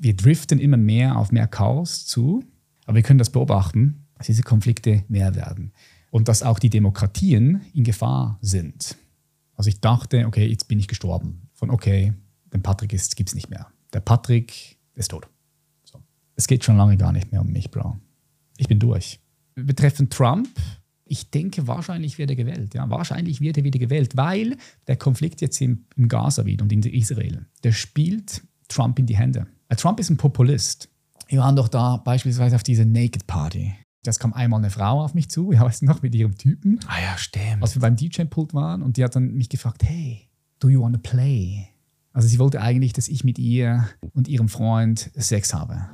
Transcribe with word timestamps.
Wir 0.00 0.14
driften 0.14 0.58
immer 0.58 0.76
mehr 0.76 1.16
auf 1.16 1.32
mehr 1.32 1.46
Chaos 1.46 2.06
zu, 2.06 2.44
aber 2.86 2.96
wir 2.96 3.02
können 3.02 3.18
das 3.18 3.30
beobachten, 3.30 4.06
dass 4.14 4.26
diese 4.26 4.42
Konflikte 4.42 5.04
mehr 5.08 5.34
werden 5.34 5.72
und 6.10 6.28
dass 6.28 6.42
auch 6.42 6.58
die 6.58 6.70
Demokratien 6.70 7.62
in 7.74 7.84
Gefahr 7.84 8.38
sind. 8.40 8.96
Also 9.54 9.68
ich 9.68 9.80
dachte, 9.80 10.26
okay, 10.26 10.46
jetzt 10.46 10.68
bin 10.68 10.78
ich 10.78 10.88
gestorben. 10.88 11.48
Von 11.54 11.70
okay, 11.70 12.12
den 12.52 12.62
Patrick 12.62 12.90
gibt 12.90 13.28
es 13.28 13.34
nicht 13.34 13.50
mehr. 13.50 13.66
Der 13.92 14.00
Patrick 14.00 14.78
ist 14.94 15.10
tot. 15.10 15.28
So. 15.84 16.00
Es 16.36 16.46
geht 16.46 16.64
schon 16.64 16.76
lange 16.76 16.96
gar 16.96 17.12
nicht 17.12 17.32
mehr 17.32 17.40
um 17.40 17.48
mich, 17.48 17.70
Bro. 17.70 17.98
Ich 18.56 18.68
bin 18.68 18.78
durch. 18.78 19.20
Betreffend 19.54 20.12
Trump, 20.12 20.48
ich 21.04 21.30
denke, 21.30 21.66
wahrscheinlich 21.66 22.18
wird 22.18 22.30
er 22.30 22.36
gewählt. 22.36 22.74
Ja, 22.74 22.88
wahrscheinlich 22.90 23.40
wird 23.40 23.56
er 23.56 23.64
wieder 23.64 23.78
gewählt, 23.78 24.16
weil 24.16 24.56
der 24.86 24.96
Konflikt 24.96 25.40
jetzt 25.40 25.60
im, 25.60 25.86
im 25.96 26.08
Gaza 26.08 26.44
wieder 26.44 26.62
und 26.62 26.72
in 26.72 26.82
Israel, 26.82 27.46
der 27.64 27.72
spielt 27.72 28.42
Trump 28.68 28.98
in 28.98 29.06
die 29.06 29.16
Hände. 29.16 29.46
Äh, 29.68 29.76
Trump 29.76 30.00
ist 30.00 30.10
ein 30.10 30.16
Populist. 30.16 30.88
Wir 31.28 31.40
waren 31.40 31.56
doch 31.56 31.68
da 31.68 31.98
beispielsweise 31.98 32.56
auf 32.56 32.62
dieser 32.62 32.84
Naked 32.84 33.26
Party. 33.26 33.74
Das 34.02 34.18
kam 34.18 34.32
einmal 34.32 34.60
eine 34.60 34.70
Frau 34.70 35.02
auf 35.02 35.14
mich 35.14 35.28
zu, 35.28 35.52
ja, 35.52 35.62
weißt 35.62 35.82
du 35.82 35.86
noch, 35.86 36.02
mit 36.02 36.14
ihrem 36.14 36.36
Typen. 36.36 36.80
Ah 36.86 37.00
ja, 37.02 37.18
stimmt. 37.18 37.62
Als 37.62 37.74
wir 37.74 37.82
beim 37.82 37.96
DJ-Pult 37.96 38.54
waren 38.54 38.82
und 38.82 38.96
die 38.96 39.04
hat 39.04 39.16
dann 39.16 39.34
mich 39.34 39.48
gefragt, 39.48 39.82
hey, 39.84 40.28
do 40.60 40.68
you 40.68 40.80
want 40.80 40.94
to 40.94 41.00
play? 41.00 41.68
Also 42.12 42.28
sie 42.28 42.38
wollte 42.38 42.60
eigentlich, 42.60 42.92
dass 42.92 43.08
ich 43.08 43.24
mit 43.24 43.38
ihr 43.38 43.88
und 44.14 44.28
ihrem 44.28 44.48
Freund 44.48 45.10
Sex 45.14 45.52
habe. 45.52 45.88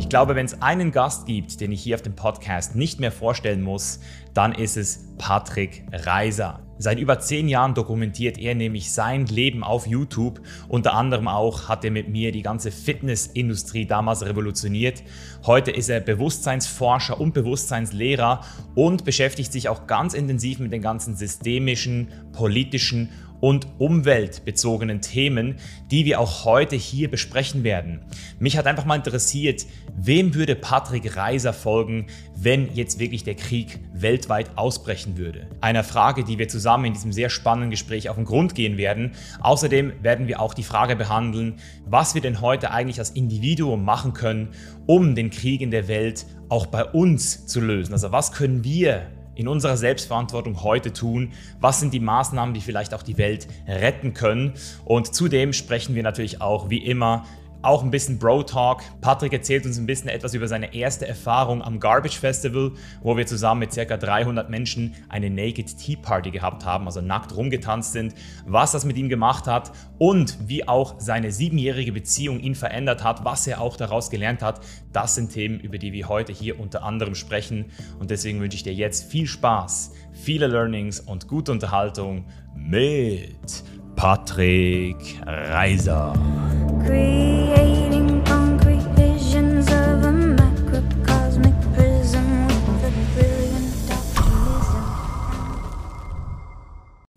Ich 0.00 0.08
glaube, 0.08 0.34
wenn 0.34 0.46
es 0.46 0.62
einen 0.62 0.92
Gast 0.92 1.26
gibt, 1.26 1.60
den 1.60 1.72
ich 1.72 1.82
hier 1.82 1.94
auf 1.94 2.00
dem 2.00 2.16
Podcast 2.16 2.74
nicht 2.74 3.00
mehr 3.00 3.12
vorstellen 3.12 3.60
muss, 3.60 4.00
dann 4.32 4.52
ist 4.52 4.78
es 4.78 5.04
Patrick 5.18 5.84
Reiser. 5.92 6.60
Seit 6.78 6.98
über 6.98 7.20
zehn 7.20 7.46
Jahren 7.50 7.74
dokumentiert 7.74 8.38
er 8.38 8.54
nämlich 8.54 8.90
sein 8.92 9.26
Leben 9.26 9.62
auf 9.62 9.86
YouTube. 9.86 10.40
Unter 10.68 10.94
anderem 10.94 11.28
auch 11.28 11.68
hat 11.68 11.84
er 11.84 11.90
mit 11.90 12.08
mir 12.08 12.32
die 12.32 12.40
ganze 12.40 12.70
Fitnessindustrie 12.70 13.84
damals 13.84 14.24
revolutioniert. 14.24 15.02
Heute 15.44 15.70
ist 15.70 15.90
er 15.90 16.00
Bewusstseinsforscher 16.00 17.20
und 17.20 17.34
Bewusstseinslehrer 17.34 18.40
und 18.74 19.04
beschäftigt 19.04 19.52
sich 19.52 19.68
auch 19.68 19.86
ganz 19.86 20.14
intensiv 20.14 20.60
mit 20.60 20.72
den 20.72 20.80
ganzen 20.80 21.14
systemischen, 21.14 22.08
politischen 22.32 23.10
und 23.40 23.66
umweltbezogenen 23.78 25.00
Themen, 25.00 25.56
die 25.90 26.04
wir 26.04 26.20
auch 26.20 26.44
heute 26.44 26.76
hier 26.76 27.10
besprechen 27.10 27.64
werden. 27.64 28.00
Mich 28.38 28.56
hat 28.56 28.66
einfach 28.66 28.84
mal 28.84 28.96
interessiert, 28.96 29.66
wem 29.96 30.34
würde 30.34 30.54
Patrick 30.54 31.16
Reiser 31.16 31.52
folgen, 31.52 32.06
wenn 32.36 32.72
jetzt 32.74 32.98
wirklich 32.98 33.24
der 33.24 33.34
Krieg 33.34 33.80
weltweit 33.92 34.56
ausbrechen 34.56 35.16
würde? 35.16 35.46
Einer 35.60 35.84
Frage, 35.84 36.24
die 36.24 36.38
wir 36.38 36.48
zusammen 36.48 36.86
in 36.86 36.92
diesem 36.92 37.12
sehr 37.12 37.30
spannenden 37.30 37.70
Gespräch 37.70 38.08
auf 38.08 38.16
den 38.16 38.24
Grund 38.24 38.54
gehen 38.54 38.76
werden. 38.76 39.12
Außerdem 39.40 39.92
werden 40.02 40.28
wir 40.28 40.40
auch 40.40 40.54
die 40.54 40.62
Frage 40.62 40.96
behandeln, 40.96 41.54
was 41.86 42.14
wir 42.14 42.20
denn 42.20 42.40
heute 42.40 42.70
eigentlich 42.70 42.98
als 42.98 43.10
Individuum 43.10 43.84
machen 43.84 44.12
können, 44.12 44.48
um 44.86 45.14
den 45.14 45.30
Krieg 45.30 45.60
in 45.60 45.70
der 45.70 45.88
Welt 45.88 46.26
auch 46.48 46.66
bei 46.66 46.84
uns 46.84 47.46
zu 47.46 47.60
lösen. 47.60 47.92
Also 47.92 48.12
was 48.12 48.32
können 48.32 48.64
wir 48.64 49.06
in 49.40 49.48
unserer 49.48 49.76
Selbstverantwortung 49.76 50.62
heute 50.62 50.92
tun? 50.92 51.32
Was 51.60 51.80
sind 51.80 51.94
die 51.94 52.00
Maßnahmen, 52.00 52.54
die 52.54 52.60
vielleicht 52.60 52.94
auch 52.94 53.02
die 53.02 53.18
Welt 53.18 53.48
retten 53.66 54.14
können? 54.14 54.52
Und 54.84 55.14
zudem 55.14 55.52
sprechen 55.52 55.94
wir 55.94 56.02
natürlich 56.02 56.40
auch 56.40 56.70
wie 56.70 56.78
immer 56.78 57.24
auch 57.62 57.82
ein 57.82 57.90
bisschen 57.90 58.18
Bro-Talk. 58.18 58.82
Patrick 59.00 59.32
erzählt 59.32 59.66
uns 59.66 59.78
ein 59.78 59.86
bisschen 59.86 60.08
etwas 60.08 60.34
über 60.34 60.48
seine 60.48 60.74
erste 60.74 61.06
Erfahrung 61.06 61.62
am 61.62 61.80
Garbage 61.80 62.18
Festival, 62.18 62.72
wo 63.02 63.16
wir 63.16 63.26
zusammen 63.26 63.60
mit 63.60 63.74
ca. 63.74 63.96
300 63.96 64.48
Menschen 64.48 64.94
eine 65.08 65.30
Naked 65.30 65.76
Tea 65.76 65.96
Party 65.96 66.30
gehabt 66.30 66.64
haben, 66.64 66.86
also 66.86 67.00
nackt 67.00 67.36
rumgetanzt 67.36 67.92
sind, 67.92 68.14
was 68.46 68.72
das 68.72 68.84
mit 68.84 68.96
ihm 68.96 69.08
gemacht 69.08 69.46
hat 69.46 69.72
und 69.98 70.38
wie 70.48 70.66
auch 70.66 70.94
seine 70.98 71.32
siebenjährige 71.32 71.92
Beziehung 71.92 72.40
ihn 72.40 72.54
verändert 72.54 73.04
hat, 73.04 73.24
was 73.24 73.46
er 73.46 73.60
auch 73.60 73.76
daraus 73.76 74.10
gelernt 74.10 74.42
hat. 74.42 74.60
Das 74.92 75.14
sind 75.14 75.32
Themen, 75.32 75.60
über 75.60 75.78
die 75.78 75.92
wir 75.92 76.08
heute 76.08 76.32
hier 76.32 76.58
unter 76.58 76.82
anderem 76.82 77.14
sprechen 77.14 77.66
und 77.98 78.10
deswegen 78.10 78.40
wünsche 78.40 78.56
ich 78.56 78.62
dir 78.62 78.74
jetzt 78.74 79.10
viel 79.10 79.26
Spaß, 79.26 79.92
viele 80.12 80.46
Learnings 80.46 81.00
und 81.00 81.28
gute 81.28 81.52
Unterhaltung 81.52 82.24
mit 82.54 83.64
Patrick 84.00 85.20
Reiser. 85.26 86.14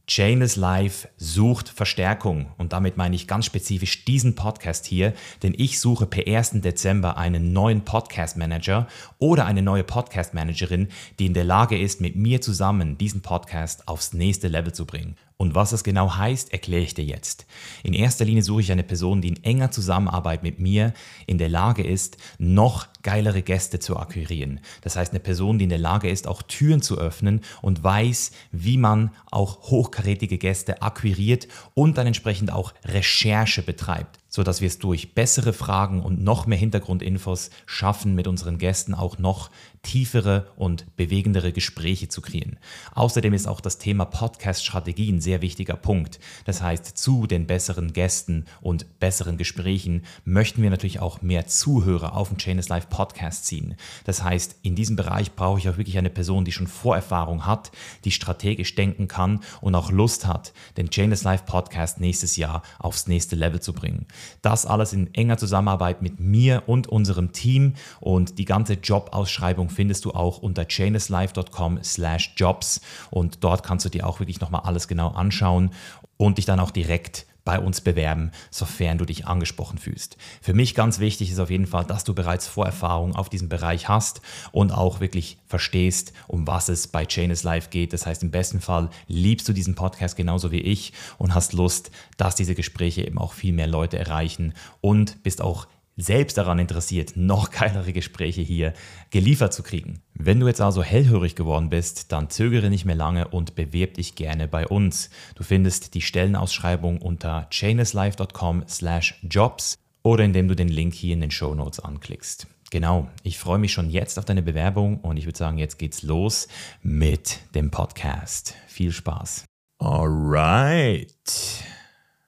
Janus 0.10 0.58
Life 0.58 1.08
sucht 1.18 1.70
Verstärkung 1.70 2.52
und 2.58 2.74
damit 2.74 2.98
meine 2.98 3.16
ich 3.16 3.30
ganz 3.30 3.46
spezifisch 3.46 4.04
diesen 4.04 4.36
Podcast 4.36 4.86
hier, 4.86 5.14
denn 5.42 5.56
ich 5.58 5.80
suche 5.80 6.06
per 6.06 6.28
1. 6.28 6.62
Dezember 6.62 7.16
einen 7.16 7.54
neuen 7.54 7.86
Podcast 7.86 8.36
Manager 8.36 8.88
oder 9.20 9.46
eine 9.46 9.62
neue 9.62 9.86
Podcast 9.86 10.34
Managerin, 10.34 10.90
die 11.18 11.28
in 11.28 11.34
der 11.34 11.46
Lage 11.46 11.80
ist, 11.80 12.02
mit 12.02 12.18
mir 12.18 12.42
zusammen 12.42 12.98
diesen 12.98 13.22
Podcast 13.22 13.88
aufs 13.88 14.12
nächste 14.12 14.50
Level 14.50 14.74
zu 14.74 14.86
bringen. 14.86 15.16
Und 15.44 15.56
was 15.56 15.72
das 15.72 15.84
genau 15.84 16.16
heißt, 16.16 16.54
erkläre 16.54 16.84
ich 16.84 16.94
dir 16.94 17.04
jetzt. 17.04 17.46
In 17.84 17.94
erster 17.94 18.24
Linie 18.24 18.44
suche 18.44 18.62
ich 18.62 18.72
eine 18.72 18.82
Person, 18.82 19.20
die 19.20 19.28
in 19.28 19.44
enger 19.44 19.72
Zusammenarbeit 19.72 20.42
mit 20.42 20.60
mir 20.60 20.94
in 21.28 21.38
der 21.38 21.50
Lage 21.50 21.84
ist, 21.84 22.16
noch 22.38 22.88
geilere 23.02 23.42
Gäste 23.42 23.78
zu 23.80 23.98
akquirieren. 23.98 24.62
Das 24.84 24.96
heißt, 24.96 25.12
eine 25.12 25.20
Person, 25.20 25.58
die 25.58 25.66
in 25.66 25.70
der 25.70 25.80
Lage 25.80 26.10
ist, 26.10 26.28
auch 26.28 26.44
Türen 26.44 26.82
zu 26.82 26.98
öffnen 26.98 27.42
und 27.62 27.84
weiß, 27.84 28.32
wie 28.54 28.78
man 28.78 29.12
auch 29.32 29.64
hochkarätige 29.64 30.38
Gäste 30.38 30.82
akquiriert 30.82 31.50
und 31.74 31.98
dann 31.98 32.08
entsprechend 32.08 32.50
auch 32.54 32.74
Recherche 32.86 33.64
betreibt 33.64 34.24
sodass 34.34 34.62
wir 34.62 34.68
es 34.68 34.80
durch 34.80 35.14
bessere 35.14 35.54
Fragen 35.54 36.02
und 36.02 36.24
noch 36.24 36.48
mehr 36.48 36.58
Hintergrundinfos 36.58 37.52
schaffen, 37.68 38.16
mit 38.16 38.28
unseren 38.28 38.58
Gästen 38.58 38.96
auch 38.96 39.20
noch 39.20 39.52
tiefere 39.84 40.48
und 40.56 40.96
bewegendere 40.96 41.52
Gespräche 41.52 42.08
zu 42.08 42.22
kreieren. 42.22 42.58
Außerdem 42.96 43.34
ist 43.34 43.48
auch 43.48 43.62
das 43.62 43.78
Thema 43.78 44.06
Podcast-Strategie 44.06 45.12
ein 45.12 45.22
sehr 45.22 45.42
wichtiger 45.42 45.76
Punkt. 45.76 46.20
Das 46.46 46.62
heißt, 46.62 46.98
zu 46.98 47.28
den 47.28 47.46
besseren 47.46 47.94
Gästen 47.94 48.46
und 48.62 49.00
besseren 49.00 49.38
Gesprächen 49.38 50.04
möchten 50.24 50.64
wir 50.64 50.70
natürlich 50.70 51.00
auch 51.00 51.22
mehr 51.22 51.48
Zuhörer 51.48 52.16
auf 52.16 52.30
den 52.30 52.38
Chainless 52.38 52.70
Live 52.70 52.90
Podcast 52.90 53.46
ziehen. 53.46 53.76
Das 54.06 54.24
heißt, 54.24 54.56
in 54.64 54.76
diesem 54.76 54.96
Bereich 54.96 55.34
brauche 55.36 55.60
ich 55.60 55.70
auch 55.70 55.78
wirklich 55.78 55.98
eine 55.98 56.10
Person, 56.10 56.46
die 56.46 56.54
schon 56.54 56.68
Vorerfahrung 56.68 57.46
hat, 57.46 57.72
die 58.06 58.12
strategisch 58.12 58.76
denken 58.76 59.10
kann 59.10 59.42
und 59.60 59.76
auch 59.76 59.92
Lust 59.92 60.26
hat, 60.26 60.54
den 60.78 60.90
Chainless 60.90 61.24
Live 61.24 61.46
Podcast 61.46 62.00
nächstes 62.00 62.38
Jahr 62.38 62.64
aufs 62.80 63.08
nächste 63.08 63.36
Level 63.36 63.60
zu 63.60 63.74
bringen. 63.74 64.08
Das 64.42 64.66
alles 64.66 64.94
in 64.94 65.14
enger 65.14 65.38
Zusammenarbeit 65.38 66.02
mit 66.02 66.22
mir 66.22 66.64
und 66.68 66.88
unserem 66.88 67.34
Team 67.34 67.74
und 68.00 68.40
die 68.40 68.46
ganze 68.46 68.76
Jobausschreibung 68.76 69.73
findest 69.74 70.06
du 70.06 70.12
auch 70.12 70.38
unter 70.38 70.66
chainlesslife.com 70.66 71.84
slash 71.84 72.34
jobs 72.38 72.82
und 73.12 73.44
dort 73.44 73.64
kannst 73.64 73.86
du 73.86 73.90
dir 73.90 74.08
auch 74.08 74.20
wirklich 74.20 74.40
nochmal 74.40 74.62
alles 74.64 74.88
genau 74.88 75.10
anschauen 75.10 75.72
und 76.18 76.38
dich 76.38 76.46
dann 76.46 76.60
auch 76.60 76.72
direkt 76.72 77.26
bei 77.46 77.60
uns 77.60 77.82
bewerben, 77.82 78.32
sofern 78.52 78.98
du 78.98 79.06
dich 79.06 79.28
angesprochen 79.28 79.78
fühlst. 79.78 80.18
Für 80.42 80.54
mich 80.54 80.76
ganz 80.76 81.00
wichtig 81.00 81.32
ist 81.32 81.40
auf 81.40 81.50
jeden 81.50 81.68
Fall, 81.68 81.86
dass 81.86 82.04
du 82.04 82.14
bereits 82.14 82.48
Vorerfahrung 82.48 83.16
auf 83.16 83.30
diesem 83.30 83.50
Bereich 83.50 83.90
hast 83.90 84.22
und 84.52 84.72
auch 84.72 85.00
wirklich 85.00 85.38
verstehst, 85.46 86.14
um 86.28 86.48
was 86.48 86.70
es 86.70 86.88
bei 86.88 87.06
Chainless 87.06 87.44
Life 87.44 87.70
geht. 87.70 87.92
Das 87.94 88.06
heißt, 88.06 88.24
im 88.24 88.32
besten 88.32 88.62
Fall 88.62 88.90
liebst 89.08 89.48
du 89.50 89.54
diesen 89.54 89.76
Podcast 89.76 90.16
genauso 90.16 90.52
wie 90.52 90.62
ich 90.62 90.94
und 91.18 91.36
hast 91.36 91.54
Lust, 91.54 91.92
dass 92.18 92.36
diese 92.36 92.56
Gespräche 92.56 93.06
eben 93.06 93.18
auch 93.18 93.34
viel 93.34 93.54
mehr 93.54 93.68
Leute 93.68 93.98
erreichen 93.98 94.54
und 94.80 95.22
bist 95.24 95.42
auch 95.42 95.68
selbst 95.96 96.38
daran 96.38 96.60
interessiert, 96.60 97.16
noch 97.16 97.52
geilere 97.52 97.94
Gespräche 97.94 98.42
hier 98.42 98.74
geliefert 99.12 99.54
zu 99.54 99.64
kriegen. 99.64 100.02
Wenn 100.14 100.40
du 100.40 100.48
jetzt 100.48 100.62
also 100.62 100.84
hellhörig 100.84 101.36
geworden 101.36 101.70
bist, 101.70 102.12
dann 102.12 102.30
zögere 102.30 102.70
nicht 102.70 102.86
mehr 102.86 102.96
lange 102.96 103.28
und 103.28 103.56
bewerb 103.56 103.96
dich 103.96 104.16
gerne 104.16 104.48
bei 104.48 104.68
uns. 104.68 105.10
Du 105.36 105.44
findest 105.44 105.94
die 105.94 106.02
Stellenausschreibung 106.02 107.02
unter 107.02 107.48
chaineslife.com 107.50 108.64
slash 108.68 109.20
jobs 109.24 109.78
oder 110.04 110.24
indem 110.24 110.48
du 110.48 110.56
den 110.56 110.68
Link 110.68 110.94
hier 110.94 111.14
in 111.14 111.22
den 111.22 111.32
Show 111.32 111.56
Notes 111.56 111.80
anklickst. 111.80 112.48
Genau, 112.72 113.08
ich 113.22 113.38
freue 113.38 113.60
mich 113.60 113.72
schon 113.72 113.92
jetzt 113.92 114.18
auf 114.18 114.26
deine 114.26 114.42
Bewerbung 114.42 115.00
und 115.02 115.18
ich 115.18 115.26
würde 115.26 115.38
sagen, 115.38 115.60
jetzt 115.60 115.78
geht's 115.78 116.02
los 116.02 116.48
mit 116.82 117.40
dem 117.54 117.70
Podcast. 117.70 118.56
Viel 118.68 118.92
Spaß. 118.92 119.46
Alright, 119.78 121.14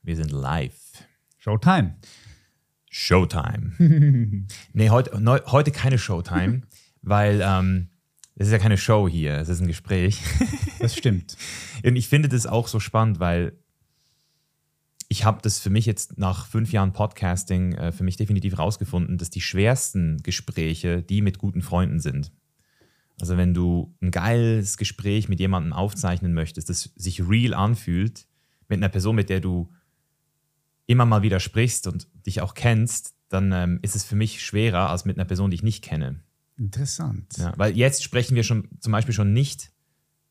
wir 0.04 0.16
sind 0.16 0.32
live. 0.32 0.78
Showtime. 1.40 1.96
Showtime. 2.98 3.74
nee, 4.72 4.90
heute, 4.90 5.22
ne, 5.22 5.44
heute 5.48 5.72
keine 5.72 5.98
Showtime, 5.98 6.62
weil 7.02 7.42
ähm, 7.44 7.90
es 8.36 8.48
ist 8.48 8.54
ja 8.54 8.58
keine 8.58 8.78
Show 8.78 9.10
hier, 9.10 9.34
es 9.34 9.50
ist 9.50 9.60
ein 9.60 9.68
Gespräch. 9.68 10.22
das 10.80 10.96
stimmt. 10.96 11.36
Und 11.84 11.98
ich 11.98 12.08
finde 12.08 12.30
das 12.30 12.48
auch 12.48 12.70
so 12.70 12.80
spannend, 12.80 13.20
weil 13.20 13.60
ich 15.10 15.26
habe 15.26 15.42
das 15.42 15.60
für 15.60 15.70
mich 15.70 15.86
jetzt 15.86 16.18
nach 16.18 16.48
fünf 16.48 16.72
Jahren 16.72 16.94
Podcasting 16.94 17.74
äh, 17.74 17.92
für 17.92 18.06
mich 18.06 18.16
definitiv 18.16 18.58
rausgefunden, 18.58 19.18
dass 19.18 19.30
die 19.30 19.42
schwersten 19.42 20.24
Gespräche 20.24 21.04
die 21.04 21.22
mit 21.22 21.38
guten 21.38 21.62
Freunden 21.62 22.00
sind. 22.00 22.32
Also 23.20 23.36
wenn 23.36 23.54
du 23.54 23.94
ein 24.00 24.12
geiles 24.12 24.78
Gespräch 24.78 25.28
mit 25.28 25.42
jemandem 25.42 25.74
aufzeichnen 25.74 26.34
möchtest, 26.34 26.70
das 26.70 26.94
sich 26.96 27.28
real 27.28 27.54
anfühlt, 27.54 28.26
mit 28.70 28.78
einer 28.78 28.90
Person, 28.90 29.18
mit 29.18 29.30
der 29.30 29.42
du 29.42 29.70
immer 30.88 31.06
mal 31.06 31.22
wieder 31.22 31.40
sprichst 31.40 31.88
und 31.88 32.08
dich 32.26 32.42
auch 32.42 32.54
kennst, 32.54 33.14
dann 33.30 33.52
ähm, 33.52 33.80
ist 33.82 33.96
es 33.96 34.04
für 34.04 34.16
mich 34.16 34.44
schwerer 34.44 34.90
als 34.90 35.06
mit 35.06 35.18
einer 35.18 35.26
Person, 35.26 35.52
die 35.52 35.56
ich 35.56 35.64
nicht 35.64 35.84
kenne. 35.84 36.20
Interessant. 36.58 37.38
Ja, 37.38 37.54
weil 37.58 37.76
jetzt 37.76 38.04
sprechen 38.04 38.36
wir 38.36 38.44
schon 38.44 38.70
zum 38.80 38.92
Beispiel 38.92 39.14
schon 39.14 39.34
nicht 39.34 39.72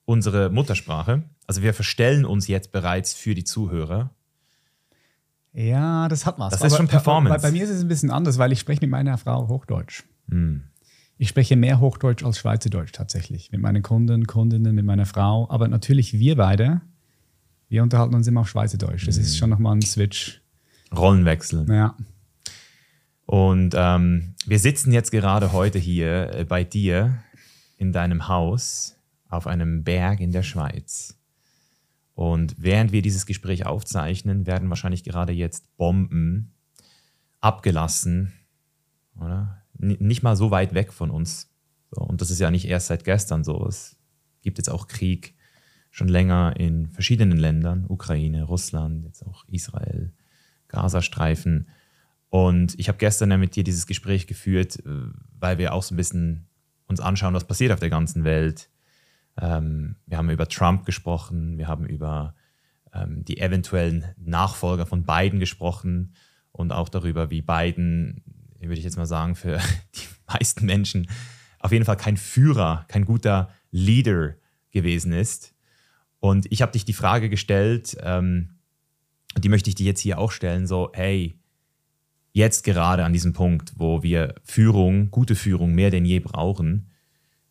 unsere 0.04 0.50
Muttersprache. 0.50 1.24
Also 1.46 1.62
wir 1.62 1.74
verstellen 1.74 2.24
uns 2.24 2.48
jetzt 2.48 2.72
bereits 2.72 3.14
für 3.14 3.34
die 3.34 3.44
Zuhörer. 3.44 4.10
Ja, 5.52 6.08
das 6.08 6.26
hat 6.26 6.38
was. 6.38 6.52
Das 6.52 6.62
ist 6.62 6.76
schon 6.76 6.88
Performance. 6.88 7.36
Bei, 7.40 7.48
bei, 7.48 7.52
mir 7.52 7.64
ist 7.64 7.70
es 7.70 7.80
ein 7.80 7.88
bisschen 7.88 8.10
anders, 8.10 8.38
weil 8.38 8.52
ich 8.52 8.60
spreche 8.60 8.80
mit 8.80 8.90
meiner 8.90 9.18
Frau 9.18 9.48
Hochdeutsch. 9.48 10.02
Hm. 10.28 10.64
Ich 11.16 11.28
spreche 11.28 11.54
mehr 11.54 11.78
Hochdeutsch 11.78 12.24
als 12.24 12.38
Schweizerdeutsch 12.38 12.92
tatsächlich. 12.92 13.52
Mit 13.52 13.60
meinen 13.60 13.82
Kunden, 13.82 14.26
Kundinnen, 14.26 14.74
mit 14.74 14.84
meiner 14.84 15.06
Frau. 15.06 15.48
Aber 15.48 15.68
natürlich 15.68 16.14
wir 16.14 16.36
beide, 16.36 16.80
wir 17.68 17.84
unterhalten 17.84 18.14
uns 18.14 18.26
immer 18.26 18.40
auf 18.40 18.48
Schweizerdeutsch. 18.48 19.06
Das 19.06 19.16
hm. 19.16 19.22
ist 19.22 19.36
schon 19.36 19.50
nochmal 19.50 19.76
ein 19.76 19.82
Switch. 19.82 20.42
Rollenwechsel. 20.99 21.67
Ja. 21.69 21.96
Und 23.26 23.75
ähm, 23.76 24.35
wir 24.46 24.58
sitzen 24.58 24.93
jetzt 24.93 25.11
gerade 25.11 25.52
heute 25.52 25.79
hier 25.79 26.35
äh, 26.35 26.44
bei 26.44 26.64
dir 26.64 27.23
in 27.79 27.93
deinem 27.93 28.29
Haus 28.29 28.96
auf 29.29 29.46
einem 29.46 29.85
Berg 29.85 30.20
in 30.20 30.31
der 30.31 30.43
Schweiz. 30.43 31.19
Und 32.14 32.55
während 32.58 32.93
wir 32.93 33.02
dieses 33.02 33.26
Gespräch 33.26 33.67
aufzeichnen, 33.67 34.46
werden 34.46 34.69
wahrscheinlich 34.69 35.02
gerade 35.02 35.32
jetzt 35.32 35.76
Bomben 35.76 36.52
abgelassen, 37.41 38.32
oder? 39.20 39.62
N 39.81 39.96
nicht 39.99 40.23
mal 40.23 40.37
so 40.37 40.50
weit 40.50 40.75
weg 40.75 40.93
von 40.93 41.11
uns. 41.11 41.50
So, 41.91 42.02
und 42.02 42.20
das 42.20 42.31
ist 42.31 42.38
ja 42.38 42.50
nicht 42.50 42.69
erst 42.69 42.87
seit 42.87 43.05
gestern 43.05 43.43
so. 43.43 43.67
Es 43.67 43.96
gibt 44.43 44.58
jetzt 44.58 44.70
auch 44.70 44.87
Krieg 44.87 45.35
schon 45.91 46.08
länger 46.08 46.55
in 46.56 46.88
verschiedenen 46.88 47.38
Ländern, 47.38 47.87
Ukraine, 47.88 48.44
Russland, 48.44 49.05
jetzt 49.05 49.25
auch 49.26 49.44
Israel, 49.49 50.12
Gazastreifen. 50.74 51.68
Und 52.28 52.78
ich 52.78 52.88
habe 52.88 52.98
gestern 52.98 53.30
ja 53.30 53.36
mit 53.36 53.54
dir 53.54 53.64
dieses 53.64 53.86
Gespräch 53.86 54.26
geführt, 54.26 54.80
äh, 54.84 55.08
weil 55.38 55.58
wir 55.58 55.72
auch 55.72 55.82
so 55.82 55.94
ein 55.94 55.96
bisschen 55.96 56.46
uns 56.86 57.00
anschauen, 57.00 57.34
was 57.34 57.46
passiert 57.46 57.72
auf 57.72 57.80
der 57.80 57.90
ganzen 57.90 58.24
Welt. 58.24 58.70
Ähm, 59.40 59.96
wir 60.06 60.18
haben 60.18 60.30
über 60.30 60.48
Trump 60.48 60.84
gesprochen, 60.84 61.58
wir 61.58 61.68
haben 61.68 61.86
über 61.86 62.34
ähm, 62.92 63.24
die 63.24 63.38
eventuellen 63.38 64.04
Nachfolger 64.16 64.86
von 64.86 65.04
Biden 65.04 65.40
gesprochen 65.40 66.14
und 66.52 66.72
auch 66.72 66.88
darüber, 66.88 67.30
wie 67.30 67.42
Biden, 67.42 68.22
würde 68.60 68.74
ich 68.74 68.84
jetzt 68.84 68.96
mal 68.96 69.06
sagen, 69.06 69.34
für 69.34 69.58
die 69.94 70.08
meisten 70.26 70.66
Menschen 70.66 71.08
auf 71.58 71.72
jeden 71.72 71.84
Fall 71.84 71.96
kein 71.96 72.16
Führer, 72.16 72.84
kein 72.88 73.04
guter 73.04 73.50
Leader 73.70 74.34
gewesen 74.70 75.12
ist. 75.12 75.54
Und 76.20 76.50
ich 76.50 76.62
habe 76.62 76.72
dich 76.72 76.84
die 76.84 76.92
Frage 76.92 77.28
gestellt, 77.28 77.96
ähm, 78.00 78.58
die 79.38 79.48
möchte 79.48 79.69
ich 79.69 79.75
dir 79.75 79.86
jetzt 79.86 80.00
hier 80.00 80.19
auch 80.19 80.31
stellen, 80.31 80.66
so, 80.66 80.90
hey, 80.92 81.38
jetzt 82.32 82.64
gerade 82.64 83.04
an 83.04 83.12
diesem 83.12 83.32
Punkt, 83.32 83.72
wo 83.76 84.02
wir 84.02 84.34
Führung, 84.42 85.10
gute 85.10 85.34
Führung 85.34 85.75
mehr 85.75 85.90
denn 85.90 86.04
je 86.04 86.20
brauchen, 86.20 86.90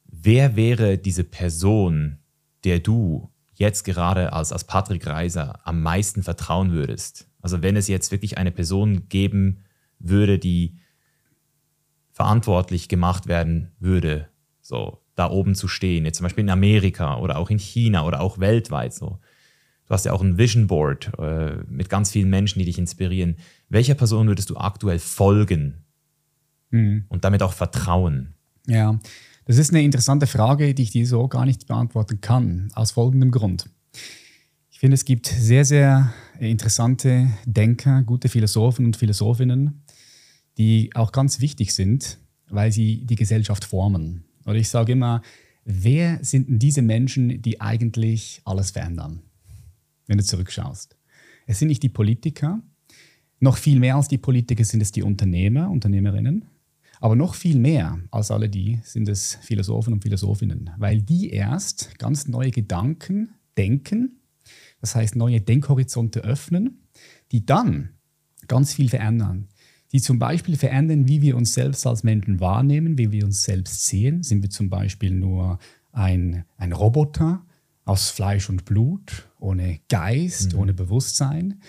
wer 0.05 0.55
wäre 0.55 0.97
diese 0.97 1.23
Person, 1.23 2.19
der 2.63 2.79
du 2.79 3.31
jetzt 3.53 3.83
gerade 3.83 4.33
als, 4.33 4.51
als 4.51 4.65
Patrick 4.65 5.07
Reiser 5.07 5.59
am 5.65 5.81
meisten 5.81 6.23
vertrauen 6.23 6.71
würdest? 6.71 7.29
Also 7.41 7.61
wenn 7.61 7.75
es 7.75 7.87
jetzt 7.87 8.11
wirklich 8.11 8.37
eine 8.37 8.51
Person 8.51 9.09
geben 9.09 9.63
würde, 9.99 10.39
die 10.39 10.77
verantwortlich 12.11 12.89
gemacht 12.89 13.27
werden 13.27 13.71
würde, 13.79 14.29
so 14.61 15.01
da 15.15 15.29
oben 15.29 15.55
zu 15.55 15.67
stehen, 15.67 16.05
jetzt 16.05 16.17
zum 16.17 16.25
Beispiel 16.25 16.43
in 16.43 16.49
Amerika 16.49 17.17
oder 17.17 17.37
auch 17.37 17.49
in 17.49 17.59
China 17.59 18.05
oder 18.05 18.21
auch 18.21 18.39
weltweit 18.39 18.93
so. 18.93 19.19
Du 19.93 19.95
hast 19.95 20.05
ja 20.05 20.13
auch 20.13 20.23
ein 20.23 20.39
Vision 20.39 20.65
Board 20.65 21.11
äh, 21.19 21.57
mit 21.69 21.87
ganz 21.87 22.09
vielen 22.09 22.31
Menschen, 22.31 22.57
die 22.57 22.65
dich 22.65 22.79
inspirieren. 22.79 23.35
Welcher 23.69 23.93
Person 23.93 24.27
würdest 24.27 24.49
du 24.49 24.57
aktuell 24.57 24.97
folgen 24.97 25.83
mhm. 26.71 27.05
und 27.09 27.23
damit 27.23 27.43
auch 27.43 27.53
vertrauen? 27.53 28.33
Ja, 28.65 28.99
das 29.45 29.59
ist 29.59 29.69
eine 29.69 29.83
interessante 29.83 30.25
Frage, 30.25 30.73
die 30.73 30.81
ich 30.81 30.89
dir 30.89 31.05
so 31.05 31.27
gar 31.27 31.45
nicht 31.45 31.67
beantworten 31.67 32.21
kann, 32.21 32.69
aus 32.73 32.89
folgendem 32.89 33.29
Grund. 33.29 33.69
Ich 34.71 34.79
finde, 34.79 34.95
es 34.95 35.05
gibt 35.05 35.27
sehr, 35.27 35.63
sehr 35.63 36.11
interessante 36.39 37.29
Denker, 37.45 38.01
gute 38.01 38.29
Philosophen 38.29 38.87
und 38.87 38.97
Philosophinnen, 38.97 39.83
die 40.57 40.89
auch 40.95 41.11
ganz 41.11 41.39
wichtig 41.39 41.71
sind, 41.75 42.17
weil 42.49 42.71
sie 42.71 43.05
die 43.05 43.15
Gesellschaft 43.15 43.63
formen. 43.63 44.23
Oder 44.47 44.55
ich 44.55 44.69
sage 44.69 44.93
immer, 44.93 45.21
wer 45.65 46.17
sind 46.23 46.49
denn 46.49 46.57
diese 46.57 46.81
Menschen, 46.81 47.43
die 47.43 47.61
eigentlich 47.61 48.41
alles 48.43 48.71
verändern? 48.71 49.21
Wenn 50.07 50.17
du 50.17 50.23
zurückschaust. 50.23 50.97
Es 51.45 51.59
sind 51.59 51.67
nicht 51.67 51.83
die 51.83 51.89
Politiker, 51.89 52.61
noch 53.43 53.57
viel 53.57 53.79
mehr 53.79 53.97
als 53.97 54.07
die 54.07 54.17
Politiker 54.17 54.63
sind 54.63 54.81
es 54.81 54.93
die 54.93 55.03
Unternehmer, 55.03 55.69
Unternehmerinnen, 55.69 56.45
aber 57.01 57.17
noch 57.17 57.35
viel 57.35 57.59
mehr 57.59 57.99
als 58.09 58.31
alle 58.31 58.47
die 58.47 58.79
sind 58.83 59.09
es 59.09 59.37
Philosophen 59.41 59.91
und 59.91 60.01
Philosophinnen, 60.01 60.69
weil 60.77 61.01
die 61.01 61.29
erst 61.29 61.99
ganz 61.99 62.29
neue 62.29 62.51
Gedanken 62.51 63.31
denken, 63.57 64.21
das 64.79 64.95
heißt 64.95 65.17
neue 65.17 65.41
Denkhorizonte 65.41 66.21
öffnen, 66.21 66.83
die 67.33 67.45
dann 67.45 67.89
ganz 68.47 68.73
viel 68.73 68.87
verändern. 68.87 69.49
Die 69.91 69.99
zum 69.99 70.19
Beispiel 70.19 70.55
verändern, 70.55 71.09
wie 71.09 71.21
wir 71.21 71.35
uns 71.35 71.53
selbst 71.53 71.85
als 71.85 72.03
Menschen 72.03 72.39
wahrnehmen, 72.39 72.97
wie 72.97 73.11
wir 73.11 73.25
uns 73.25 73.43
selbst 73.43 73.85
sehen. 73.87 74.23
Sind 74.23 74.41
wir 74.41 74.49
zum 74.49 74.69
Beispiel 74.69 75.11
nur 75.11 75.59
ein, 75.91 76.45
ein 76.55 76.71
Roboter? 76.71 77.45
Aus 77.85 78.09
Fleisch 78.09 78.49
und 78.49 78.65
Blut, 78.65 79.29
ohne 79.39 79.79
Geist, 79.89 80.53
mhm. 80.53 80.59
ohne 80.59 80.73
Bewusstsein? 80.73 81.61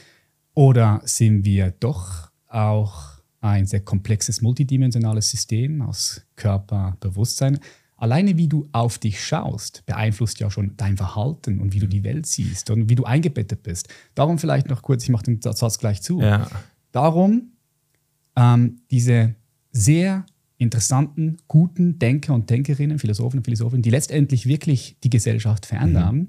Oder 0.55 1.03
sind 1.05 1.45
wir 1.45 1.73
doch 1.73 2.31
auch 2.49 3.15
ein 3.41 3.67
sehr 3.67 3.81
komplexes, 3.81 4.41
multidimensionales 4.41 5.31
System 5.31 5.83
aus 5.83 6.23
Körper, 6.37 6.97
Bewusstsein? 7.01 7.59
Alleine 7.97 8.37
wie 8.37 8.49
du 8.49 8.69
auf 8.73 8.99
dich 8.99 9.23
schaust, 9.23 9.85
beeinflusst 9.87 10.41
ja 10.41 10.51
schon 10.51 10.77
dein 10.77 10.97
Verhalten 10.97 11.61
und 11.61 11.73
wie 11.73 11.79
du 11.79 11.87
die 11.87 12.05
Welt 12.05 12.27
siehst 12.27 12.71
und 12.71 12.89
wie 12.89 12.97
du 12.97 13.05
eingebettet 13.05 13.63
bist. 13.63 13.89
Darum 14.15 14.39
vielleicht 14.39 14.69
noch 14.69 14.83
kurz, 14.83 15.05
ich 15.05 15.11
mache 15.11 15.25
den 15.25 15.41
Satz 15.41 15.79
gleich 15.79 16.03
zu. 16.03 16.21
Ja. 16.21 16.49
Darum 16.93 17.53
ähm, 18.37 18.81
diese 18.91 19.35
sehr 19.71 20.27
interessanten, 20.65 21.37
guten 21.47 21.99
Denker 21.99 22.35
und 22.35 22.51
Denkerinnen, 22.51 22.99
Philosophen 22.99 23.39
und 23.39 23.45
Philosophinnen, 23.45 23.83
die 23.83 23.91
letztendlich 23.91 24.47
wirklich 24.47 24.97
die 25.05 25.11
Gesellschaft 25.11 25.67
verändern, 25.67 26.17
mhm. 26.17 26.29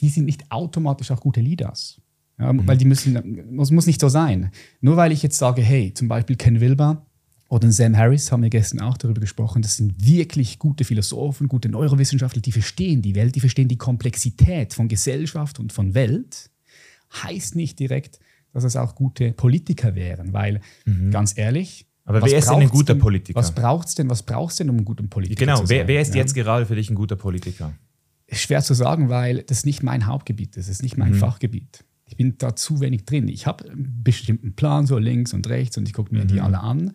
die 0.00 0.08
sind 0.10 0.26
nicht 0.26 0.50
automatisch 0.50 1.10
auch 1.10 1.20
gute 1.20 1.40
Leaders. 1.40 2.00
Ja, 2.38 2.52
mhm. 2.52 2.66
Weil 2.66 2.76
die 2.76 2.84
müssen, 2.84 3.56
das 3.56 3.70
muss 3.70 3.86
nicht 3.86 4.00
so 4.00 4.08
sein. 4.08 4.50
Nur 4.80 4.96
weil 4.96 5.12
ich 5.12 5.22
jetzt 5.22 5.38
sage, 5.38 5.62
hey, 5.62 5.92
zum 5.94 6.08
Beispiel 6.08 6.36
Ken 6.36 6.60
Wilber 6.60 7.06
oder 7.48 7.70
Sam 7.72 7.96
Harris, 7.96 8.30
haben 8.30 8.42
wir 8.42 8.50
gestern 8.50 8.80
auch 8.80 8.96
darüber 8.96 9.20
gesprochen, 9.20 9.62
das 9.62 9.76
sind 9.76 10.06
wirklich 10.06 10.58
gute 10.58 10.84
Philosophen, 10.84 11.48
gute 11.48 11.68
Neurowissenschaftler, 11.68 12.40
die 12.40 12.52
verstehen 12.52 13.02
die 13.02 13.14
Welt, 13.14 13.34
die 13.34 13.40
verstehen 13.40 13.68
die 13.68 13.76
Komplexität 13.76 14.72
von 14.72 14.88
Gesellschaft 14.88 15.58
und 15.58 15.72
von 15.72 15.94
Welt, 15.94 16.50
heißt 17.12 17.56
nicht 17.56 17.78
direkt, 17.78 18.20
dass 18.52 18.64
es 18.64 18.76
auch 18.76 18.94
gute 18.94 19.32
Politiker 19.32 19.94
wären, 19.94 20.32
weil 20.32 20.60
mhm. 20.86 21.10
ganz 21.10 21.36
ehrlich, 21.36 21.86
aber 22.04 22.22
was 22.22 22.30
wer 22.30 22.38
ist 22.38 22.50
denn 22.50 22.60
ein 22.60 22.68
guter 22.68 22.94
denn, 22.94 23.00
Politiker? 23.00 23.38
Was 23.38 23.54
braucht 23.54 23.88
es 23.88 23.94
denn, 23.94 24.10
was 24.10 24.22
brauchst 24.22 24.60
denn, 24.60 24.70
um 24.70 24.78
ein 24.78 24.84
guter 24.84 25.04
Politiker 25.04 25.38
genau, 25.38 25.60
zu 25.60 25.66
sein? 25.66 25.78
Genau, 25.78 25.88
wer, 25.88 25.94
wer 25.94 26.02
ist 26.02 26.14
ja? 26.14 26.20
jetzt 26.20 26.34
gerade 26.34 26.66
für 26.66 26.74
dich 26.74 26.90
ein 26.90 26.94
guter 26.94 27.16
Politiker? 27.16 27.72
Schwer 28.32 28.62
zu 28.62 28.74
sagen, 28.74 29.08
weil 29.08 29.42
das 29.42 29.64
nicht 29.64 29.82
mein 29.82 30.06
Hauptgebiet 30.06 30.56
ist, 30.56 30.68
das 30.68 30.76
ist 30.76 30.82
nicht 30.82 30.96
mein 30.96 31.12
mhm. 31.12 31.18
Fachgebiet. 31.18 31.84
Ich 32.06 32.16
bin 32.16 32.36
da 32.38 32.56
zu 32.56 32.80
wenig 32.80 33.04
drin. 33.04 33.28
Ich 33.28 33.46
habe 33.46 33.70
einen 33.70 34.02
bestimmten 34.02 34.54
Plan, 34.56 34.86
so 34.86 34.98
links 34.98 35.32
und 35.32 35.48
rechts, 35.48 35.78
und 35.78 35.86
ich 35.86 35.94
gucke 35.94 36.12
mir 36.12 36.24
mhm. 36.24 36.28
die 36.28 36.40
alle 36.40 36.58
an. 36.60 36.92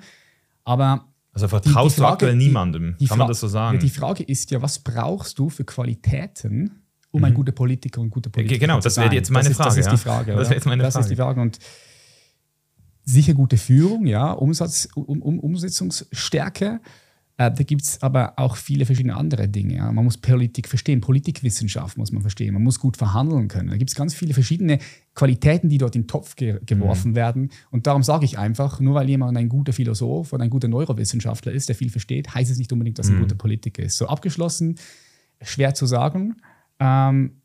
Aber 0.65 1.05
also 1.31 1.47
vertraust 1.50 1.97
die, 1.97 2.00
die 2.00 2.01
Frage, 2.01 2.07
du 2.07 2.13
aktuell 2.13 2.35
niemandem? 2.35 2.95
Die, 3.00 3.07
Kann 3.07 3.17
man 3.17 3.27
das 3.27 3.41
so 3.41 3.47
sagen? 3.47 3.79
Die 3.79 3.89
Frage 3.89 4.24
ist 4.24 4.51
ja, 4.51 4.62
was 4.62 4.79
brauchst 4.79 5.38
du 5.38 5.50
für 5.50 5.65
Qualitäten, 5.65 6.81
um 7.12 7.24
ein 7.24 7.31
mhm. 7.31 7.35
guter 7.35 7.51
Politiker 7.51 8.01
und 8.01 8.09
guter 8.09 8.29
Politiker 8.29 8.59
genau, 8.59 8.79
zu 8.79 8.89
sein? 8.89 9.03
Genau, 9.03 9.03
das 9.03 9.12
wäre 9.12 9.15
jetzt 9.15 9.31
meine 9.31 9.50
das 9.50 9.57
Frage. 9.57 9.79
Ist, 9.79 9.85
das 9.85 9.93
ist 9.93 10.00
die 10.01 10.09
Frage. 10.09 10.33
Das 10.33 10.50
wäre 10.50 10.55
jetzt 10.55 10.65
meine 10.65 10.83
das 10.83 10.93
Frage. 10.93 11.03
ist 11.03 11.09
die 11.09 11.15
Frage. 11.15 11.41
Und 11.41 11.59
sicher 13.05 13.33
gute 13.33 13.57
Führung, 13.57 14.05
ja, 14.05 14.31
Umsatz, 14.31 14.89
um, 14.95 15.21
um, 15.21 15.39
Umsetzungsstärke. 15.39 16.81
Äh, 17.38 17.51
da 17.51 17.63
gibt 17.63 17.81
es 17.81 18.01
aber 18.01 18.33
auch 18.38 18.55
viele 18.55 18.85
verschiedene 18.85 19.15
andere 19.15 19.47
Dinge. 19.47 19.75
Ja. 19.75 19.91
Man 19.91 20.05
muss 20.05 20.17
Politik 20.17 20.67
verstehen, 20.67 21.01
Politikwissenschaft 21.01 21.97
muss 21.97 22.12
man 22.12 22.21
verstehen, 22.21 22.53
man 22.53 22.63
muss 22.63 22.79
gut 22.79 22.97
verhandeln 22.97 23.47
können. 23.47 23.69
Da 23.69 23.77
gibt 23.77 23.91
es 23.91 23.95
ganz 23.95 24.13
viele 24.15 24.33
verschiedene 24.33 24.79
Qualitäten, 25.13 25.69
die 25.69 25.77
dort 25.77 25.95
in 25.95 26.03
den 26.03 26.07
Topf 26.07 26.35
ge 26.35 26.59
geworfen 26.65 27.12
mhm. 27.12 27.15
werden. 27.15 27.50
Und 27.71 27.88
darum 27.88 28.03
sage 28.03 28.25
ich 28.25 28.38
einfach, 28.38 28.79
nur 28.79 28.95
weil 28.95 29.09
jemand 29.09 29.38
ein 29.38 29.50
guter 29.50 29.74
Philosoph 29.74 30.31
oder 30.33 30.43
ein 30.43 30.50
guter 30.50 30.69
Neurowissenschaftler 30.69 31.51
ist, 31.51 31.67
der 31.67 31.75
viel 31.75 31.89
versteht, 31.89 32.33
heißt 32.33 32.50
es 32.50 32.57
nicht 32.57 32.71
unbedingt, 32.71 33.00
dass 33.00 33.07
er 33.07 33.13
mhm. 33.13 33.19
ein 33.19 33.24
guter 33.24 33.35
Politiker 33.35 33.83
ist. 33.83 33.97
So 33.97 34.07
abgeschlossen, 34.07 34.75
schwer 35.41 35.74
zu 35.74 35.85
sagen. 35.85 36.38
Ähm, 36.79 37.41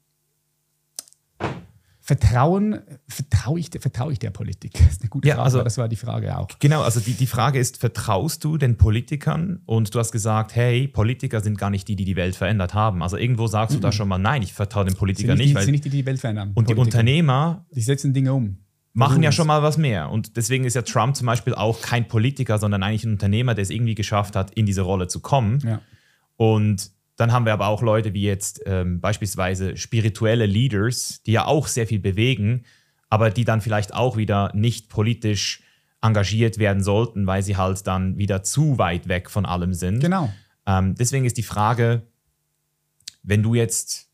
Vertrauen, 2.10 2.80
vertraue 3.06 3.60
ich, 3.60 3.70
vertraue 3.78 4.12
ich 4.12 4.18
der 4.18 4.30
Politik? 4.30 4.72
Das 4.72 4.94
ist 4.94 5.02
eine 5.02 5.10
gute 5.10 5.28
ja, 5.28 5.36
Frage, 5.36 5.44
also, 5.44 5.62
das 5.62 5.78
war 5.78 5.88
die 5.88 5.94
Frage 5.94 6.36
auch. 6.36 6.48
Genau, 6.58 6.82
also 6.82 6.98
die, 6.98 7.12
die 7.12 7.28
Frage 7.28 7.60
ist, 7.60 7.76
vertraust 7.76 8.42
du 8.42 8.58
den 8.58 8.76
Politikern? 8.76 9.60
Und 9.64 9.94
du 9.94 9.98
hast 10.00 10.10
gesagt, 10.10 10.56
hey, 10.56 10.88
Politiker 10.88 11.40
sind 11.40 11.56
gar 11.56 11.70
nicht 11.70 11.86
die, 11.86 11.94
die 11.94 12.04
die 12.04 12.16
Welt 12.16 12.34
verändert 12.34 12.74
haben. 12.74 13.04
Also 13.04 13.16
irgendwo 13.16 13.46
sagst 13.46 13.76
mhm. 13.76 13.80
du 13.80 13.86
da 13.86 13.92
schon 13.92 14.08
mal, 14.08 14.18
nein, 14.18 14.42
ich 14.42 14.52
vertraue 14.52 14.86
den 14.86 14.96
Politikern 14.96 15.38
nicht. 15.38 15.46
nicht 15.46 15.54
weil, 15.54 15.62
sind 15.62 15.70
nicht 15.70 15.84
die, 15.84 15.90
die 15.90 15.98
die 15.98 16.06
Welt 16.06 16.18
verändern. 16.18 16.48
Und 16.48 16.64
Politiker. 16.64 16.74
die 16.74 16.80
Unternehmer... 16.80 17.64
Die 17.72 17.80
setzen 17.80 18.12
Dinge 18.12 18.34
um. 18.34 18.58
machen 18.92 19.22
ja 19.22 19.30
schon 19.30 19.46
mal 19.46 19.62
was 19.62 19.78
mehr. 19.78 20.10
Und 20.10 20.36
deswegen 20.36 20.64
ist 20.64 20.74
ja 20.74 20.82
Trump 20.82 21.14
zum 21.14 21.28
Beispiel 21.28 21.54
auch 21.54 21.80
kein 21.80 22.08
Politiker, 22.08 22.58
sondern 22.58 22.82
eigentlich 22.82 23.04
ein 23.04 23.12
Unternehmer, 23.12 23.54
der 23.54 23.62
es 23.62 23.70
irgendwie 23.70 23.94
geschafft 23.94 24.34
hat, 24.34 24.50
in 24.50 24.66
diese 24.66 24.82
Rolle 24.82 25.06
zu 25.06 25.20
kommen. 25.20 25.60
Ja. 25.64 25.80
Und 26.34 26.90
dann 27.20 27.32
haben 27.32 27.44
wir 27.44 27.52
aber 27.52 27.66
auch 27.68 27.82
Leute 27.82 28.14
wie 28.14 28.22
jetzt 28.22 28.62
ähm, 28.66 29.00
beispielsweise 29.00 29.76
spirituelle 29.76 30.46
Leaders, 30.46 31.22
die 31.26 31.32
ja 31.32 31.44
auch 31.44 31.66
sehr 31.66 31.86
viel 31.86 31.98
bewegen, 32.00 32.64
aber 33.08 33.30
die 33.30 33.44
dann 33.44 33.60
vielleicht 33.60 33.92
auch 33.94 34.16
wieder 34.16 34.50
nicht 34.54 34.88
politisch 34.88 35.62
engagiert 36.02 36.58
werden 36.58 36.82
sollten, 36.82 37.26
weil 37.26 37.42
sie 37.42 37.56
halt 37.56 37.86
dann 37.86 38.16
wieder 38.16 38.42
zu 38.42 38.78
weit 38.78 39.08
weg 39.08 39.28
von 39.30 39.44
allem 39.44 39.74
sind. 39.74 40.00
Genau. 40.00 40.32
Ähm, 40.66 40.94
deswegen 40.94 41.24
ist 41.26 41.36
die 41.36 41.42
Frage, 41.42 42.02
wenn 43.22 43.42
du 43.42 43.54
jetzt 43.54 44.08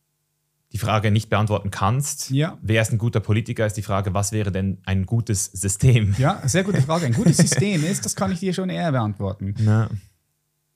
die 0.72 0.78
Frage 0.78 1.12
nicht 1.12 1.30
beantworten 1.30 1.70
kannst, 1.70 2.30
Ja. 2.30 2.58
wer 2.60 2.82
ist 2.82 2.92
ein 2.92 2.98
guter 2.98 3.20
Politiker, 3.20 3.64
ist 3.66 3.76
die 3.76 3.82
Frage, 3.82 4.14
was 4.14 4.32
wäre 4.32 4.50
denn 4.50 4.78
ein 4.84 5.06
gutes 5.06 5.44
System? 5.46 6.14
Ja, 6.18 6.42
sehr 6.46 6.64
gute 6.64 6.82
Frage. 6.82 7.06
Ein 7.06 7.12
gutes 7.12 7.36
System 7.36 7.84
ist, 7.84 8.04
das 8.04 8.16
kann 8.16 8.32
ich 8.32 8.40
dir 8.40 8.52
schon 8.52 8.68
eher 8.68 8.90
beantworten. 8.90 9.54
Ja. 9.64 9.88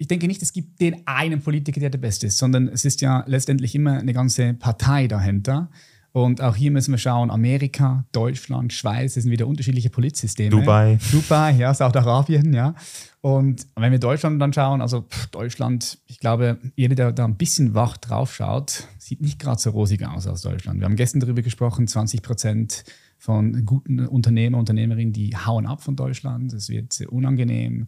Ich 0.01 0.09
denke 0.09 0.27
nicht, 0.27 0.41
es 0.41 0.55
gibt 0.55 0.81
den 0.81 1.07
einen 1.07 1.43
Politiker, 1.43 1.79
der 1.79 1.91
der 1.91 1.99
Beste 1.99 2.29
ist, 2.29 2.39
sondern 2.39 2.69
es 2.69 2.87
ist 2.87 3.03
ja 3.03 3.23
letztendlich 3.27 3.75
immer 3.75 3.99
eine 3.99 4.15
ganze 4.15 4.55
Partei 4.55 5.07
dahinter. 5.07 5.69
Und 6.13 6.41
auch 6.41 6.57
hier 6.57 6.71
müssen 6.71 6.93
wir 6.93 6.99
schauen, 6.99 7.31
Amerika, 7.31 8.07
Deutschland, 8.11 8.73
Schweiz, 8.73 9.13
das 9.13 9.25
sind 9.25 9.31
wieder 9.31 9.47
unterschiedliche 9.47 9.91
Politsysteme. 9.91 10.49
Dubai. 10.49 10.99
Dubai, 11.13 11.53
ja, 11.53 11.75
Saudi-Arabien, 11.75 12.55
ja. 12.55 12.75
Und 13.21 13.67
wenn 13.77 13.93
wir 13.93 13.99
Deutschland 13.99 14.41
dann 14.41 14.55
schauen, 14.55 14.81
also 14.81 15.03
pff, 15.03 15.27
Deutschland, 15.27 15.99
ich 16.07 16.19
glaube, 16.19 16.57
jeder, 16.77 16.95
der 16.95 17.13
da 17.13 17.27
ein 17.27 17.37
bisschen 17.37 17.75
wach 17.75 17.99
drauf 17.99 18.35
schaut, 18.35 18.89
sieht 18.97 19.21
nicht 19.21 19.39
gerade 19.39 19.61
so 19.61 19.69
rosig 19.69 20.03
aus 20.07 20.27
als 20.27 20.41
Deutschland. 20.41 20.81
Wir 20.81 20.87
haben 20.87 20.97
gestern 20.97 21.21
darüber 21.21 21.43
gesprochen, 21.43 21.87
20 21.87 22.23
Prozent 22.23 22.85
von 23.19 23.67
guten 23.67 24.01
Unternehmer, 24.07 24.57
Unternehmerinnen, 24.57 25.13
die 25.13 25.37
hauen 25.37 25.67
ab 25.67 25.83
von 25.83 25.95
Deutschland. 25.95 26.55
Es 26.55 26.71
wird 26.71 26.95
sehr 26.95 27.13
unangenehm. 27.13 27.87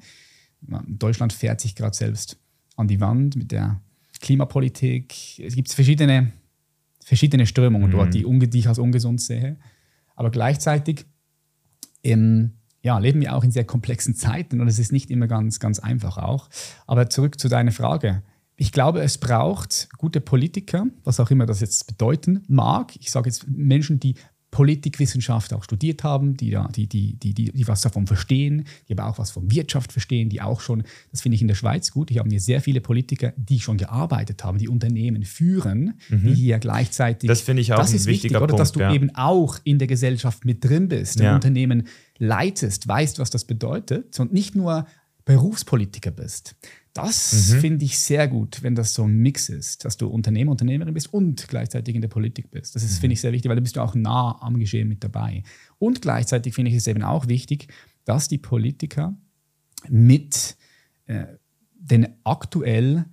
Deutschland 0.87 1.33
fährt 1.33 1.61
sich 1.61 1.75
gerade 1.75 1.97
selbst 1.97 2.39
an 2.77 2.89
die 2.89 3.01
Wand 3.01 3.37
mit 3.37 3.53
der 3.53 3.81
Klimapolitik. 4.21 5.39
Es 5.41 5.55
gibt 5.55 5.73
verschiedene, 5.73 6.33
verschiedene 7.05 7.47
Strömungen 7.47 7.91
dort, 7.91 8.15
die, 8.15 8.25
unge- 8.25 8.47
die 8.47 8.61
ich 8.61 8.69
als 8.69 8.79
ungesund 8.79 9.21
sehe. 9.21 9.59
Aber 10.15 10.31
gleichzeitig 10.31 11.05
ähm, 12.05 12.53
ja, 12.83 12.99
leben 12.99 13.21
wir 13.21 13.35
auch 13.35 13.45
in 13.45 13.51
sehr 13.51 13.65
komplexen 13.65 14.15
Zeiten 14.15 14.61
und 14.61 14.69
es 14.69 14.79
ist 14.79 14.93
nicht 14.93 15.11
immer 15.11 15.27
ganz, 15.27 15.61
ganz 15.61 15.79
einfach 15.79 16.19
auch. 16.19 16.49
Aber 16.87 17.09
zurück 17.11 17.39
zu 17.39 17.49
deiner 17.49 17.73
Frage. 17.73 18.23
Ich 18.57 18.71
glaube, 18.71 19.01
es 19.03 19.19
braucht 19.19 19.89
gute 19.99 20.21
Politiker, 20.21 20.87
was 21.05 21.19
auch 21.19 21.31
immer 21.31 21.47
das 21.47 21.61
jetzt 21.61 21.87
bedeuten 21.87 22.45
mag. 22.49 22.95
Ich 22.97 23.11
sage 23.11 23.29
jetzt 23.29 23.49
Menschen, 23.49 23.99
die 23.99 24.15
Politikwissenschaft 24.53 25.55
auch 25.55 25.65
studiert 25.65 26.05
haben, 26.05 26.37
die, 26.37 26.51
da, 26.51 26.69
die, 26.69 26.87
die, 26.87 27.15
die, 27.17 27.33
die, 27.33 27.51
die 27.51 27.67
was 27.67 27.81
davon 27.81 28.07
verstehen, 28.07 28.67
die 28.87 28.93
aber 28.93 29.09
auch 29.09 29.19
was 29.19 29.31
von 29.31 29.51
Wirtschaft 29.51 29.93
verstehen, 29.93 30.29
die 30.29 30.43
auch 30.43 30.61
schon, 30.61 30.85
das 31.11 31.23
finde 31.23 31.37
ich 31.37 31.43
in 31.43 31.49
der 31.49 31.55
Schweiz 31.55 31.91
gut, 31.91 32.11
ich 32.11 32.19
habe 32.19 32.29
mir 32.29 32.39
sehr 32.39 32.61
viele 32.61 32.83
Politiker, 32.83 33.33
die 33.37 33.61
schon 33.61 33.79
gearbeitet 33.79 34.45
haben, 34.45 34.59
die 34.59 34.69
Unternehmen 34.69 35.25
führen, 35.25 35.95
die 36.11 36.35
hier 36.35 36.59
gleichzeitig. 36.59 37.29
Das 37.29 37.41
finde 37.41 37.63
ich 37.63 37.73
auch 37.73 37.79
das 37.79 37.93
ein 37.93 37.97
ist 37.97 38.07
wichtiger 38.07 38.41
wichtig, 38.41 38.53
oder? 38.53 38.59
Dass 38.59 38.73
du 38.73 38.81
ja. 38.81 38.93
eben 38.93 39.11
auch 39.15 39.59
in 39.65 39.79
der 39.79 39.89
Gesellschaft 39.89 40.45
mit 40.45 40.63
drin 40.63 40.87
bist, 40.87 41.19
ein 41.19 41.25
Ja. 41.25 41.35
Unternehmen 41.35 41.89
leitest, 42.19 42.87
weißt, 42.87 43.19
was 43.21 43.31
das 43.31 43.47
bedeutet 43.47 44.21
und 44.21 44.35
nicht 44.35 44.55
nur 44.55 44.87
Berufspolitiker 45.25 46.11
bist. 46.11 46.57
Das 46.95 47.51
Mhm. 47.51 47.61
finde 47.61 47.85
ich 47.87 47.99
sehr 47.99 48.29
gut, 48.29 48.63
wenn 48.63 48.75
das 48.75 48.93
so 48.93 49.05
ein 49.05 49.17
Mix 49.17 49.49
ist, 49.49 49.85
dass 49.85 49.97
du 49.97 50.09
Unternehmer, 50.09 50.51
Unternehmerin 50.53 50.93
bist 50.93 51.13
und 51.13 51.49
gleichzeitig 51.49 51.95
in 51.95 52.03
der 52.03 52.09
Politik 52.09 52.51
bist. 52.51 52.75
Das 52.75 52.83
ist, 52.83 52.99
finde 52.99 53.15
ich, 53.15 53.21
sehr 53.23 53.33
wichtig, 53.33 53.49
weil 53.49 53.57
da 53.57 53.63
bist 53.63 53.77
du 53.77 53.81
auch 53.81 53.95
nah 53.95 54.37
am 54.43 54.59
Geschehen 54.59 54.89
mit 54.89 55.03
dabei. 55.03 55.43
Und 55.79 56.03
gleichzeitig 56.03 56.55
finde 56.55 56.71
ich 56.71 56.77
es 56.77 56.87
eben 56.87 57.03
auch 57.03 57.29
wichtig, 57.29 57.69
dass 58.05 58.29
die 58.29 58.39
Politiker 58.39 59.17
mit 59.89 60.57
äh, 61.07 61.25
den 61.75 62.09
aktuell 62.25 63.07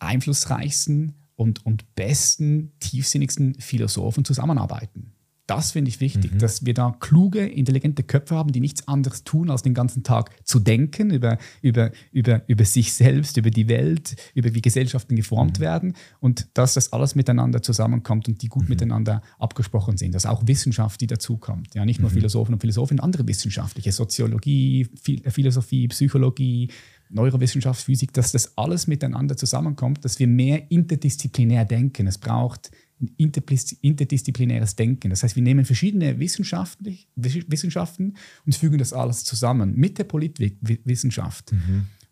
einflussreichsten 0.00 1.14
und, 1.36 1.64
und 1.64 1.94
besten, 1.94 2.72
tiefsinnigsten 2.80 3.54
Philosophen 3.60 4.24
zusammenarbeiten. 4.24 5.13
Das 5.46 5.72
finde 5.72 5.90
ich 5.90 6.00
wichtig, 6.00 6.38
dass 6.38 6.64
wir 6.64 6.72
da 6.72 6.96
kluge, 7.00 7.46
intelligente 7.46 8.02
Köpfe 8.02 8.34
haben, 8.34 8.52
die 8.52 8.60
nichts 8.60 8.88
anderes 8.88 9.24
tun, 9.24 9.50
als 9.50 9.60
den 9.60 9.74
ganzen 9.74 10.02
Tag 10.02 10.30
zu 10.46 10.58
denken 10.58 11.10
über, 11.10 11.36
über, 11.60 11.90
über, 12.12 12.42
über 12.46 12.64
sich 12.64 12.94
selbst, 12.94 13.36
über 13.36 13.50
die 13.50 13.68
Welt, 13.68 14.16
über 14.34 14.54
wie 14.54 14.62
Gesellschaften 14.62 15.16
geformt 15.16 15.60
werden 15.60 15.96
und 16.20 16.48
dass 16.54 16.72
das 16.72 16.94
alles 16.94 17.14
miteinander 17.14 17.60
zusammenkommt 17.60 18.26
und 18.26 18.40
die 18.40 18.48
gut 18.48 18.70
miteinander 18.70 19.20
abgesprochen 19.38 19.98
sind. 19.98 20.14
Dass 20.14 20.24
auch 20.24 20.46
Wissenschaft, 20.46 21.02
die 21.02 21.06
dazukommt. 21.06 21.74
Ja, 21.74 21.84
nicht 21.84 22.00
nur 22.00 22.08
Philosophen 22.08 22.54
und 22.54 22.60
Philosophen, 22.60 22.98
andere 22.98 23.28
wissenschaftliche, 23.28 23.92
Soziologie, 23.92 24.88
Phil- 24.94 25.30
Philosophie, 25.30 25.88
Psychologie, 25.88 26.70
Neurowissenschaft, 27.10 27.82
Physik, 27.82 28.12
dass 28.14 28.32
das 28.32 28.56
alles 28.56 28.86
miteinander 28.86 29.36
zusammenkommt, 29.36 30.04
dass 30.04 30.18
wir 30.18 30.26
mehr 30.26 30.70
interdisziplinär 30.70 31.64
denken. 31.64 32.06
Es 32.06 32.18
braucht 32.18 32.70
interdisziplinäres 33.16 34.76
Denken. 34.76 35.10
Das 35.10 35.22
heißt, 35.22 35.36
wir 35.36 35.42
nehmen 35.42 35.64
verschiedene 35.64 36.18
Wissenschaften 36.18 38.14
und 38.46 38.54
fügen 38.54 38.78
das 38.78 38.92
alles 38.92 39.24
zusammen 39.24 39.74
mit 39.76 39.98
der 39.98 40.04
Politwissenschaft. 40.04 41.52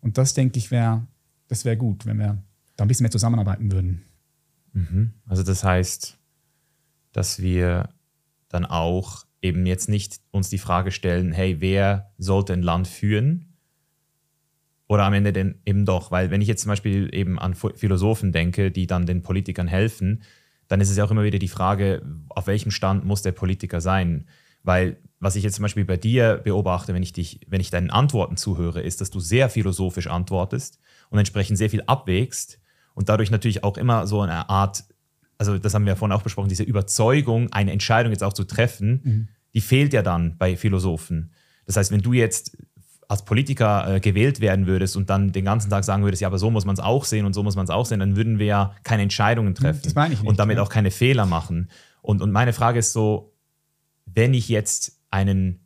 Und 0.01 0.17
das, 0.17 0.33
denke 0.33 0.59
ich, 0.59 0.71
wäre 0.71 1.07
das 1.47 1.65
wäre 1.65 1.77
gut, 1.77 2.05
wenn 2.05 2.17
wir 2.17 2.41
da 2.75 2.83
ein 2.85 2.87
bisschen 2.87 3.03
mehr 3.03 3.11
zusammenarbeiten 3.11 3.71
würden. 3.71 4.01
Also 5.27 5.43
das 5.43 5.63
heißt, 5.63 6.17
dass 7.11 7.41
wir 7.41 7.89
dann 8.49 8.65
auch 8.65 9.25
eben 9.41 9.65
jetzt 9.65 9.87
nicht 9.89 10.19
uns 10.31 10.49
die 10.49 10.57
Frage 10.57 10.91
stellen, 10.91 11.31
hey, 11.31 11.59
wer 11.59 12.11
sollte 12.17 12.53
ein 12.53 12.63
Land 12.63 12.87
führen? 12.87 13.53
Oder 14.87 15.03
am 15.05 15.13
Ende 15.13 15.31
denn 15.33 15.55
eben 15.65 15.85
doch, 15.85 16.11
weil 16.11 16.31
wenn 16.31 16.41
ich 16.41 16.47
jetzt 16.47 16.61
zum 16.63 16.69
Beispiel 16.69 17.09
eben 17.13 17.37
an 17.39 17.53
Ph- 17.53 17.75
Philosophen 17.77 18.31
denke, 18.31 18.71
die 18.71 18.87
dann 18.87 19.05
den 19.05 19.21
Politikern 19.21 19.67
helfen, 19.67 20.23
dann 20.73 20.81
ist 20.81 20.89
es 20.89 20.97
ja 20.97 21.03
auch 21.03 21.11
immer 21.11 21.23
wieder 21.23 21.37
die 21.37 21.47
Frage, 21.47 22.01
auf 22.29 22.47
welchem 22.47 22.71
Stand 22.71 23.05
muss 23.05 23.21
der 23.21 23.31
Politiker 23.31 23.79
sein? 23.79 24.25
Weil 24.63 24.97
was 25.19 25.35
ich 25.35 25.43
jetzt 25.43 25.53
zum 25.53 25.61
Beispiel 25.61 25.85
bei 25.85 25.97
dir 25.97 26.41
beobachte, 26.43 26.95
wenn 26.95 27.03
ich 27.03 27.13
dich, 27.13 27.41
wenn 27.47 27.61
ich 27.61 27.69
deinen 27.69 27.91
Antworten 27.91 28.37
zuhöre, 28.37 28.81
ist, 28.81 28.99
dass 28.99 29.11
du 29.11 29.19
sehr 29.19 29.49
philosophisch 29.49 30.07
antwortest 30.07 30.79
und 31.11 31.19
entsprechend 31.19 31.59
sehr 31.59 31.69
viel 31.69 31.83
abwägst 31.85 32.59
und 32.95 33.07
dadurch 33.07 33.29
natürlich 33.29 33.63
auch 33.63 33.77
immer 33.77 34.07
so 34.07 34.21
eine 34.21 34.49
Art, 34.49 34.83
also 35.37 35.59
das 35.59 35.75
haben 35.75 35.85
wir 35.85 35.91
ja 35.91 35.95
vorhin 35.95 36.17
auch 36.17 36.23
besprochen, 36.23 36.49
diese 36.49 36.63
Überzeugung, 36.63 37.53
eine 37.53 37.71
Entscheidung 37.71 38.11
jetzt 38.11 38.23
auch 38.23 38.33
zu 38.33 38.43
treffen, 38.43 39.29
die 39.53 39.61
fehlt 39.61 39.93
ja 39.93 40.01
dann 40.01 40.39
bei 40.39 40.57
Philosophen. 40.57 41.33
Das 41.67 41.77
heißt, 41.77 41.91
wenn 41.91 42.01
du 42.01 42.13
jetzt 42.13 42.57
als 43.07 43.25
Politiker 43.25 43.95
äh, 43.95 43.99
gewählt 43.99 44.39
werden 44.39 44.67
würdest 44.67 44.95
und 44.95 45.09
dann 45.09 45.31
den 45.31 45.45
ganzen 45.45 45.69
Tag 45.69 45.83
sagen 45.83 46.03
würdest, 46.03 46.21
ja, 46.21 46.27
aber 46.27 46.39
so 46.39 46.49
muss 46.49 46.65
man 46.65 46.73
es 46.73 46.79
auch 46.79 47.05
sehen 47.05 47.25
und 47.25 47.33
so 47.33 47.43
muss 47.43 47.55
man 47.55 47.65
es 47.65 47.69
auch 47.69 47.85
sehen, 47.85 47.99
dann 47.99 48.15
würden 48.15 48.39
wir 48.39 48.45
ja 48.45 48.75
keine 48.83 49.03
Entscheidungen 49.03 49.55
treffen 49.55 49.81
das 49.83 49.95
meine 49.95 50.13
ich 50.13 50.21
nicht, 50.21 50.29
und 50.29 50.39
damit 50.39 50.57
ja. 50.57 50.63
auch 50.63 50.69
keine 50.69 50.91
Fehler 50.91 51.25
machen. 51.25 51.69
Und, 52.01 52.21
und 52.21 52.31
meine 52.31 52.53
Frage 52.53 52.79
ist 52.79 52.93
so, 52.93 53.33
wenn 54.05 54.33
ich 54.33 54.49
jetzt 54.49 54.99
einen 55.09 55.59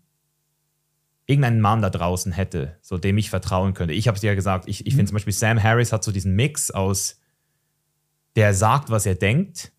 irgendeinen 1.25 1.61
Mann 1.61 1.81
da 1.81 1.89
draußen 1.89 2.31
hätte, 2.31 2.77
so 2.81 2.97
dem 2.97 3.17
ich 3.17 3.29
vertrauen 3.29 3.73
könnte. 3.73 3.93
Ich 3.93 4.07
habe 4.07 4.15
es 4.15 4.21
dir 4.21 4.27
ja 4.27 4.35
gesagt, 4.35 4.67
ich, 4.67 4.87
ich 4.87 4.93
Mhm. 4.93 4.97
finde 4.97 5.09
zum 5.09 5.15
Beispiel 5.15 5.33
Sam 5.33 5.61
Harris 5.61 5.91
hat 5.91 6.03
so 6.03 6.11
diesen 6.11 6.35
Mix 6.35 6.71
aus, 6.71 7.19
der 8.35 8.53
sagt, 8.53 8.89
was 8.89 9.05
er 9.05 9.15
denkt 9.15 9.73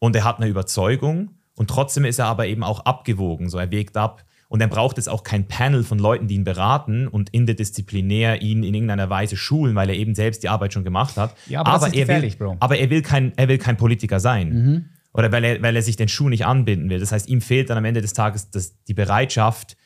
und 0.00 0.16
er 0.16 0.24
hat 0.24 0.38
eine 0.38 0.48
Überzeugung 0.48 1.36
und 1.54 1.70
trotzdem 1.70 2.04
ist 2.04 2.18
er 2.18 2.26
aber 2.26 2.46
eben 2.46 2.64
auch 2.64 2.80
abgewogen, 2.80 3.48
so 3.48 3.58
er 3.58 3.70
wägt 3.70 3.96
ab 3.96 4.24
und 4.50 4.60
er 4.60 4.66
braucht 4.66 4.96
jetzt 4.96 5.08
auch 5.08 5.22
kein 5.22 5.46
Panel 5.46 5.84
von 5.84 6.00
Leuten, 6.00 6.26
die 6.26 6.34
ihn 6.34 6.42
beraten 6.42 7.06
und 7.06 7.30
interdisziplinär 7.30 8.42
ihn 8.42 8.64
in 8.64 8.74
irgendeiner 8.74 9.08
Weise 9.08 9.36
schulen, 9.36 9.76
weil 9.76 9.88
er 9.90 9.94
eben 9.94 10.16
selbst 10.16 10.42
die 10.42 10.48
Arbeit 10.48 10.72
schon 10.72 10.82
gemacht 10.82 11.16
hat. 11.16 11.36
Ja, 11.46 11.64
aber 11.64 11.76
ist 11.86 11.94
er 11.94 12.00
gefährlich, 12.00 12.40
will, 12.40 12.48
Bro. 12.48 12.56
Aber 12.58 12.76
er 12.76 12.90
will 12.90 13.00
kein, 13.00 13.32
er 13.36 13.46
will 13.46 13.58
kein 13.58 13.76
Politiker 13.76 14.18
sein. 14.18 14.48
Mhm. 14.48 14.84
Oder 15.12 15.30
weil 15.30 15.44
er, 15.44 15.62
weil 15.62 15.76
er 15.76 15.82
sich 15.82 15.94
den 15.94 16.08
Schuh 16.08 16.28
nicht 16.28 16.46
anbinden 16.46 16.90
will. 16.90 16.98
Das 16.98 17.12
heißt, 17.12 17.28
ihm 17.28 17.40
fehlt 17.40 17.70
dann 17.70 17.78
am 17.78 17.84
Ende 17.84 18.00
des 18.02 18.12
Tages 18.12 18.50
das, 18.50 18.82
die 18.86 18.94
Bereitschaft, 18.94 19.76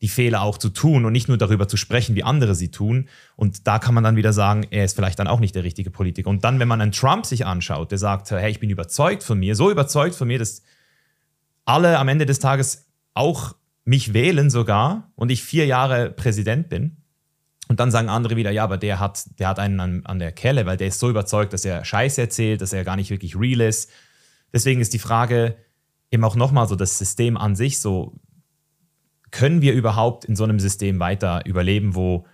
die 0.00 0.08
Fehler 0.08 0.40
auch 0.40 0.56
zu 0.56 0.70
tun 0.70 1.04
und 1.04 1.12
nicht 1.12 1.28
nur 1.28 1.36
darüber 1.36 1.68
zu 1.68 1.76
sprechen, 1.76 2.14
wie 2.14 2.24
andere 2.24 2.54
sie 2.54 2.70
tun. 2.70 3.10
Und 3.36 3.66
da 3.66 3.78
kann 3.78 3.92
man 3.92 4.04
dann 4.04 4.16
wieder 4.16 4.32
sagen, 4.32 4.66
er 4.70 4.86
ist 4.86 4.96
vielleicht 4.96 5.18
dann 5.18 5.26
auch 5.26 5.40
nicht 5.40 5.54
der 5.54 5.64
richtige 5.64 5.90
Politiker. 5.90 6.30
Und 6.30 6.44
dann, 6.44 6.58
wenn 6.60 6.68
man 6.68 6.80
einen 6.80 6.92
Trump 6.92 7.26
sich 7.26 7.44
anschaut, 7.44 7.90
der 7.90 7.98
sagt, 7.98 8.30
hey, 8.30 8.50
ich 8.50 8.58
bin 8.58 8.70
überzeugt 8.70 9.22
von 9.22 9.38
mir, 9.38 9.54
so 9.54 9.70
überzeugt 9.70 10.14
von 10.14 10.28
mir, 10.28 10.38
dass 10.38 10.62
alle 11.66 11.98
am 11.98 12.08
Ende 12.08 12.24
des 12.24 12.38
Tages 12.38 12.86
auch 13.12 13.54
mich 13.84 14.14
wählen 14.14 14.50
sogar 14.50 15.12
und 15.14 15.30
ich 15.30 15.44
vier 15.44 15.66
Jahre 15.66 16.10
Präsident 16.10 16.68
bin. 16.68 16.96
Und 17.68 17.80
dann 17.80 17.90
sagen 17.90 18.08
andere 18.08 18.36
wieder, 18.36 18.50
ja, 18.50 18.64
aber 18.64 18.76
der 18.76 18.98
hat, 19.00 19.24
der 19.38 19.48
hat 19.48 19.58
einen 19.58 19.80
an, 19.80 20.06
an 20.06 20.18
der 20.18 20.32
Kelle, 20.32 20.66
weil 20.66 20.76
der 20.76 20.88
ist 20.88 20.98
so 20.98 21.08
überzeugt, 21.08 21.52
dass 21.52 21.64
er 21.64 21.84
Scheiße 21.84 22.20
erzählt, 22.20 22.60
dass 22.60 22.72
er 22.72 22.84
gar 22.84 22.96
nicht 22.96 23.10
wirklich 23.10 23.36
real 23.38 23.62
ist. 23.62 23.90
Deswegen 24.52 24.80
ist 24.80 24.92
die 24.92 24.98
Frage 24.98 25.56
eben 26.10 26.24
auch 26.24 26.36
nochmal 26.36 26.68
so, 26.68 26.76
das 26.76 26.98
System 26.98 27.36
an 27.36 27.56
sich 27.56 27.80
so, 27.80 28.20
können 29.30 29.62
wir 29.62 29.72
überhaupt 29.72 30.24
in 30.26 30.36
so 30.36 30.44
einem 30.44 30.60
System 30.60 31.00
weiter 31.00 31.44
überleben, 31.44 31.94
wo 31.94 32.26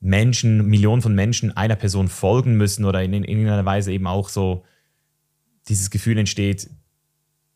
Menschen, 0.00 0.66
Millionen 0.66 1.02
von 1.02 1.14
Menschen 1.14 1.56
einer 1.56 1.76
Person 1.76 2.08
folgen 2.08 2.56
müssen 2.56 2.84
oder 2.84 3.02
in, 3.02 3.12
in 3.14 3.24
irgendeiner 3.24 3.64
Weise 3.64 3.92
eben 3.92 4.06
auch 4.06 4.28
so 4.28 4.64
dieses 5.68 5.90
Gefühl 5.90 6.18
entsteht, 6.18 6.68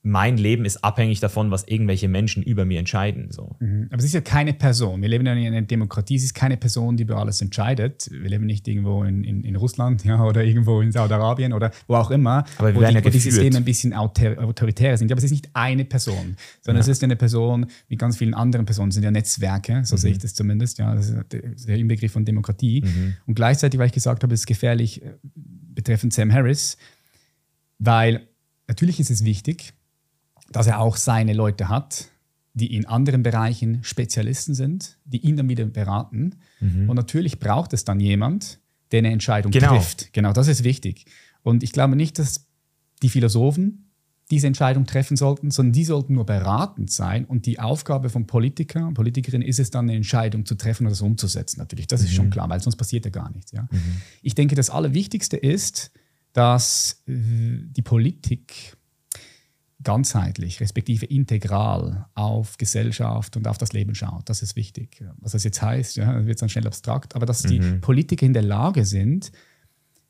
mein 0.02 0.38
Leben 0.38 0.64
ist 0.64 0.82
abhängig 0.82 1.20
davon, 1.20 1.50
was 1.50 1.64
irgendwelche 1.68 2.08
Menschen 2.08 2.42
über 2.42 2.64
mir 2.64 2.78
entscheiden. 2.78 3.30
So. 3.30 3.56
Mhm. 3.60 3.88
Aber 3.90 3.98
es 3.98 4.06
ist 4.06 4.14
ja 4.14 4.22
keine 4.22 4.54
Person. 4.54 5.02
Wir 5.02 5.10
leben 5.10 5.26
ja 5.26 5.34
in 5.34 5.46
einer 5.48 5.60
Demokratie. 5.60 6.14
Es 6.16 6.24
ist 6.24 6.32
keine 6.32 6.56
Person, 6.56 6.96
die 6.96 7.02
über 7.02 7.18
alles 7.18 7.42
entscheidet. 7.42 8.08
Wir 8.10 8.30
leben 8.30 8.46
nicht 8.46 8.66
irgendwo 8.66 9.04
in, 9.04 9.24
in, 9.24 9.44
in 9.44 9.56
Russland 9.56 10.02
ja, 10.06 10.24
oder 10.24 10.42
irgendwo 10.42 10.80
in 10.80 10.90
Saudi-Arabien 10.90 11.52
oder 11.52 11.70
wo 11.86 11.96
auch 11.96 12.10
immer, 12.10 12.44
Aber 12.56 12.74
wo, 12.74 12.78
die, 12.80 12.94
ja 12.94 13.04
wo 13.04 13.10
die. 13.10 13.18
Systeme 13.18 13.58
ein 13.58 13.64
bisschen 13.64 13.92
autor 13.92 14.38
autoritär 14.38 14.96
sind. 14.96 15.12
Aber 15.12 15.18
es 15.18 15.24
ist 15.24 15.32
nicht 15.32 15.50
eine 15.52 15.84
Person, 15.84 16.36
sondern 16.62 16.76
Ja. 16.78 16.80
es 16.80 16.88
ist 16.88 17.04
eine 17.04 17.16
Person 17.16 17.66
wie 17.88 17.96
ganz 17.96 18.16
vielen 18.16 18.32
anderen 18.32 18.64
Personen. 18.64 18.88
Es 18.88 18.94
sind 18.94 19.04
ja 19.04 19.10
Netzwerke, 19.10 19.82
so 19.84 19.98
sehe 19.98 20.12
ich 20.12 20.18
das 20.18 20.32
zumindest. 20.34 20.78
Ja, 20.78 20.94
das 20.94 21.10
ist 21.10 21.66
der- 21.68 21.76
Inbegriff 21.76 22.12
von 22.12 22.24
Demokratie. 22.24 22.84
Und 23.26 23.34
gleichzeitig, 23.34 23.78
weil 23.78 23.88
ich 23.88 23.92
gesagt 23.92 24.22
habe, 24.22 24.32
es 24.32 24.40
ist 24.40 24.46
gefährlich 24.46 25.02
äh, 25.04 25.10
betreffend 25.34 26.14
Sam 26.14 26.32
Harris, 26.32 26.78
weil 27.78 28.22
natürlich 28.66 29.00
ist 29.00 29.10
es 29.10 29.24
wichtig, 29.24 29.74
dass 30.50 30.66
er 30.66 30.80
auch 30.80 30.96
seine 30.96 31.32
Leute 31.32 31.68
hat, 31.68 32.08
die 32.54 32.74
in 32.74 32.84
anderen 32.86 33.22
Bereichen 33.22 33.82
Spezialisten 33.84 34.54
sind, 34.54 34.98
die 35.04 35.18
ihn 35.18 35.36
dann 35.36 35.48
wieder 35.48 35.64
beraten. 35.66 36.36
Und 36.60 36.94
natürlich 36.94 37.38
braucht 37.38 37.72
es 37.72 37.84
dann 37.84 38.00
jemand, 38.00 38.58
der 38.90 38.98
eine 38.98 39.10
Entscheidung 39.12 39.52
Genau. 39.52 39.68
trifft. 39.76 40.12
Genau, 40.12 40.32
das 40.32 40.48
ist 40.48 40.64
wichtig. 40.64 41.04
Und 41.42 41.62
ich 41.62 41.72
glaube 41.72 41.94
nicht, 41.96 42.18
dass 42.18 42.46
die 43.02 43.08
Philosophen 43.08 43.86
diese 44.30 44.46
Entscheidung 44.46 44.86
treffen 44.86 45.16
sollten, 45.16 45.50
sondern 45.50 45.72
die 45.72 45.84
sollten 45.84 46.14
nur 46.14 46.26
beratend 46.26 46.90
sein. 46.90 47.24
Und 47.24 47.46
die 47.46 47.58
Aufgabe 47.58 48.10
von 48.10 48.26
Politiker 48.26 48.86
und 48.86 48.94
Politikerinnen 48.94 49.46
ist 49.46 49.58
es 49.58 49.70
dann, 49.70 49.86
eine 49.88 49.96
Entscheidung 49.96 50.44
zu 50.46 50.54
treffen 50.56 50.86
und 50.86 50.90
das 50.90 51.00
umzusetzen. 51.00 51.58
Natürlich, 51.58 51.86
das 51.86 52.02
ist 52.02 52.12
schon 52.12 52.30
klar, 52.30 52.48
weil 52.48 52.60
sonst 52.60 52.76
passiert 52.76 53.04
ja 53.04 53.10
gar 53.10 53.30
nichts. 53.32 53.52
Ja? 53.52 53.68
Ich 54.22 54.34
denke, 54.34 54.54
das 54.54 54.70
Allerwichtigste 54.70 55.36
ist, 55.36 55.90
dass 56.32 57.02
äh, 57.08 57.12
die 57.70 57.82
Politik 57.82 58.76
ganzheitlich, 59.82 60.60
respektive 60.60 61.06
integral 61.06 62.06
auf 62.14 62.58
Gesellschaft 62.58 63.36
und 63.36 63.48
auf 63.48 63.58
das 63.58 63.72
Leben 63.72 63.94
schaut. 63.94 64.28
Das 64.28 64.42
ist 64.42 64.56
wichtig. 64.56 65.02
Was 65.18 65.32
das 65.32 65.44
jetzt 65.44 65.62
heißt, 65.62 65.96
ja, 65.96 66.26
wird 66.26 66.40
dann 66.42 66.48
schnell 66.48 66.66
abstrakt, 66.66 67.16
aber 67.16 67.26
dass 67.26 67.42
die 67.42 67.60
Politiker 67.80 68.26
in 68.26 68.34
der 68.34 68.42
Lage 68.42 68.84
sind, 68.84 69.32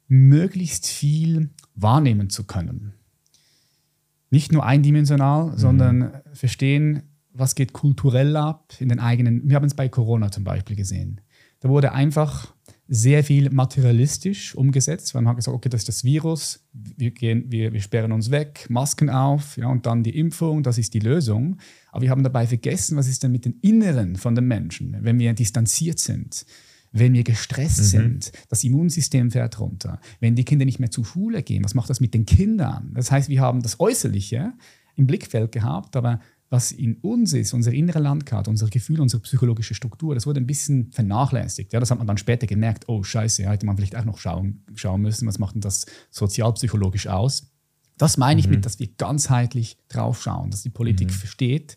möglichst 0.08 0.88
viel 0.88 1.50
wahrnehmen 1.74 2.30
zu 2.30 2.44
können. 2.44 2.94
Nicht 4.30 4.52
nur 4.52 4.64
eindimensional, 4.64 5.56
sondern 5.56 6.20
verstehen, 6.32 7.02
was 7.32 7.54
geht 7.54 7.72
kulturell 7.72 8.36
ab 8.36 8.74
in 8.80 8.88
den 8.88 8.98
eigenen. 8.98 9.48
Wir 9.48 9.56
haben 9.56 9.66
es 9.66 9.74
bei 9.74 9.88
Corona 9.88 10.32
zum 10.32 10.44
Beispiel 10.44 10.76
gesehen. 10.76 11.20
Da 11.60 11.68
wurde 11.68 11.92
einfach 11.92 12.52
sehr 12.92 13.23
viel 13.23 13.50
materialistisch 13.50 14.56
umgesetzt, 14.56 15.14
weil 15.14 15.23
man 15.23 15.30
hat 15.30 15.37
gesagt, 15.37 15.56
okay, 15.56 15.68
das 15.68 15.82
ist 15.82 15.88
das 15.88 16.02
Virus, 16.02 16.66
wir, 16.73 17.12
gehen, 17.12 17.44
wir, 17.47 17.73
wir 17.73 17.80
sperren 17.80 18.11
uns 18.11 18.32
weg, 18.32 18.66
Masken 18.68 19.09
auf 19.09 19.56
ja, 19.56 19.68
und 19.68 19.87
dann 19.87 20.02
die 20.02 20.18
Impfung, 20.18 20.64
das 20.64 20.76
ist 20.76 20.92
die 20.92 20.99
Lösung. 20.99 21.59
Aber 21.92 22.02
wir 22.02 22.11
haben 22.11 22.25
dabei 22.25 22.49
vergessen, 22.49 22.97
was 22.97 23.06
ist 23.06 23.23
denn 23.23 23.30
mit 23.30 23.44
den 23.44 23.61
Inneren 23.61 24.16
von 24.16 24.35
den 24.35 24.47
Menschen, 24.47 24.97
wenn 25.02 25.20
wir 25.20 25.32
distanziert 25.35 26.00
sind, 26.00 26.44
wenn 26.90 27.12
wir 27.12 27.23
gestresst 27.23 27.90
sind, 27.90 28.32
das 28.49 28.64
Immunsystem 28.64 29.30
fährt 29.30 29.61
runter, 29.61 30.00
wenn 30.18 30.35
die 30.35 30.44
Kinder 30.44 30.64
nicht 30.64 30.80
mehr 30.80 30.90
zur 30.90 31.04
Schule 31.04 31.44
gehen, 31.44 31.62
was 31.62 31.75
macht 31.75 31.90
das 31.90 32.00
mit 32.00 32.12
den 32.12 32.26
Kindern? 32.26 32.90
Das 32.94 33.12
heißt, 33.12 33.28
wir 33.28 33.40
haben 33.40 33.62
das 33.62 33.78
Äußerliche 33.78 34.52
im 34.97 35.06
Blickfeld 35.06 35.52
gehabt, 35.52 35.94
aber 35.94 36.18
was 36.50 36.73
in 36.73 36.97
uns 36.97 37.33
ist, 37.33 37.54
unsere 37.54 37.76
innere 37.76 38.00
Landkarte, 38.00 38.50
unser 38.50 38.69
Gefühl, 38.69 39.00
unsere 39.00 39.23
psychologische 39.23 39.73
Struktur, 39.75 40.16
das 40.16 40.26
wurde 40.26 40.40
ein 40.40 40.49
bisschen 40.49 40.90
vernachlässigt. 40.90 41.73
Ja, 41.73 41.78
das 41.78 41.92
hat 41.92 41.99
man 41.99 42.09
dann 42.09 42.19
später 42.19 42.49
gemerkt, 42.49 42.88
oh 42.88 43.04
scheiße, 43.04 43.45
ja, 43.45 43.52
hätte 43.52 43.66
man 43.66 43.76
vielleicht 43.76 43.95
auch 43.95 44.04
noch 44.04 44.19
schauen, 44.19 44.64
schauen 44.75 45.00
müssen, 45.00 45.28
was 45.28 45.38
macht 45.38 45.54
denn 45.54 45.61
das 45.61 45.87
sozialpsychologisch 46.11 47.07
aus. 47.07 47.52
Das 47.99 48.16
meine 48.16 48.40
ich 48.40 48.49
mit, 48.49 48.66
dass 48.66 48.80
wir 48.80 48.88
ganzheitlich 48.97 49.76
drauf 49.88 50.23
schauen, 50.23 50.50
dass 50.50 50.62
die 50.62 50.71
Politik 50.71 51.12
versteht, 51.12 51.76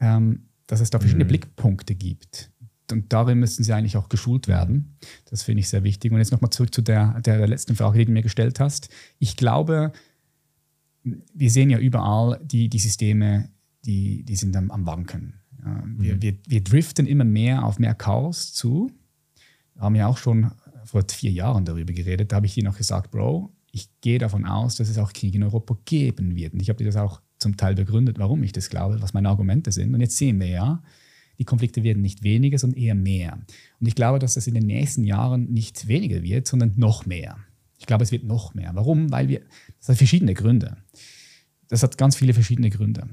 ähm, 0.00 0.48
dass 0.66 0.80
es 0.80 0.90
da 0.90 0.98
verschiedene 0.98 1.24
Blickpunkte 1.26 1.94
gibt. 1.94 2.50
Und 2.90 3.12
darin 3.12 3.38
müssen 3.38 3.64
sie 3.64 3.72
eigentlich 3.74 3.98
auch 3.98 4.08
geschult 4.08 4.48
werden. 4.48 4.96
Das 5.28 5.42
finde 5.42 5.60
ich 5.60 5.68
sehr 5.68 5.82
wichtig. 5.82 6.10
Und 6.10 6.18
jetzt 6.18 6.30
nochmal 6.30 6.50
zurück 6.50 6.72
zu 6.72 6.80
der, 6.80 7.20
der 7.20 7.46
letzten 7.46 7.76
Frage, 7.76 7.98
die 7.98 8.06
du 8.06 8.12
mir 8.12 8.22
gestellt 8.22 8.60
hast. 8.60 8.88
Ich 9.18 9.36
glaube, 9.36 9.92
wir 11.02 11.50
sehen 11.50 11.68
ja 11.68 11.78
überall 11.78 12.40
die, 12.42 12.68
die 12.68 12.78
Systeme, 12.78 13.50
die, 13.88 14.22
die 14.22 14.36
sind 14.36 14.54
am, 14.54 14.70
am 14.70 14.86
Wanken. 14.86 15.40
Ja, 15.64 15.82
wir, 15.96 16.22
wir, 16.22 16.34
wir 16.46 16.62
driften 16.62 17.06
immer 17.06 17.24
mehr 17.24 17.64
auf 17.64 17.78
mehr 17.78 17.94
Chaos 17.94 18.52
zu. 18.52 18.92
Wir 19.74 19.82
haben 19.82 19.94
ja 19.96 20.06
auch 20.06 20.18
schon 20.18 20.52
vor 20.84 21.02
vier 21.10 21.32
Jahren 21.32 21.64
darüber 21.64 21.92
geredet. 21.92 22.30
Da 22.30 22.36
habe 22.36 22.46
ich 22.46 22.54
dir 22.54 22.64
noch 22.64 22.76
gesagt, 22.76 23.10
Bro, 23.10 23.52
ich 23.72 23.88
gehe 24.00 24.18
davon 24.18 24.44
aus, 24.44 24.76
dass 24.76 24.88
es 24.88 24.98
auch 24.98 25.12
Krieg 25.12 25.34
in 25.34 25.42
Europa 25.42 25.76
geben 25.84 26.36
wird. 26.36 26.52
Und 26.52 26.60
ich 26.60 26.68
habe 26.68 26.76
dir 26.76 26.84
das 26.84 26.96
auch 26.96 27.20
zum 27.38 27.56
Teil 27.56 27.74
begründet, 27.74 28.18
warum 28.18 28.42
ich 28.42 28.52
das 28.52 28.70
glaube, 28.70 29.00
was 29.00 29.14
meine 29.14 29.28
Argumente 29.28 29.72
sind. 29.72 29.94
Und 29.94 30.00
jetzt 30.00 30.16
sehen 30.16 30.38
wir 30.38 30.48
ja, 30.48 30.82
die 31.38 31.44
Konflikte 31.44 31.82
werden 31.82 32.02
nicht 32.02 32.22
weniger, 32.22 32.58
sondern 32.58 32.80
eher 32.80 32.94
mehr. 32.94 33.38
Und 33.80 33.86
ich 33.86 33.94
glaube, 33.94 34.18
dass 34.18 34.34
das 34.34 34.46
in 34.46 34.54
den 34.54 34.66
nächsten 34.66 35.04
Jahren 35.04 35.50
nicht 35.52 35.88
weniger 35.88 36.22
wird, 36.22 36.46
sondern 36.46 36.74
noch 36.76 37.06
mehr. 37.06 37.38
Ich 37.78 37.86
glaube, 37.86 38.02
es 38.02 38.12
wird 38.12 38.24
noch 38.24 38.54
mehr. 38.54 38.72
Warum? 38.74 39.10
Weil 39.12 39.28
wir, 39.28 39.42
das 39.78 39.90
hat 39.90 39.96
verschiedene 39.96 40.34
Gründe. 40.34 40.76
Das 41.68 41.82
hat 41.82 41.96
ganz 41.96 42.16
viele 42.16 42.34
verschiedene 42.34 42.70
Gründe. 42.70 43.08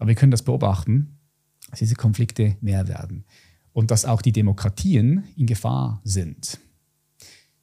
Aber 0.00 0.08
wir 0.08 0.14
können 0.14 0.32
das 0.32 0.42
beobachten, 0.42 1.18
dass 1.68 1.78
diese 1.78 1.94
Konflikte 1.94 2.56
mehr 2.60 2.88
werden. 2.88 3.24
Und 3.72 3.92
dass 3.92 4.04
auch 4.04 4.22
die 4.22 4.32
Demokratien 4.32 5.24
in 5.36 5.46
Gefahr 5.46 6.00
sind. 6.02 6.58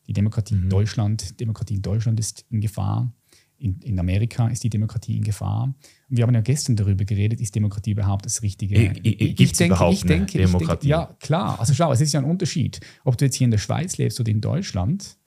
Die 0.07 0.13
Demokratie 0.13 0.53
in 0.53 0.69
Deutschland, 0.69 1.39
Demokratie 1.39 1.75
in 1.75 1.81
Deutschland 1.81 2.19
ist 2.19 2.45
in 2.49 2.61
Gefahr. 2.61 3.11
In, 3.57 3.81
in 3.81 3.99
Amerika 3.99 4.47
ist 4.49 4.63
die 4.63 4.69
Demokratie 4.69 5.17
in 5.17 5.23
Gefahr. 5.23 5.63
Und 5.63 6.17
wir 6.17 6.23
haben 6.23 6.33
ja 6.33 6.41
gestern 6.41 6.75
darüber 6.75 7.05
geredet, 7.05 7.41
ist 7.41 7.55
Demokratie 7.55 7.91
überhaupt 7.91 8.25
das 8.25 8.43
Richtige? 8.43 8.93
Gibt's 8.93 9.57
denke, 9.57 9.73
überhaupt 9.73 9.93
ich 9.95 10.03
denke, 10.03 10.39
ich 10.39 10.45
Demokratie? 10.45 10.87
denke, 10.87 10.87
ja, 10.87 11.17
klar. 11.19 11.59
Also 11.59 11.73
schau, 11.73 11.91
es 11.91 11.99
ist 11.99 12.13
ja 12.13 12.21
ein 12.21 12.25
Unterschied, 12.25 12.79
ob 13.03 13.17
du 13.17 13.25
jetzt 13.25 13.35
hier 13.35 13.45
in 13.45 13.51
der 13.51 13.57
Schweiz 13.57 13.97
lebst 13.97 14.19
oder 14.19 14.29
in 14.29 14.41
Deutschland 14.41 15.17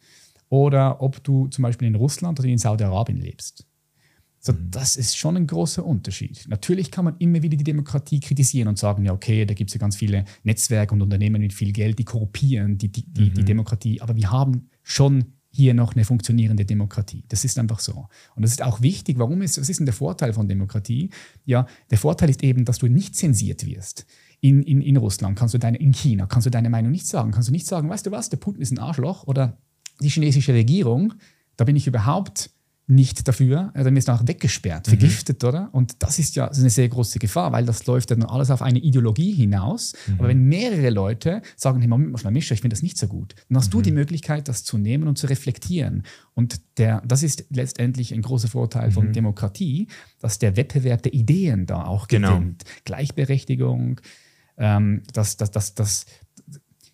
oder 0.48 1.02
ob 1.02 1.22
du 1.24 1.48
zum 1.48 1.62
Beispiel 1.62 1.88
in 1.88 1.96
Russland 1.96 2.38
oder 2.38 2.48
in 2.48 2.56
Saudi-Arabien 2.56 3.18
lebst. 3.18 3.66
So, 4.42 4.52
Mhm. 4.52 4.70
Das 4.70 4.96
ist 4.96 5.16
schon 5.16 5.36
ein 5.36 5.46
großer 5.46 5.84
Unterschied. 5.84 6.46
Natürlich 6.48 6.90
kann 6.90 7.04
man 7.04 7.16
immer 7.18 7.42
wieder 7.42 7.56
die 7.56 7.64
Demokratie 7.64 8.20
kritisieren 8.20 8.68
und 8.68 8.78
sagen, 8.78 9.04
ja, 9.04 9.12
okay, 9.12 9.44
da 9.44 9.52
gibt 9.54 9.70
es 9.70 9.74
ja 9.74 9.78
ganz 9.80 9.96
viele 9.96 10.24
Netzwerke 10.44 10.94
und 10.94 11.02
Unternehmen 11.02 11.40
mit 11.42 11.52
viel 11.52 11.72
Geld, 11.72 11.98
die 11.98 12.04
korruptieren 12.04 12.78
die, 12.78 12.88
die, 12.90 13.04
die, 13.04 13.30
Mhm. 13.30 13.34
die 13.34 13.44
Demokratie. 13.44 14.00
Aber 14.00 14.16
wir 14.16 14.30
haben 14.30 14.70
schon 14.82 15.24
hier 15.52 15.74
noch 15.74 15.94
eine 15.94 16.04
funktionierende 16.04 16.64
Demokratie. 16.64 17.24
Das 17.28 17.44
ist 17.44 17.58
einfach 17.58 17.80
so. 17.80 18.06
Und 18.36 18.42
das 18.42 18.52
ist 18.52 18.62
auch 18.62 18.82
wichtig. 18.82 19.18
Warum 19.18 19.42
ist, 19.42 19.60
was 19.60 19.68
ist 19.68 19.80
denn 19.80 19.86
der 19.86 19.92
Vorteil 19.94 20.32
von 20.32 20.46
Demokratie? 20.48 21.10
Ja, 21.44 21.66
der 21.90 21.98
Vorteil 21.98 22.30
ist 22.30 22.42
eben, 22.44 22.64
dass 22.64 22.78
du 22.78 22.86
nicht 22.86 23.16
zensiert 23.16 23.66
wirst. 23.66 24.06
In, 24.40 24.62
in, 24.62 24.80
in 24.80 24.96
Russland 24.96 25.36
kannst 25.36 25.52
du 25.54 25.58
deine, 25.58 25.76
in 25.78 25.92
China 25.92 26.26
kannst 26.26 26.46
du 26.46 26.50
deine 26.50 26.70
Meinung 26.70 26.92
nicht 26.92 27.06
sagen. 27.06 27.32
Kannst 27.32 27.48
du 27.48 27.52
nicht 27.52 27.66
sagen, 27.66 27.90
weißt 27.90 28.06
du 28.06 28.10
was, 28.12 28.30
der 28.30 28.36
Putin 28.38 28.62
ist 28.62 28.70
ein 28.70 28.78
Arschloch 28.78 29.24
oder 29.26 29.58
die 30.00 30.08
chinesische 30.08 30.54
Regierung, 30.54 31.14
da 31.56 31.64
bin 31.64 31.74
ich 31.76 31.86
überhaupt 31.86 32.50
nicht 32.90 33.26
dafür, 33.28 33.70
dann 33.74 33.94
wirst 33.94 34.08
du 34.08 34.12
auch 34.12 34.26
weggesperrt, 34.26 34.88
vergiftet, 34.88 35.42
oder? 35.44 35.68
Und 35.72 36.02
das 36.02 36.18
ist 36.18 36.36
ja 36.36 36.48
das 36.48 36.58
ist 36.58 36.64
eine 36.64 36.70
sehr 36.70 36.88
große 36.88 37.18
Gefahr, 37.18 37.52
weil 37.52 37.64
das 37.64 37.86
läuft 37.86 38.10
ja 38.10 38.16
dann 38.16 38.28
alles 38.28 38.50
auf 38.50 38.62
eine 38.62 38.80
Ideologie 38.80 39.32
hinaus. 39.32 39.92
Aber 40.18 40.28
wenn 40.28 40.42
mehrere 40.44 40.90
Leute 40.90 41.40
sagen, 41.56 41.78
hey, 41.80 41.88
Moment 41.88 42.22
mal, 42.24 42.30
Mischa, 42.30 42.54
ich 42.54 42.60
finde 42.60 42.74
das 42.74 42.82
nicht 42.82 42.98
so 42.98 43.06
gut, 43.06 43.34
dann 43.48 43.58
hast 43.58 43.72
du 43.72 43.80
die 43.80 43.92
Möglichkeit, 43.92 44.48
das 44.48 44.64
zu 44.64 44.76
nehmen 44.76 45.06
und 45.08 45.16
zu 45.16 45.28
reflektieren. 45.28 46.02
Und 46.34 46.60
der, 46.78 47.02
das 47.06 47.22
ist 47.22 47.44
letztendlich 47.50 48.12
ein 48.12 48.22
großer 48.22 48.48
Vorteil 48.48 48.90
von 48.90 49.12
Demokratie, 49.12 49.86
dass 50.18 50.38
der 50.38 50.56
Wettbewerb 50.56 51.02
der 51.02 51.14
Ideen 51.14 51.66
da 51.66 51.84
auch 51.84 52.08
Genau. 52.08 52.38
gewinnt. 52.38 52.64
Gleichberechtigung, 52.84 54.00
ähm, 54.58 55.02
das, 55.12 55.36
das, 55.36 55.50
das, 55.50 55.74
das, 55.74 56.06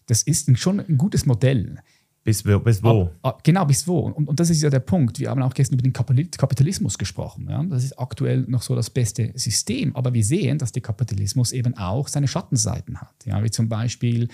das 0.07 0.23
ist 0.23 0.49
ein, 0.49 0.57
schon 0.57 0.81
ein 0.81 0.99
gutes 0.99 1.27
Modell. 1.27 1.79
Bis, 2.27 2.45
wo- 2.45 2.59
bis 2.59 2.83
wo? 2.83 3.11
Ah, 3.23 3.39
Genau, 3.45 3.65
bis 3.65 3.87
wo. 3.87 4.01
Und, 4.01 4.29
und 4.29 4.41
das 4.41 4.51
ist 4.51 4.61
ja 4.61 4.69
der 4.69 4.81
Punkt. 4.81 5.21
Wir 5.21 5.31
haben 5.31 5.41
auch 5.43 5.55
gestern 5.55 5.75
über 5.75 5.83
den 5.85 5.93
Kapitali- 5.93 6.29
Kapitalismus 6.37 6.99
gesprochen. 6.99 7.47
Ja? 7.49 7.63
Das 7.63 7.85
ist 7.85 7.99
aktuell 7.99 8.45
noch 8.49 8.63
so 8.63 8.75
das 8.75 8.91
beste 8.91 9.31
System. 9.37 9.95
Aber 9.95 10.13
wir 10.13 10.25
sehen, 10.25 10.59
dass 10.59 10.73
der 10.73 10.83
Kapitalismus 10.83 11.53
eben 11.53 11.77
auch 11.79 12.09
seine 12.09 12.27
Schattenseiten 12.29 13.01
hat. 13.01 13.15
Ja? 13.25 13.43
Wie 13.45 13.51
zum 13.51 13.69
Beispiel, 13.69 14.27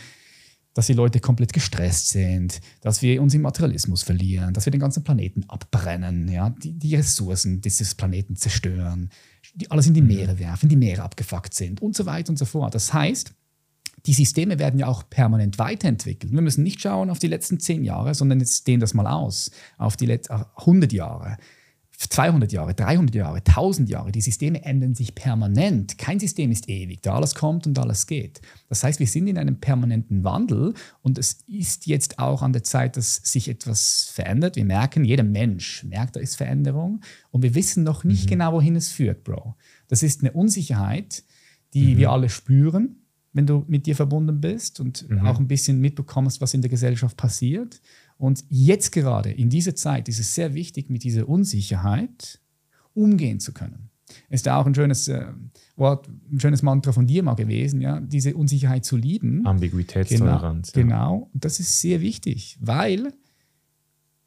dass 0.75 0.87
die 0.87 0.95
Leute 0.95 1.21
komplett 1.21 1.53
gestresst 1.53 2.09
sind, 2.09 2.63
dass 2.81 3.03
wir 3.03 3.21
uns 3.21 3.35
im 3.35 3.43
Materialismus 3.43 4.03
verlieren, 4.03 4.55
dass 4.55 4.65
wir 4.65 4.71
den 4.71 4.81
ganzen 4.81 5.05
Planeten 5.05 5.45
abbrennen, 5.49 6.29
ja? 6.29 6.49
die, 6.49 6.73
die 6.73 6.97
Ressourcen 6.97 7.61
dieses 7.61 7.95
Planeten 7.95 8.37
zerstören, 8.37 9.11
die 9.55 9.71
alles 9.71 9.87
in 9.87 9.93
die 9.93 10.01
Meere 10.01 10.39
werfen, 10.39 10.71
die 10.71 10.77
Meere 10.77 11.03
abgefuckt 11.03 11.53
sind 11.53 11.83
und 11.83 11.95
so 11.95 12.07
weiter 12.07 12.31
und 12.31 12.39
so 12.39 12.47
fort. 12.47 12.75
Das 12.75 12.95
heißt, 12.95 13.35
die 14.07 14.15
Systeme 14.15 14.59
werden 14.59 14.81
ja 14.81 14.87
auch 14.87 15.09
permanent 15.09 15.59
weiterentwickelt. 15.59 16.33
Wir 16.33 16.43
müssen 16.43 16.65
nicht 16.65 16.81
schauen 16.81 17.11
auf 17.11 17.19
die 17.19 17.29
letzten 17.29 17.61
zehn 17.61 17.85
Jahre, 17.85 18.15
sondern 18.15 18.41
jetzt 18.41 18.67
dehnen 18.67 18.81
das 18.81 18.95
mal 18.95 19.07
aus, 19.07 19.51
auf 19.79 19.97
die 19.97 20.07
letzten 20.07 20.45
100 20.57 20.93
Jahre. 20.93 21.37
200 22.09 22.53
Jahre, 22.53 22.75
300 22.75 23.15
Jahre, 23.15 23.39
1000 23.39 23.89
Jahre. 23.89 24.13
Die 24.13 24.21
Systeme 24.21 24.65
ändern 24.65 24.95
sich 24.95 25.15
permanent. 25.15 25.99
Kein 25.99 26.19
System 26.19 26.51
ist 26.51 26.69
ewig, 26.69 27.01
da 27.03 27.15
alles 27.15 27.35
kommt 27.35 27.67
und 27.67 27.79
alles 27.79 28.07
geht. 28.07 28.41
Das 28.69 28.83
heißt, 28.83 28.99
wir 28.99 29.07
sind 29.07 29.29
in 29.29 29.39
einem 29.39 29.61
permanenten 29.61 30.25
Wandel 30.25 30.75
und 31.03 31.19
es 31.19 31.39
ist 31.47 31.87
jetzt 31.87 32.19
auch 32.19 32.43
an 32.43 32.53
der 32.53 32.65
Zeit, 32.65 32.97
dass 32.97 33.17
sich 33.17 33.49
etwas 33.49 34.11
verändert. 34.13 34.57
Wir 34.57 34.65
merken, 34.65 35.05
jeder 35.05 35.23
Mensch 35.23 35.85
merkt, 35.85 36.17
da 36.17 36.21
ist 36.21 36.37
Veränderung 36.37 37.03
und 37.31 37.43
wir 37.43 37.55
wissen 37.55 37.85
noch 37.85 38.05
nicht 38.05 38.27
mhm. 38.27 38.31
genau, 38.31 38.53
wohin 38.53 38.77
es 38.77 38.91
führt, 38.91 39.25
Bro. 39.25 39.55
Das 39.89 40.03
ist 40.03 40.21
eine 40.23 40.33
Unsicherheit, 40.33 41.23
die 41.75 41.95
mhm. 41.95 41.99
wir 41.99 42.11
alle 42.11 42.29
spüren, 42.29 43.02
wenn 43.33 43.47
du 43.47 43.65
mit 43.67 43.87
dir 43.87 43.97
verbunden 43.97 44.41
bist 44.41 44.81
und 44.81 45.09
mhm. 45.09 45.27
auch 45.27 45.39
ein 45.39 45.49
bisschen 45.49 45.81
mitbekommst, 45.81 46.41
was 46.41 46.55
in 46.55 46.63
der 46.63 46.71
Gesellschaft 46.71 47.17
passiert. 47.17 47.81
Und 48.19 48.45
jetzt 48.49 48.93
gerade, 48.93 49.31
in 49.31 49.49
dieser 49.49 49.75
Zeit, 49.75 50.09
ist 50.09 50.19
es 50.19 50.35
sehr 50.35 50.55
wichtig, 50.55 50.91
mit 50.91 51.03
dieser 51.03 51.29
Unsicherheit 51.29 52.41
umgehen 52.95 53.41
zu 53.41 53.53
können. 53.53 53.89
Ist 54.29 54.47
da 54.47 54.59
auch 54.59 54.67
ein 54.67 54.75
schönes 54.75 55.09
äh, 55.09 55.27
Wort, 55.77 56.09
ein 56.31 56.39
schönes 56.39 56.63
Mantra 56.63 56.93
von 56.93 57.07
dir 57.07 57.23
mal 57.23 57.35
gewesen, 57.35 57.81
ja, 57.81 58.01
diese 58.01 58.37
Unsicherheit 58.37 58.85
zu 58.85 58.97
lieben. 58.97 59.47
Ambiguitätstoleranz. 59.47 60.73
Genau, 60.73 60.91
ja. 60.91 61.05
genau. 61.05 61.31
Und 61.33 61.45
das 61.45 61.61
ist 61.61 61.81
sehr 61.81 62.03
wichtig, 62.03 62.59
weil 62.61 63.15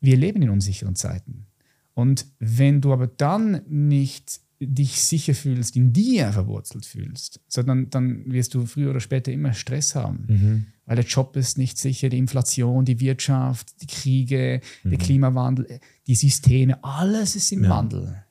wir 0.02 0.18
leben 0.18 0.42
in 0.42 0.50
unsicheren 0.50 0.96
Zeiten. 0.96 1.46
Und 1.94 2.26
wenn 2.40 2.82
du 2.82 2.94
aber 2.94 3.08
dann 3.08 3.62
nicht 3.68 4.42
dich 4.68 5.02
sicher 5.02 5.34
fühlst, 5.34 5.76
in 5.76 5.94
dir 5.94 6.32
verwurzelt 6.32 6.86
fühlst, 6.86 7.42
sondern 7.48 7.90
dann 7.90 8.32
wirst 8.32 8.54
du 8.54 8.66
früher 8.66 8.92
oder 8.92 9.00
später 9.00 9.32
immer 9.32 9.54
Stress 9.54 9.96
haben. 9.96 10.26
Mhm. 10.28 10.66
Weil 10.86 10.98
der 10.98 11.06
Job 11.06 11.36
ist 11.36 11.58
nicht 11.58 11.78
sicher, 11.78 12.10
die 12.10 12.18
Inflation, 12.18 12.86
die 12.86 13.00
Wirtschaft, 13.00 13.82
die 13.82 13.88
Kriege, 13.88 14.62
mhm. 14.84 14.90
der 14.90 15.00
Klimawandel, 15.00 15.80
die 16.08 16.16
Systeme, 16.16 16.84
alles 16.84 17.36
ist 17.36 17.52
im 17.52 17.64
ja. 17.64 17.70
Wandel. 17.70 18.24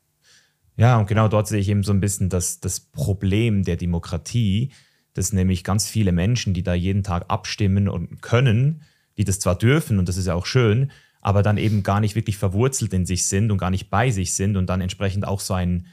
Ja, 0.76 0.98
und 0.98 1.06
genau 1.06 1.28
dort 1.28 1.48
sehe 1.48 1.60
ich 1.60 1.68
eben 1.68 1.84
so 1.84 1.92
ein 1.92 2.00
bisschen 2.00 2.28
das, 2.28 2.60
das 2.60 2.80
Problem 2.80 3.62
der 3.62 3.76
Demokratie, 3.76 4.72
dass 5.14 5.32
nämlich 5.32 5.62
ganz 5.62 5.88
viele 5.88 6.12
Menschen, 6.12 6.54
die 6.54 6.62
da 6.62 6.74
jeden 6.74 7.04
Tag 7.04 7.26
abstimmen 7.28 7.88
und 7.88 8.22
können, 8.22 8.82
die 9.16 9.24
das 9.24 9.38
zwar 9.38 9.56
dürfen 9.56 9.98
und 9.98 10.08
das 10.08 10.16
ist 10.16 10.26
ja 10.26 10.34
auch 10.34 10.46
schön, 10.46 10.90
aber 11.20 11.42
dann 11.42 11.56
eben 11.56 11.82
gar 11.82 12.00
nicht 12.00 12.16
wirklich 12.16 12.36
verwurzelt 12.36 12.92
in 12.92 13.06
sich 13.06 13.26
sind 13.26 13.50
und 13.50 13.58
gar 13.58 13.70
nicht 13.70 13.88
bei 13.88 14.10
sich 14.10 14.34
sind 14.34 14.56
und 14.56 14.66
dann 14.66 14.80
entsprechend 14.80 15.26
auch 15.26 15.40
so 15.40 15.54
ein 15.54 15.86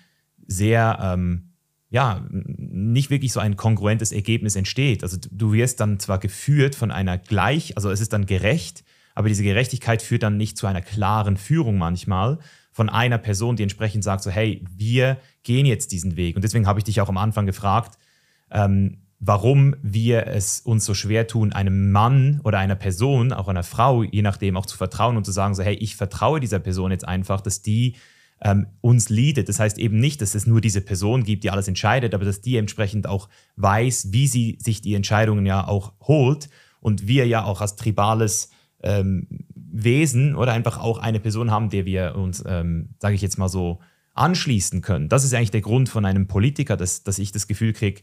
sehr, 0.52 1.00
ähm, 1.02 1.52
ja, 1.90 2.26
nicht 2.30 3.10
wirklich 3.10 3.34
so 3.34 3.40
ein 3.40 3.58
kongruentes 3.58 4.12
Ergebnis 4.12 4.56
entsteht. 4.56 5.04
Also 5.04 5.18
du 5.30 5.54
wirst 5.54 5.80
dann 5.80 6.00
zwar 6.00 6.20
geführt 6.20 6.76
von 6.76 6.92
einer 6.92 7.18
gleich, 7.18 7.76
also 7.76 7.90
es 7.90 8.00
ist 8.00 8.14
dann 8.14 8.26
gerecht, 8.26 8.84
aber 9.14 9.28
diese 9.28 9.44
Gerechtigkeit 9.44 10.02
führt 10.02 10.24
dann 10.24 10.38
nicht 10.38 10.58
zu 10.58 10.68
einer 10.68 10.82
klaren 10.82 11.38
Führung 11.38 11.78
manchmal 11.78 12.40
von 12.72 12.90
einer 12.90 13.18
Person, 13.18 13.58
die 13.58 13.64
entsprechend 13.64 14.04
sagt, 14.04 14.24
so 14.24 14.32
hey, 14.32 14.64
wir 14.76 15.18
gehen 15.44 15.66
jetzt 15.66 15.92
diesen 15.92 16.16
Weg. 16.16 16.36
Und 16.36 16.44
deswegen 16.44 16.68
habe 16.68 16.80
ich 16.80 16.86
dich 16.86 17.02
auch 17.02 17.10
am 17.10 17.18
Anfang 17.18 17.46
gefragt, 17.46 17.98
ähm, 18.50 19.02
warum 19.20 19.76
wir 19.82 20.28
es 20.28 20.62
uns 20.62 20.86
so 20.86 20.94
schwer 20.94 21.28
tun, 21.28 21.54
einem 21.54 21.92
Mann 21.92 22.40
oder 22.44 22.58
einer 22.58 22.76
Person, 22.76 23.34
auch 23.34 23.48
einer 23.48 23.64
Frau, 23.64 24.04
je 24.04 24.22
nachdem, 24.22 24.58
auch 24.58 24.66
zu 24.66 24.78
vertrauen 24.78 25.18
und 25.18 25.26
zu 25.26 25.32
sagen, 25.32 25.54
so 25.54 25.62
hey, 25.62 25.76
ich 25.76 25.96
vertraue 25.96 26.40
dieser 26.40 26.60
Person 26.60 26.92
jetzt 26.92 27.08
einfach, 27.08 27.42
dass 27.42 27.62
die 27.62 27.96
ähm, 28.44 28.68
uns 28.82 29.10
leadet. 29.10 29.50
Das 29.50 29.60
heißt 29.60 29.78
eben 29.78 30.00
nicht, 30.00 30.22
dass 30.22 30.36
es 30.36 30.48
nur 30.48 30.62
diese 30.62 30.82
Person 30.82 31.24
gibt, 31.24 31.44
die 31.44 31.52
alles 31.52 31.68
entscheidet, 31.68 32.14
aber 32.14 32.26
dass 32.26 32.42
die 32.42 32.58
entsprechend 32.58 33.08
auch 33.08 33.30
weiß, 33.56 34.12
wie 34.12 34.28
sie 34.28 34.58
sich 34.60 34.82
die 34.82 34.96
Entscheidungen 34.96 35.46
ja 35.46 35.68
auch 35.68 35.94
holt 36.02 36.50
und 36.80 37.08
wir 37.08 37.28
ja 37.28 37.44
auch 37.44 37.62
als 37.62 37.76
tribales 37.76 38.50
ähm, 38.82 39.28
Wesen 39.56 40.36
oder 40.36 40.54
einfach 40.54 40.80
auch 40.80 40.98
eine 40.98 41.20
Person 41.20 41.52
haben, 41.52 41.70
der 41.70 41.86
wir 41.86 42.16
uns, 42.16 42.44
ähm, 42.46 42.90
sage 43.00 43.16
ich 43.16 43.22
jetzt 43.22 43.38
mal 43.38 43.50
so, 43.50 43.80
anschließen 44.14 44.82
können. 44.82 45.08
Das 45.08 45.24
ist 45.24 45.34
eigentlich 45.34 45.52
der 45.52 45.62
Grund 45.62 45.88
von 45.88 46.04
einem 46.04 46.28
Politiker, 46.28 46.76
dass, 46.76 47.04
dass 47.04 47.20
ich 47.20 47.32
das 47.32 47.48
Gefühl 47.48 47.74
kriege, 47.74 48.02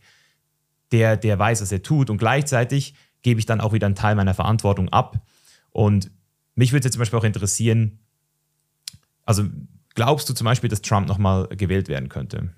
der, 0.92 1.16
der 1.16 1.38
weiß, 1.38 1.60
was 1.60 1.72
er 1.72 1.82
tut 1.82 2.08
und 2.08 2.16
gleichzeitig 2.16 2.94
gebe 3.22 3.40
ich 3.40 3.46
dann 3.46 3.60
auch 3.60 3.72
wieder 3.72 3.86
einen 3.86 3.94
Teil 3.94 4.14
meiner 4.14 4.32
Verantwortung 4.32 4.88
ab. 4.88 5.20
Und 5.70 6.10
mich 6.54 6.72
würde 6.72 6.86
jetzt 6.86 6.94
zum 6.94 7.00
Beispiel 7.00 7.18
auch 7.18 7.24
interessieren, 7.24 7.98
also 9.24 9.44
Glaubst 9.98 10.28
du 10.28 10.32
zum 10.32 10.44
Beispiel, 10.44 10.70
dass 10.70 10.80
Trump 10.80 11.08
nochmal 11.08 11.48
gewählt 11.48 11.88
werden 11.88 12.08
könnte? 12.08 12.50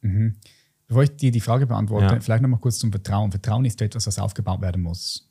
Mhm. 0.00 0.34
Bevor 0.88 1.04
ich 1.04 1.14
dir 1.14 1.30
die 1.30 1.40
Frage 1.40 1.68
beantworte, 1.68 2.12
ja. 2.12 2.20
vielleicht 2.20 2.42
nochmal 2.42 2.58
kurz 2.58 2.80
zum 2.80 2.90
Vertrauen. 2.90 3.30
Vertrauen 3.30 3.64
ist 3.64 3.80
etwas, 3.80 4.08
was 4.08 4.18
aufgebaut 4.18 4.60
werden 4.60 4.82
muss. 4.82 5.30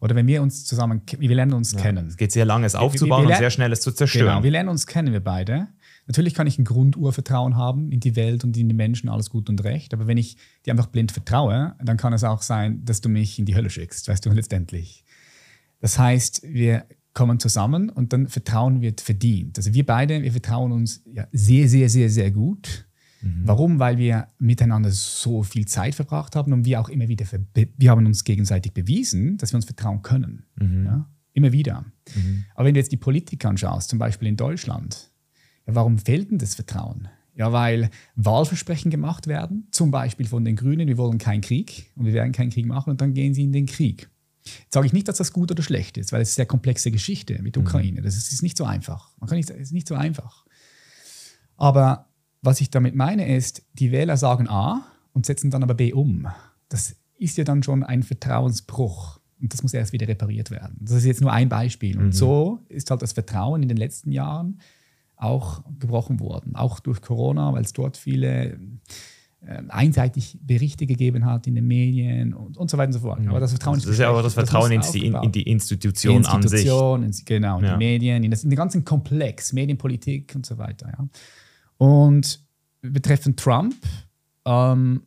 Oder 0.00 0.14
wenn 0.14 0.28
wir 0.28 0.40
uns 0.40 0.64
zusammen, 0.64 1.02
wir 1.18 1.34
lernen 1.34 1.54
uns 1.54 1.72
ja. 1.72 1.80
kennen. 1.80 2.06
Es 2.06 2.16
geht 2.16 2.30
sehr 2.30 2.44
lange, 2.44 2.64
es 2.64 2.76
aufzubauen 2.76 3.22
wir, 3.22 3.24
wir, 3.24 3.28
wir 3.30 3.34
und 3.34 3.38
sehr 3.40 3.50
schnell 3.50 3.72
es 3.72 3.80
zu 3.80 3.90
zerstören. 3.90 4.26
Genau, 4.26 4.42
wir 4.44 4.52
lernen 4.52 4.68
uns 4.68 4.86
kennen, 4.86 5.12
wir 5.12 5.18
beide. 5.18 5.66
Natürlich 6.06 6.32
kann 6.32 6.46
ich 6.46 6.60
ein 6.60 6.64
Grundurvertrauen 6.64 7.56
haben 7.56 7.90
in 7.90 7.98
die 7.98 8.14
Welt 8.14 8.44
und 8.44 8.56
in 8.56 8.68
die 8.68 8.74
Menschen, 8.74 9.08
alles 9.08 9.30
gut 9.30 9.48
und 9.48 9.64
recht. 9.64 9.94
Aber 9.94 10.06
wenn 10.06 10.16
ich 10.16 10.36
dir 10.64 10.74
einfach 10.74 10.86
blind 10.86 11.10
vertraue, 11.10 11.74
dann 11.82 11.96
kann 11.96 12.12
es 12.12 12.22
auch 12.22 12.42
sein, 12.42 12.84
dass 12.84 13.00
du 13.00 13.08
mich 13.08 13.40
in 13.40 13.46
die 13.46 13.56
Hölle 13.56 13.68
schickst, 13.68 14.06
weißt 14.06 14.24
du, 14.24 14.30
letztendlich. 14.30 15.04
Das 15.80 15.98
heißt, 15.98 16.44
wir 16.44 16.86
kommen 17.14 17.38
zusammen 17.38 17.88
und 17.88 18.12
dann 18.12 18.28
Vertrauen 18.28 18.80
wird 18.80 19.00
verdient. 19.00 19.56
Also 19.56 19.72
wir 19.72 19.86
beide, 19.86 20.22
wir 20.22 20.32
vertrauen 20.32 20.72
uns 20.72 21.02
ja 21.06 21.26
sehr, 21.32 21.68
sehr, 21.68 21.88
sehr, 21.88 22.10
sehr 22.10 22.30
gut. 22.30 22.86
Mhm. 23.22 23.42
Warum? 23.44 23.78
Weil 23.78 23.98
wir 23.98 24.28
miteinander 24.38 24.90
so 24.90 25.42
viel 25.42 25.66
Zeit 25.66 25.94
verbracht 25.94 26.36
haben 26.36 26.52
und 26.52 26.64
wir 26.64 26.80
auch 26.80 26.88
immer 26.88 27.08
wieder, 27.08 27.24
wir 27.54 27.90
haben 27.90 28.04
uns 28.04 28.24
gegenseitig 28.24 28.74
bewiesen, 28.74 29.38
dass 29.38 29.52
wir 29.52 29.56
uns 29.56 29.64
vertrauen 29.64 30.02
können. 30.02 30.44
Mhm. 30.60 30.84
Ja? 30.84 31.08
Immer 31.32 31.52
wieder. 31.52 31.84
Mhm. 32.14 32.44
Aber 32.54 32.66
wenn 32.66 32.74
du 32.74 32.80
jetzt 32.80 32.92
die 32.92 32.96
Politik 32.96 33.44
anschaust, 33.44 33.90
zum 33.90 33.98
Beispiel 33.98 34.28
in 34.28 34.36
Deutschland, 34.36 35.10
ja, 35.66 35.74
warum 35.74 35.98
fehlt 35.98 36.30
denn 36.30 36.38
das 36.38 36.54
Vertrauen? 36.54 37.08
Ja, 37.36 37.52
weil 37.52 37.90
Wahlversprechen 38.14 38.92
gemacht 38.92 39.26
werden, 39.26 39.66
zum 39.72 39.90
Beispiel 39.90 40.26
von 40.26 40.44
den 40.44 40.54
Grünen, 40.54 40.86
wir 40.86 40.98
wollen 40.98 41.18
keinen 41.18 41.40
Krieg 41.40 41.90
und 41.96 42.04
wir 42.04 42.12
werden 42.12 42.32
keinen 42.32 42.50
Krieg 42.50 42.66
machen 42.66 42.90
und 42.90 43.00
dann 43.00 43.12
gehen 43.14 43.34
sie 43.34 43.42
in 43.42 43.52
den 43.52 43.66
Krieg. 43.66 44.08
Jetzt 44.44 44.74
sage 44.74 44.86
ich 44.86 44.92
nicht, 44.92 45.08
dass 45.08 45.16
das 45.16 45.32
gut 45.32 45.50
oder 45.50 45.62
schlecht 45.62 45.96
ist, 45.96 46.12
weil 46.12 46.20
es 46.20 46.30
ist 46.30 46.34
eine 46.34 46.44
sehr 46.44 46.46
komplexe 46.46 46.90
Geschichte 46.90 47.40
mit 47.42 47.56
der 47.56 47.62
mhm. 47.62 47.68
Ukraine. 47.68 48.02
Das 48.02 48.16
ist, 48.16 48.32
ist, 48.32 48.42
nicht 48.42 48.56
so 48.56 48.64
einfach. 48.64 49.10
Man 49.18 49.28
kann 49.28 49.36
nicht, 49.36 49.50
es 49.50 49.58
ist 49.58 49.72
nicht 49.72 49.88
so 49.88 49.94
einfach. 49.94 50.44
Aber 51.56 52.08
was 52.42 52.60
ich 52.60 52.70
damit 52.70 52.94
meine 52.94 53.34
ist, 53.34 53.62
die 53.74 53.90
Wähler 53.90 54.16
sagen 54.16 54.48
A 54.48 54.86
und 55.12 55.24
setzen 55.24 55.50
dann 55.50 55.62
aber 55.62 55.74
B 55.74 55.92
um. 55.92 56.28
Das 56.68 56.96
ist 57.18 57.38
ja 57.38 57.44
dann 57.44 57.62
schon 57.62 57.82
ein 57.82 58.02
Vertrauensbruch. 58.02 59.20
Und 59.40 59.52
das 59.52 59.62
muss 59.62 59.74
erst 59.74 59.92
wieder 59.92 60.08
repariert 60.08 60.50
werden. 60.50 60.76
Das 60.80 60.96
ist 60.96 61.04
jetzt 61.04 61.20
nur 61.20 61.32
ein 61.32 61.48
Beispiel. 61.48 61.98
Und 61.98 62.06
mhm. 62.06 62.12
so 62.12 62.60
ist 62.68 62.90
halt 62.90 63.02
das 63.02 63.12
Vertrauen 63.12 63.62
in 63.62 63.68
den 63.68 63.78
letzten 63.78 64.12
Jahren 64.12 64.60
auch 65.16 65.62
gebrochen 65.78 66.20
worden. 66.20 66.54
Auch 66.54 66.80
durch 66.80 67.00
Corona, 67.00 67.52
weil 67.52 67.64
es 67.64 67.72
dort 67.72 67.96
viele 67.96 68.58
einseitig 69.68 70.38
Berichte 70.42 70.86
gegeben 70.86 71.24
hat 71.24 71.46
in 71.46 71.54
den 71.54 71.66
Medien 71.66 72.34
und, 72.34 72.56
und 72.56 72.70
so 72.70 72.78
weiter 72.78 72.88
und 72.88 72.92
so 72.94 73.00
fort. 73.00 73.20
Aber 73.26 73.40
das 73.40 73.50
Vertrauen 73.52 73.78
das 73.78 73.86
ist 73.86 73.98
ja 73.98 74.10
auch 74.10 74.22
das 74.22 74.34
Vertrauen 74.34 74.72
in, 74.72 74.80
die, 74.92 75.06
in, 75.06 75.32
die 75.32 75.42
Institution, 75.42 76.16
Institution 76.16 77.04
an 77.04 77.12
sich. 77.12 77.24
Genau, 77.24 77.58
in 77.58 77.64
ja. 77.64 77.72
die 77.72 77.78
Medien, 77.78 78.24
in, 78.24 78.30
das, 78.30 78.44
in 78.44 78.50
den 78.50 78.56
ganzen 78.56 78.84
Komplex, 78.84 79.52
Medienpolitik 79.52 80.32
und 80.34 80.46
so 80.46 80.58
weiter. 80.58 80.92
Ja. 80.96 81.08
Und 81.76 82.40
betreffend 82.80 83.38
Trump, 83.38 83.74
ähm, 84.44 85.02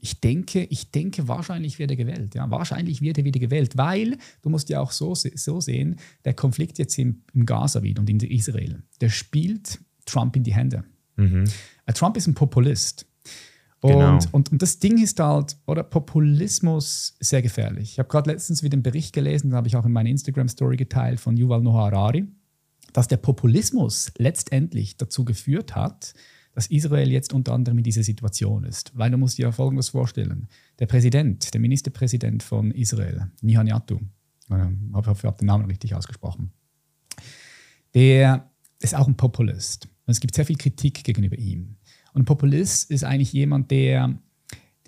ich 0.00 0.20
denke, 0.20 0.64
ich 0.64 0.90
denke, 0.90 1.26
wahrscheinlich 1.26 1.78
wird 1.78 1.90
er 1.90 1.96
gewählt. 1.96 2.34
Ja. 2.34 2.50
Wahrscheinlich 2.50 3.02
wird 3.02 3.18
er 3.18 3.24
wieder 3.24 3.40
gewählt, 3.40 3.76
weil 3.76 4.16
du 4.42 4.48
musst 4.48 4.68
ja 4.68 4.80
auch 4.80 4.92
so, 4.92 5.14
so 5.14 5.60
sehen, 5.60 5.96
der 6.24 6.34
Konflikt 6.34 6.78
jetzt 6.78 6.96
im, 6.98 7.22
im 7.34 7.46
Gaza 7.46 7.82
wieder 7.82 8.00
und 8.00 8.08
in 8.08 8.20
Israel, 8.20 8.82
der 9.00 9.08
spielt 9.08 9.80
Trump 10.06 10.36
in 10.36 10.44
die 10.44 10.54
Hände. 10.54 10.84
Mhm. 11.16 11.44
Äh, 11.86 11.92
Trump 11.92 12.16
ist 12.16 12.28
ein 12.28 12.34
Populist. 12.34 13.06
Genau. 13.80 14.18
Und, 14.32 14.52
und, 14.52 14.62
das 14.62 14.80
Ding 14.80 15.00
ist 15.00 15.20
halt, 15.20 15.56
oder 15.66 15.84
Populismus 15.84 17.14
sehr 17.20 17.42
gefährlich. 17.42 17.92
Ich 17.92 17.98
habe 17.98 18.08
gerade 18.08 18.30
letztens 18.30 18.62
wieder 18.62 18.74
einen 18.74 18.82
Bericht 18.82 19.12
gelesen, 19.12 19.50
den 19.50 19.56
habe 19.56 19.68
ich 19.68 19.76
auch 19.76 19.84
in 19.84 19.92
meiner 19.92 20.10
Instagram-Story 20.10 20.76
geteilt 20.76 21.20
von 21.20 21.36
Yuval 21.36 21.62
Noah 21.62 21.92
Harari, 21.92 22.26
dass 22.92 23.06
der 23.06 23.18
Populismus 23.18 24.10
letztendlich 24.18 24.96
dazu 24.96 25.24
geführt 25.24 25.76
hat, 25.76 26.14
dass 26.54 26.66
Israel 26.66 27.12
jetzt 27.12 27.32
unter 27.32 27.52
anderem 27.52 27.78
in 27.78 27.84
dieser 27.84 28.02
Situation 28.02 28.64
ist. 28.64 28.90
Weil 28.98 29.12
du 29.12 29.16
musst 29.16 29.38
dir 29.38 29.52
Folgendes 29.52 29.90
vorstellen. 29.90 30.48
Der 30.80 30.86
Präsident, 30.86 31.54
der 31.54 31.60
Ministerpräsident 31.60 32.42
von 32.42 32.72
Israel, 32.72 33.30
Netanyahu, 33.42 34.00
ich 34.48 34.56
hoffe, 34.92 35.12
ich 35.18 35.24
habe 35.24 35.38
den 35.38 35.46
Namen 35.46 35.66
richtig 35.66 35.94
ausgesprochen, 35.94 36.50
der 37.94 38.50
ist 38.80 38.96
auch 38.96 39.06
ein 39.06 39.16
Populist. 39.16 39.86
Und 40.06 40.12
es 40.12 40.20
gibt 40.20 40.34
sehr 40.34 40.46
viel 40.46 40.56
Kritik 40.56 41.04
gegenüber 41.04 41.36
ihm. 41.36 41.76
Und 42.18 42.22
ein 42.22 42.24
Populist 42.24 42.90
ist 42.90 43.04
eigentlich 43.04 43.32
jemand, 43.32 43.70
der, 43.70 44.18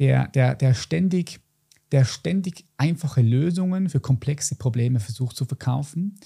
der, 0.01 0.27
der, 0.27 0.57
der, 0.57 0.75
ständig, 0.75 1.39
der 1.93 2.05
ständig 2.05 2.65
einfache 2.77 3.23
Lösungen 3.23 3.89
für 3.89 4.01
komplexe 4.01 4.57
Probleme 4.57 4.99
versucht 4.99 5.37
zu 5.37 5.45
verkaufen 5.45 6.17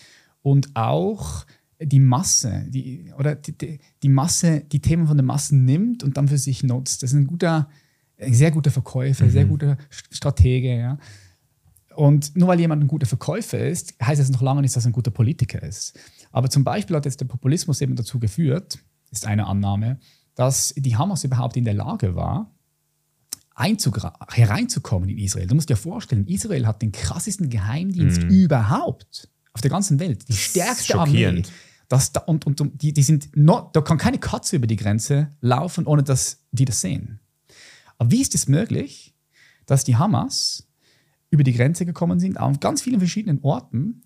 und 0.40 0.70
auch 0.72 1.44
die 1.78 2.00
Masse, 2.00 2.64
die, 2.70 3.12
oder 3.18 3.34
die, 3.34 3.80
die 4.02 4.08
Masse, 4.08 4.62
die 4.72 4.80
Themen 4.80 5.06
von 5.06 5.18
der 5.18 5.26
Masse 5.26 5.54
nimmt 5.54 6.02
und 6.02 6.16
dann 6.16 6.26
für 6.26 6.38
sich 6.38 6.62
nutzt. 6.62 7.02
Das 7.02 7.10
ist 7.10 7.18
ein 7.18 7.26
guter, 7.26 7.68
ein 8.18 8.32
sehr 8.32 8.50
guter 8.50 8.70
Verkäufer, 8.70 9.26
mhm. 9.26 9.30
sehr 9.30 9.44
guter 9.44 9.76
Stratege. 9.90 10.74
Ja. 10.74 10.98
Und 11.96 12.34
nur 12.34 12.48
weil 12.48 12.60
jemand 12.60 12.82
ein 12.82 12.88
guter 12.88 13.06
Verkäufer 13.06 13.58
ist, 13.58 13.94
heißt 14.02 14.22
das 14.22 14.30
noch 14.30 14.40
lange 14.40 14.62
nicht, 14.62 14.74
dass 14.74 14.86
er 14.86 14.88
ein 14.88 14.92
guter 14.92 15.10
Politiker 15.10 15.62
ist. 15.62 15.98
Aber 16.32 16.48
zum 16.48 16.64
Beispiel 16.64 16.96
hat 16.96 17.04
jetzt 17.04 17.20
der 17.20 17.26
Populismus 17.26 17.82
eben 17.82 17.94
dazu 17.94 18.18
geführt, 18.18 18.78
ist 19.10 19.26
eine 19.26 19.46
Annahme, 19.46 19.98
dass 20.34 20.74
die 20.76 20.96
Hamas 20.96 21.24
überhaupt 21.24 21.56
in 21.56 21.64
der 21.64 21.74
Lage 21.74 22.14
war, 22.14 22.50
hereinzukommen 23.56 25.08
in 25.08 25.18
Israel. 25.18 25.46
Du 25.46 25.54
musst 25.54 25.70
dir 25.70 25.76
vorstellen, 25.76 26.26
Israel 26.26 26.66
hat 26.66 26.82
den 26.82 26.90
krassesten 26.90 27.50
Geheimdienst 27.50 28.22
mhm. 28.22 28.30
überhaupt 28.30 29.28
auf 29.52 29.60
der 29.60 29.70
ganzen 29.70 30.00
Welt. 30.00 30.28
Die 30.28 30.32
stärkste 30.32 30.98
Armee. 30.98 31.42
Das, 31.88 32.10
und 32.26 32.46
und 32.46 32.82
die, 32.82 32.92
die 32.92 33.02
sind 33.02 33.36
not, 33.36 33.76
da 33.76 33.80
kann 33.80 33.98
keine 33.98 34.18
Katze 34.18 34.56
über 34.56 34.66
die 34.66 34.76
Grenze 34.76 35.30
laufen, 35.40 35.86
ohne 35.86 36.02
dass 36.02 36.44
die 36.50 36.64
das 36.64 36.80
sehen. 36.80 37.20
Aber 37.98 38.10
wie 38.10 38.22
ist 38.22 38.34
es 38.34 38.48
möglich, 38.48 39.14
dass 39.66 39.84
die 39.84 39.96
Hamas 39.96 40.66
über 41.30 41.44
die 41.44 41.52
Grenze 41.52 41.84
gekommen 41.84 42.18
sind, 42.18 42.38
an 42.38 42.58
ganz 42.58 42.82
vielen 42.82 42.98
verschiedenen 42.98 43.40
Orten 43.42 44.02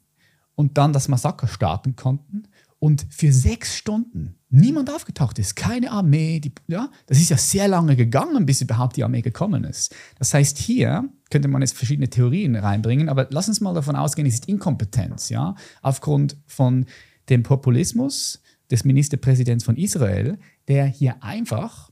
und 0.54 0.76
dann 0.76 0.92
das 0.92 1.08
Massaker 1.08 1.46
starten 1.46 1.94
konnten 1.94 2.48
und 2.78 3.06
für 3.10 3.32
sechs 3.32 3.76
Stunden 3.76 4.37
niemand 4.50 4.90
aufgetaucht 4.90 5.38
ist, 5.38 5.56
keine 5.56 5.90
Armee. 5.90 6.40
Die, 6.40 6.52
ja, 6.66 6.90
das 7.06 7.18
ist 7.18 7.30
ja 7.30 7.36
sehr 7.36 7.68
lange 7.68 7.96
gegangen, 7.96 8.46
bis 8.46 8.60
überhaupt 8.60 8.96
die 8.96 9.04
Armee 9.04 9.22
gekommen 9.22 9.64
ist. 9.64 9.94
Das 10.18 10.32
heißt, 10.32 10.58
hier 10.58 11.08
könnte 11.30 11.48
man 11.48 11.62
jetzt 11.62 11.76
verschiedene 11.76 12.08
Theorien 12.08 12.56
reinbringen, 12.56 13.08
aber 13.08 13.26
lass 13.30 13.48
uns 13.48 13.60
mal 13.60 13.74
davon 13.74 13.96
ausgehen, 13.96 14.26
es 14.26 14.34
ist 14.34 14.48
Inkompetenz, 14.48 15.28
ja, 15.28 15.54
aufgrund 15.82 16.36
von 16.46 16.86
dem 17.28 17.42
Populismus 17.42 18.42
des 18.70 18.84
Ministerpräsidents 18.84 19.64
von 19.64 19.76
Israel, 19.76 20.38
der 20.68 20.86
hier 20.86 21.22
einfach, 21.22 21.90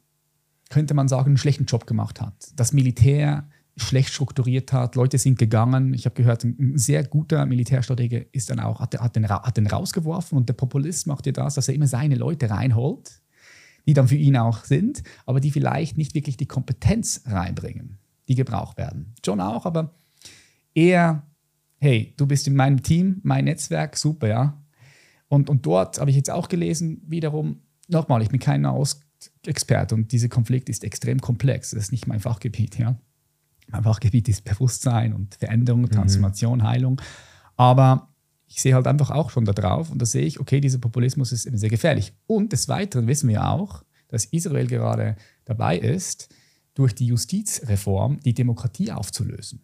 könnte 0.71 0.95
man 0.95 1.09
sagen, 1.09 1.29
einen 1.29 1.39
schlechten 1.39 1.67
Job 1.67 1.87
gemacht 1.87 2.21
hat. 2.21 2.35
Das 2.57 2.73
Militär 2.73 3.49
schlecht 3.77 4.09
strukturiert 4.09 4.73
hat. 4.73 4.95
Leute 4.95 5.19
sind 5.19 5.39
gegangen. 5.39 5.93
Ich 5.93 6.07
habe 6.07 6.15
gehört, 6.15 6.45
ein 6.45 6.79
sehr 6.79 7.05
guter 7.05 7.45
Militärstratege 7.45 8.27
ist 8.33 8.49
dann 8.49 8.59
auch, 8.59 8.81
hat, 8.81 8.99
hat, 8.99 9.17
den, 9.17 9.29
hat 9.29 9.57
den 9.57 9.67
rausgeworfen 9.67 10.39
und 10.39 10.49
der 10.49 10.55
Populist 10.55 11.07
macht 11.07 11.27
ja 11.27 11.33
das, 11.33 11.55
dass 11.55 11.69
er 11.69 11.75
immer 11.75 11.87
seine 11.87 12.15
Leute 12.15 12.49
reinholt, 12.49 13.21
die 13.87 13.93
dann 13.93 14.09
für 14.09 14.17
ihn 14.17 14.37
auch 14.37 14.65
sind, 14.65 15.03
aber 15.27 15.41
die 15.41 15.51
vielleicht 15.51 15.99
nicht 15.99 16.15
wirklich 16.15 16.39
die 16.39 16.47
Kompetenz 16.47 17.23
reinbringen, 17.27 17.99
die 18.29 18.35
gebraucht 18.35 18.79
werden. 18.79 19.15
John 19.23 19.41
auch, 19.41 19.67
aber 19.67 19.95
eher, 20.75 21.23
hey, 21.79 22.15
du 22.17 22.27
bist 22.27 22.47
in 22.47 22.57
meinem 22.57 22.83
Team, 22.83 23.21
mein 23.23 23.45
Netzwerk, 23.45 23.97
super, 23.99 24.29
ja. 24.29 24.63
Und, 25.29 25.51
und 25.51 25.67
dort 25.67 25.99
habe 25.99 26.11
ich 26.11 26.17
jetzt 26.17 26.31
auch 26.31 26.49
gelesen, 26.49 27.03
wiederum, 27.07 27.61
nochmal, 27.89 28.23
ich 28.23 28.31
bin 28.31 28.41
kein 28.41 28.67
Experte 29.45 29.95
und 29.95 30.13
dieser 30.13 30.29
Konflikt 30.29 30.69
ist 30.69 30.85
extrem 30.85 31.21
komplex. 31.21 31.71
Das 31.71 31.85
ist 31.85 31.93
nicht 31.93 32.07
mein 32.07 32.21
Fachgebiet, 32.21 32.79
ja. 32.79 32.99
Mein 33.69 33.83
Fachgebiet 33.83 34.29
ist 34.29 34.45
Bewusstsein 34.45 35.13
und 35.13 35.35
Veränderung, 35.35 35.83
mhm. 35.83 35.91
Transformation, 35.91 36.59
mhm. 36.59 36.65
Heilung. 36.65 37.03
Aber 37.57 38.09
ich 38.47 38.61
sehe 38.63 38.75
halt 38.75 38.87
einfach 38.87 39.11
auch 39.11 39.31
schon 39.31 39.45
da 39.45 39.53
drauf 39.53 39.91
und 39.91 40.01
da 40.01 40.07
sehe 40.07 40.25
ich, 40.25 40.39
okay, 40.39 40.61
dieser 40.61 40.79
Populismus 40.79 41.33
ist 41.33 41.47
eben 41.47 41.59
sehr 41.59 41.71
gefährlich. 41.71 42.13
Und 42.27 42.53
des 42.53 42.69
Weiteren 42.69 43.07
wissen 43.07 43.29
wir 43.29 43.49
auch, 43.49 43.83
dass 44.09 44.27
Israel 44.27 44.67
gerade 44.67 45.17
dabei 45.45 45.79
ist, 45.79 46.29
durch 46.75 46.95
die 46.95 47.07
Justizreform 47.07 48.21
die 48.21 48.35
Demokratie 48.35 48.93
aufzulösen. 48.93 49.63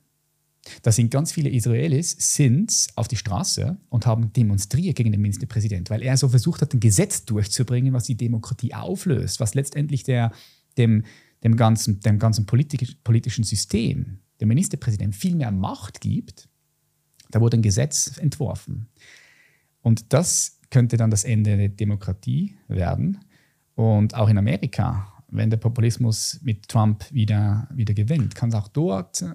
Da 0.83 0.93
sind 0.93 1.11
ganz 1.11 1.33
viele 1.33 1.51
Israelis 1.51 2.17
sind 2.19 2.87
auf 2.95 3.09
die 3.09 3.17
Straße 3.17 3.77
und 3.89 4.07
haben 4.07 4.33
demonstriert 4.33 4.97
gegen 4.97 5.13
den 5.13 5.21
Ministerpräsident, 5.21 5.91
weil 5.91 6.03
er 6.03 6.17
so 6.17 6.29
versucht 6.29 6.63
hat, 6.63 6.73
ein 6.73 6.81
Gesetz 6.81 7.25
durchzubringen, 7.25 7.93
was 7.93 8.05
die 8.05 8.17
Demokratie 8.17 8.73
auflöst, 8.73 9.41
was 9.41 9.55
letztendlich 9.55 10.05
der, 10.05 10.33
dem, 10.79 11.05
dem 11.45 11.57
ganzen, 11.57 12.01
dem 12.01 12.19
ganzen 12.19 12.47
politisch, 12.47 12.97
politischen 13.03 13.45
System, 13.45 14.19
dem 14.41 14.49
Ministerpräsident 14.49 15.15
viel 15.15 15.35
mehr 15.35 15.51
Macht 15.51 16.01
gibt. 16.01 16.49
Da 17.31 17.41
wurde 17.41 17.57
ein 17.57 17.63
Gesetz 17.63 18.19
entworfen. 18.19 18.89
Und 19.81 20.13
das 20.13 20.61
könnte 20.71 20.97
dann 20.97 21.11
das 21.11 21.25
Ende 21.25 21.57
der 21.57 21.69
Demokratie 21.69 22.57
werden. 22.69 23.19
Und 23.75 24.15
auch 24.15 24.29
in 24.29 24.39
Amerika, 24.39 25.13
wenn 25.29 25.51
der 25.51 25.57
Populismus 25.57 26.41
mit 26.43 26.69
Trump 26.69 27.05
wieder, 27.11 27.69
wieder 27.73 27.95
gewinnt, 27.95 28.35
kann 28.35 28.51
es 28.51 28.55
auch 28.55 28.69
dort 28.69 29.23
äh, 29.23 29.35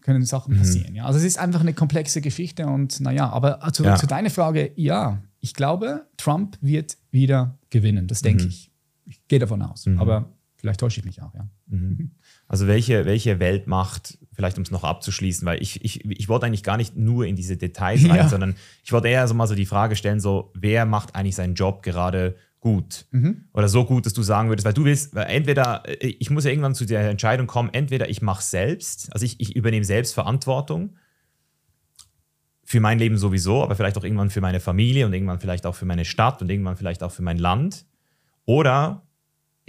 können 0.00 0.24
Sachen 0.24 0.54
mhm. 0.54 0.58
passieren. 0.58 0.94
Ja? 0.94 1.04
Also 1.04 1.18
es 1.18 1.24
ist 1.24 1.38
einfach 1.38 1.60
eine 1.60 1.74
komplexe 1.74 2.20
Geschichte 2.20 2.66
und 2.66 3.00
naja, 3.00 3.30
aber 3.30 3.60
zu, 3.72 3.84
ja. 3.84 3.96
zu 3.96 4.06
deiner 4.06 4.30
Frage, 4.30 4.72
ja, 4.76 5.22
ich 5.40 5.54
glaube, 5.54 6.06
Trump 6.16 6.58
wird 6.60 6.96
wieder 7.10 7.58
gewinnen, 7.70 8.06
das 8.06 8.22
denke 8.22 8.44
mhm. 8.44 8.48
ich. 8.50 8.70
Ich 9.06 9.26
gehe 9.28 9.38
davon 9.38 9.62
aus. 9.62 9.86
Mhm. 9.86 9.98
Aber 9.98 10.32
vielleicht 10.60 10.80
täusche 10.80 11.00
ich 11.00 11.06
mich 11.06 11.22
auch, 11.22 11.34
ja. 11.34 11.48
Mhm. 11.66 12.12
Also 12.46 12.66
welche, 12.66 13.06
welche 13.06 13.40
Weltmacht, 13.40 14.18
vielleicht 14.32 14.56
um 14.56 14.62
es 14.62 14.70
noch 14.70 14.84
abzuschließen, 14.84 15.46
weil 15.46 15.62
ich, 15.62 15.84
ich, 15.84 16.04
ich 16.04 16.28
wollte 16.28 16.46
eigentlich 16.46 16.62
gar 16.62 16.76
nicht 16.76 16.96
nur 16.96 17.26
in 17.26 17.36
diese 17.36 17.56
Details 17.56 18.04
rein, 18.08 18.16
ja. 18.16 18.28
sondern 18.28 18.56
ich 18.84 18.92
wollte 18.92 19.08
eher 19.08 19.26
so 19.26 19.34
mal 19.34 19.46
so 19.46 19.54
die 19.54 19.66
Frage 19.66 19.96
stellen, 19.96 20.20
so 20.20 20.52
wer 20.54 20.86
macht 20.86 21.14
eigentlich 21.14 21.34
seinen 21.34 21.54
Job 21.54 21.82
gerade 21.82 22.36
gut 22.60 23.06
mhm. 23.10 23.44
oder 23.54 23.68
so 23.68 23.84
gut, 23.86 24.04
dass 24.04 24.12
du 24.12 24.22
sagen 24.22 24.50
würdest, 24.50 24.66
weil 24.66 24.74
du 24.74 24.84
willst, 24.84 25.14
weil 25.14 25.26
entweder, 25.28 25.82
äh, 25.86 26.08
ich 26.18 26.30
muss 26.30 26.44
ja 26.44 26.50
irgendwann 26.50 26.74
zu 26.74 26.84
der 26.84 27.08
Entscheidung 27.08 27.46
kommen, 27.46 27.70
entweder 27.72 28.08
ich 28.10 28.20
mache 28.20 28.42
selbst, 28.42 29.12
also 29.12 29.24
ich, 29.24 29.40
ich 29.40 29.56
übernehme 29.56 29.84
selbst 29.84 30.12
Verantwortung 30.12 30.96
für 32.64 32.80
mein 32.80 32.98
Leben 32.98 33.16
sowieso, 33.18 33.62
aber 33.62 33.74
vielleicht 33.74 33.98
auch 33.98 34.04
irgendwann 34.04 34.30
für 34.30 34.40
meine 34.40 34.60
Familie 34.60 35.06
und 35.06 35.12
irgendwann 35.12 35.40
vielleicht 35.40 35.66
auch 35.66 35.74
für 35.74 35.86
meine 35.86 36.04
Stadt 36.04 36.40
und 36.42 36.50
irgendwann 36.50 36.76
vielleicht 36.76 37.02
auch 37.02 37.10
für 37.10 37.22
mein 37.22 37.38
Land. 37.38 37.84
Oder 38.44 39.02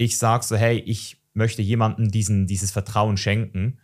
ich 0.04 0.18
sage 0.18 0.44
so, 0.44 0.56
hey, 0.56 0.78
ich 0.78 1.22
möchte 1.34 1.62
jemandem 1.62 2.10
diesen, 2.10 2.46
dieses 2.46 2.70
Vertrauen 2.70 3.16
schenken. 3.16 3.78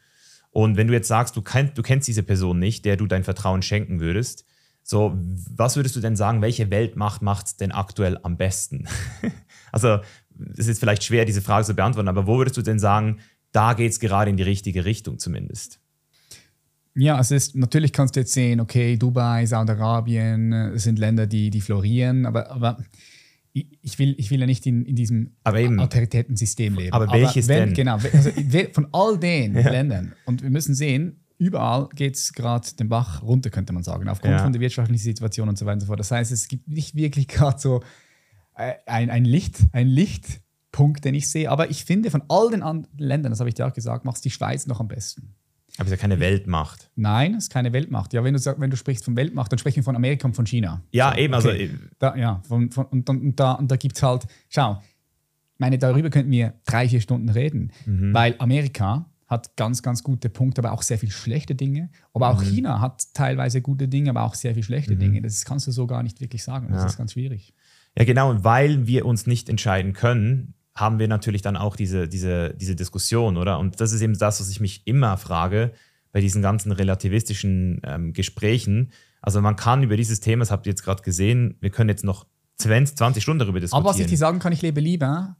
Und 0.50 0.76
wenn 0.76 0.87
du 0.88 0.92
jetzt 0.92 1.09
sagst, 1.09 1.37
du, 1.37 1.42
kenn, 1.42 1.72
du 1.74 1.83
kennst 1.83 2.09
diese 2.09 2.22
Person 2.22 2.59
nicht, 2.59 2.85
der 2.85 2.96
du 2.96 3.07
dein 3.07 3.24
Vertrauen 3.24 3.62
schenken 3.62 4.00
würdest, 4.00 4.44
so, 4.83 5.18
was 5.50 5.76
würdest 5.76 5.96
du 5.96 6.00
denn 6.00 6.16
sagen, 6.16 6.40
welche 6.40 6.70
Weltmacht 6.70 7.20
macht 7.20 7.46
es 7.46 7.57
denn 7.57 7.72
aktuell 7.72 8.18
am 8.22 8.38
besten? 8.38 8.87
also, 9.72 9.98
es 10.57 10.66
ist 10.66 10.81
vielleicht 10.81 11.04
schwer, 11.04 11.26
diese 11.26 11.42
Frage 11.42 11.66
zu 11.66 11.74
beantworten, 11.74 12.09
aber 12.09 12.26
wo 12.26 12.38
würdest 12.38 12.57
du 12.57 12.62
denn 12.62 12.78
sagen, 12.78 13.18
da 13.52 13.74
geht 13.74 13.92
es 13.92 14.00
gerade 14.00 14.31
in 14.31 14.38
die 14.38 14.44
richtige 14.44 14.87
Richtung 14.87 15.18
zumindest? 15.18 15.81
Ja, 16.94 17.20
es 17.20 17.31
ist, 17.31 17.54
natürlich 17.54 17.92
kannst 17.92 18.16
du 18.16 18.20
jetzt 18.20 18.33
sehen, 18.33 18.61
okay, 18.61 18.96
Dubai, 18.96 19.44
Saudi-Arabien 19.44 20.52
äh, 20.52 20.78
sind 20.78 20.98
Länder, 20.98 21.26
die, 21.26 21.50
die 21.50 21.61
florieren, 21.61 22.24
aber, 22.24 22.50
aber 22.50 22.78
ich 23.82 23.98
will, 23.98 24.14
ich 24.18 24.30
will 24.30 24.40
ja 24.40 24.46
nicht 24.46 24.66
in, 24.66 24.84
in 24.84 24.96
diesem 24.96 25.36
Autoritätensystem 25.44 26.74
leben. 26.74 26.92
Aber 26.92 27.10
welches 27.12 27.48
aber 27.48 27.60
wenn, 27.60 27.66
denn? 27.68 27.74
Genau, 27.74 27.94
also 27.94 28.30
von 28.72 28.88
all 28.92 29.18
den 29.18 29.54
ja. 29.58 29.70
Ländern. 29.70 30.14
Und 30.26 30.42
wir 30.42 30.50
müssen 30.50 30.74
sehen, 30.74 31.24
überall 31.38 31.88
geht 31.94 32.16
es 32.16 32.32
gerade 32.32 32.68
den 32.78 32.88
Bach 32.88 33.22
runter, 33.22 33.50
könnte 33.50 33.72
man 33.72 33.82
sagen, 33.82 34.08
aufgrund 34.08 34.32
ja. 34.32 34.42
von 34.42 34.52
der 34.52 34.60
wirtschaftlichen 34.60 35.02
Situation 35.02 35.48
und 35.48 35.58
so 35.58 35.66
weiter 35.66 35.74
und 35.74 35.80
so 35.80 35.86
fort. 35.86 36.00
Das 36.00 36.10
heißt, 36.10 36.32
es 36.32 36.48
gibt 36.48 36.68
nicht 36.68 36.94
wirklich 36.94 37.28
gerade 37.28 37.58
so 37.58 37.82
äh, 38.54 38.74
ein, 38.86 39.10
ein, 39.10 39.24
Licht, 39.24 39.60
ein 39.72 39.86
Lichtpunkt, 39.86 41.04
den 41.04 41.14
ich 41.14 41.30
sehe. 41.30 41.50
Aber 41.50 41.70
ich 41.70 41.84
finde, 41.84 42.10
von 42.10 42.22
all 42.28 42.50
den 42.50 42.62
anderen 42.62 42.98
Ländern, 42.98 43.30
das 43.30 43.40
habe 43.40 43.48
ich 43.48 43.54
dir 43.54 43.66
auch 43.66 43.72
gesagt, 43.72 44.04
macht 44.04 44.16
es 44.16 44.22
die 44.22 44.30
Schweiz 44.30 44.66
noch 44.66 44.80
am 44.80 44.88
besten. 44.88 45.34
Aber 45.78 45.86
es 45.86 45.92
ist 45.92 45.98
ja 45.98 46.00
keine 46.00 46.20
Weltmacht. 46.20 46.90
Nein, 46.96 47.34
es 47.34 47.44
ist 47.44 47.52
keine 47.52 47.72
Weltmacht. 47.72 48.12
Ja, 48.12 48.24
wenn 48.24 48.34
du, 48.34 48.40
wenn 48.58 48.70
du 48.70 48.76
sprichst 48.76 49.04
von 49.04 49.16
Weltmacht, 49.16 49.52
dann 49.52 49.58
sprechen 49.58 49.76
wir 49.76 49.84
von 49.84 49.96
Amerika 49.96 50.26
und 50.26 50.34
von 50.34 50.44
China. 50.44 50.82
Ja, 50.90 51.12
so, 51.12 51.18
eben. 51.18 51.34
Okay. 51.34 51.62
Also, 51.62 51.74
da, 51.98 52.16
ja, 52.16 52.42
von, 52.46 52.70
von, 52.70 52.86
und, 52.86 53.08
und, 53.08 53.22
und 53.22 53.40
da, 53.40 53.52
und 53.52 53.70
da 53.70 53.76
gibt 53.76 53.96
es 53.96 54.02
halt, 54.02 54.26
schau, 54.48 54.82
meine, 55.56 55.78
darüber 55.78 56.10
könnten 56.10 56.30
wir 56.30 56.54
drei, 56.66 56.88
vier 56.88 57.00
Stunden 57.00 57.28
reden, 57.28 57.72
mhm. 57.86 58.12
weil 58.12 58.34
Amerika 58.38 59.06
hat 59.28 59.56
ganz, 59.56 59.82
ganz 59.82 60.02
gute 60.02 60.30
Punkte, 60.30 60.62
aber 60.62 60.72
auch 60.72 60.82
sehr 60.82 60.98
viel 60.98 61.10
schlechte 61.10 61.54
Dinge. 61.54 61.90
Aber 62.14 62.30
auch 62.30 62.40
mhm. 62.40 62.46
China 62.46 62.80
hat 62.80 63.12
teilweise 63.12 63.60
gute 63.60 63.86
Dinge, 63.86 64.10
aber 64.10 64.22
auch 64.22 64.34
sehr 64.34 64.54
viel 64.54 64.62
schlechte 64.62 64.94
mhm. 64.94 65.00
Dinge. 65.00 65.22
Das 65.22 65.44
kannst 65.44 65.66
du 65.66 65.70
so 65.70 65.86
gar 65.86 66.02
nicht 66.02 66.20
wirklich 66.20 66.42
sagen. 66.42 66.68
Das 66.70 66.80
ja. 66.80 66.86
ist 66.86 66.96
ganz 66.96 67.12
schwierig. 67.12 67.54
Ja, 67.96 68.04
genau. 68.04 68.30
Und 68.30 68.42
weil 68.42 68.86
wir 68.86 69.04
uns 69.04 69.26
nicht 69.26 69.48
entscheiden 69.48 69.92
können, 69.92 70.54
haben 70.80 70.98
wir 70.98 71.08
natürlich 71.08 71.42
dann 71.42 71.56
auch 71.56 71.76
diese, 71.76 72.08
diese, 72.08 72.54
diese 72.54 72.76
Diskussion, 72.76 73.36
oder? 73.36 73.58
Und 73.58 73.80
das 73.80 73.92
ist 73.92 74.00
eben 74.00 74.16
das, 74.16 74.40
was 74.40 74.48
ich 74.48 74.60
mich 74.60 74.86
immer 74.86 75.16
frage 75.16 75.72
bei 76.12 76.20
diesen 76.20 76.42
ganzen 76.42 76.72
relativistischen 76.72 77.80
ähm, 77.84 78.12
Gesprächen. 78.12 78.92
Also 79.20 79.40
man 79.40 79.56
kann 79.56 79.82
über 79.82 79.96
dieses 79.96 80.20
Thema, 80.20 80.40
das 80.40 80.50
habt 80.50 80.66
ihr 80.66 80.70
jetzt 80.70 80.82
gerade 80.82 81.02
gesehen, 81.02 81.56
wir 81.60 81.70
können 81.70 81.90
jetzt 81.90 82.04
noch 82.04 82.26
20, 82.56 82.96
20 82.96 83.22
Stunden 83.22 83.40
darüber 83.40 83.60
diskutieren. 83.60 83.84
Aber 83.84 83.90
was 83.90 84.00
ich 84.00 84.06
dir 84.06 84.16
sagen 84.16 84.38
kann, 84.38 84.52
ich 84.52 84.62
lebe 84.62 84.80
lieber 84.80 85.36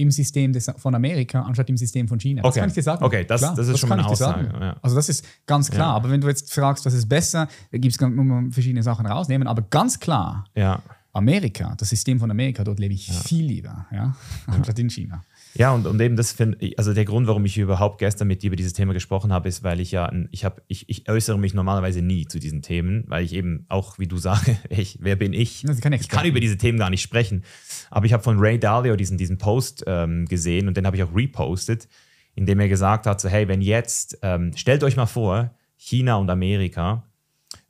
im 0.00 0.10
System 0.10 0.52
des, 0.52 0.70
von 0.78 0.94
Amerika 0.94 1.42
anstatt 1.42 1.68
im 1.68 1.76
System 1.76 2.08
von 2.08 2.18
China. 2.18 2.42
Das 2.42 2.50
okay. 2.50 2.60
kann 2.60 2.68
ich 2.70 2.74
dir 2.74 2.82
sagen. 2.82 3.04
Okay, 3.04 3.24
das, 3.24 3.40
das 3.42 3.58
ist 3.58 3.72
das 3.72 3.80
schon 3.80 3.88
mal 3.90 3.98
eine 3.98 4.08
Aussage. 4.08 4.50
Ja. 4.58 4.76
Also 4.80 4.96
das 4.96 5.10
ist 5.10 5.24
ganz 5.46 5.70
klar. 5.70 5.88
Ja. 5.88 5.96
Aber 5.96 6.10
wenn 6.10 6.22
du 6.22 6.28
jetzt 6.28 6.52
fragst, 6.52 6.86
was 6.86 6.94
ist 6.94 7.08
besser, 7.08 7.48
da 7.70 7.78
gibt 7.78 7.94
es 7.94 8.54
verschiedene 8.54 8.82
Sachen 8.82 9.06
rausnehmen. 9.06 9.46
Aber 9.46 9.62
ganz 9.62 10.00
klar, 10.00 10.46
ja. 10.54 10.82
Amerika, 11.12 11.74
das 11.76 11.88
System 11.88 12.20
von 12.20 12.30
Amerika, 12.30 12.62
dort 12.62 12.78
lebe 12.78 12.94
ich 12.94 13.10
viel 13.10 13.44
lieber, 13.44 13.86
ja, 13.90 14.14
anstatt 14.46 14.78
in 14.78 14.90
China. 14.90 15.24
Ja, 15.54 15.72
und, 15.72 15.86
und 15.86 16.00
eben 16.00 16.14
das 16.14 16.30
finde 16.30 16.58
also 16.76 16.94
der 16.94 17.04
Grund, 17.04 17.26
warum 17.26 17.44
ich 17.44 17.58
überhaupt 17.58 17.98
gestern 17.98 18.28
mit 18.28 18.42
dir 18.42 18.48
über 18.48 18.56
dieses 18.56 18.74
Thema 18.74 18.92
gesprochen 18.92 19.32
habe, 19.32 19.48
ist, 19.48 19.64
weil 19.64 19.80
ich 19.80 19.90
ja, 19.90 20.12
ich 20.30 20.44
habe, 20.44 20.62
ich, 20.68 20.88
ich 20.88 21.08
äußere 21.08 21.38
mich 21.38 21.52
normalerweise 21.52 22.00
nie 22.00 22.26
zu 22.26 22.38
diesen 22.38 22.62
Themen, 22.62 23.04
weil 23.08 23.24
ich 23.24 23.32
eben 23.32 23.66
auch, 23.68 23.98
wie 23.98 24.06
du 24.06 24.18
sagst, 24.18 24.50
ich, 24.68 24.98
wer 25.00 25.16
bin 25.16 25.32
ich? 25.32 25.64
Ich 25.64 26.08
kann 26.08 26.26
über 26.26 26.38
diese 26.38 26.56
Themen 26.56 26.78
gar 26.78 26.90
nicht 26.90 27.02
sprechen. 27.02 27.42
Aber 27.90 28.06
ich 28.06 28.12
habe 28.12 28.22
von 28.22 28.38
Ray 28.38 28.60
Dalio 28.60 28.94
diesen, 28.94 29.18
diesen 29.18 29.38
Post 29.38 29.82
ähm, 29.88 30.26
gesehen 30.26 30.68
und 30.68 30.76
den 30.76 30.86
habe 30.86 30.96
ich 30.96 31.02
auch 31.02 31.14
repostet, 31.14 31.88
in 32.36 32.46
dem 32.46 32.60
er 32.60 32.68
gesagt 32.68 33.06
hat, 33.06 33.20
so 33.20 33.28
hey, 33.28 33.48
wenn 33.48 33.62
jetzt, 33.62 34.18
ähm, 34.22 34.52
stellt 34.54 34.84
euch 34.84 34.96
mal 34.96 35.06
vor, 35.06 35.50
China 35.76 36.16
und 36.16 36.30
Amerika 36.30 37.04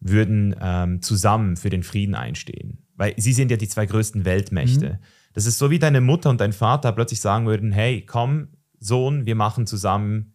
würden 0.01 0.55
ähm, 0.61 1.01
zusammen 1.01 1.57
für 1.57 1.71
den 1.71 1.83
Frieden 1.83 2.15
einstehen. 2.15 2.79
Weil 3.01 3.15
sie 3.17 3.33
sind 3.33 3.51
ja 3.51 3.57
die 3.57 3.67
zwei 3.67 3.87
größten 3.87 4.27
Weltmächte. 4.27 4.91
Mhm 4.91 4.99
Das 5.33 5.47
ist 5.47 5.57
so 5.57 5.71
wie 5.71 5.79
deine 5.79 6.03
Mutter 6.03 6.29
und 6.29 6.39
dein 6.39 6.53
Vater 6.53 6.93
plötzlich 6.93 7.21
sagen 7.21 7.47
würden, 7.47 7.73
hey, 7.73 8.05
komm, 8.05 8.49
Sohn, 8.79 9.25
wir 9.25 9.37
machen 9.37 9.67
zusammen 9.67 10.35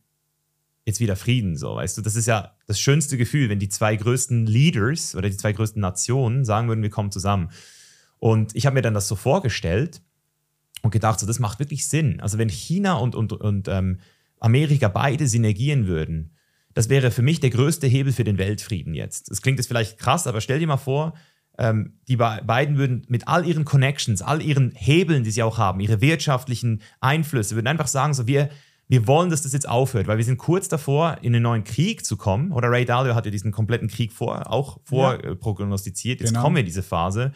jetzt 0.84 1.00
wieder 1.00 1.16
Frieden, 1.16 1.58
so, 1.58 1.76
weißt 1.76 1.96
du? 1.96 2.02
Das 2.02 2.16
ist 2.16 2.26
ja 2.26 2.56
das 2.66 2.80
schönste 2.80 3.18
Gefühl, 3.18 3.50
wenn 3.50 3.60
die 3.60 3.70
zwei 3.70 3.96
größten 3.96 4.48
Leaders 4.48 5.14
oder 5.14 5.30
die 5.30 5.38
zwei 5.38 5.54
größten 5.54 5.80
Nationen 5.80 6.44
sagen 6.44 6.68
würden, 6.68 6.82
wir 6.82 6.90
kommen 6.90 7.12
zusammen. 7.12 7.52
Und 8.18 8.56
ich 8.56 8.66
habe 8.66 8.74
mir 8.74 8.82
dann 8.82 8.96
das 8.96 9.08
so 9.08 9.16
vorgestellt 9.16 10.02
und 10.82 10.90
gedacht, 10.90 11.20
so, 11.20 11.28
das 11.28 11.38
macht 11.38 11.60
wirklich 11.60 11.88
Sinn. 11.88 12.20
Also 12.20 12.40
wenn 12.40 12.50
China 12.50 12.96
und, 12.96 13.14
und, 13.14 13.32
und 13.32 13.68
ähm, 13.68 14.00
Amerika 14.40 14.88
beide 14.88 15.28
synergieren 15.28 15.86
würden, 15.86 16.32
das 16.74 16.90
wäre 16.90 17.12
für 17.12 17.22
mich 17.22 17.40
der 17.40 17.52
größte 17.52 17.86
Hebel 17.86 18.12
für 18.12 18.24
den 18.24 18.40
Weltfrieden 18.40 18.96
jetzt. 18.96 19.30
Das 19.30 19.44
klingt 19.44 19.60
jetzt 19.60 19.68
vielleicht 19.68 20.00
krass, 20.00 20.26
aber 20.26 20.42
stell 20.42 20.58
dir 20.58 20.66
mal 20.66 20.78
vor, 20.78 21.14
ähm, 21.58 22.00
die 22.08 22.18
beiden 22.18 22.78
würden 22.78 23.06
mit 23.08 23.28
all 23.28 23.46
ihren 23.46 23.66
Connections, 23.66 24.22
all 24.22 24.42
ihren 24.42 24.72
Hebeln, 24.72 25.24
die 25.24 25.32
sie 25.32 25.44
auch 25.44 25.58
haben, 25.58 25.80
ihre 25.80 26.02
wirtschaftlichen 26.02 26.82
Einflüsse, 27.00 27.56
würden 27.56 27.68
einfach 27.68 27.88
sagen, 27.88 28.14
so 28.14 28.28
wir, 28.28 28.50
wir 28.88 29.08
wollen, 29.08 29.30
dass 29.30 29.42
das 29.42 29.54
jetzt 29.54 29.68
aufhört, 29.68 30.08
weil 30.08 30.18
wir 30.18 30.26
sind 30.26 30.38
kurz 30.38 30.68
davor, 30.68 31.18
in 31.22 31.34
einen 31.34 31.44
neuen 31.44 31.64
Krieg 31.64 32.06
zu 32.06 32.18
kommen. 32.18 32.52
Oder 32.52 32.70
Ray 32.70 32.86
Dalio 32.86 33.16
hat 33.16 33.26
ja 33.26 33.32
diesen 33.32 33.52
kompletten 33.52 33.88
Krieg 33.88 34.12
vor, 34.14 34.52
auch 34.52 34.80
vorprognostiziert. 34.84 36.20
Ja. 36.20 36.26
Jetzt 36.26 36.34
genau. 36.34 36.44
kommen 36.44 36.58
wir 36.58 36.62
in 36.62 36.68
diese 36.68 36.84
Phase. 36.84 37.32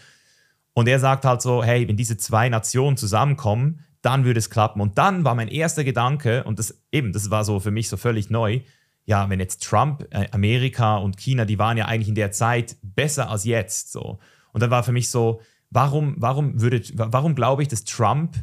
Und 0.74 0.88
er 0.88 1.00
sagt 1.00 1.26
halt 1.26 1.42
so, 1.42 1.64
hey, 1.64 1.88
wenn 1.88 1.98
diese 1.98 2.18
zwei 2.18 2.50
Nationen 2.50 2.98
zusammenkommen, 2.98 3.84
dann 4.02 4.26
würde 4.26 4.40
es 4.40 4.50
klappen. 4.50 4.82
Und 4.82 4.98
dann 4.98 5.24
war 5.24 5.36
mein 5.36 5.48
erster 5.48 5.84
Gedanke, 5.84 6.44
und 6.44 6.60
das 6.60 6.84
eben, 6.92 7.12
das 7.12 7.30
war 7.32 7.44
so 7.44 7.60
für 7.60 7.72
mich 7.72 7.90
so 7.90 7.98
völlig 7.98 8.30
neu, 8.30 8.62
ja, 9.10 9.28
wenn 9.28 9.40
jetzt 9.40 9.64
Trump, 9.64 10.08
äh, 10.12 10.28
Amerika 10.30 10.98
und 10.98 11.18
China, 11.18 11.44
die 11.44 11.58
waren 11.58 11.78
ja 11.78 11.86
eigentlich 11.86 12.10
in 12.10 12.16
der 12.16 12.32
Zeit 12.32 12.78
besser 12.84 13.32
als 13.32 13.44
jetzt. 13.44 13.92
So. 13.92 14.20
Und 14.52 14.62
dann 14.62 14.70
war 14.70 14.84
für 14.84 14.92
mich 14.92 15.10
so, 15.10 15.42
warum, 15.72 16.14
warum, 16.20 16.62
würde, 16.62 16.84
warum 16.94 17.34
glaube 17.34 17.64
ich, 17.64 17.68
dass 17.68 17.86
Trump 17.86 18.38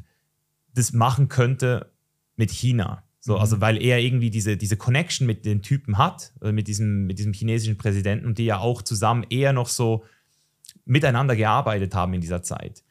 das 0.74 0.92
machen 0.92 1.29
könnte 1.29 1.92
mit 2.35 2.50
China? 2.50 3.05
So, 3.20 3.35
mhm. 3.35 3.40
Also 3.42 3.61
weil 3.61 3.81
er 3.81 4.00
irgendwie 4.00 4.29
diese, 4.29 4.57
diese 4.57 4.76
Connection 4.76 5.24
mit 5.24 5.44
den 5.44 5.62
Typen 5.62 5.98
hat, 5.98 6.33
äh, 6.42 6.50
mit 6.50 6.66
diesem, 6.66 7.07
mit 7.07 7.20
diesem 7.20 7.33
chinesischen 7.33 7.79
Präsidenten 7.79 8.26
und 8.26 8.38
die 8.38 8.46
ja 8.46 8.59
auch 8.59 8.83
zusammen 8.83 9.24
eher 9.31 9.52
noch 9.52 9.68
so 9.68 10.02
miteinander 10.85 11.37
gearbeitet 11.37 11.94
haben 11.94 12.12
in 12.12 12.20
dieser 12.20 12.42
Zeit. 12.42 12.83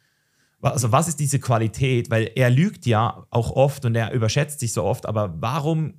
Also 0.62 0.94
was 0.94 1.10
ist 1.10 1.20
diese 1.20 1.40
Qualität? 1.40 2.10
Weil 2.10 2.32
er 2.36 2.50
lügt 2.50 2.86
ja 2.86 3.28
auch 3.32 3.52
oft 3.52 3.84
und 3.84 3.96
er 3.96 4.14
überschätzt 4.14 4.62
sich 4.62 4.72
so 4.72 4.86
oft, 4.86 5.06
aber 5.06 5.36
warum 5.42 5.96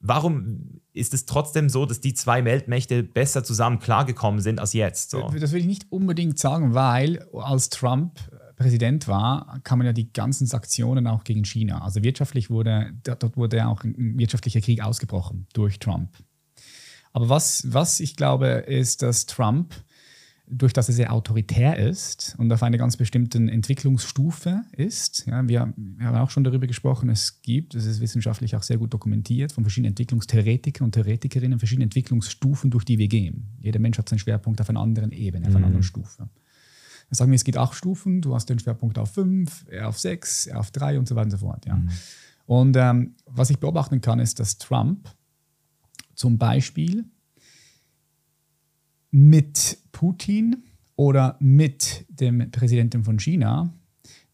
warum 0.00 0.80
ist 0.96 1.14
es 1.14 1.26
trotzdem 1.26 1.68
so, 1.68 1.86
dass 1.86 2.00
die 2.00 2.14
zwei 2.14 2.44
Weltmächte 2.44 3.02
besser 3.02 3.44
zusammen 3.44 3.78
klargekommen 3.78 4.40
sind 4.40 4.58
als 4.58 4.72
jetzt? 4.72 5.10
So? 5.10 5.28
Das 5.38 5.52
will 5.52 5.60
ich 5.60 5.66
nicht 5.66 5.90
unbedingt 5.90 6.38
sagen, 6.38 6.74
weil 6.74 7.26
als 7.32 7.68
Trump 7.68 8.18
Präsident 8.56 9.06
war, 9.06 9.60
kamen 9.64 9.86
ja 9.86 9.92
die 9.92 10.12
ganzen 10.12 10.46
Sanktionen 10.46 11.06
auch 11.06 11.24
gegen 11.24 11.44
China. 11.44 11.82
Also 11.82 12.02
wirtschaftlich 12.02 12.48
wurde, 12.48 12.92
dort 13.04 13.36
wurde 13.36 13.66
auch 13.66 13.84
ein 13.84 14.18
wirtschaftlicher 14.18 14.62
Krieg 14.62 14.82
ausgebrochen 14.82 15.46
durch 15.52 15.78
Trump. 15.78 16.10
Aber 17.12 17.28
was, 17.28 17.66
was 17.72 18.00
ich 18.00 18.16
glaube, 18.16 18.46
ist, 18.46 19.02
dass 19.02 19.26
Trump 19.26 19.74
durch 20.48 20.72
das 20.72 20.88
er 20.88 20.94
sehr 20.94 21.12
autoritär 21.12 21.76
ist 21.78 22.34
und 22.38 22.52
auf 22.52 22.62
einer 22.62 22.78
ganz 22.78 22.96
bestimmten 22.96 23.48
Entwicklungsstufe 23.48 24.62
ist. 24.72 25.26
Ja, 25.26 25.46
wir, 25.46 25.72
wir, 25.76 26.06
haben 26.06 26.16
auch 26.16 26.30
schon 26.30 26.44
darüber 26.44 26.66
gesprochen, 26.66 27.08
es 27.08 27.42
gibt, 27.42 27.74
es 27.74 27.84
ist 27.84 28.00
wissenschaftlich 28.00 28.54
auch 28.54 28.62
sehr 28.62 28.78
gut 28.78 28.94
dokumentiert, 28.94 29.52
von 29.52 29.64
verschiedenen 29.64 29.90
Entwicklungstheoretikern 29.90 30.84
und 30.84 30.92
Theoretikerinnen, 30.92 31.58
verschiedene 31.58 31.84
Entwicklungsstufen, 31.84 32.70
durch 32.70 32.84
die 32.84 32.98
wir 32.98 33.08
gehen. 33.08 33.56
Jeder 33.60 33.80
Mensch 33.80 33.98
hat 33.98 34.08
seinen 34.08 34.20
Schwerpunkt 34.20 34.60
auf 34.60 34.70
einer 34.70 34.80
anderen 34.80 35.10
Ebene, 35.10 35.46
auf 35.46 35.50
einer 35.50 35.60
mhm. 35.60 35.64
anderen 35.64 35.82
Stufe. 35.82 36.18
Dann 36.18 36.28
sagen 37.10 37.30
wir, 37.30 37.36
es 37.36 37.44
gibt 37.44 37.58
acht 37.58 37.74
Stufen, 37.74 38.20
du 38.20 38.34
hast 38.34 38.48
den 38.48 38.58
Schwerpunkt 38.58 38.98
auf 38.98 39.12
fünf, 39.12 39.64
er 39.68 39.88
auf 39.88 39.98
sechs, 39.98 40.46
er 40.46 40.60
auf 40.60 40.70
drei 40.70 40.98
und 40.98 41.08
so 41.08 41.16
weiter 41.16 41.26
und 41.26 41.30
so 41.32 41.38
fort. 41.38 41.66
Ja. 41.66 41.76
Mhm. 41.76 41.88
Und 42.46 42.76
ähm, 42.76 43.14
was 43.26 43.50
ich 43.50 43.58
beobachten 43.58 44.00
kann, 44.00 44.20
ist, 44.20 44.38
dass 44.38 44.58
Trump 44.58 45.08
zum 46.14 46.38
Beispiel 46.38 47.04
mit 49.10 49.78
Putin 49.92 50.64
oder 50.96 51.36
mit 51.40 52.06
dem 52.08 52.50
Präsidenten 52.50 53.04
von 53.04 53.18
China 53.18 53.72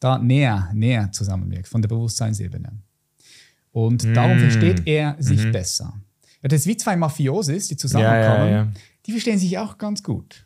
da 0.01 0.19
näher, 0.19 0.71
näher 0.75 1.11
zusammenwirkt, 1.13 1.69
von 1.69 1.81
der 1.81 1.89
Bewusstseinsebene. 1.89 2.73
Und 3.71 4.05
mm. 4.05 4.15
darum 4.15 4.39
versteht 4.39 4.87
er 4.87 5.17
sich 5.19 5.45
mm 5.47 5.53
besser. 5.53 5.95
Ja, 6.43 6.49
das 6.49 6.61
ist 6.61 6.67
wie 6.67 6.77
zwei 6.77 6.97
Mafiosis, 6.97 7.69
die 7.69 7.77
zusammenkommen, 7.77 8.49
ja, 8.49 8.65
ja, 8.65 8.73
die 9.07 9.13
verstehen 9.13 9.39
sich 9.39 9.59
auch 9.59 9.79
ganz 9.79 10.03
gut. 10.03 10.45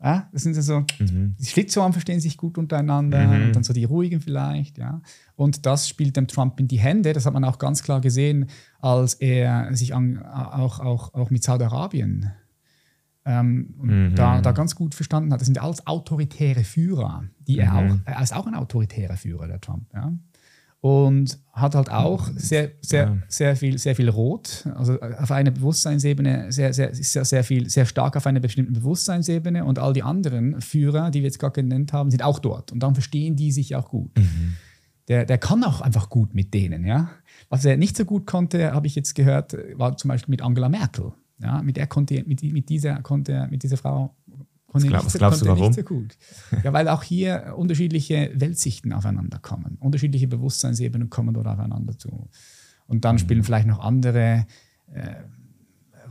Ja, 0.00 0.28
das 0.32 0.42
sind 0.42 0.54
so, 0.54 0.80
mhm. 0.98 1.34
die 1.40 1.46
Schlitzohren 1.46 1.92
verstehen 1.92 2.20
sich 2.20 2.36
gut 2.36 2.58
untereinander, 2.58 3.26
mhm. 3.26 3.46
und 3.46 3.56
dann 3.56 3.64
so 3.64 3.72
die 3.72 3.84
ruhigen 3.84 4.20
vielleicht, 4.20 4.78
ja. 4.78 5.00
Und 5.36 5.64
das 5.64 5.88
spielt 5.88 6.16
dem 6.16 6.28
Trump 6.28 6.60
in 6.60 6.68
die 6.68 6.78
Hände. 6.78 7.12
Das 7.12 7.24
hat 7.24 7.32
man 7.32 7.44
auch 7.44 7.58
ganz 7.58 7.82
klar 7.82 8.00
gesehen, 8.00 8.46
als 8.78 9.14
er 9.14 9.74
sich 9.74 9.94
an, 9.94 10.22
auch, 10.22 10.80
auch, 10.80 11.14
auch 11.14 11.30
mit 11.30 11.42
Saudi-Arabien 11.42 12.30
ähm, 13.26 13.74
mhm. 13.76 14.14
da, 14.14 14.40
da 14.40 14.52
ganz 14.52 14.76
gut 14.76 14.94
verstanden 14.94 15.32
hat. 15.32 15.40
Das 15.40 15.46
sind 15.46 15.60
alles 15.60 15.86
autoritäre 15.86 16.62
Führer, 16.62 17.24
die 17.46 17.56
mhm. 17.56 17.60
er 17.60 17.74
auch, 17.74 17.96
er 18.04 18.22
ist 18.22 18.34
auch 18.34 18.46
ein 18.46 18.54
autoritärer 18.54 19.16
Führer, 19.16 19.48
der 19.48 19.60
Trump. 19.60 19.92
Ja? 19.92 20.12
Und 20.80 21.40
hat 21.52 21.74
halt 21.74 21.90
auch 21.90 22.28
sehr, 22.36 22.70
sehr, 22.80 23.06
ja. 23.06 23.18
sehr, 23.26 23.56
viel, 23.56 23.76
sehr 23.78 23.96
viel 23.96 24.08
Rot, 24.08 24.68
also 24.76 25.00
auf 25.00 25.32
einer 25.32 25.50
Bewusstseinsebene, 25.50 26.52
sehr, 26.52 26.72
sehr, 26.72 26.94
sehr, 26.94 27.24
sehr, 27.24 27.42
viel, 27.42 27.68
sehr 27.68 27.86
stark 27.86 28.16
auf 28.16 28.26
einer 28.26 28.38
bestimmten 28.38 28.74
Bewusstseinsebene. 28.74 29.64
Und 29.64 29.80
all 29.80 29.92
die 29.92 30.04
anderen 30.04 30.60
Führer, 30.60 31.10
die 31.10 31.20
wir 31.20 31.26
jetzt 31.26 31.40
gerade 31.40 31.60
genannt 31.60 31.92
haben, 31.92 32.12
sind 32.12 32.22
auch 32.22 32.38
dort. 32.38 32.70
Und 32.70 32.80
dann 32.80 32.94
verstehen 32.94 33.34
die 33.34 33.50
sich 33.50 33.74
auch 33.74 33.88
gut. 33.88 34.16
Mhm. 34.16 34.54
Der, 35.08 35.24
der 35.24 35.38
kann 35.38 35.64
auch 35.64 35.80
einfach 35.80 36.08
gut 36.08 36.34
mit 36.34 36.54
denen, 36.54 36.84
ja. 36.84 37.10
Was 37.48 37.64
er 37.64 37.76
nicht 37.76 37.96
so 37.96 38.04
gut 38.04 38.26
konnte, 38.26 38.72
habe 38.72 38.86
ich 38.86 38.94
jetzt 38.94 39.14
gehört, 39.14 39.56
war 39.74 39.96
zum 39.96 40.08
Beispiel 40.08 40.32
mit 40.32 40.42
Angela 40.42 40.68
Merkel. 40.68 41.12
Ja, 41.38 41.62
mit 41.62 41.76
der 41.76 41.86
konnte 41.86 42.24
mit, 42.26 42.42
mit 42.42 42.68
dieser 42.68 43.02
konnte 43.02 43.46
mit 43.50 43.62
dieser 43.62 43.76
Frau 43.76 44.14
konnte 44.66 44.92
was, 44.92 45.04
nicht, 45.04 45.18
glaubst 45.18 45.40
konnte 45.40 45.44
du, 45.44 45.50
warum? 45.50 45.66
nicht 45.66 45.74
so 45.74 45.82
gut. 45.82 46.16
Ja, 46.64 46.72
weil 46.72 46.88
auch 46.88 47.02
hier 47.02 47.54
unterschiedliche 47.56 48.30
Weltsichten 48.34 48.92
aufeinander 48.92 49.38
kommen, 49.38 49.76
unterschiedliche 49.80 50.28
Bewusstseinsebenen 50.28 51.10
kommen 51.10 51.34
dort 51.34 51.46
aufeinander 51.46 51.98
zu. 51.98 52.28
Und 52.86 53.04
dann 53.04 53.16
mhm. 53.16 53.20
spielen 53.20 53.42
vielleicht 53.42 53.66
noch 53.66 53.80
andere 53.80 54.46
äh, 54.92 55.14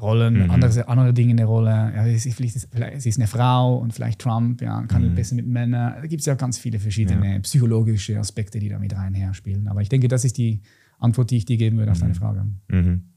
Rollen, 0.02 0.44
mhm. 0.44 0.52
andere, 0.52 0.88
andere 0.88 1.14
Dinge 1.14 1.32
eine 1.32 1.46
Rolle. 1.46 1.94
Ja, 1.96 2.06
sie, 2.06 2.30
ist, 2.30 2.36
vielleicht, 2.36 3.02
sie 3.02 3.10
ist 3.10 3.18
eine 3.18 3.28
Frau 3.28 3.78
und 3.78 3.94
vielleicht 3.94 4.20
Trump, 4.20 4.62
ja, 4.62 4.84
kann 4.84 5.10
mhm. 5.10 5.16
besser 5.16 5.36
mit 5.36 5.48
Männern. 5.48 5.96
Da 6.02 6.08
gibt 6.08 6.20
es 6.20 6.26
ja 6.26 6.36
ganz 6.36 6.58
viele 6.58 6.80
verschiedene 6.80 7.34
ja. 7.34 7.40
psychologische 7.40 8.20
Aspekte, 8.20 8.60
die 8.60 8.70
da 8.70 8.78
mit 8.78 8.96
reinher 8.96 9.34
spielen. 9.34 9.68
Aber 9.70 9.82
ich 9.82 9.90
denke, 9.90 10.08
das 10.08 10.26
ist 10.26 10.38
die 10.38 10.62
Antwort, 11.00 11.32
die 11.32 11.38
ich 11.38 11.46
dir 11.46 11.58
geben 11.58 11.78
würde 11.78 11.92
auf 11.92 12.00
deine 12.00 12.14
mhm. 12.14 12.18
Frage. 12.18 12.46
Mhm 12.68 13.15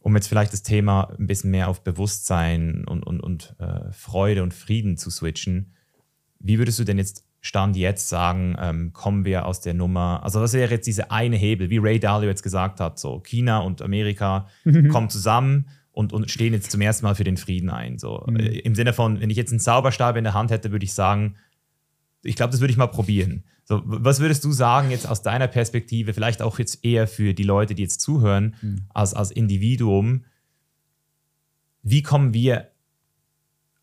um 0.00 0.14
jetzt 0.16 0.28
vielleicht 0.28 0.52
das 0.52 0.62
Thema 0.62 1.14
ein 1.18 1.26
bisschen 1.26 1.50
mehr 1.50 1.68
auf 1.68 1.82
Bewusstsein 1.82 2.84
und, 2.86 3.02
und, 3.02 3.20
und 3.20 3.54
äh, 3.58 3.92
Freude 3.92 4.42
und 4.42 4.54
Frieden 4.54 4.96
zu 4.96 5.10
switchen, 5.10 5.74
wie 6.38 6.58
würdest 6.58 6.78
du 6.78 6.84
denn 6.84 6.98
jetzt 6.98 7.24
Stand 7.42 7.76
jetzt 7.76 8.08
sagen, 8.08 8.54
ähm, 8.60 8.92
kommen 8.92 9.24
wir 9.24 9.46
aus 9.46 9.60
der 9.60 9.72
Nummer, 9.72 10.20
also 10.22 10.42
was 10.42 10.52
wäre 10.52 10.72
jetzt 10.72 10.86
diese 10.86 11.10
eine 11.10 11.36
Hebel, 11.36 11.70
wie 11.70 11.78
Ray 11.78 11.98
Dalio 11.98 12.28
jetzt 12.28 12.42
gesagt 12.42 12.80
hat, 12.80 12.98
so 12.98 13.20
China 13.20 13.60
und 13.60 13.80
Amerika 13.80 14.46
kommen 14.90 15.08
zusammen 15.08 15.68
und, 15.92 16.12
und 16.12 16.30
stehen 16.30 16.52
jetzt 16.52 16.70
zum 16.70 16.80
ersten 16.82 17.06
Mal 17.06 17.14
für 17.14 17.24
den 17.24 17.38
Frieden 17.38 17.70
ein. 17.70 17.98
So. 17.98 18.24
Mhm. 18.26 18.36
Äh, 18.36 18.58
Im 18.58 18.74
Sinne 18.74 18.92
von, 18.92 19.20
wenn 19.20 19.30
ich 19.30 19.36
jetzt 19.36 19.52
einen 19.52 19.60
Zauberstab 19.60 20.16
in 20.16 20.24
der 20.24 20.34
Hand 20.34 20.50
hätte, 20.50 20.70
würde 20.70 20.84
ich 20.84 20.92
sagen, 20.92 21.36
ich 22.22 22.36
glaube, 22.36 22.50
das 22.50 22.60
würde 22.60 22.72
ich 22.72 22.76
mal 22.76 22.86
probieren. 22.86 23.44
So, 23.70 23.82
was 23.84 24.18
würdest 24.18 24.42
du 24.42 24.50
sagen 24.50 24.90
jetzt 24.90 25.06
aus 25.06 25.22
deiner 25.22 25.46
Perspektive, 25.46 26.12
vielleicht 26.12 26.42
auch 26.42 26.58
jetzt 26.58 26.84
eher 26.84 27.06
für 27.06 27.34
die 27.34 27.44
Leute, 27.44 27.76
die 27.76 27.82
jetzt 27.82 28.00
zuhören, 28.00 28.56
mhm. 28.60 28.80
als, 28.88 29.14
als 29.14 29.30
Individuum, 29.30 30.24
wie 31.84 32.02
kommen 32.02 32.34
wir 32.34 32.72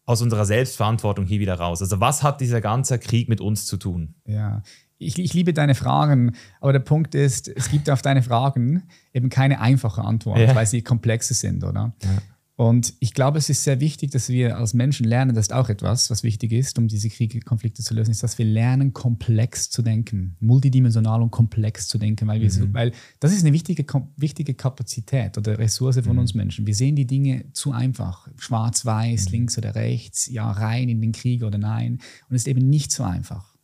aus 0.03 0.21
unserer 0.21 0.43
Selbstverantwortung 0.43 1.25
hier 1.25 1.39
wieder 1.39 1.53
raus? 1.53 1.81
Also 1.81 2.01
was 2.01 2.21
hat 2.21 2.41
dieser 2.41 2.59
ganze 2.59 2.99
Krieg 2.99 3.29
mit 3.29 3.39
uns 3.39 3.65
zu 3.65 3.77
tun? 3.77 4.15
Ja, 4.25 4.61
ich, 4.97 5.17
ich, 5.19 5.33
liebe 5.33 5.53
deine 5.53 5.73
Fragen, 5.73 6.35
aber 6.59 6.73
der 6.73 6.79
Punkt 6.79 7.15
ist, 7.15 7.47
es 7.47 7.71
gibt 7.71 7.89
auf 7.89 8.01
deine 8.01 8.23
Fragen 8.23 8.83
eben 9.13 9.29
keine 9.29 9.61
einfache 9.61 10.01
Antwort, 10.01 10.39
ja. 10.49 10.53
weil 10.53 10.65
sie 10.65 10.81
komplexe 10.81 11.33
sind, 11.33 11.63
oder? 11.63 11.93
Ja. 12.03 12.09
Und 12.57 12.95
ich 12.99 13.13
glaube, 13.13 13.37
es 13.37 13.49
ist 13.49 13.63
sehr 13.63 13.79
wichtig, 13.79 14.09
dass 14.09 14.29
wir 14.29 14.57
als 14.57 14.73
Menschen 14.73 15.05
lernen, 15.05 15.35
das 15.35 15.45
ist 15.45 15.53
auch 15.53 15.69
etwas, 15.69 16.09
was 16.09 16.23
wichtig 16.23 16.51
ist, 16.51 16.79
um 16.79 16.87
diese 16.87 17.07
Kriege, 17.07 17.39
Konflikte 17.39 17.83
zu 17.83 17.93
lösen, 17.93 18.09
ist, 18.09 18.23
dass 18.23 18.39
wir 18.39 18.45
lernen, 18.45 18.93
komplex 18.93 19.69
zu 19.69 19.83
denken, 19.83 20.35
multidimensional 20.39 21.21
und 21.21 21.29
komplex 21.29 21.87
zu 21.87 21.99
denken, 21.99 22.27
weil, 22.27 22.41
wir 22.41 22.47
mhm. 22.47 22.51
so, 22.51 22.73
weil 22.73 22.93
das 23.19 23.31
ist 23.31 23.43
eine 23.43 23.53
wichtige, 23.53 23.85
wichtige 24.15 24.55
Kapazität 24.55 25.37
oder 25.37 25.59
Ressource 25.59 25.99
von 25.99 26.13
mhm. 26.13 26.19
uns 26.19 26.33
Menschen. 26.33 26.65
Wir 26.65 26.73
sehen 26.73 26.95
die 26.95 27.05
Dinge 27.05 27.45
zu 27.53 27.73
einfach, 27.73 28.27
schwarz-weiß, 28.37 29.27
mhm. 29.27 29.31
links 29.33 29.59
oder 29.59 29.75
rechts, 29.75 30.25
ja, 30.25 30.49
rein 30.49 30.89
in 30.89 30.99
den 30.99 31.11
Krieg 31.11 31.43
oder 31.43 31.59
nein. 31.59 31.99
Und 32.27 32.35
es 32.35 32.41
ist 32.41 32.47
eben 32.47 32.67
nicht 32.67 32.91
so 32.91 33.03
einfach. 33.03 33.55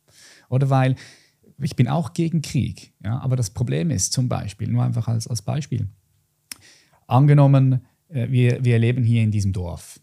Oder 0.48 0.70
weil 0.70 0.94
ich 1.60 1.74
bin 1.74 1.88
auch 1.88 2.12
gegen 2.12 2.42
Krieg, 2.42 2.92
ja, 3.02 3.18
aber 3.18 3.34
das 3.34 3.50
Problem 3.50 3.90
ist 3.90 4.12
zum 4.12 4.28
Beispiel, 4.28 4.68
nur 4.68 4.84
einfach 4.84 5.08
als, 5.08 5.26
als 5.26 5.42
Beispiel, 5.42 5.88
angenommen, 7.08 7.80
äh, 8.08 8.30
wir, 8.30 8.64
wir 8.64 8.78
leben 8.78 9.04
hier 9.04 9.22
in 9.22 9.30
diesem 9.30 9.52
Dorf. 9.52 10.00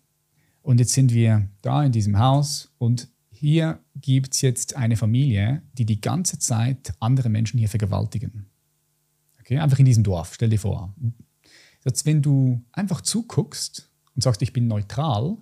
Und 0.62 0.80
jetzt 0.80 0.94
sind 0.94 1.14
wir 1.14 1.50
da 1.62 1.84
in 1.84 1.92
diesem 1.92 2.20
Haus 2.20 2.72
und 2.78 3.10
hier 3.32 3.80
gibt 3.96 4.36
es 4.36 4.42
jetzt 4.42 4.76
eine 4.76 4.96
Familie, 4.96 5.64
die 5.74 5.86
die 5.86 6.00
ganze 6.00 6.38
Zeit 6.38 6.94
andere 7.00 7.30
Menschen 7.30 7.58
hier 7.58 7.70
vergewaltigen. 7.70 8.46
Okay, 9.40 9.58
einfach 9.58 9.80
in 9.80 9.86
diesem 9.86 10.04
Dorf, 10.04 10.36
stell 10.36 10.50
dir 10.50 10.60
vor. 10.60 10.96
Jetzt, 11.84 12.06
wenn 12.06 12.22
du 12.22 12.64
einfach 12.72 13.02
zuguckst 13.02 13.90
und 14.16 14.22
sagst, 14.22 14.44
ich 14.44 14.54
bin 14.54 14.68
neutral, 14.68 15.38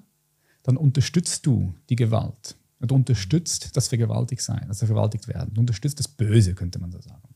dann 0.64 0.78
unterstützt 0.78 1.46
du 1.46 1.74
die 1.90 1.98
Gewalt. 1.98 2.56
Du 2.80 2.96
unterstützt 2.96 3.76
das 3.76 3.90
Vergewaltigtsein, 3.90 4.70
das 4.70 4.80
Vergewaltigt 4.80 5.28
werden. 5.28 5.54
Du 5.54 5.60
unterstützt 5.60 6.00
das 6.00 6.08
Böse, 6.08 6.56
könnte 6.56 6.80
man 6.80 6.94
so 6.94 7.02
sagen. 7.02 7.36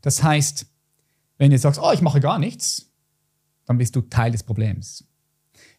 Das 0.00 0.22
heißt, 0.22 0.66
wenn 1.36 1.50
du 1.50 1.58
sagst, 1.58 1.80
oh, 1.82 1.92
ich 1.92 2.00
mache 2.00 2.20
gar 2.20 2.38
nichts, 2.38 2.87
dann 3.68 3.78
bist 3.78 3.94
du 3.94 4.00
Teil 4.00 4.32
des 4.32 4.42
Problems. 4.42 5.04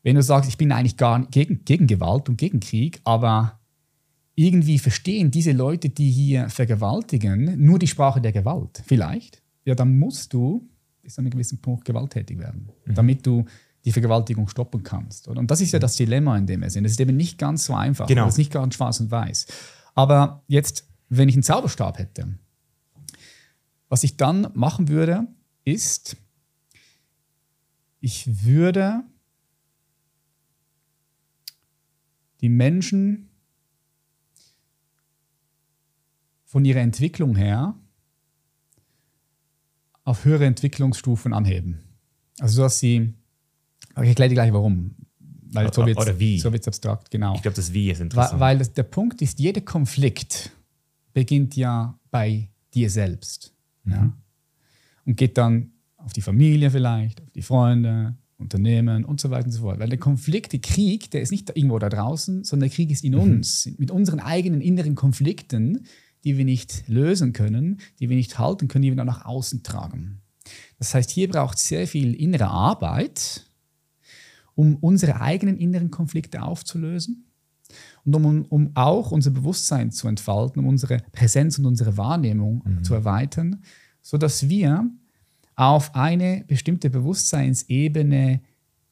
Wenn 0.04 0.16
du 0.16 0.22
sagst, 0.22 0.48
ich 0.48 0.58
bin 0.58 0.72
eigentlich 0.72 0.96
gar 0.96 1.26
gegen, 1.26 1.66
gegen 1.66 1.88
Gewalt 1.88 2.30
und 2.30 2.38
gegen 2.38 2.60
Krieg, 2.60 3.02
aber 3.04 3.60
irgendwie 4.36 4.78
verstehen 4.78 5.32
diese 5.32 5.52
Leute, 5.52 5.90
die 5.90 6.12
hier 6.12 6.50
vergewaltigen, 6.50 7.62
nur 7.62 7.80
die 7.80 7.88
Sprache 7.88 8.22
der 8.22 8.32
Gewalt, 8.32 8.84
vielleicht, 8.86 9.42
ja, 9.66 9.74
dann 9.74 9.98
musst 9.98 10.34
du 10.34 10.70
bis 11.02 11.16
zu 11.16 11.22
einem 11.22 11.32
gewissen 11.32 11.60
Punkt 11.60 11.84
gewalttätig 11.84 12.38
werden, 12.38 12.70
mhm. 12.86 12.94
damit 12.94 13.26
du 13.26 13.44
die 13.84 13.92
Vergewaltigung 13.92 14.48
stoppen 14.48 14.84
kannst. 14.84 15.28
Oder? 15.28 15.40
Und 15.40 15.50
das 15.50 15.62
ist 15.62 15.72
ja 15.72 15.80
das 15.80 15.96
Dilemma, 15.96 16.38
in 16.38 16.46
dem 16.46 16.62
wir 16.62 16.70
sind. 16.70 16.86
Es 16.86 16.92
ist 16.92 17.00
eben 17.00 17.18
nicht 17.18 17.40
ganz 17.40 17.66
so 17.66 17.74
einfach. 17.74 18.06
Genau. 18.06 18.28
Es 18.28 18.36
ist 18.36 18.38
nicht 18.38 18.52
ganz 18.52 18.76
schwarz 18.76 19.00
und 19.00 19.10
weiß. 19.10 19.48
Aber 19.96 20.44
jetzt, 20.48 20.88
wenn 21.10 21.28
ich 21.28 21.36
einen 21.36 21.44
Zauberstab 21.44 21.98
hätte, 21.98 22.38
was 23.88 24.04
ich 24.04 24.16
dann 24.16 24.50
machen 24.54 24.90
würde, 24.90 25.28
ist, 25.66 26.18
ich 28.00 28.46
würde 28.46 29.04
die 32.42 32.50
Menschen 32.50 33.30
von 36.46 36.66
ihrer 36.66 36.80
Entwicklung 36.80 37.36
her 37.36 37.76
auf 40.04 40.26
höhere 40.26 40.46
Entwicklungsstufen 40.46 41.34
anheben. 41.34 41.80
Also, 42.40 42.64
dass 42.64 42.80
sie 42.80 43.14
aber 43.94 44.06
ich 44.06 44.10
erkläre 44.10 44.30
dir 44.30 44.36
gleich 44.36 44.54
warum. 44.54 44.96
Weil 45.52 45.74
so 45.74 45.86
wird's, 45.86 46.02
Oder 46.02 46.18
wie. 46.20 46.40
So 46.40 46.52
wird 46.54 46.62
es 46.62 46.68
abstrakt, 46.68 47.12
genau. 47.12 47.36
Ich 47.36 47.42
glaube, 47.42 47.56
das 47.56 47.74
Wie 47.74 47.92
ist 47.92 48.00
interessant. 48.00 48.40
Weil, 48.40 48.52
weil 48.52 48.58
das, 48.60 48.74
der 48.74 48.84
Punkt 48.84 49.22
ist, 49.22 49.40
jeder 49.40 49.62
Konflikt 49.62 50.52
beginnt 51.14 51.56
ja 51.56 52.00
bei 52.12 52.50
dir 52.74 52.90
selbst. 52.90 53.54
Mhm. 53.84 53.92
Ja? 53.92 54.14
Und 55.06 55.18
geht 55.18 55.38
dann 55.38 55.72
auf 56.00 56.14
die 56.14 56.22
Familie 56.22 56.72
vielleicht, 56.72 57.22
auf 57.22 57.32
die 57.32 57.42
Freunde, 57.42 58.16
Unternehmen 58.38 59.04
und 59.04 59.20
so 59.20 59.30
weiter 59.30 59.46
und 59.46 59.52
so 59.52 59.62
fort. 59.62 59.80
Weil 59.80 59.90
der 59.90 60.00
Konflikt, 60.00 60.54
der 60.54 60.62
Krieg, 60.62 61.12
der 61.12 61.22
ist 61.22 61.32
nicht 61.32 61.50
irgendwo 61.56 61.78
da 61.78 61.90
draußen, 61.90 62.44
sondern 62.44 62.70
der 62.70 62.76
Krieg 62.76 62.90
ist 62.90 63.04
in 63.04 63.14
mhm. 63.14 63.20
uns, 63.20 63.70
mit 63.78 63.92
unseren 63.92 64.20
eigenen 64.20 64.62
inneren 64.62 64.96
Konflikten, 64.96 65.86
die 66.24 66.38
wir 66.38 66.46
nicht 66.46 66.88
lösen 66.88 67.34
können, 67.34 67.80
die 68.00 68.10
wir 68.10 68.16
nicht 68.16 68.40
halten 68.40 68.68
können, 68.68 68.84
die 68.84 68.92
wir 68.92 68.98
dann 68.98 69.08
nach 69.08 69.26
außen 69.26 69.64
tragen. 69.64 70.22
Das 70.78 70.94
heißt, 70.94 71.10
hier 71.12 71.30
braucht 71.30 71.58
es 71.58 71.68
sehr 71.68 71.88
viel 71.88 72.14
innere 72.14 72.48
Arbeit, 72.48 73.46
um 74.56 74.78
unsere 74.78 75.22
eigenen 75.22 75.58
inneren 75.58 75.92
Konflikte 75.92 76.42
aufzulösen 76.42 77.26
und 78.06 78.16
um, 78.16 78.46
um 78.46 78.72
auch 78.76 79.12
unser 79.12 79.32
Bewusstsein 79.32 79.92
zu 79.92 80.08
entfalten, 80.08 80.60
um 80.60 80.68
unsere 80.68 80.98
Präsenz 81.12 81.60
und 81.60 81.66
unsere 81.66 81.98
Wahrnehmung 81.98 82.64
mhm. 82.66 82.84
zu 82.84 82.94
erweitern, 82.94 83.64
sodass 84.02 84.50
wir 84.50 84.90
auf 85.60 85.94
eine 85.94 86.46
bestimmte 86.48 86.90
Bewusstseinsebene 86.90 88.40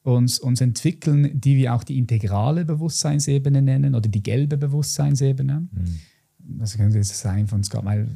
uns, 0.02 0.38
uns 0.38 0.60
entwickeln, 0.60 1.40
die 1.40 1.56
wir 1.56 1.74
auch 1.74 1.82
die 1.82 1.96
integrale 1.96 2.66
Bewusstseinsebene 2.66 3.62
nennen 3.62 3.94
oder 3.94 4.06
die 4.06 4.22
gelbe 4.22 4.58
Bewusstseinsebene. 4.58 5.60
Mhm. 5.60 5.98
Das 6.58 6.76
könnte 6.76 6.98
jetzt 6.98 7.16
sein 7.16 7.46
von 7.46 7.64
Scott, 7.64 7.86
weil 7.86 8.06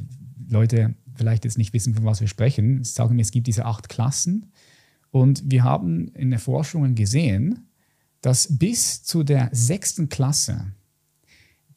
Leute 0.49 0.93
vielleicht 1.15 1.45
jetzt 1.45 1.57
nicht 1.57 1.73
wissen, 1.73 1.95
von 1.95 2.05
was 2.05 2.21
wir 2.21 2.27
sprechen. 2.27 2.83
Sagen 2.83 3.17
wir, 3.17 3.23
es 3.23 3.31
gibt 3.31 3.47
diese 3.47 3.65
acht 3.65 3.89
Klassen 3.89 4.51
und 5.09 5.43
wir 5.49 5.63
haben 5.63 6.09
in 6.09 6.29
den 6.29 6.39
Forschungen 6.39 6.93
gesehen, 6.93 7.67
dass 8.21 8.59
bis 8.59 9.03
zu 9.03 9.23
der 9.23 9.49
sechsten 9.51 10.09
Klasse 10.09 10.73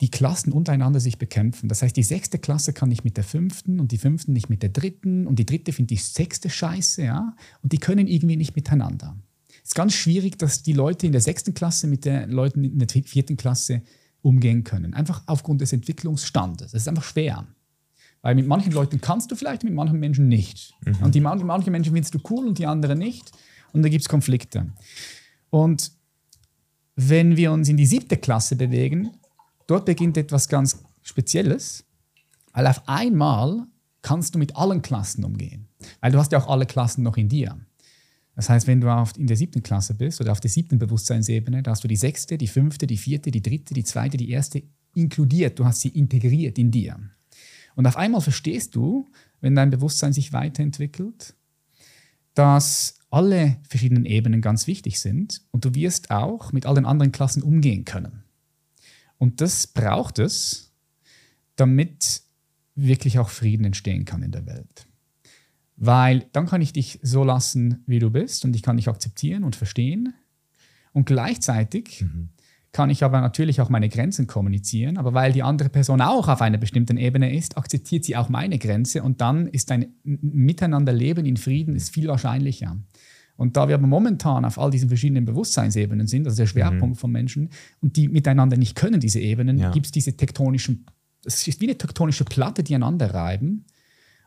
die 0.01 0.11
Klassen 0.11 0.53
untereinander 0.53 1.01
sich 1.01 1.19
bekämpfen. 1.19 1.69
Das 1.69 1.83
heißt, 1.83 1.97
die 1.97 2.03
sechste 2.03 2.39
Klasse 2.39 2.73
kann 2.73 2.89
nicht 2.89 3.05
mit 3.05 3.17
der 3.17 3.25
fünften 3.25 3.81
und 3.81 3.93
die 3.93 3.99
fünften 3.99 4.33
nicht 4.33 4.51
mit 4.51 4.63
der 4.63 4.71
dritten 4.71 5.27
und 5.27 5.39
die 5.39 5.47
dritte 5.47 5.73
findet 5.73 5.91
die 5.91 6.03
sechste 6.03 6.51
scheiße, 6.51 7.03
ja, 7.03 7.35
und 7.63 7.73
die 7.73 7.79
können 7.79 8.07
irgendwie 8.07 8.37
nicht 8.37 8.57
miteinander. 8.57 9.17
Es 9.63 9.71
ist 9.71 9.75
ganz 9.75 9.95
schwierig, 9.95 10.39
dass 10.39 10.63
die 10.63 10.75
Leute 10.75 11.07
in 11.07 11.13
der 11.13 11.21
sechsten 11.21 11.55
Klasse 11.55 11.87
mit 11.87 12.05
den 12.05 12.31
Leuten 12.31 12.63
in 12.63 12.79
der 12.79 12.89
vierten 12.89 13.37
Klasse 13.37 13.83
umgehen 14.23 14.65
können. 14.65 14.95
Einfach 14.95 15.23
aufgrund 15.27 15.61
des 15.61 15.73
Entwicklungsstandes. 15.73 16.73
Das 16.73 16.83
ist 16.83 16.89
einfach 16.89 17.05
schwer. 17.05 17.47
Weil 18.23 18.35
mit 18.35 18.47
manchen 18.47 18.73
Leuten 18.73 19.01
kannst 19.01 19.31
du 19.31 19.37
vielleicht, 19.37 19.65
mit 19.65 19.73
manchen 19.73 19.99
Menschen 19.99 20.29
nicht. 20.29 20.75
Mhm. 20.85 20.97
Und 21.03 21.15
die 21.15 21.21
manche 21.21 21.71
Menschen 21.71 21.93
findest 21.95 22.15
du 22.15 22.21
cool 22.31 22.47
und 22.47 22.59
die 22.59 22.67
anderen 22.67 22.99
nicht. 22.99 23.31
Und 23.73 23.83
da 23.83 23.89
gibt 23.89 24.03
es 24.03 24.09
Konflikte. 24.09 24.73
Und 25.51 25.93
wenn 26.97 27.37
wir 27.37 27.53
uns 27.53 27.69
in 27.69 27.77
die 27.77 27.87
siebte 27.87 28.17
Klasse 28.17 28.57
bewegen, 28.57 29.11
dort 29.67 29.85
beginnt 29.85 30.17
etwas 30.17 30.49
ganz 30.49 30.83
Spezielles, 31.03 31.85
weil 32.53 32.67
auf 32.67 32.89
einmal 32.89 33.67
kannst 34.03 34.35
du 34.35 34.39
mit 34.39 34.57
allen 34.57 34.83
Klassen 34.83 35.25
umgehen. 35.25 35.69
Weil 36.01 36.13
du 36.13 36.19
hast 36.19 36.33
ja 36.33 36.39
auch 36.39 36.49
alle 36.49 36.67
Klassen 36.67 37.03
noch 37.03 37.17
in 37.17 37.29
dir. 37.29 37.59
Das 38.35 38.49
heißt, 38.49 38.67
wenn 38.67 38.81
du 38.81 38.89
in 39.17 39.27
der 39.27 39.37
siebten 39.37 39.63
Klasse 39.63 39.95
bist 39.95 40.21
oder 40.21 40.33
auf 40.33 40.41
der 40.41 40.51
siebten 40.51 40.79
Bewusstseinsebene, 40.79 41.63
da 41.63 41.71
hast 41.71 41.85
du 41.85 41.89
die 41.89 41.97
sechste, 41.97 42.37
die 42.37 42.49
fünfte, 42.49 42.87
die 42.87 42.99
vierte, 42.99 43.31
die 43.31 43.43
dritte, 43.43 43.73
die 43.73 43.85
zweite, 43.85 44.17
die 44.17 44.31
erste 44.31 44.63
inkludiert. 44.95 45.59
Du 45.59 45.65
hast 45.65 45.81
sie 45.81 45.89
integriert 45.89 46.59
in 46.59 46.71
dir. 46.71 46.99
Und 47.77 47.87
auf 47.87 47.97
einmal 47.97 48.21
verstehst 48.21 48.75
du, 48.75 49.09
wenn 49.41 49.55
dein 49.55 49.71
Bewusstsein 49.71 50.13
sich 50.13 50.33
weiterentwickelt, 50.33 51.35
dass 52.35 52.99
alle 53.11 53.57
verschiedenen 53.69 54.05
Ebenen 54.05 54.43
ganz 54.43 54.67
wichtig 54.67 55.01
sind 55.01 55.43
und 55.51 55.65
du 55.65 55.75
wirst 55.75 56.11
auch 56.11 56.53
mit 56.53 56.67
all 56.67 56.75
den 56.75 56.85
anderen 56.85 57.13
Klassen 57.13 57.43
umgehen 57.43 57.85
können. 57.85 58.23
Und 59.19 59.41
das 59.41 59.67
braucht 59.67 60.19
es, 60.19 60.73
damit 61.57 62.23
wirklich 62.75 63.19
auch 63.19 63.31
Frieden 63.31 63.65
entstehen 63.65 64.05
kann 64.05 64.23
in 64.23 64.33
der 64.33 64.47
Welt. 64.47 64.87
Weil 65.77 66.27
dann 66.33 66.47
kann 66.47 66.63
ich 66.63 66.73
dich 66.73 66.99
so 67.03 67.25
lassen, 67.25 67.83
wie 67.87 67.99
du 67.99 68.11
bist 68.11 68.45
und 68.45 68.55
ich 68.57 68.63
kann 68.63 68.77
dich 68.77 68.89
akzeptieren 68.89 69.45
und 69.45 69.57
verstehen. 69.57 70.15
Und 70.93 71.07
gleichzeitig 71.07 72.03
mhm 72.03 72.31
kann 72.77 72.91
ich 72.91 73.03
aber 73.03 73.23
natürlich 73.23 73.63
auch 73.63 73.71
meine 73.71 73.89
Grenzen 73.89 74.27
kommunizieren. 74.27 74.99
Aber 74.99 75.15
weil 75.15 75.33
die 75.33 75.43
andere 75.43 75.71
Person 75.71 76.03
auch 76.03 76.29
auf 76.29 76.43
einer 76.43 76.59
bestimmten 76.59 76.99
Ebene 76.99 77.35
ist, 77.35 77.57
akzeptiert 77.57 78.05
sie 78.05 78.17
auch 78.17 78.29
meine 78.29 78.59
Grenze 78.59 79.03
und 79.03 79.23
dann 79.23 79.47
ist 79.47 79.73
ein 79.73 79.95
Miteinanderleben 80.05 81.25
in 81.25 81.39
Frieden 81.39 81.75
ist 81.75 81.95
viel 81.95 82.07
wahrscheinlicher. 82.09 82.77
Und 83.37 83.57
da 83.57 83.69
wir 83.69 83.75
aber 83.75 83.87
momentan 83.87 84.45
auf 84.45 84.59
all 84.59 84.71
diesen 84.71 84.89
verschiedenen 84.89 85.25
Bewusstseinsebenen 85.25 86.07
sind, 86.07 86.27
also 86.27 86.37
der 86.37 86.47
Schwerpunkt 86.47 86.97
mhm. 86.97 87.01
von 87.01 87.13
Menschen, 87.13 87.51
und 87.81 87.97
die 87.97 88.09
miteinander 88.09 88.57
nicht 88.57 88.75
können, 88.75 89.01
diese 89.01 89.21
Ebenen, 89.21 89.59
ja. 89.59 89.71
gibt 89.71 89.87
es 89.87 89.93
diese 89.93 90.17
tektonischen, 90.17 90.87
es 91.25 91.47
ist 91.47 91.61
wie 91.61 91.67
eine 91.67 91.79
tektonische 91.79 92.25
Platte, 92.25 92.63
die 92.63 92.75
einander 92.75 93.13
reiben. 93.13 93.67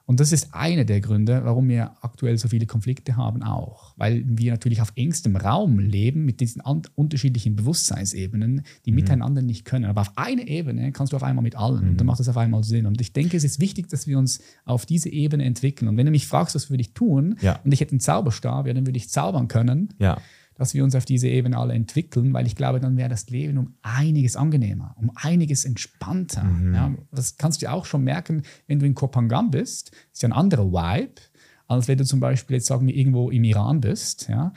Und 0.10 0.20
das 0.20 0.32
ist 0.32 0.56
einer 0.56 0.86
der 0.86 1.02
Gründe, 1.02 1.42
warum 1.44 1.70
wir 1.70 1.92
aktuell 2.02 2.36
so 2.40 2.48
viele 2.48 2.66
Konflikte 2.66 3.16
haben, 3.16 3.44
auch. 3.44 3.94
Weil 3.96 4.24
wir 4.26 4.54
natürlich 4.54 4.82
auf 4.82 4.92
engstem 4.96 5.36
Raum 5.36 5.78
leben 5.78 6.26
mit 6.26 6.40
diesen 6.40 6.64
unterschiedlichen 6.96 7.56
Bewusstseinsebenen, 7.56 8.64
die 8.88 8.90
mhm. 8.90 8.96
miteinander 8.96 9.44
nicht 9.44 9.66
können. 9.66 9.86
Aber 9.86 10.02
auf 10.02 10.18
einer 10.18 10.48
Ebene 10.48 10.92
kannst 10.94 11.14
du 11.14 11.18
auf 11.18 11.22
einmal 11.22 11.44
mit 11.44 11.56
allen. 11.56 11.84
Mhm. 11.84 11.90
Und 11.90 11.98
dann 12.00 12.08
macht 12.08 12.20
das 12.20 12.28
auf 12.28 12.38
einmal 12.38 12.64
Sinn. 12.64 12.88
Und 12.88 13.00
ich 13.02 13.14
denke, 13.14 13.38
es 13.38 13.44
ist 13.44 13.60
wichtig, 13.60 13.88
dass 13.88 14.08
wir 14.08 14.18
uns 14.18 14.42
auf 14.66 14.88
diese 14.88 15.10
Ebene 15.10 15.46
entwickeln. 15.46 15.88
Und 15.88 15.98
wenn 15.98 16.08
du 16.08 16.12
mich 16.12 16.26
fragst, 16.26 16.56
was 16.56 16.72
würde 16.72 16.82
ich 16.82 16.94
tun, 16.96 17.38
ja. 17.42 17.60
und 17.64 17.72
ich 17.72 17.80
hätte 17.80 17.92
einen 17.92 18.00
Zauberstab, 18.00 18.66
ja, 18.66 18.74
dann 18.74 18.88
würde 18.88 18.98
ich 18.98 19.10
zaubern 19.10 19.48
können. 19.48 19.90
Ja 20.00 20.18
dass 20.60 20.74
wir 20.74 20.84
uns 20.84 20.94
auf 20.94 21.06
diese 21.06 21.30
Ebene 21.30 21.58
alle 21.58 21.74
entwickeln, 21.74 22.34
weil 22.34 22.46
ich 22.46 22.54
glaube, 22.54 22.82
dann 22.82 22.98
wäre 22.98 23.08
das 23.08 23.30
Leben 23.30 23.58
um 23.58 23.76
einiges 23.82 24.36
angenehmer, 24.36 24.94
um 24.98 25.10
einiges 25.16 25.64
entspannter. 25.64 26.44
Mhm. 26.44 26.76
Ja, 26.76 26.94
das 27.12 27.38
kannst 27.38 27.62
du 27.62 27.72
auch 27.72 27.86
schon 27.86 28.04
merken, 28.04 28.44
wenn 28.68 28.78
du 28.78 28.86
in 28.86 28.94
Kopangan 28.94 29.52
bist, 29.52 29.92
ist 30.12 30.22
ja 30.22 30.28
ein 30.28 30.34
anderer 30.34 30.66
Vibe, 30.66 31.22
als 31.68 31.88
wenn 31.88 31.98
du 31.98 32.04
zum 32.04 32.20
Beispiel 32.20 32.58
jetzt 32.58 32.68
sagen 32.68 32.86
wir 32.88 32.94
irgendwo 32.94 33.32
im 33.32 33.46
Iran 33.46 33.80
bist. 33.80 34.28
Ja, 34.28 34.52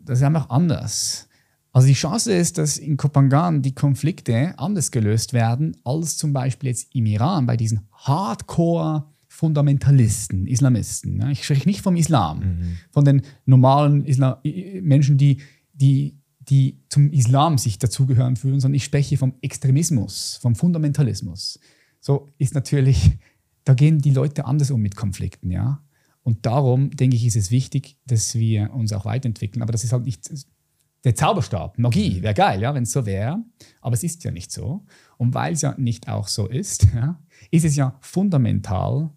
das 0.00 0.20
ist 0.20 0.24
einfach 0.24 0.48
anders. 0.48 1.28
Also 1.70 1.86
die 1.86 1.94
Chance 1.94 2.32
ist, 2.32 2.56
dass 2.56 2.78
in 2.78 2.96
Kopangan 2.96 3.60
die 3.60 3.74
Konflikte 3.74 4.54
anders 4.58 4.90
gelöst 4.90 5.34
werden 5.34 5.76
als 5.84 6.16
zum 6.16 6.32
Beispiel 6.32 6.70
jetzt 6.70 6.94
im 6.94 7.04
Iran 7.04 7.44
bei 7.44 7.58
diesen 7.58 7.82
Hardcore 7.92 9.11
Fundamentalisten, 9.42 10.46
Islamisten. 10.46 11.16
Ne? 11.16 11.32
Ich 11.32 11.42
spreche 11.42 11.68
nicht 11.68 11.80
vom 11.80 11.96
Islam, 11.96 12.38
mhm. 12.38 12.78
von 12.92 13.04
den 13.04 13.22
normalen 13.44 14.04
Islam 14.04 14.36
Menschen, 14.80 15.18
die, 15.18 15.38
die, 15.72 16.16
die 16.38 16.78
zum 16.88 17.10
Islam 17.10 17.58
sich 17.58 17.76
dazugehören 17.80 18.36
fühlen, 18.36 18.60
sondern 18.60 18.76
ich 18.76 18.84
spreche 18.84 19.16
vom 19.16 19.34
Extremismus, 19.42 20.38
vom 20.40 20.54
Fundamentalismus. 20.54 21.58
So 21.98 22.28
ist 22.38 22.54
natürlich, 22.54 23.18
da 23.64 23.74
gehen 23.74 23.98
die 23.98 24.12
Leute 24.12 24.44
anders 24.44 24.70
um 24.70 24.80
mit 24.80 24.94
Konflikten, 24.94 25.50
ja. 25.50 25.82
Und 26.22 26.46
darum 26.46 26.90
denke 26.90 27.16
ich, 27.16 27.26
ist 27.26 27.34
es 27.34 27.50
wichtig, 27.50 27.98
dass 28.06 28.36
wir 28.36 28.72
uns 28.72 28.92
auch 28.92 29.04
weiterentwickeln. 29.04 29.60
Aber 29.60 29.72
das 29.72 29.82
ist 29.82 29.92
halt 29.92 30.04
nicht 30.04 30.30
der 31.02 31.16
Zauberstab, 31.16 31.80
Magie, 31.80 32.22
wäre 32.22 32.34
geil, 32.34 32.62
ja, 32.62 32.72
wenn 32.76 32.84
es 32.84 32.92
so 32.92 33.04
wäre. 33.06 33.42
Aber 33.80 33.94
es 33.94 34.04
ist 34.04 34.22
ja 34.22 34.30
nicht 34.30 34.52
so. 34.52 34.86
Und 35.16 35.34
weil 35.34 35.54
es 35.54 35.62
ja 35.62 35.74
nicht 35.78 36.06
auch 36.06 36.28
so 36.28 36.46
ist, 36.46 36.86
ja, 36.94 37.18
ist 37.50 37.64
es 37.64 37.74
ja 37.74 37.98
fundamental 38.02 39.10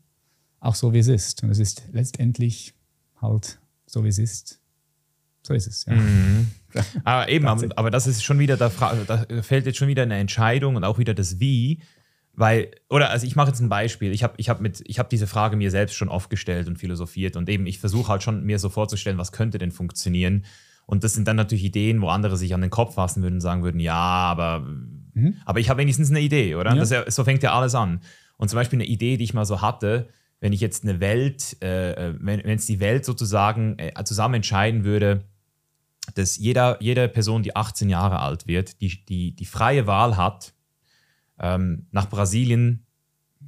auch 0.66 0.76
so, 0.76 0.94
wie 0.94 1.00
es 1.00 1.08
ist. 1.08 1.44
Und 1.44 1.50
es 1.50 1.60
ist 1.60 1.84
letztendlich 1.92 2.74
halt 3.22 3.60
so, 3.86 4.04
wie 4.04 4.10
es 4.10 4.18
ist. 4.18 4.60
So 5.44 5.54
ist 5.54 5.68
es, 5.68 5.86
ja. 5.86 5.94
Mhm. 5.94 6.48
Aber 7.06 7.30
eben, 7.30 7.48
aber, 7.48 7.90
das 7.90 8.06
ist 8.06 8.22
schon 8.22 8.38
wieder, 8.38 8.58
da, 8.58 8.70
da 9.08 9.26
fällt 9.42 9.66
jetzt 9.66 9.78
schon 9.78 9.88
wieder 9.88 10.04
eine 10.04 10.18
Entscheidung 10.18 10.76
und 10.76 10.84
auch 10.84 10.98
wieder 10.98 11.14
das 11.14 11.40
Wie. 11.40 11.82
Weil, 12.34 12.72
oder 12.90 13.12
also 13.12 13.26
ich 13.26 13.38
mache 13.38 13.48
jetzt 13.48 13.62
ein 13.62 13.70
Beispiel. 13.70 14.12
Ich 14.12 14.24
habe 14.24 14.34
ich 14.36 14.50
hab 14.50 14.60
hab 14.62 15.10
diese 15.10 15.26
Frage 15.26 15.56
mir 15.56 15.72
selbst 15.72 15.96
schon 15.96 16.10
oft 16.10 16.30
gestellt 16.30 16.68
und 16.68 16.78
philosophiert 16.78 17.38
und 17.38 17.48
eben 17.48 17.66
ich 17.66 17.80
versuche 17.80 18.12
halt 18.12 18.24
schon 18.24 18.44
mir 18.44 18.60
so 18.60 18.68
vorzustellen, 18.68 19.18
was 19.18 19.32
könnte 19.32 19.58
denn 19.58 19.72
funktionieren. 19.72 20.44
Und 20.86 21.06
das 21.06 21.14
sind 21.14 21.30
dann 21.30 21.38
natürlich 21.38 21.64
Ideen, 21.64 22.02
wo 22.02 22.10
andere 22.10 22.36
sich 22.36 22.54
an 22.54 22.60
den 22.60 22.70
Kopf 22.70 22.96
fassen 22.96 23.24
würden 23.24 23.36
und 23.36 23.42
sagen 23.42 23.64
würden, 23.64 23.80
ja, 23.80 23.94
aber, 23.94 24.68
mhm. 25.14 25.38
aber 25.46 25.62
ich 25.62 25.70
habe 25.70 25.80
wenigstens 25.80 26.10
eine 26.10 26.20
Idee, 26.20 26.56
oder? 26.56 26.76
Ja. 26.76 26.84
Das, 26.84 27.16
so 27.16 27.24
fängt 27.24 27.42
ja 27.42 27.54
alles 27.54 27.74
an. 27.74 28.02
Und 28.36 28.50
zum 28.50 28.58
Beispiel 28.58 28.78
eine 28.78 28.86
Idee, 28.86 29.16
die 29.16 29.24
ich 29.24 29.34
mal 29.34 29.46
so 29.46 29.62
hatte, 29.62 30.10
wenn 30.40 30.54
ich 30.54 30.62
jetzt 30.62 30.84
eine 30.84 31.00
Welt, 31.00 31.58
äh, 31.62 31.92
äh 31.92 32.14
wenn 32.20 32.42
es 32.46 32.66
die 32.66 32.80
Welt 32.80 33.06
sozusagen 33.06 33.78
äh, 33.80 33.92
zusammen 34.04 34.36
entscheiden 34.36 34.84
würde, 34.84 35.24
dass 36.14 36.38
jeder, 36.38 36.82
jede 36.82 37.08
Person, 37.08 37.42
die 37.44 37.56
18 37.56 37.90
Jahre 37.90 38.20
alt 38.20 38.48
wird, 38.48 38.80
die, 38.82 39.04
die, 39.06 39.36
die 39.36 39.46
freie 39.46 39.88
Wahl 39.88 40.18
hat, 40.18 40.54
ähm, 41.40 41.88
nach 41.92 42.10
Brasilien 42.10 42.86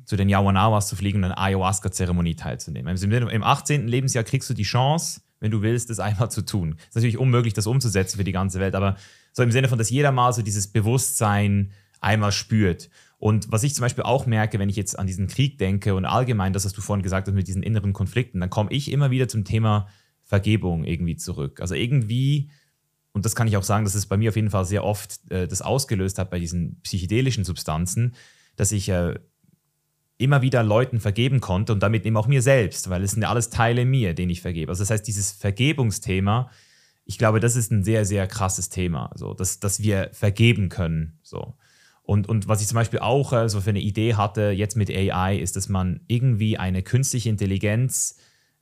zu 0.06 0.16
den 0.16 0.30
Yawanawas 0.30 0.88
zu 0.88 0.96
fliegen 0.96 1.24
und 1.24 1.32
an 1.32 1.38
Ayahuasca-Zeremonie 1.38 2.36
teilzunehmen. 2.36 2.98
Im 3.30 3.44
18. 3.44 3.88
Lebensjahr 3.88 4.24
kriegst 4.24 4.50
du 4.50 4.54
die 4.54 4.64
Chance, 4.64 5.22
wenn 5.40 5.52
du 5.52 5.62
willst, 5.62 5.90
das 5.90 6.00
einmal 6.00 6.32
zu 6.32 6.44
tun. 6.44 6.78
Ist 6.88 6.96
natürlich 6.96 7.18
unmöglich, 7.18 7.54
das 7.54 7.68
umzusetzen 7.68 8.18
für 8.18 8.24
die 8.24 8.32
ganze 8.32 8.60
Welt, 8.60 8.76
aber 8.76 8.96
so 9.34 9.44
im 9.44 9.52
Sinne 9.52 9.68
von, 9.68 9.78
dass 9.78 9.90
jeder 9.90 10.12
mal 10.12 10.34
so 10.34 10.42
dieses 10.42 10.68
Bewusstsein 10.68 11.72
einmal 12.00 12.32
spürt. 12.32 12.90
Und 13.20 13.52
was 13.52 13.64
ich 13.64 13.74
zum 13.74 13.82
Beispiel 13.82 14.04
auch 14.04 14.26
merke, 14.26 14.60
wenn 14.60 14.70
ich 14.70 14.76
jetzt 14.76 14.98
an 14.98 15.08
diesen 15.08 15.28
Krieg 15.28 15.58
denke 15.58 15.96
und 15.96 16.06
allgemein 16.06 16.54
das, 16.54 16.66
was 16.66 16.74
du 16.74 16.82
vorhin 16.82 17.04
gesagt 17.04 17.28
hast 17.28 17.34
mit 17.34 17.48
diesen 17.48 17.64
inneren 17.64 17.94
Konflikten, 17.94 18.40
dann 18.40 18.50
komme 18.50 18.72
ich 18.72 18.92
immer 18.92 19.10
wieder 19.10 19.28
zum 19.28 19.44
Thema 19.44 19.88
Vergebung 20.24 20.84
irgendwie 20.84 21.16
zurück. 21.16 21.60
Also 21.60 21.74
irgendwie, 21.74 22.52
und 23.14 23.26
das 23.26 23.36
kann 23.36 23.48
ich 23.48 23.58
auch 23.58 23.64
sagen, 23.64 23.86
dass 23.86 23.96
es 23.96 24.06
bei 24.06 24.18
mir 24.18 24.30
auf 24.30 24.36
jeden 24.36 24.52
Fall 24.52 24.66
sehr 24.66 24.84
oft 24.84 25.20
äh, 25.32 25.48
das 25.48 25.64
ausgelöst 25.64 26.20
hat 26.20 26.30
bei 26.30 26.40
diesen 26.40 26.80
psychedelischen 26.82 27.44
Substanzen, 27.44 28.14
dass 28.56 28.72
ich 28.72 28.90
äh, 28.90 29.16
immer 30.20 30.42
wieder 30.42 30.64
Leuten 30.64 31.00
vergeben 31.00 31.42
konnte 31.42 31.74
und 31.74 31.82
damit 31.82 32.06
eben 32.06 32.18
auch 32.18 32.28
mir 32.28 32.42
selbst, 32.42 32.90
weil 32.90 33.04
es 33.04 33.12
sind 33.12 33.24
ja 33.24 33.30
alles 33.30 33.50
Teile 33.50 33.86
mir, 33.86 34.14
denen 34.14 34.32
ich 34.32 34.42
vergebe. 34.42 34.72
Also 34.72 34.82
das 34.82 34.92
heißt, 34.92 35.08
dieses 35.08 35.32
Vergebungsthema, 35.32 36.52
ich 37.06 37.18
glaube, 37.18 37.40
das 37.40 37.56
ist 37.56 37.72
ein 37.72 37.84
sehr, 37.84 38.06
sehr 38.06 38.28
krasses 38.28 38.70
Thema, 38.70 39.12
so, 39.16 39.34
dass, 39.34 39.60
dass 39.60 39.82
wir 39.82 40.10
vergeben 40.14 40.70
können. 40.70 41.20
So. 41.24 41.56
Und, 42.08 42.30
und 42.30 42.48
was 42.48 42.62
ich 42.62 42.68
zum 42.68 42.76
Beispiel 42.76 43.00
auch 43.00 43.34
äh, 43.34 43.50
so 43.50 43.60
für 43.60 43.72
eine 43.72 43.82
Idee 43.82 44.16
hatte, 44.16 44.52
jetzt 44.52 44.78
mit 44.78 44.90
AI, 44.90 45.36
ist, 45.36 45.58
dass 45.58 45.68
man 45.68 46.00
irgendwie 46.08 46.58
eine 46.58 46.82
künstliche 46.82 47.28
Intelligenz 47.28 48.16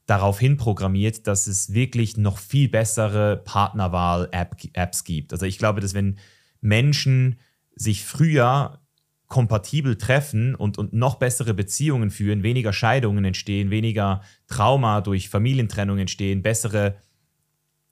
darauf 0.07 0.39
hin 0.39 0.57
programmiert, 0.57 1.27
dass 1.27 1.45
es 1.45 1.71
wirklich 1.71 2.17
noch 2.17 2.39
viel 2.39 2.69
bessere 2.69 3.37
Partnerwahl-Apps 3.37 5.03
gibt. 5.03 5.31
Also 5.31 5.45
ich 5.45 5.59
glaube, 5.59 5.79
dass 5.79 5.93
wenn 5.93 6.17
Menschen 6.59 7.39
sich 7.75 8.03
früher 8.03 8.79
kompatibel 9.27 9.95
treffen 9.95 10.55
und, 10.55 10.79
und 10.79 10.93
noch 10.93 11.15
bessere 11.15 11.53
Beziehungen 11.53 12.09
führen, 12.09 12.41
weniger 12.41 12.73
Scheidungen 12.73 13.25
entstehen, 13.25 13.69
weniger 13.69 14.21
Trauma 14.47 15.01
durch 15.01 15.29
Familientrennung 15.29 15.99
entstehen, 15.99 16.41
bessere 16.41 16.95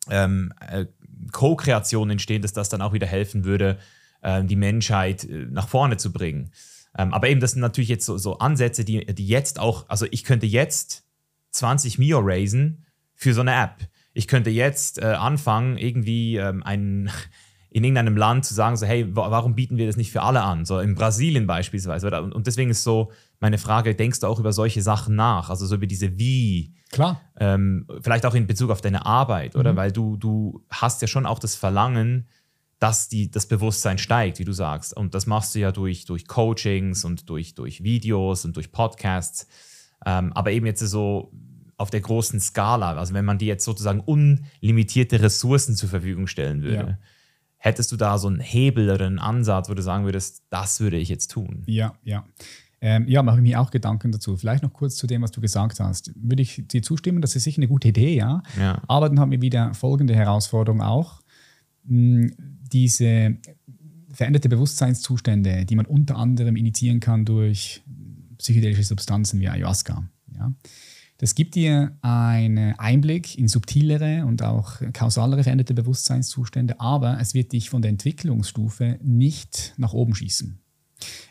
ähm, 0.10 0.51
äh, 0.68 0.88
Co-Kreationen 1.32 2.14
entstehen, 2.14 2.41
dass 2.41 2.54
das 2.54 2.70
dann 2.70 2.82
auch 2.82 2.93
wieder 2.93 3.08
helfen 3.08 3.45
würde, 3.45 3.78
äh, 4.24 4.44
die 4.44 4.56
Menschheit 4.56 5.24
äh, 5.24 5.46
nach 5.50 5.68
vorne 5.68 5.98
zu 5.98 6.12
bringen. 6.12 6.52
Ähm, 6.98 7.14
aber 7.14 7.30
eben, 7.30 7.40
das 7.40 7.52
sind 7.52 7.62
natürlich 7.62 7.90
jetzt 7.90 8.06
so, 8.06 8.18
so 8.18 8.40
Ansätze, 8.40 8.86
die, 8.86 9.06
die 9.06 9.28
jetzt 9.28 9.60
auch, 9.60 9.90
also 9.90 10.06
ich 10.12 10.24
könnte 10.24 10.46
jetzt 10.46 11.04
20 11.52 12.00
Mio 12.00 12.20
raisen 12.22 12.86
für 13.16 13.34
so 13.34 13.42
eine 13.42 13.56
App. 13.56 13.88
Ich 14.14 14.28
könnte 14.28 14.50
jetzt 14.50 15.02
äh, 15.02 15.06
anfangen, 15.06 15.78
irgendwie 15.78 16.38
ähm, 16.38 16.62
einen, 16.64 17.10
in 17.70 17.84
irgendeinem 17.84 18.16
Land 18.16 18.46
zu 18.46 18.54
sagen, 18.54 18.78
so, 18.78 18.86
hey, 18.86 19.08
warum 19.16 19.56
bieten 19.56 19.78
wir 19.78 19.88
das 19.88 19.98
nicht 19.98 20.12
für 20.12 20.22
alle 20.22 20.44
an? 20.44 20.66
So 20.66 20.80
in 20.80 20.94
Brasilien 20.94 21.48
beispielsweise. 21.48 22.22
Und 22.22 22.46
deswegen 22.46 22.70
ist 22.70 22.84
so 22.84 23.12
meine 23.40 23.58
Frage, 23.58 23.96
denkst 23.96 24.20
du 24.20 24.28
auch 24.28 24.40
über 24.40 24.54
solche 24.54 24.84
Sachen 24.84 25.16
nach? 25.16 25.50
Also 25.50 25.66
so 25.66 25.76
über 25.76 25.88
diese 25.88 26.20
Wie. 26.20 26.76
Klar. 26.92 27.20
Ähm, 27.40 27.88
vielleicht 28.02 28.28
auch 28.28 28.36
in 28.36 28.46
Bezug 28.46 28.70
auf 28.70 28.82
deine 28.82 29.08
Arbeit, 29.08 29.56
oder? 29.56 29.74
Mhm. 29.74 29.78
Weil 29.78 29.92
du, 29.92 30.18
du 30.18 30.64
hast 30.70 31.02
ja 31.02 31.08
schon 31.08 31.26
auch 31.26 31.40
das 31.40 31.56
Verlangen, 31.56 32.28
dass 32.84 33.08
die, 33.08 33.32
das 33.32 33.46
Bewusstsein 33.46 33.98
steigt, 33.98 34.40
wie 34.40 34.44
du 34.44 34.52
sagst. 34.52 34.94
Und 34.94 35.16
das 35.16 35.26
machst 35.26 35.56
du 35.56 35.60
ja 35.60 35.72
durch, 35.72 36.04
durch 36.04 36.28
Coachings 36.28 37.06
und 37.06 37.30
durch, 37.30 37.56
durch 37.56 37.82
Videos 37.82 38.44
und 38.44 38.58
durch 38.58 38.74
Podcasts. 38.74 39.48
Ähm, 40.06 40.34
aber 40.34 40.52
eben 40.52 40.66
jetzt 40.66 40.82
so 40.82 41.32
auf 41.78 41.92
der 41.92 42.02
großen 42.02 42.42
Skala, 42.42 42.98
also 42.98 43.14
wenn 43.14 43.24
man 43.24 43.38
dir 43.38 43.48
jetzt 43.48 43.64
sozusagen 43.64 44.02
unlimitierte 44.02 45.22
Ressourcen 45.22 45.78
zur 45.78 45.88
Verfügung 45.88 46.28
stellen 46.28 46.62
würde, 46.62 46.90
ja. 46.90 46.98
hättest 47.56 47.94
du 47.94 47.96
da 47.96 48.18
so 48.18 48.28
einen 48.28 48.42
Hebel 48.42 48.90
oder 48.90 49.06
einen 49.06 49.20
Ansatz, 49.20 49.70
wo 49.70 49.74
du 49.76 49.82
sagen 49.82 50.04
würdest, 50.04 50.44
das 50.50 50.82
würde 50.82 50.98
ich 50.98 51.08
jetzt 51.08 51.32
tun? 51.32 51.64
Ja, 51.68 51.94
ja. 52.04 52.26
Ähm, 52.82 53.08
ja, 53.08 53.24
mache 53.24 53.38
ich 53.38 53.44
mir 53.44 53.62
auch 53.62 53.72
Gedanken 53.72 54.12
dazu. 54.12 54.36
Vielleicht 54.36 54.62
noch 54.62 54.74
kurz 54.74 54.98
zu 54.98 55.08
dem, 55.08 55.22
was 55.22 55.32
du 55.32 55.40
gesagt 55.40 55.80
hast. 55.80 56.12
Würde 56.18 56.44
ich 56.44 56.68
dir 56.68 56.82
zustimmen, 56.82 57.22
das 57.22 57.34
ist 57.38 57.46
sicher 57.46 57.60
eine 57.60 57.70
gute 57.70 57.88
Idee, 57.88 58.14
ja. 58.14 58.44
ja. 58.60 58.82
Aber 58.90 59.08
dann 59.08 59.22
haben 59.22 59.32
wir 59.32 59.42
wieder 59.42 59.74
folgende 59.74 60.14
Herausforderung 60.14 60.82
auch. 60.82 61.24
Diese 62.74 63.38
veränderte 64.12 64.50
Bewusstseinszustände, 64.50 65.66
die 65.66 65.76
man 65.76 65.86
unter 65.86 66.18
anderem 66.18 66.56
initiieren 66.56 67.00
kann 67.00 67.26
durch 67.26 67.82
psychedelische 68.38 68.84
Substanzen 68.84 69.40
wie 69.40 69.48
Ayahuasca. 69.48 70.08
Ja? 70.36 70.54
Das 71.18 71.36
gibt 71.36 71.56
dir 71.56 71.98
einen 72.02 72.78
Einblick 72.78 73.38
in 73.38 73.48
subtilere 73.48 74.26
und 74.26 74.42
auch 74.42 74.82
kausalere 74.92 75.44
veränderte 75.44 75.74
Bewusstseinszustände, 75.74 76.80
aber 76.80 77.20
es 77.20 77.34
wird 77.34 77.54
dich 77.54 77.70
von 77.70 77.82
der 77.82 77.90
Entwicklungsstufe 77.90 79.00
nicht 79.02 79.74
nach 79.78 79.94
oben 79.94 80.16
schießen. 80.16 80.60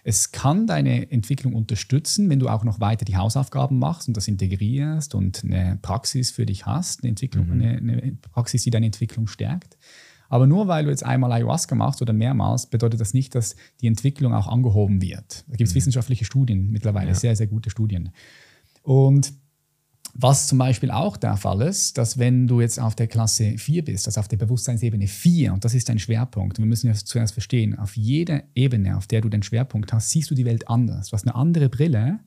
Es 0.04 0.32
kann 0.32 0.66
deine 0.66 1.10
Entwicklung 1.10 1.54
unterstützen, 1.54 2.28
wenn 2.30 2.38
du 2.38 2.48
auch 2.48 2.64
noch 2.64 2.80
weiter 2.80 3.04
die 3.04 3.16
Hausaufgaben 3.16 3.78
machst 3.78 4.08
und 4.08 4.16
das 4.16 4.28
integrierst 4.28 5.14
und 5.14 5.44
eine 5.44 5.78
Praxis 5.80 6.30
für 6.30 6.46
dich 6.46 6.66
hast, 6.66 7.02
eine, 7.02 7.10
Entwicklung, 7.10 7.46
mhm. 7.46 7.52
eine, 7.52 7.76
eine 7.78 8.18
Praxis, 8.32 8.62
die 8.64 8.70
deine 8.70 8.86
Entwicklung 8.86 9.26
stärkt. 9.26 9.76
Aber 10.32 10.46
nur 10.46 10.66
weil 10.66 10.84
du 10.84 10.90
jetzt 10.90 11.04
einmal 11.04 11.30
Ayahuasca 11.30 11.74
machst 11.74 12.00
oder 12.00 12.14
mehrmals, 12.14 12.64
bedeutet 12.64 13.02
das 13.02 13.12
nicht, 13.12 13.34
dass 13.34 13.54
die 13.82 13.86
Entwicklung 13.86 14.32
auch 14.32 14.46
angehoben 14.46 15.02
wird. 15.02 15.44
Da 15.46 15.56
gibt 15.56 15.68
es 15.68 15.74
mhm. 15.74 15.76
wissenschaftliche 15.76 16.24
Studien 16.24 16.70
mittlerweile, 16.70 17.08
ja. 17.08 17.14
sehr, 17.14 17.36
sehr 17.36 17.48
gute 17.48 17.68
Studien. 17.68 18.12
Und 18.82 19.34
was 20.14 20.46
zum 20.46 20.56
Beispiel 20.56 20.90
auch 20.90 21.18
der 21.18 21.36
Fall 21.36 21.60
ist, 21.60 21.98
dass 21.98 22.16
wenn 22.16 22.46
du 22.46 22.62
jetzt 22.62 22.80
auf 22.80 22.94
der 22.94 23.08
Klasse 23.08 23.58
4 23.58 23.84
bist, 23.84 24.06
also 24.06 24.20
auf 24.20 24.28
der 24.28 24.38
Bewusstseinsebene 24.38 25.06
4, 25.06 25.52
und 25.52 25.66
das 25.66 25.74
ist 25.74 25.90
dein 25.90 25.98
Schwerpunkt, 25.98 26.58
und 26.58 26.64
wir 26.64 26.68
müssen 26.68 26.88
das 26.88 27.04
zuerst 27.04 27.34
verstehen, 27.34 27.78
auf 27.78 27.98
jeder 27.98 28.42
Ebene, 28.54 28.96
auf 28.96 29.06
der 29.06 29.20
du 29.20 29.28
den 29.28 29.42
Schwerpunkt 29.42 29.92
hast, 29.92 30.08
siehst 30.08 30.30
du 30.30 30.34
die 30.34 30.46
Welt 30.46 30.66
anders. 30.66 31.10
Du 31.10 31.12
hast 31.12 31.26
eine 31.26 31.34
andere 31.34 31.68
Brille 31.68 32.20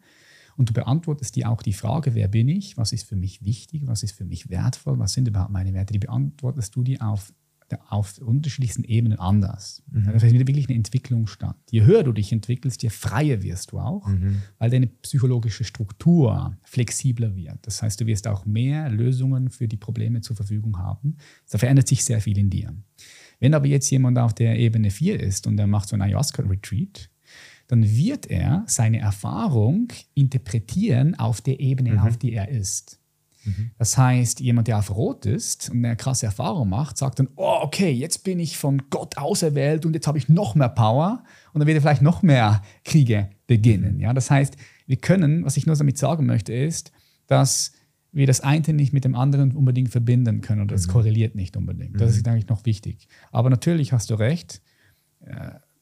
und 0.57 0.69
du 0.69 0.73
beantwortest 0.73 1.37
dir 1.37 1.49
auch 1.49 1.63
die 1.63 1.73
Frage, 1.73 2.13
wer 2.13 2.27
bin 2.27 2.49
ich, 2.49 2.77
was 2.77 2.91
ist 2.91 3.07
für 3.07 3.15
mich 3.15 3.43
wichtig, 3.43 3.87
was 3.87 4.03
ist 4.03 4.11
für 4.11 4.25
mich 4.25 4.51
wertvoll, 4.51 4.99
was 4.99 5.13
sind 5.13 5.27
überhaupt 5.27 5.49
meine 5.49 5.73
Werte, 5.73 5.93
die 5.93 5.99
beantwortest 5.99 6.75
du 6.75 6.83
dir 6.83 7.01
auf 7.01 7.33
auf 7.87 8.17
unterschiedlichsten 8.19 8.83
Ebenen 8.83 9.19
anders. 9.19 9.83
Mhm. 9.91 10.05
Da 10.05 10.19
findet 10.19 10.47
wirklich 10.47 10.67
eine 10.67 10.77
Entwicklung 10.77 11.27
statt. 11.27 11.57
Je 11.71 11.83
höher 11.83 12.03
du 12.03 12.11
dich 12.11 12.31
entwickelst, 12.31 12.83
je 12.83 12.89
freier 12.89 13.41
wirst 13.41 13.71
du 13.71 13.79
auch, 13.79 14.07
mhm. 14.07 14.41
weil 14.57 14.69
deine 14.69 14.87
psychologische 14.87 15.63
Struktur 15.63 16.57
flexibler 16.63 17.35
wird. 17.35 17.57
Das 17.63 17.81
heißt, 17.81 17.99
du 18.01 18.05
wirst 18.05 18.27
auch 18.27 18.45
mehr 18.45 18.89
Lösungen 18.89 19.49
für 19.49 19.67
die 19.67 19.77
Probleme 19.77 20.21
zur 20.21 20.35
Verfügung 20.35 20.77
haben. 20.77 21.17
Da 21.49 21.57
verändert 21.57 21.87
sich 21.87 22.03
sehr 22.03 22.21
viel 22.21 22.37
in 22.37 22.49
dir. 22.49 22.73
Wenn 23.39 23.53
aber 23.53 23.67
jetzt 23.67 23.89
jemand 23.89 24.17
auf 24.17 24.33
der 24.33 24.57
Ebene 24.57 24.91
4 24.91 25.19
ist 25.19 25.47
und 25.47 25.59
er 25.59 25.67
macht 25.67 25.89
so 25.89 25.95
ein 25.95 26.01
Ayahuasca-Retreat, 26.01 27.09
dann 27.67 27.83
wird 27.83 28.27
er 28.27 28.63
seine 28.67 28.99
Erfahrung 28.99 29.87
interpretieren 30.13 31.15
auf 31.15 31.41
der 31.41 31.59
Ebene, 31.59 31.93
mhm. 31.93 31.99
auf 31.99 32.17
die 32.17 32.33
er 32.33 32.49
ist. 32.49 32.99
Mhm. 33.45 33.71
Das 33.77 33.97
heißt, 33.97 34.39
jemand, 34.39 34.67
der 34.67 34.79
auf 34.79 34.95
Rot 34.95 35.25
ist 35.25 35.69
und 35.69 35.85
eine 35.85 35.95
krasse 35.95 36.25
Erfahrung 36.25 36.69
macht, 36.69 36.97
sagt 36.97 37.19
dann, 37.19 37.29
oh, 37.35 37.59
okay, 37.61 37.91
jetzt 37.91 38.23
bin 38.23 38.39
ich 38.39 38.57
von 38.57 38.83
Gott 38.89 39.17
auserwählt 39.17 39.85
und 39.85 39.93
jetzt 39.93 40.07
habe 40.07 40.17
ich 40.17 40.29
noch 40.29 40.55
mehr 40.55 40.69
Power 40.69 41.23
und 41.53 41.59
dann 41.59 41.67
wird 41.67 41.81
vielleicht 41.81 42.01
noch 42.01 42.21
mehr 42.21 42.61
Kriege 42.83 43.29
beginnen. 43.47 43.99
Ja? 43.99 44.13
Das 44.13 44.29
heißt, 44.31 44.57
wir 44.87 44.97
können, 44.97 45.45
was 45.45 45.57
ich 45.57 45.65
nur 45.65 45.75
damit 45.75 45.97
sagen 45.97 46.25
möchte, 46.25 46.53
ist, 46.53 46.91
dass 47.27 47.71
wir 48.11 48.27
das 48.27 48.41
eine 48.41 48.73
nicht 48.73 48.93
mit 48.93 49.03
dem 49.03 49.15
anderen 49.15 49.51
unbedingt 49.51 49.89
verbinden 49.89 50.41
können 50.41 50.61
oder 50.61 50.75
das 50.75 50.87
mhm. 50.87 50.91
korreliert 50.91 51.35
nicht 51.35 51.57
unbedingt. 51.57 51.99
Das 51.99 52.11
mhm. 52.11 52.17
ist 52.17 52.27
eigentlich 52.27 52.47
noch 52.47 52.65
wichtig. 52.65 53.07
Aber 53.31 53.49
natürlich 53.49 53.91
hast 53.91 54.09
du 54.09 54.15
recht. 54.15 54.61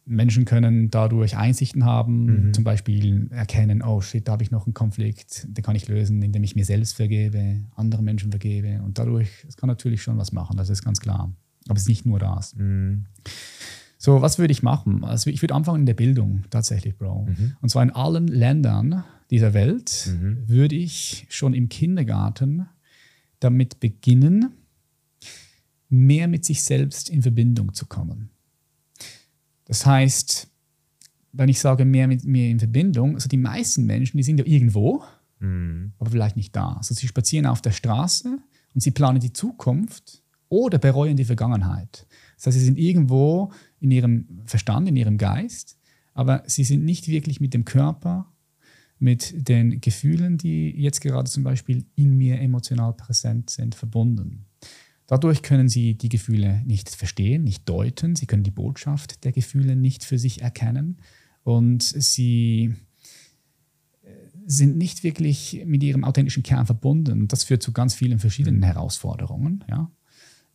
Menschen 0.06 0.46
können 0.46 0.92
dadurch 0.92 1.38
Einsichten 1.38 1.86
haben, 1.86 2.48
mhm. 2.48 2.54
zum 2.54 2.64
Beispiel 2.64 3.30
erkennen, 3.32 3.82
oh 3.82 4.02
shit, 4.02 4.28
da 4.28 4.34
habe 4.34 4.44
ich 4.44 4.52
noch 4.52 4.66
einen 4.66 4.74
Konflikt, 4.74 5.48
den 5.50 5.64
kann 5.64 5.76
ich 5.76 5.88
lösen, 5.88 6.22
indem 6.22 6.44
ich 6.44 6.56
mir 6.56 6.66
selbst 6.66 6.96
vergebe, 6.96 7.62
andere 7.76 8.04
Menschen 8.04 8.32
vergebe. 8.32 8.82
Und 8.84 9.00
dadurch, 9.00 9.30
es 9.48 9.56
kann 9.56 9.68
natürlich 9.68 10.02
schon 10.02 10.18
was 10.18 10.32
machen, 10.32 10.58
das 10.58 10.70
ist 10.70 10.84
ganz 10.84 11.00
klar. 11.00 11.34
Aber 11.68 11.78
es 11.78 11.84
ist 11.84 11.90
nicht 11.90 12.06
nur 12.06 12.20
das. 12.20 12.56
Mhm. 12.56 13.06
So, 13.98 14.22
was 14.22 14.38
würde 14.38 14.52
ich 14.52 14.64
machen? 14.64 15.06
Also 15.06 15.30
ich 15.30 15.42
würde 15.42 15.56
anfangen 15.56 15.82
in 15.82 15.86
der 15.86 15.94
Bildung 15.94 16.44
tatsächlich, 16.50 16.98
Bro. 16.98 17.28
Mhm. 17.30 17.54
Und 17.62 17.70
zwar 17.70 17.84
in 17.84 17.92
allen 17.92 18.28
Ländern 18.28 19.06
dieser 19.32 19.54
Welt 19.54 20.12
Mhm. 20.12 20.44
würde 20.46 20.76
ich 20.76 21.26
schon 21.30 21.54
im 21.54 21.70
Kindergarten 21.70 22.68
damit 23.40 23.80
beginnen, 23.80 24.52
mehr 25.88 26.28
mit 26.28 26.44
sich 26.44 26.64
selbst 26.64 27.10
in 27.10 27.22
Verbindung 27.22 27.74
zu 27.74 27.86
kommen. 27.86 28.30
Das 29.66 29.86
heißt, 29.86 30.48
wenn 31.32 31.50
ich 31.50 31.60
sage 31.60 31.86
mehr 31.86 32.08
mit 32.08 32.24
mir 32.24 32.50
in 32.50 32.60
Verbindung, 32.60 33.16
also 33.16 33.28
die 33.28 33.38
meisten 33.38 33.86
Menschen, 33.86 34.18
die 34.18 34.24
sind 34.24 34.40
ja 34.40 34.46
irgendwo, 34.46 35.04
Mhm. 35.40 35.92
aber 36.00 36.10
vielleicht 36.12 36.38
nicht 36.38 36.56
da. 36.56 36.74
Also 36.74 36.94
sie 36.94 37.08
spazieren 37.08 37.46
auf 37.46 37.62
der 37.62 37.72
Straße 37.72 38.38
und 38.74 38.82
sie 38.82 38.92
planen 38.92 39.20
die 39.20 39.34
Zukunft 39.34 40.24
oder 40.48 40.78
bereuen 40.78 41.18
die 41.18 41.26
Vergangenheit. 41.26 42.08
Das 42.38 42.48
heißt, 42.48 42.60
sie 42.60 42.64
sind 42.66 42.78
irgendwo 42.78 43.52
in 43.82 43.92
ihrem 43.92 44.42
Verstand, 44.46 44.88
in 44.88 44.96
ihrem 44.96 45.18
Geist, 45.18 45.78
aber 46.14 46.44
sie 46.48 46.64
sind 46.64 46.86
nicht 46.86 47.08
wirklich 47.10 47.42
mit 47.42 47.54
dem 47.54 47.66
Körper, 47.66 48.32
mit 49.00 49.50
den 49.50 49.82
Gefühlen, 49.82 50.38
die 50.38 50.70
jetzt 50.80 51.02
gerade 51.02 51.30
zum 51.30 51.44
Beispiel 51.44 51.86
in 51.96 52.16
mir 52.18 52.40
emotional 52.40 52.94
präsent 52.94 53.50
sind, 53.50 53.76
verbunden. 53.76 54.46
Dadurch 55.08 55.42
können 55.42 55.70
sie 55.70 55.96
die 55.96 56.10
Gefühle 56.10 56.62
nicht 56.66 56.90
verstehen, 56.90 57.44
nicht 57.44 57.68
deuten, 57.68 58.16
sie 58.16 58.26
können 58.26 58.44
die 58.44 58.52
Botschaft 58.52 59.24
der 59.24 59.32
Gefühle 59.32 59.76
nicht 59.76 60.04
für 60.04 60.18
sich 60.18 60.42
erkennen 60.42 60.98
und 61.44 61.84
sie 61.84 62.74
sind 64.46 64.78
nicht 64.78 65.04
wirklich 65.04 65.64
mit 65.66 65.84
ihrem 65.84 66.04
authentischen 66.04 66.44
Kern 66.44 66.66
verbunden. 66.66 67.22
Und 67.22 67.34
das 67.34 67.44
führt 67.44 67.64
zu 67.64 67.72
ganz 67.72 67.94
vielen 67.94 68.20
verschiedenen 68.20 68.64
Herausforderungen. 68.64 69.64
Ja? 69.70 69.92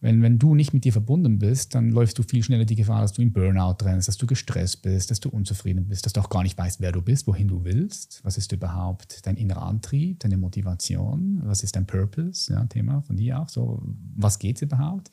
Wenn, 0.01 0.23
wenn 0.23 0.39
du 0.39 0.55
nicht 0.55 0.73
mit 0.73 0.85
dir 0.85 0.93
verbunden 0.93 1.39
bist, 1.39 1.75
dann 1.75 1.91
läufst 1.91 2.19
du 2.19 2.23
viel 2.23 2.43
schneller 2.45 2.65
die 2.65 2.77
Gefahr, 2.77 3.03
dass 3.03 3.13
du 3.13 3.23
in 3.23 3.33
Burnout 3.33 3.77
rennst, 3.83 4.07
dass 4.07 4.17
du 4.17 4.27
gestresst 4.27 4.83
bist, 4.83 5.11
dass 5.11 5.19
du 5.19 5.29
unzufrieden 5.29 5.89
bist, 5.89 6.07
dass 6.07 6.13
du 6.13 6.21
auch 6.21 6.31
gar 6.31 6.45
nicht 6.45 6.57
weißt, 6.57 6.81
wer 6.81 6.93
du 6.93 7.03
bist, 7.03 7.27
wohin 7.27 7.49
du 7.49 7.65
willst. 7.65 8.21
Was 8.23 8.39
ist 8.39 8.53
überhaupt 8.53 9.27
dein 9.27 9.37
innerer 9.37 9.63
Antrieb, 9.63 10.21
deine 10.21 10.37
Motivation? 10.37 11.41
Was 11.45 11.65
ist 11.65 11.75
dein 11.75 11.87
Purpose? 11.87 12.53
Ja, 12.53 12.65
Thema 12.67 13.03
von 13.03 13.17
dir 13.17 13.41
auch. 13.41 13.49
So, 13.49 13.83
was 14.15 14.39
geht 14.39 14.63
überhaupt? 14.63 15.11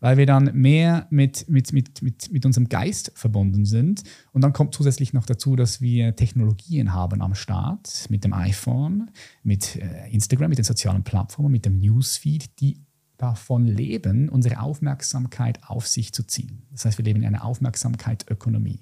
weil 0.00 0.16
wir 0.18 0.26
dann 0.26 0.50
mehr 0.54 1.06
mit, 1.10 1.48
mit, 1.48 1.72
mit, 1.72 2.02
mit, 2.02 2.30
mit 2.30 2.44
unserem 2.44 2.68
Geist 2.68 3.12
verbunden 3.14 3.64
sind. 3.64 4.02
Und 4.32 4.42
dann 4.42 4.52
kommt 4.52 4.74
zusätzlich 4.74 5.12
noch 5.12 5.26
dazu, 5.26 5.56
dass 5.56 5.80
wir 5.80 6.14
Technologien 6.16 6.92
haben 6.92 7.22
am 7.22 7.34
Start, 7.34 8.06
mit 8.10 8.24
dem 8.24 8.32
iPhone, 8.32 9.10
mit 9.42 9.76
äh, 9.76 10.10
Instagram, 10.10 10.50
mit 10.50 10.58
den 10.58 10.64
sozialen 10.64 11.02
Plattformen, 11.02 11.50
mit 11.50 11.64
dem 11.64 11.78
Newsfeed, 11.78 12.60
die 12.60 12.85
davon 13.16 13.66
leben, 13.66 14.28
unsere 14.28 14.60
Aufmerksamkeit 14.60 15.60
auf 15.64 15.86
sich 15.86 16.12
zu 16.12 16.24
ziehen. 16.24 16.62
Das 16.70 16.84
heißt, 16.84 16.98
wir 16.98 17.04
leben 17.04 17.20
in 17.20 17.26
einer 17.26 17.44
Aufmerksamkeitökonomie. 17.44 18.80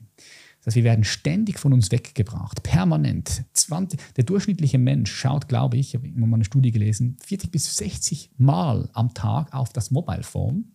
Das 0.59 0.66
heißt, 0.66 0.76
wir 0.76 0.85
werden 0.85 1.05
ständig 1.05 1.59
von 1.59 1.72
uns 1.72 1.91
weggebracht, 1.91 2.62
permanent. 2.62 3.45
20, 3.53 4.01
der 4.16 4.24
durchschnittliche 4.24 4.78
Mensch 4.78 5.12
schaut, 5.12 5.49
glaube 5.49 5.76
ich, 5.76 5.89
ich 5.89 5.95
habe 5.95 6.07
irgendwann 6.07 6.30
mal 6.30 6.37
eine 6.37 6.45
Studie 6.45 6.70
gelesen, 6.70 7.16
40 7.24 7.51
bis 7.51 7.76
60 7.76 8.30
Mal 8.39 8.89
am 8.95 9.12
Tag 9.12 9.53
auf 9.53 9.72
das 9.72 9.91
Mobile 9.91 10.22
Phone 10.22 10.72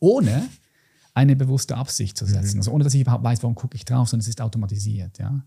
ohne 0.00 0.48
eine 1.14 1.36
bewusste 1.36 1.76
Absicht 1.76 2.16
zu 2.16 2.26
setzen. 2.26 2.58
Also 2.58 2.72
ohne, 2.72 2.84
dass 2.84 2.94
ich 2.94 3.02
überhaupt 3.02 3.22
weiß, 3.22 3.42
warum 3.42 3.54
gucke 3.54 3.76
ich 3.76 3.84
drauf, 3.84 4.08
sondern 4.08 4.22
es 4.22 4.28
ist 4.28 4.40
automatisiert. 4.40 5.18
Ja. 5.18 5.44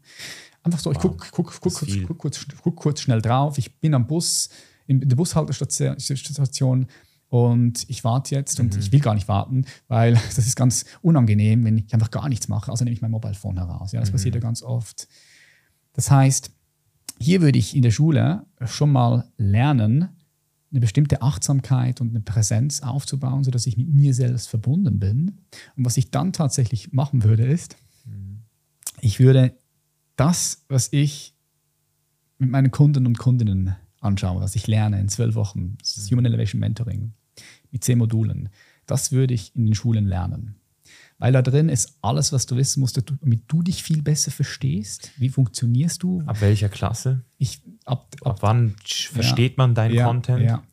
Einfach 0.63 0.79
so, 0.79 0.91
ich 0.91 0.99
gucke 0.99 1.27
guck, 1.31 1.59
guck, 1.59 1.73
guck, 1.73 2.17
kurz, 2.17 2.45
guck 2.61 2.75
kurz 2.75 3.01
schnell 3.01 3.21
drauf, 3.21 3.57
ich 3.57 3.79
bin 3.79 3.93
am 3.93 4.07
Bus, 4.07 4.49
in 4.87 5.01
der 5.01 5.15
Bushaltestation 5.15 6.87
und 7.29 7.89
ich 7.89 8.03
warte 8.03 8.35
jetzt 8.35 8.59
und 8.59 8.75
ich 8.77 8.91
will 8.91 8.99
gar 8.99 9.15
nicht 9.15 9.27
warten, 9.27 9.65
weil 9.87 10.13
das 10.35 10.37
ist 10.37 10.55
ganz 10.55 10.85
unangenehm, 11.01 11.63
wenn 11.65 11.77
ich 11.79 11.93
einfach 11.93 12.11
gar 12.11 12.29
nichts 12.29 12.47
mache, 12.47 12.71
also 12.71 12.83
nehme 12.83 12.93
ich 12.93 13.01
mein 13.01 13.11
Mobile 13.11 13.33
Phone 13.33 13.57
heraus. 13.57 13.91
Ja, 13.91 13.99
das 13.99 14.11
passiert 14.11 14.35
ja 14.35 14.41
ganz 14.41 14.61
oft. 14.61 15.07
Das 15.93 16.11
heißt, 16.11 16.51
hier 17.19 17.41
würde 17.41 17.57
ich 17.57 17.75
in 17.75 17.81
der 17.81 17.91
Schule 17.91 18.45
schon 18.65 18.91
mal 18.91 19.25
lernen, 19.37 20.09
eine 20.71 20.81
bestimmte 20.81 21.21
Achtsamkeit 21.21 22.01
und 22.01 22.09
eine 22.09 22.19
Präsenz 22.19 22.81
aufzubauen, 22.81 23.43
sodass 23.43 23.65
ich 23.65 23.77
mit 23.77 23.87
mir 23.87 24.13
selbst 24.13 24.49
verbunden 24.49 24.99
bin. 24.99 25.39
Und 25.77 25.85
was 25.85 25.95
ich 25.95 26.11
dann 26.11 26.33
tatsächlich 26.33 26.91
machen 26.91 27.23
würde, 27.23 27.45
ist, 27.45 27.77
ich 28.99 29.19
würde 29.19 29.57
das, 30.15 30.65
was 30.67 30.91
ich 30.91 31.33
mit 32.37 32.49
meinen 32.49 32.71
Kunden 32.71 33.07
und 33.07 33.17
Kundinnen 33.17 33.75
anschaue, 34.05 34.41
was 34.41 34.55
ich 34.55 34.67
lerne 34.67 34.99
in 34.99 35.09
zwölf 35.09 35.35
Wochen, 35.35 35.77
das 35.79 36.09
Human 36.11 36.25
Elevation 36.25 36.59
Mentoring 36.59 37.13
mit 37.71 37.83
zehn 37.83 37.97
Modulen, 37.97 38.49
das 38.85 39.11
würde 39.11 39.33
ich 39.33 39.55
in 39.55 39.65
den 39.65 39.75
Schulen 39.75 40.05
lernen. 40.05 40.55
Weil 41.17 41.31
da 41.31 41.41
drin 41.41 41.69
ist 41.69 41.97
alles, 42.01 42.31
was 42.33 42.45
du 42.45 42.55
wissen 42.57 42.81
musst, 42.81 43.01
damit 43.21 43.43
du 43.47 43.61
dich 43.61 43.83
viel 43.83 44.01
besser 44.01 44.31
verstehst. 44.31 45.11
Wie 45.17 45.29
funktionierst 45.29 46.03
du? 46.03 46.21
Ab 46.25 46.41
welcher 46.41 46.67
Klasse? 46.69 47.23
Ich, 47.37 47.61
ab, 47.85 48.13
Ab 48.23 48.37
wann 48.41 48.75
sch- 48.85 49.11
versteht 49.11 49.57
man 49.57 49.73
deinen 49.75 49.93
ja, 49.95 50.05
Content? 50.07 50.43
Ja. 50.45 50.63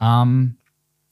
Ähm, 0.00 0.56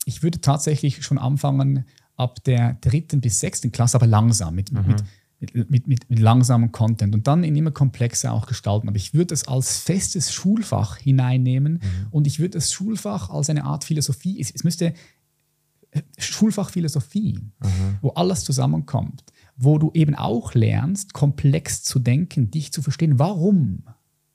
ich 0.05 0.23
würde 0.25 0.41
tatsächlich 0.41 1.05
schon 1.05 1.19
anfangen 1.19 1.85
ab 2.17 2.43
der 2.45 2.75
dritten 2.81 3.21
bis 3.21 3.39
sechsten 3.39 3.71
Klasse, 3.73 3.97
aber 3.97 4.07
langsam, 4.09 4.55
mit, 4.57 4.73
Mhm. 4.73 4.87
mit, 4.87 5.05
mit, 5.55 5.89
mit, 5.89 6.09
mit, 6.09 6.19
langsamem 6.21 6.71
Content 6.73 7.15
und 7.15 7.27
dann 7.27 7.43
in 7.45 7.57
immer 7.57 7.73
komplexer 7.73 8.33
auch 8.33 8.47
gestalten. 8.47 8.89
Aber 8.89 8.97
ich 8.97 9.13
würde 9.13 9.35
es 9.35 9.49
als 9.49 9.79
festes 9.79 10.33
Schulfach 10.33 10.97
hineinnehmen 10.99 11.75
Mhm. 11.75 12.07
und 12.11 12.27
ich 12.27 12.39
würde 12.39 12.51
das 12.59 12.73
Schulfach 12.73 13.29
als 13.31 13.51
eine 13.51 13.65
Art 13.65 13.85
Philosophie, 13.85 14.41
es, 14.41 14.51
es 14.53 14.63
müsste 14.65 14.95
äh, 15.91 16.03
Schulfach 16.19 16.71
Philosophie, 16.71 17.39
Mhm. 17.63 17.99
wo 18.01 18.11
alles 18.11 18.45
zusammenkommt, 18.45 19.25
wo 19.57 19.79
du 19.79 19.91
eben 19.95 20.15
auch 20.15 20.55
lernst, 20.55 21.13
komplex 21.13 21.83
zu 21.83 21.99
denken, 21.99 22.51
dich 22.51 22.73
zu 22.73 22.81
verstehen. 22.81 23.19
Warum? 23.19 23.83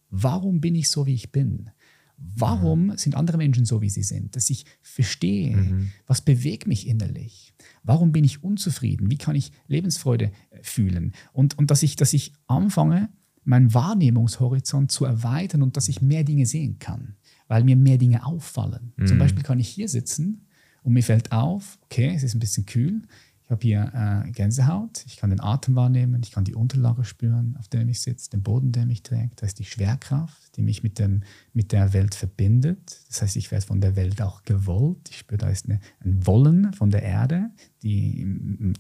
Warum 0.10 0.62
bin 0.62 0.76
ich 0.76 0.90
so, 0.90 1.06
wie 1.06 1.14
ich 1.14 1.32
bin? 1.32 1.70
Warum 2.18 2.98
sind 2.98 3.16
andere 3.16 3.38
Menschen 3.38 3.66
so, 3.66 3.82
wie 3.82 3.90
sie 3.92 4.02
sind? 4.04 4.36
Dass 4.36 4.50
ich 4.50 4.66
verstehe, 4.82 5.88
was 6.08 6.22
bewegt 6.22 6.66
mich 6.66 6.88
innerlich? 6.88 7.54
Warum 7.88 8.12
bin 8.12 8.24
ich 8.24 8.44
unzufrieden? 8.44 9.10
Wie 9.10 9.18
kann 9.18 9.36
ich 9.36 9.52
Lebensfreude 9.68 10.26
äh, 10.26 10.62
fühlen? 10.62 11.14
Und, 11.34 11.58
und 11.58 11.72
dass, 11.72 11.82
ich, 11.82 11.96
dass 11.96 12.14
ich 12.14 12.34
anfange, 12.46 13.10
meinen 13.44 13.74
Wahrnehmungshorizont 13.74 14.92
zu 14.92 15.06
erweitern 15.06 15.64
und 15.64 15.78
dass 15.78 15.88
ich 15.88 16.02
mehr 16.02 16.26
Dinge 16.26 16.46
sehen 16.46 16.80
kann, 16.80 17.16
weil 17.48 17.64
mir 17.64 17.78
mehr 17.78 17.98
Dinge 17.98 18.26
auffallen. 18.26 18.92
Zum 19.06 19.18
Beispiel 19.18 19.42
kann 19.42 19.60
ich 19.60 19.70
hier 19.70 19.88
sitzen 19.88 20.48
und 20.84 20.92
mir 20.92 21.04
fällt 21.04 21.32
auf, 21.32 21.80
okay, 21.84 22.12
es 22.14 22.24
ist 22.24 22.36
ein 22.36 22.40
bisschen 22.40 22.66
kühl. 22.66 23.02
Ich 23.48 23.52
habe 23.52 23.62
hier 23.62 24.26
äh, 24.26 24.32
Gänsehaut, 24.32 25.06
ich 25.06 25.16
kann 25.16 25.30
den 25.30 25.40
Atem 25.40 25.74
wahrnehmen, 25.76 26.22
ich 26.22 26.32
kann 26.32 26.44
die 26.44 26.54
Unterlage 26.54 27.06
spüren, 27.06 27.56
auf 27.58 27.70
der 27.70 27.88
ich 27.88 28.02
sitze, 28.02 28.30
den 28.30 28.44
Boden, 28.44 28.74
der 28.74 28.86
mich 28.86 29.04
trägt. 29.04 29.42
Da 29.42 29.46
ist 29.46 29.58
die 29.58 29.64
Schwerkraft, 29.64 30.58
die 30.58 30.62
mich 30.62 30.84
mit, 30.84 31.00
dem, 31.00 31.24
mit 31.54 31.72
der 31.72 31.94
Welt 31.94 32.14
verbindet. 32.14 33.00
Das 33.08 33.22
heißt, 33.22 33.38
ich 33.38 33.50
werde 33.50 33.66
von 33.66 33.80
der 33.80 33.96
Welt 33.96 34.22
auch 34.22 34.44
gewollt. 34.44 35.10
Ich 35.10 35.20
spüre, 35.20 35.38
da 35.38 35.48
ist 35.48 35.70
eine, 35.70 35.80
ein 36.04 36.28
Wollen 36.28 36.74
von 36.74 36.90
der 36.90 37.04
Erde, 37.04 37.50
die 37.84 38.28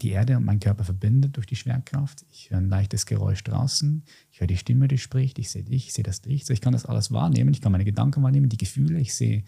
die 0.01 0.09
Erde 0.09 0.35
und 0.35 0.43
meinen 0.43 0.59
Körper 0.59 0.83
verbindet 0.83 1.37
durch 1.37 1.45
die 1.45 1.55
Schwerkraft. 1.55 2.25
Ich 2.29 2.49
höre 2.49 2.57
ein 2.57 2.67
leichtes 2.67 3.05
Geräusch 3.05 3.45
draußen, 3.45 4.03
ich 4.31 4.41
höre 4.41 4.47
die 4.47 4.57
Stimme, 4.57 4.89
die 4.89 4.97
spricht, 4.97 5.39
ich 5.39 5.49
sehe 5.49 5.63
dich, 5.63 5.87
ich 5.87 5.93
sehe 5.93 6.03
das 6.03 6.25
Licht. 6.25 6.45
So, 6.45 6.51
ich 6.51 6.59
kann 6.59 6.73
das 6.73 6.85
alles 6.85 7.13
wahrnehmen, 7.13 7.53
ich 7.53 7.61
kann 7.61 7.71
meine 7.71 7.85
Gedanken 7.85 8.21
wahrnehmen, 8.21 8.49
die 8.49 8.57
Gefühle, 8.57 8.99
ich 8.99 9.15
sehe, 9.15 9.45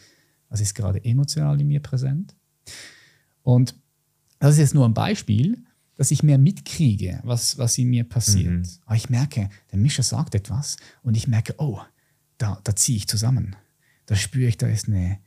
was 0.48 0.62
ist 0.62 0.76
gerade 0.76 1.04
emotional 1.04 1.60
in 1.60 1.68
mir 1.68 1.82
präsent. 1.82 2.38
Und 3.44 3.76
das 4.40 4.54
ist 4.54 4.60
jetzt 4.60 4.74
nur 4.74 4.86
ein 4.86 4.94
Beispiel, 4.94 5.64
dass 6.00 6.12
ich 6.12 6.24
mehr 6.24 6.38
mitkriege, 6.38 7.20
was, 7.24 7.58
was 7.58 7.78
in 7.78 7.90
mir 7.90 8.06
passiert. 8.06 8.66
Aber 8.86 8.96
ich 8.96 9.10
merke, 9.10 9.50
der 9.72 9.80
Mischer 9.80 10.02
sagt 10.04 10.34
etwas 10.34 10.78
und 11.04 11.18
ich 11.18 11.28
merke, 11.28 11.56
oh, 11.58 11.82
da, 12.38 12.60
da 12.64 12.74
ziehe 12.74 12.98
ich 12.98 13.08
zusammen. 13.08 13.58
Da 14.06 14.16
spüre 14.16 14.48
ich, 14.48 14.58
da 14.58 14.68
ist, 14.68 14.88
eine, 14.88 15.20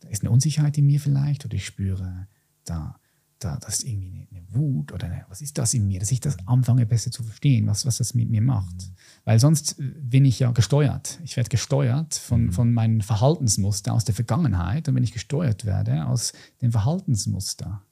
da 0.00 0.08
ist 0.08 0.22
eine 0.22 0.30
Unsicherheit 0.30 0.78
in 0.78 0.86
mir 0.86 0.98
vielleicht 0.98 1.44
oder 1.44 1.54
ich 1.54 1.66
spüre, 1.66 2.26
da, 2.64 2.98
da 3.38 3.58
das 3.58 3.80
ist 3.80 3.84
irgendwie 3.84 4.12
eine, 4.12 4.26
eine 4.30 4.54
Wut 4.54 4.92
oder 4.92 5.08
eine, 5.08 5.26
was 5.28 5.42
ist 5.42 5.58
das 5.58 5.74
in 5.74 5.86
mir, 5.86 6.00
dass 6.00 6.10
ich 6.10 6.20
das 6.20 6.38
anfange 6.46 6.86
besser 6.86 7.10
zu 7.10 7.22
verstehen, 7.22 7.66
was, 7.66 7.84
was 7.84 7.98
das 7.98 8.14
mit 8.14 8.30
mir 8.30 8.40
macht. 8.40 8.90
Weil 9.24 9.38
sonst 9.38 9.76
bin 9.78 10.24
ich 10.24 10.38
ja 10.38 10.52
gesteuert. 10.52 11.20
Ich 11.22 11.36
werde 11.36 11.50
gesteuert 11.50 12.14
von, 12.14 12.50
von 12.50 12.72
meinen 12.72 13.02
Verhaltensmustern 13.02 13.94
aus 13.94 14.06
der 14.06 14.14
Vergangenheit 14.14 14.88
und 14.88 14.94
wenn 14.94 15.04
ich 15.04 15.12
gesteuert 15.12 15.66
werde 15.66 16.06
aus 16.06 16.32
den 16.62 16.72
Verhaltensmustern, 16.72 17.82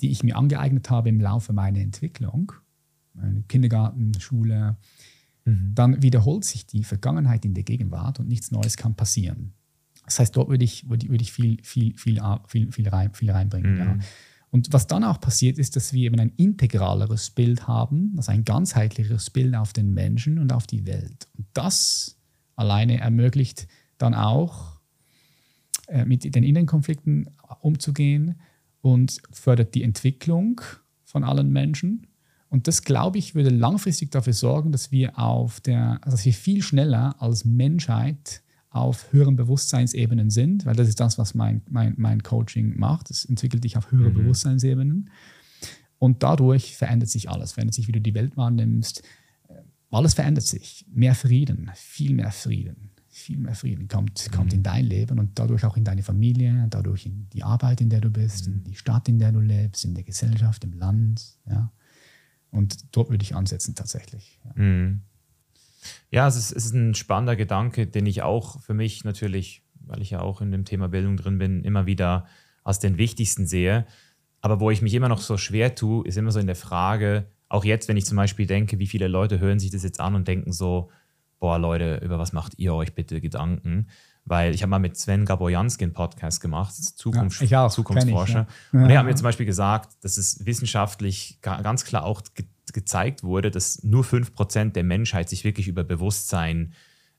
die 0.00 0.10
ich 0.10 0.22
mir 0.22 0.36
angeeignet 0.36 0.90
habe 0.90 1.08
im 1.08 1.20
Laufe 1.20 1.52
meiner 1.52 1.80
Entwicklung, 1.80 2.52
Kindergarten, 3.48 4.12
Schule, 4.20 4.76
dann 5.44 6.02
wiederholt 6.02 6.44
sich 6.44 6.66
die 6.66 6.84
Vergangenheit 6.84 7.44
in 7.44 7.54
der 7.54 7.62
Gegenwart 7.62 8.20
und 8.20 8.28
nichts 8.28 8.50
Neues 8.50 8.76
kann 8.76 8.94
passieren. 8.94 9.52
Das 10.04 10.18
heißt, 10.18 10.36
dort 10.36 10.48
würde 10.48 10.64
ich, 10.64 10.88
würde, 10.88 11.08
würde 11.08 11.22
ich 11.22 11.32
viel, 11.32 11.58
viel, 11.62 11.96
viel, 11.96 12.20
viel, 12.46 12.72
viel, 12.72 12.88
rein, 12.88 13.14
viel 13.14 13.30
reinbringen. 13.30 13.78
Ja. 13.78 13.98
Und 14.50 14.72
was 14.72 14.86
dann 14.86 15.04
auch 15.04 15.20
passiert, 15.20 15.58
ist, 15.58 15.76
dass 15.76 15.92
wir 15.92 16.06
eben 16.06 16.18
ein 16.20 16.32
integraleres 16.36 17.30
Bild 17.30 17.66
haben, 17.66 18.14
also 18.16 18.32
ein 18.32 18.44
ganzheitlicheres 18.44 19.30
Bild 19.30 19.54
auf 19.54 19.72
den 19.72 19.92
Menschen 19.92 20.38
und 20.38 20.52
auf 20.52 20.66
die 20.66 20.86
Welt. 20.86 21.28
Und 21.36 21.46
das 21.52 22.16
alleine 22.54 23.00
ermöglicht 23.00 23.66
dann 23.98 24.14
auch, 24.14 24.80
äh, 25.88 26.04
mit 26.04 26.34
den 26.34 26.42
inneren 26.42 26.66
Konflikten 26.66 27.26
umzugehen 27.60 28.36
und 28.86 29.20
fördert 29.32 29.74
die 29.74 29.82
Entwicklung 29.82 30.60
von 31.02 31.24
allen 31.24 31.50
Menschen. 31.50 32.06
Und 32.48 32.68
das, 32.68 32.82
glaube 32.82 33.18
ich, 33.18 33.34
würde 33.34 33.50
langfristig 33.50 34.12
dafür 34.12 34.32
sorgen, 34.32 34.70
dass 34.70 34.92
wir 34.92 35.18
auf 35.18 35.60
der, 35.60 35.98
also 36.02 36.16
dass 36.16 36.24
wir 36.24 36.32
viel 36.32 36.62
schneller 36.62 37.20
als 37.20 37.44
Menschheit 37.44 38.42
auf 38.70 39.12
höheren 39.12 39.34
Bewusstseinsebenen 39.34 40.30
sind, 40.30 40.66
weil 40.66 40.76
das 40.76 40.86
ist 40.86 41.00
das, 41.00 41.18
was 41.18 41.34
mein, 41.34 41.62
mein, 41.68 41.94
mein 41.96 42.22
Coaching 42.22 42.78
macht. 42.78 43.10
Es 43.10 43.24
entwickelt 43.24 43.64
dich 43.64 43.76
auf 43.76 43.90
höhere 43.90 44.10
mhm. 44.10 44.18
Bewusstseinsebenen. 44.18 45.10
Und 45.98 46.22
dadurch 46.22 46.76
verändert 46.76 47.08
sich 47.08 47.28
alles, 47.28 47.54
verändert 47.54 47.74
sich, 47.74 47.88
wie 47.88 47.92
du 47.92 48.00
die 48.00 48.14
Welt 48.14 48.36
wahrnimmst. 48.36 49.02
Alles 49.90 50.14
verändert 50.14 50.46
sich. 50.46 50.86
Mehr 50.92 51.16
Frieden, 51.16 51.72
viel 51.74 52.14
mehr 52.14 52.30
Frieden, 52.30 52.92
viel 53.16 53.38
mehr 53.38 53.54
Frieden 53.54 53.88
kommt, 53.88 54.30
kommt 54.30 54.52
in 54.52 54.62
dein 54.62 54.84
Leben 54.84 55.18
und 55.18 55.38
dadurch 55.38 55.64
auch 55.64 55.76
in 55.76 55.84
deine 55.84 56.02
Familie, 56.02 56.66
dadurch 56.68 57.06
in 57.06 57.28
die 57.30 57.42
Arbeit, 57.42 57.80
in 57.80 57.88
der 57.88 58.00
du 58.00 58.10
bist, 58.10 58.46
in 58.46 58.62
die 58.62 58.74
Stadt, 58.74 59.08
in 59.08 59.18
der 59.18 59.32
du 59.32 59.40
lebst, 59.40 59.86
in 59.86 59.94
der 59.94 60.04
Gesellschaft, 60.04 60.62
im 60.64 60.74
Land. 60.74 61.38
Ja. 61.48 61.72
Und 62.50 62.94
dort 62.94 63.08
würde 63.08 63.24
ich 63.24 63.34
ansetzen 63.34 63.74
tatsächlich. 63.74 64.38
Ja. 64.44 64.62
Mhm. 64.62 65.00
Ja, 66.10 66.28
es 66.28 66.36
ist, 66.36 66.52
es 66.52 66.66
ist 66.66 66.74
ein 66.74 66.94
spannender 66.94 67.36
Gedanke, 67.36 67.86
den 67.86 68.04
ich 68.04 68.22
auch 68.22 68.60
für 68.60 68.74
mich 68.74 69.04
natürlich, 69.04 69.62
weil 69.80 70.02
ich 70.02 70.10
ja 70.10 70.20
auch 70.20 70.42
in 70.42 70.50
dem 70.50 70.64
Thema 70.64 70.88
Bildung 70.88 71.16
drin 71.16 71.38
bin, 71.38 71.64
immer 71.64 71.86
wieder 71.86 72.26
als 72.64 72.80
den 72.80 72.98
wichtigsten 72.98 73.46
sehe. 73.46 73.86
Aber 74.42 74.60
wo 74.60 74.70
ich 74.70 74.82
mich 74.82 74.92
immer 74.92 75.08
noch 75.08 75.20
so 75.20 75.38
schwer 75.38 75.74
tue, 75.74 76.06
ist 76.06 76.18
immer 76.18 76.32
so 76.32 76.38
in 76.38 76.46
der 76.46 76.56
Frage, 76.56 77.26
auch 77.48 77.64
jetzt, 77.64 77.88
wenn 77.88 77.96
ich 77.96 78.04
zum 78.04 78.16
Beispiel 78.16 78.46
denke, 78.46 78.78
wie 78.78 78.86
viele 78.86 79.08
Leute 79.08 79.40
hören 79.40 79.58
sich 79.58 79.70
das 79.70 79.84
jetzt 79.84 80.00
an 80.00 80.14
und 80.14 80.28
denken 80.28 80.52
so, 80.52 80.90
boah 81.38 81.58
Leute, 81.58 82.00
über 82.02 82.18
was 82.18 82.32
macht 82.32 82.54
ihr 82.58 82.74
euch 82.74 82.94
bitte 82.94 83.20
Gedanken? 83.20 83.88
Weil 84.24 84.54
ich 84.54 84.62
habe 84.62 84.70
mal 84.70 84.78
mit 84.78 84.96
Sven 84.96 85.24
Gabojanski 85.24 85.84
einen 85.84 85.92
Podcast 85.92 86.40
gemacht, 86.40 86.74
Zukunft, 86.74 87.42
ja, 87.42 87.68
Zukunftsforscher. 87.68 88.46
Ich, 88.48 88.72
ja. 88.72 88.84
Und 88.84 88.90
er 88.90 88.98
hat 88.98 89.06
mir 89.06 89.14
zum 89.14 89.24
Beispiel 89.24 89.46
gesagt, 89.46 90.02
dass 90.02 90.16
es 90.16 90.44
wissenschaftlich 90.44 91.38
ganz 91.40 91.84
klar 91.84 92.04
auch 92.04 92.22
ge 92.34 92.46
gezeigt 92.72 93.22
wurde, 93.22 93.52
dass 93.52 93.84
nur 93.84 94.02
5% 94.02 94.72
der 94.72 94.82
Menschheit 94.82 95.28
sich 95.28 95.44
wirklich 95.44 95.68
über 95.68 95.84
Bewusstsein 95.84 96.74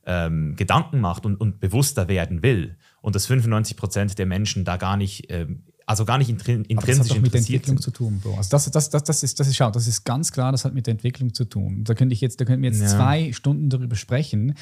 ähm, 0.06 0.56
Gedanken 0.58 1.00
macht 1.00 1.26
und, 1.26 1.38
und 1.38 1.62
bewusster 1.62 2.10
werden 2.10 2.44
will. 2.44 2.78
Und 3.02 3.16
dass 3.16 3.30
95% 3.30 4.16
der 4.16 4.26
Menschen 4.26 4.66
da 4.66 4.76
gar 4.76 4.98
nicht 4.98 5.32
ähm, 5.32 5.64
also 5.88 6.04
gar 6.04 6.18
nicht 6.18 6.30
intrinsisch 6.30 6.76
das 6.86 7.00
hat 7.00 7.10
doch 7.12 7.22
mit 7.22 7.34
der 7.34 7.40
Entwicklung 7.40 7.78
sind. 7.78 7.82
zu 7.82 7.92
tun, 7.92 8.20
Bro. 8.20 8.36
Also 8.36 8.50
das, 8.52 8.70
das, 8.70 8.90
das, 8.90 9.04
das, 9.04 9.24
ist, 9.24 9.40
das 9.40 9.48
ist, 9.48 9.56
schau, 9.56 9.72
das 9.72 9.88
ist 9.88 10.04
ganz 10.04 10.34
klar, 10.34 10.52
das 10.52 10.66
hat 10.66 10.74
mit 10.74 10.86
der 10.86 10.92
Entwicklung 10.92 11.34
zu 11.34 11.46
tun. 11.46 11.86
Da 11.86 11.94
könnte 11.94 12.14
ich 12.14 12.20
jetzt, 12.20 12.42
da 12.42 12.46
könnten 12.46 12.62
wir 12.62 12.70
jetzt 12.70 12.82
ja. 12.82 12.90
zwei 12.90 13.32
Stunden 13.32 13.70
darüber 13.70 13.96
sprechen, 13.96 14.56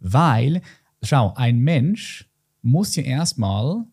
weil, 0.00 0.60
schau, 1.02 1.32
ein 1.34 1.60
Mensch 1.60 2.28
muss 2.60 2.94
ja 2.94 3.04
erstmal 3.04 3.86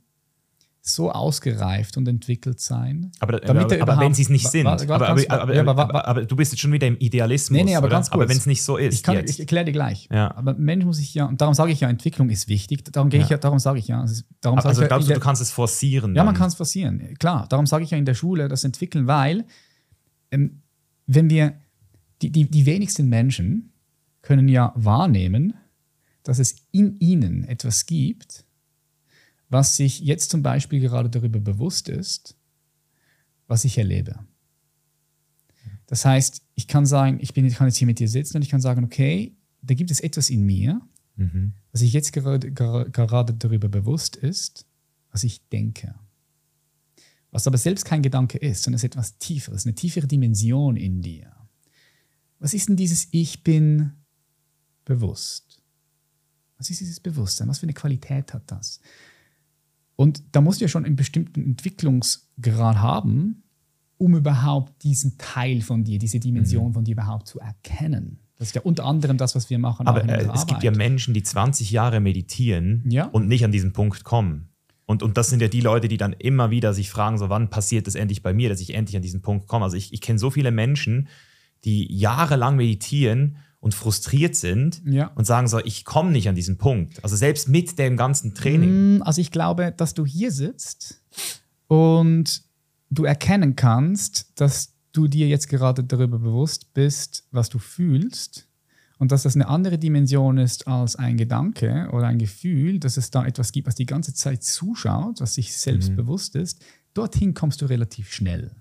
so 0.85 1.09
ausgereift 1.09 1.95
und 1.95 2.05
entwickelt 2.09 2.59
sein. 2.59 3.13
Aber, 3.21 3.41
aber, 3.47 3.81
aber 3.81 3.99
wenn 4.01 4.13
sie 4.13 4.23
es 4.23 4.29
nicht 4.29 4.49
sind. 4.49 4.67
aber, 4.67 6.25
du 6.25 6.35
bist 6.35 6.51
jetzt 6.51 6.59
schon 6.59 6.73
wieder 6.73 6.87
im 6.87 6.97
Idealismus. 6.97 7.57
Nee, 7.57 7.63
nee, 7.63 7.75
aber 7.75 7.87
oder? 7.87 7.95
ganz 7.95 8.09
kurz. 8.09 8.21
Aber 8.21 8.29
wenn 8.29 8.37
es 8.37 8.45
nicht 8.45 8.63
so 8.63 8.75
ist. 8.75 9.07
Ich, 9.07 9.29
ich 9.29 9.39
erkläre 9.39 9.63
dir 9.63 9.71
gleich. 9.71 10.09
Ja. 10.11 10.35
Aber 10.35 10.53
Mensch 10.55 10.83
muss 10.83 10.99
ich 10.99 11.13
ja, 11.13 11.25
und 11.25 11.39
darum 11.39 11.53
sage 11.53 11.71
ich 11.71 11.79
ja, 11.79 11.89
Entwicklung 11.89 12.29
ist 12.29 12.49
wichtig. 12.49 12.83
Darum 12.91 13.09
gehe 13.09 13.21
ja. 13.21 13.23
ich 13.23 13.29
ja, 13.29 13.37
darum 13.37 13.59
sage 13.59 13.79
ich 13.79 13.87
ja. 13.87 14.05
Darum 14.41 14.59
also 14.59 14.81
ich 14.81 14.87
glaubst 14.89 15.07
ja, 15.07 15.13
du, 15.13 15.19
du 15.21 15.25
kannst 15.25 15.41
es 15.41 15.51
forcieren? 15.51 16.15
Ja, 16.15 16.25
man 16.25 16.35
kann 16.35 16.49
es 16.49 16.55
forcieren. 16.55 17.15
Klar, 17.17 17.47
darum 17.47 17.65
sage 17.65 17.85
ich 17.85 17.91
ja 17.91 17.97
in 17.97 18.05
der 18.05 18.15
Schule 18.15 18.49
das 18.49 18.65
entwickeln, 18.65 19.07
weil 19.07 19.45
ähm, 20.31 20.63
wenn 21.07 21.29
wir, 21.29 21.53
die, 22.21 22.29
die, 22.29 22.51
die 22.51 22.65
wenigsten 22.65 23.07
Menschen 23.07 23.71
können 24.21 24.49
ja 24.49 24.73
wahrnehmen, 24.75 25.53
dass 26.23 26.39
es 26.39 26.55
in 26.71 26.99
ihnen 26.99 27.45
etwas 27.45 27.85
gibt, 27.85 28.43
was 29.53 29.77
sich 29.77 29.99
jetzt 29.99 30.31
zum 30.31 30.41
Beispiel 30.41 30.79
gerade 30.79 31.09
darüber 31.09 31.39
bewusst 31.39 31.87
ist, 31.87 32.35
was 33.47 33.63
ich 33.63 33.77
erlebe. 33.77 34.19
Das 35.85 36.05
heißt, 36.05 36.41
ich 36.55 36.67
kann 36.67 36.87
sagen, 36.87 37.19
ich 37.21 37.33
bin, 37.33 37.45
ich 37.45 37.55
kann 37.55 37.67
jetzt 37.67 37.77
hier 37.77 37.85
mit 37.85 37.99
dir 37.99 38.09
sitzen 38.09 38.37
und 38.37 38.41
ich 38.41 38.49
kann 38.49 38.61
sagen, 38.61 38.83
okay, 38.83 39.37
da 39.61 39.75
gibt 39.75 39.91
es 39.91 39.99
etwas 39.99 40.31
in 40.31 40.43
mir, 40.43 40.81
mhm. 41.17 41.53
was 41.71 41.81
sich 41.81 41.93
jetzt 41.93 42.11
gerade, 42.13 42.51
gerade 42.51 43.33
darüber 43.35 43.69
bewusst 43.69 44.15
ist, 44.15 44.65
was 45.11 45.23
ich 45.23 45.47
denke. 45.49 45.93
Was 47.29 47.45
aber 47.45 47.59
selbst 47.59 47.85
kein 47.85 48.01
Gedanke 48.01 48.39
ist, 48.39 48.63
sondern 48.63 48.77
es 48.77 48.83
ist 48.83 48.91
etwas 48.91 49.19
Tieferes, 49.19 49.65
eine 49.65 49.75
tiefere 49.75 50.07
Dimension 50.07 50.77
in 50.77 51.03
dir. 51.03 51.31
Was 52.39 52.55
ist 52.55 52.69
denn 52.69 52.75
dieses 52.75 53.07
Ich 53.11 53.43
bin 53.43 53.93
bewusst? 54.83 55.61
Was 56.57 56.71
ist 56.71 56.81
dieses 56.81 56.99
Bewusstsein? 56.99 57.47
Was 57.49 57.59
für 57.59 57.63
eine 57.63 57.73
Qualität 57.73 58.33
hat 58.33 58.49
das? 58.51 58.79
Und 59.95 60.23
da 60.31 60.41
musst 60.41 60.59
du 60.59 60.65
ja 60.65 60.69
schon 60.69 60.85
einen 60.85 60.95
bestimmten 60.95 61.43
Entwicklungsgrad 61.43 62.77
haben, 62.77 63.43
um 63.97 64.15
überhaupt 64.15 64.83
diesen 64.83 65.17
Teil 65.17 65.61
von 65.61 65.83
dir, 65.83 65.99
diese 65.99 66.19
Dimension 66.19 66.69
mhm. 66.69 66.73
von 66.73 66.83
dir 66.83 66.93
überhaupt 66.93 67.27
zu 67.27 67.39
erkennen. 67.39 68.19
Das 68.37 68.49
ist 68.49 68.55
ja 68.55 68.61
unter 68.61 68.85
anderem 68.85 69.17
das, 69.17 69.35
was 69.35 69.49
wir 69.49 69.59
machen. 69.59 69.87
Aber 69.87 70.03
äh, 70.03 70.23
es 70.23 70.27
Arbeit. 70.27 70.47
gibt 70.47 70.63
ja 70.63 70.71
Menschen, 70.71 71.13
die 71.13 71.23
20 71.23 71.71
Jahre 71.71 71.99
meditieren 71.99 72.83
ja. 72.89 73.05
und 73.05 73.27
nicht 73.27 73.45
an 73.45 73.51
diesen 73.51 73.71
Punkt 73.73 74.03
kommen. 74.03 74.49
Und, 74.85 75.01
und 75.01 75.17
das 75.17 75.29
sind 75.29 75.41
ja 75.41 75.47
die 75.47 75.61
Leute, 75.61 75.87
die 75.87 75.97
dann 75.97 76.13
immer 76.13 76.49
wieder 76.49 76.73
sich 76.73 76.89
fragen, 76.89 77.17
so 77.17 77.29
wann 77.29 77.49
passiert 77.49 77.87
das 77.87 77.95
endlich 77.95 78.21
bei 78.21 78.33
mir, 78.33 78.49
dass 78.49 78.59
ich 78.59 78.73
endlich 78.73 78.95
an 78.95 79.01
diesen 79.01 79.21
Punkt 79.21 79.47
komme. 79.47 79.63
Also 79.65 79.77
ich, 79.77 79.93
ich 79.93 80.01
kenne 80.01 80.19
so 80.19 80.29
viele 80.29 80.51
Menschen, 80.51 81.07
die 81.63 81.91
jahrelang 81.95 82.57
meditieren 82.57 83.37
und 83.63 83.73
frustriert 83.73 84.35
sind 84.35 84.81
ja. 84.85 85.07
und 85.15 85.23
sagen 85.23 85.47
so, 85.47 85.57
ich 85.59 85.85
komme 85.85 86.11
nicht 86.11 86.27
an 86.27 86.35
diesen 86.35 86.57
Punkt. 86.57 87.01
Also 87.01 87.15
selbst 87.15 87.47
mit 87.47 87.79
dem 87.79 87.95
ganzen 87.95 88.33
Training. 88.33 88.97
Mm, 88.97 89.01
also 89.03 89.21
ich 89.21 89.31
glaube, 89.31 89.73
dass 89.75 89.93
du 89.93 90.05
hier 90.05 90.33
sitzt 90.33 91.01
und 91.67 92.43
du 92.89 93.05
erkennen 93.05 93.55
kannst, 93.55 94.33
dass 94.35 94.73
du 94.91 95.07
dir 95.07 95.29
jetzt 95.29 95.47
gerade 95.47 95.81
darüber 95.81 96.19
bewusst 96.19 96.73
bist, 96.73 97.23
was 97.31 97.47
du 97.47 97.57
fühlst 97.57 98.49
und 98.99 99.13
dass 99.13 99.23
das 99.23 99.35
eine 99.35 99.47
andere 99.47 99.77
Dimension 99.77 100.37
ist 100.37 100.67
als 100.67 100.97
ein 100.97 101.15
Gedanke 101.15 101.87
oder 101.93 102.07
ein 102.07 102.19
Gefühl, 102.19 102.79
dass 102.79 102.97
es 102.97 103.11
da 103.11 103.25
etwas 103.25 103.53
gibt, 103.53 103.67
was 103.67 103.75
die 103.75 103.85
ganze 103.85 104.13
Zeit 104.13 104.43
zuschaut, 104.43 105.21
was 105.21 105.35
sich 105.35 105.55
selbst 105.55 105.91
mhm. 105.91 105.95
bewusst 105.95 106.35
ist, 106.35 106.59
dorthin 106.93 107.33
kommst 107.33 107.61
du 107.61 107.67
relativ 107.67 108.11
schnell 108.11 108.51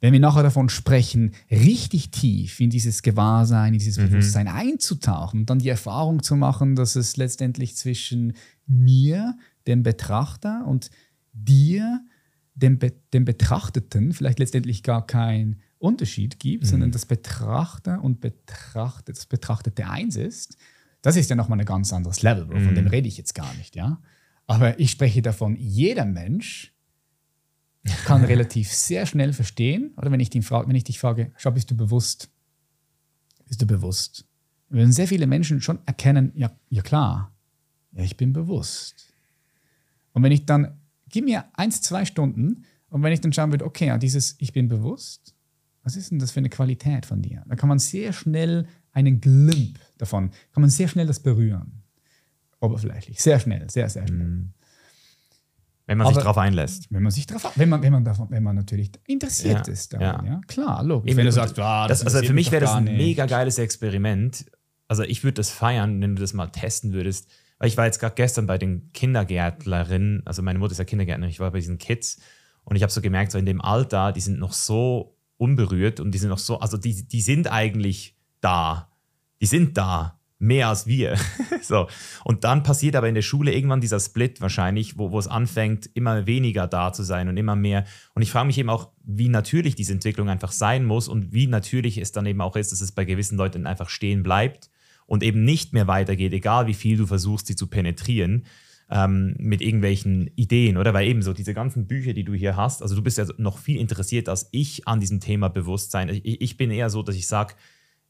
wenn 0.00 0.12
wir 0.12 0.20
nachher 0.20 0.42
davon 0.42 0.68
sprechen, 0.68 1.32
richtig 1.50 2.10
tief 2.10 2.60
in 2.60 2.70
dieses 2.70 3.02
Gewahrsein, 3.02 3.72
in 3.74 3.78
dieses 3.78 3.98
mhm. 3.98 4.10
Bewusstsein 4.10 4.48
einzutauchen 4.48 5.40
und 5.40 5.50
dann 5.50 5.58
die 5.58 5.68
Erfahrung 5.68 6.22
zu 6.22 6.36
machen, 6.36 6.76
dass 6.76 6.96
es 6.96 7.16
letztendlich 7.16 7.76
zwischen 7.76 8.34
mir, 8.66 9.36
dem 9.66 9.82
Betrachter, 9.82 10.66
und 10.66 10.90
dir, 11.32 12.00
dem, 12.54 12.78
Be 12.78 12.92
dem 13.12 13.24
Betrachteten, 13.24 14.12
vielleicht 14.12 14.38
letztendlich 14.38 14.82
gar 14.82 15.06
keinen 15.06 15.56
Unterschied 15.78 16.38
gibt, 16.40 16.64
mhm. 16.64 16.68
sondern 16.68 16.90
das 16.92 17.06
Betrachter 17.06 18.02
und 18.02 18.20
Betrachtet, 18.20 19.16
das 19.16 19.26
Betrachtete 19.26 19.88
eins 19.88 20.16
ist, 20.16 20.56
das 21.02 21.16
ist 21.16 21.30
ja 21.30 21.36
nochmal 21.36 21.60
ein 21.60 21.64
ganz 21.64 21.92
anderes 21.92 22.22
Level, 22.22 22.46
von 22.46 22.70
mhm. 22.70 22.74
dem 22.74 22.86
rede 22.88 23.08
ich 23.08 23.16
jetzt 23.16 23.34
gar 23.34 23.52
nicht, 23.54 23.76
ja. 23.76 24.00
Aber 24.46 24.80
ich 24.80 24.90
spreche 24.90 25.22
davon, 25.22 25.56
jeder 25.56 26.04
Mensch 26.04 26.72
kann 28.04 28.24
relativ 28.24 28.72
sehr 28.72 29.06
schnell 29.06 29.32
verstehen, 29.32 29.92
oder 29.96 30.10
wenn 30.10 30.20
ich, 30.20 30.30
dich 30.30 30.44
frage, 30.44 30.68
wenn 30.68 30.76
ich 30.76 30.84
dich 30.84 30.98
frage, 30.98 31.32
schau, 31.36 31.50
bist 31.50 31.70
du 31.70 31.76
bewusst? 31.76 32.30
Bist 33.46 33.62
du 33.62 33.66
bewusst? 33.66 34.26
Wenn 34.68 34.92
sehr 34.92 35.08
viele 35.08 35.26
Menschen 35.26 35.60
schon 35.60 35.78
erkennen, 35.86 36.32
ja, 36.34 36.50
ja 36.68 36.82
klar, 36.82 37.34
ja, 37.92 38.04
ich 38.04 38.16
bin 38.16 38.32
bewusst. 38.32 39.14
Und 40.12 40.22
wenn 40.22 40.32
ich 40.32 40.44
dann, 40.44 40.78
gib 41.08 41.24
mir 41.24 41.44
eins, 41.54 41.80
zwei 41.80 42.04
Stunden, 42.04 42.64
und 42.90 43.02
wenn 43.02 43.12
ich 43.12 43.20
dann 43.20 43.32
schauen 43.32 43.50
würde, 43.50 43.64
okay, 43.64 43.86
ja, 43.86 43.98
dieses 43.98 44.36
Ich 44.38 44.52
bin 44.52 44.68
bewusst, 44.68 45.34
was 45.82 45.96
ist 45.96 46.10
denn 46.10 46.18
das 46.18 46.30
für 46.30 46.40
eine 46.40 46.48
Qualität 46.50 47.06
von 47.06 47.22
dir? 47.22 47.44
Da 47.46 47.56
kann 47.56 47.68
man 47.68 47.78
sehr 47.78 48.12
schnell 48.12 48.66
einen 48.92 49.20
Glimp 49.20 49.78
davon, 49.96 50.30
kann 50.52 50.60
man 50.60 50.70
sehr 50.70 50.88
schnell 50.88 51.06
das 51.06 51.20
berühren. 51.20 51.82
Oberflächlich, 52.60 53.22
sehr 53.22 53.38
schnell, 53.38 53.70
sehr, 53.70 53.88
sehr 53.88 54.06
schnell. 54.06 54.26
Mhm. 54.26 54.52
Wenn 55.88 55.96
man 55.96 56.06
Aber 56.06 56.14
sich 56.14 56.22
darauf 56.22 56.36
einlässt. 56.36 56.92
Wenn 56.92 57.02
man 57.02 57.10
sich 57.10 57.26
darauf, 57.26 57.50
wenn 57.56 57.70
man, 57.70 57.80
wenn 57.80 57.92
man 57.92 58.04
davon, 58.04 58.28
wenn 58.28 58.42
man 58.42 58.54
natürlich 58.54 58.90
interessiert 59.06 59.66
ja, 59.66 59.72
ist, 59.72 59.94
daran, 59.94 60.26
ja. 60.26 60.32
ja. 60.32 60.40
klar, 60.46 60.84
logisch. 60.84 61.16
Wenn 61.16 61.24
du 61.24 61.32
sagst, 61.32 61.58
ah, 61.58 61.88
das, 61.88 62.04
das 62.04 62.14
also 62.14 62.26
für 62.26 62.34
mich 62.34 62.52
wäre 62.52 62.60
das 62.60 62.74
ein 62.74 62.84
nicht. 62.84 62.98
mega 62.98 63.24
geiles 63.24 63.56
Experiment. 63.56 64.44
Also 64.86 65.02
ich 65.02 65.24
würde 65.24 65.36
das 65.36 65.48
feiern, 65.48 65.98
wenn 66.02 66.14
du 66.14 66.20
das 66.20 66.34
mal 66.34 66.48
testen 66.48 66.92
würdest. 66.92 67.30
Weil 67.58 67.68
ich 67.68 67.78
war 67.78 67.86
jetzt 67.86 68.00
gerade 68.00 68.14
gestern 68.14 68.46
bei 68.46 68.58
den 68.58 68.92
Kindergärtlerinnen, 68.92 70.26
also 70.26 70.42
meine 70.42 70.58
Mutter 70.58 70.72
ist 70.72 70.78
ja 70.78 70.84
Kindergärtnerin, 70.84 71.30
ich 71.30 71.40
war 71.40 71.50
bei 71.50 71.58
diesen 71.58 71.78
Kids 71.78 72.20
und 72.64 72.76
ich 72.76 72.82
habe 72.82 72.92
so 72.92 73.00
gemerkt, 73.00 73.32
so 73.32 73.38
in 73.38 73.46
dem 73.46 73.62
Alter, 73.62 74.12
die 74.12 74.20
sind 74.20 74.38
noch 74.38 74.52
so 74.52 75.16
unberührt 75.38 76.00
und 76.00 76.10
die 76.10 76.18
sind 76.18 76.28
noch 76.28 76.38
so, 76.38 76.60
also 76.60 76.76
die, 76.76 77.08
die 77.08 77.22
sind 77.22 77.50
eigentlich 77.50 78.14
da. 78.42 78.90
Die 79.40 79.46
sind 79.46 79.78
da 79.78 80.17
mehr 80.38 80.68
als 80.68 80.86
wir. 80.86 81.16
so. 81.62 81.88
Und 82.24 82.44
dann 82.44 82.62
passiert 82.62 82.96
aber 82.96 83.08
in 83.08 83.14
der 83.14 83.22
Schule 83.22 83.52
irgendwann 83.52 83.80
dieser 83.80 84.00
Split 84.00 84.40
wahrscheinlich, 84.40 84.98
wo, 84.98 85.10
wo 85.10 85.18
es 85.18 85.26
anfängt, 85.26 85.90
immer 85.94 86.26
weniger 86.26 86.66
da 86.66 86.92
zu 86.92 87.02
sein 87.02 87.28
und 87.28 87.36
immer 87.36 87.56
mehr. 87.56 87.84
Und 88.14 88.22
ich 88.22 88.30
frage 88.30 88.46
mich 88.46 88.58
eben 88.58 88.70
auch, 88.70 88.90
wie 89.04 89.28
natürlich 89.28 89.74
diese 89.74 89.92
Entwicklung 89.92 90.28
einfach 90.28 90.52
sein 90.52 90.84
muss 90.84 91.08
und 91.08 91.32
wie 91.32 91.46
natürlich 91.46 91.98
es 91.98 92.12
dann 92.12 92.26
eben 92.26 92.40
auch 92.40 92.56
ist, 92.56 92.72
dass 92.72 92.80
es 92.80 92.92
bei 92.92 93.04
gewissen 93.04 93.36
Leuten 93.36 93.66
einfach 93.66 93.88
stehen 93.88 94.22
bleibt 94.22 94.70
und 95.06 95.22
eben 95.22 95.44
nicht 95.44 95.72
mehr 95.72 95.86
weitergeht, 95.86 96.32
egal 96.32 96.66
wie 96.66 96.74
viel 96.74 96.96
du 96.96 97.06
versuchst, 97.06 97.46
sie 97.46 97.56
zu 97.56 97.66
penetrieren. 97.66 98.44
ähm, 98.90 99.34
mit 99.38 99.60
irgendwelchen 99.60 100.30
Ideen, 100.36 100.76
oder? 100.76 100.94
Weil 100.94 101.08
eben 101.08 101.22
so 101.22 101.32
diese 101.32 101.54
ganzen 101.54 101.86
Bücher, 101.86 102.14
die 102.14 102.24
du 102.24 102.32
hier 102.32 102.56
hast, 102.56 102.82
also 102.82 102.94
du 102.94 103.02
bist 103.02 103.18
ja 103.18 103.26
noch 103.36 103.58
viel 103.58 103.78
interessiert 103.78 104.28
als 104.28 104.48
ich 104.50 104.88
an 104.88 105.00
diesem 105.00 105.20
Thema 105.20 105.48
Bewusstsein. 105.48 106.08
Ich, 106.08 106.40
ich 106.40 106.56
bin 106.56 106.70
eher 106.70 106.88
so, 106.88 107.02
dass 107.02 107.14
ich 107.14 107.26
sage, 107.26 107.54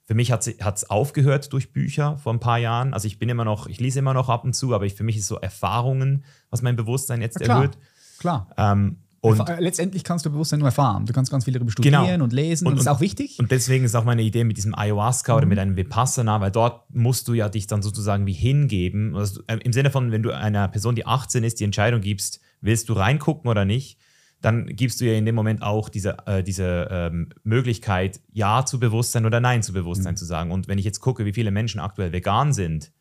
für 0.08 0.14
mich 0.14 0.32
hat 0.32 0.46
es 0.48 0.88
aufgehört 0.88 1.52
durch 1.52 1.70
Bücher 1.74 2.16
vor 2.16 2.32
ein 2.32 2.40
paar 2.40 2.56
Jahren. 2.58 2.94
Also 2.94 3.06
ich 3.06 3.18
bin 3.18 3.28
immer 3.28 3.44
noch, 3.44 3.66
ich 3.66 3.78
lese 3.78 3.98
immer 3.98 4.14
noch 4.14 4.30
ab 4.30 4.42
und 4.42 4.54
zu, 4.54 4.74
aber 4.74 4.86
ich, 4.86 4.94
für 4.94 5.04
mich 5.04 5.18
ist 5.18 5.26
so 5.26 5.36
Erfahrungen, 5.36 6.24
was 6.48 6.62
mein 6.62 6.76
Bewusstsein 6.76 7.20
jetzt 7.20 7.38
Ja, 7.38 7.44
klar. 7.44 7.56
erhöht. 7.58 7.78
Klar. 8.18 8.50
Ähm, 8.56 8.96
und, 9.20 9.38
Erfa- 9.38 9.60
letztendlich 9.60 10.04
kannst 10.04 10.24
du 10.24 10.30
Bewusstsein 10.30 10.60
nur 10.60 10.68
erfahren. 10.68 11.04
Du 11.04 11.12
kannst 11.12 11.30
ganz 11.30 11.44
viel 11.44 11.52
darüber 11.52 11.70
studieren 11.70 12.06
Genau. 12.06 12.24
und 12.24 12.32
lesen 12.32 12.66
und, 12.66 12.72
Und- 12.72 12.76
das 12.78 12.86
ist 12.86 12.88
auch 12.90 13.00
wichtig. 13.00 13.36
und 13.38 13.50
deswegen 13.50 13.84
ist 13.84 13.94
auch 13.96 14.04
meine 14.04 14.22
Idee 14.22 14.44
mit 14.44 14.56
diesem 14.56 14.74
Ayahuasca 14.74 15.36
oder 15.36 15.44
mit 15.44 15.58
einem 15.58 15.76
Vipassana, 15.76 16.40
weil 16.40 16.52
dort 16.52 16.88
musst 16.94 17.28
du 17.28 17.34
ja 17.34 17.50
dich 17.50 17.66
dann 17.66 17.82
sozusagen 17.82 18.26
wie 18.26 18.32
hingeben. 18.32 19.14
Also 19.14 19.42
äh, 19.46 19.56
Im 19.58 19.74
Sinne 19.74 19.90
von, 19.90 20.10
wenn 20.10 20.22
du 20.22 20.34
einer 20.34 20.68
Person, 20.68 20.94
die 20.94 21.04
18 21.04 21.44
ist, 21.44 21.60
die 21.60 21.64
Entscheidung 21.64 22.00
gibst, 22.00 22.40
willst 22.62 22.88
du 22.88 22.94
reingucken 22.94 23.50
oder 23.50 23.64
nicht, 23.66 23.98
dann 24.40 24.66
gibst 24.66 25.00
du 25.00 25.04
ja 25.04 25.14
in 25.14 25.26
dem 25.26 25.34
Moment 25.34 25.62
auch 25.62 25.88
diese, 25.88 26.16
äh, 26.26 26.42
diese 26.42 26.88
ähm, 26.90 27.30
Möglichkeit, 27.42 28.20
Ja 28.32 28.64
zu 28.64 28.78
Bewusstsein 28.78 29.26
oder 29.26 29.40
Nein 29.40 29.62
zu 29.62 29.72
Bewusstsein 29.72 30.16
zu 30.16 30.24
sagen. 30.24 30.52
Und 30.52 30.68
wenn 30.68 30.78
ich 30.78 30.84
jetzt 30.84 31.00
gucke, 31.00 31.24
wie 31.24 31.32
viele 31.32 31.50
Menschen 31.50 31.80
aktuell 31.80 32.12
vegan 32.12 32.52
sind, 32.52 32.92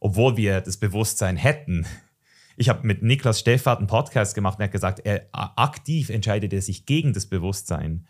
obwohl 0.00 0.36
wir 0.36 0.60
das 0.60 0.76
Bewusstsein 0.76 1.36
hätten. 1.36 1.86
Ich 2.56 2.68
habe 2.68 2.86
mit 2.86 3.02
Niklas 3.02 3.40
Steffert 3.40 3.78
einen 3.78 3.88
Podcast 3.88 4.36
gemacht 4.36 4.58
und 4.58 4.60
er 4.60 4.66
hat 4.66 4.72
gesagt, 4.72 5.00
er 5.00 5.26
aktiv 5.32 6.08
entscheidet 6.08 6.52
er 6.52 6.62
sich 6.62 6.86
gegen 6.86 7.12
das 7.12 7.26
Bewusstsein. 7.26 8.06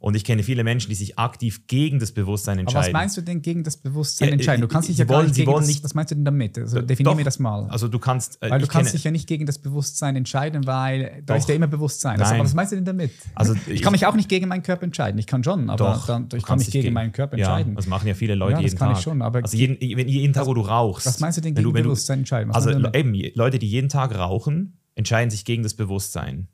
Und 0.00 0.14
ich 0.14 0.22
kenne 0.22 0.44
viele 0.44 0.62
Menschen, 0.62 0.90
die 0.90 0.94
sich 0.94 1.18
aktiv 1.18 1.66
gegen 1.66 1.98
das 1.98 2.12
Bewusstsein 2.12 2.52
Aber 2.52 2.60
entscheiden. 2.60 2.86
was 2.86 2.92
meinst 2.92 3.16
du 3.16 3.20
denn 3.20 3.42
gegen 3.42 3.64
das 3.64 3.76
Bewusstsein 3.78 4.28
Ja, 4.28 4.34
entscheiden? 4.34 4.60
Du 4.60 4.68
äh, 4.68 4.70
kannst 4.70 4.88
dich 4.88 4.96
ja 4.96 5.04
gar 5.04 5.16
wollen- 5.16 5.26
nicht 5.26 5.34
sie 5.34 5.44
gegen 5.44 5.56
das, 5.56 5.66
nicht- 5.66 5.82
Was 5.82 5.94
meinst 5.94 6.12
du 6.12 6.14
denn 6.14 6.24
damit? 6.24 6.56
Also 6.56 6.80
definier 6.82 7.10
Doch, 7.10 7.16
mir 7.16 7.24
das 7.24 7.40
mal. 7.40 7.64
Also 7.68 7.88
du 7.88 7.98
kannst, 7.98 8.40
äh, 8.40 8.48
weil 8.48 8.60
du 8.60 8.68
kannst 8.68 8.94
dich 8.94 9.02
ja 9.02 9.10
nicht 9.10 9.26
gegen 9.26 9.44
das 9.44 9.58
Bewusstsein 9.58 10.14
entscheiden, 10.14 10.66
weil 10.68 11.24
da 11.26 11.34
Doch. 11.34 11.40
ist 11.40 11.48
ja 11.48 11.56
immer 11.56 11.66
Bewusstsein. 11.66 12.12
Also, 12.20 12.30
Nein. 12.30 12.40
aber 12.40 12.44
was 12.48 12.54
meinst 12.54 12.70
du 12.70 12.76
denn 12.76 12.84
damit? 12.84 13.10
Also 13.34 13.54
ich, 13.54 13.68
ich- 13.68 13.82
kann 13.82 13.90
mich 13.90 14.06
auch 14.06 14.14
nicht 14.14 14.28
gegen 14.28 14.46
meinen 14.46 14.62
Körper 14.62 14.84
entscheiden. 14.84 15.18
Ich 15.18 15.26
kann 15.26 15.42
schon, 15.42 15.68
aber 15.68 15.76
doch, 15.76 16.06
dann, 16.06 16.28
du 16.28 16.36
ich 16.36 16.44
kann 16.44 16.58
mich 16.58 16.70
gegen 16.70 16.92
meinen 16.92 17.10
Körper 17.10 17.36
ja, 17.36 17.46
entscheiden. 17.58 17.74
Das 17.74 17.88
machen 17.88 18.06
ja 18.06 18.14
viele 18.14 18.36
Leute 18.36 18.52
Ja, 18.52 18.56
das 18.58 18.64
jeden 18.70 18.78
kann 18.78 18.88
Tag. 18.90 18.98
ich 18.98 19.02
schon, 19.02 19.20
aber 19.20 19.40
also 19.42 19.56
jeden, 19.56 19.80
jeden 19.80 20.32
Tag, 20.32 20.46
wo 20.46 20.54
du 20.54 20.60
rauchst. 20.60 21.06
was 21.06 21.18
meinst 21.18 21.38
du 21.38 21.42
denn 21.42 21.56
wenn 21.56 21.64
gegen 21.64 21.74
wenn 21.74 21.82
Bewusstsein 21.82 22.20
entscheiden? 22.20 22.50
Was 22.50 22.64
Also 22.66 22.78
du 22.78 22.88
eben, 22.96 23.14
Leute, 23.34 23.58
die 23.58 23.66
jeden 23.66 23.88
Tag 23.88 24.16
rauchen, 24.16 24.78
entscheiden 24.94 25.30
sich 25.32 25.44
gegen 25.44 25.64
das 25.64 25.74
Bewusstsein. 25.74 26.46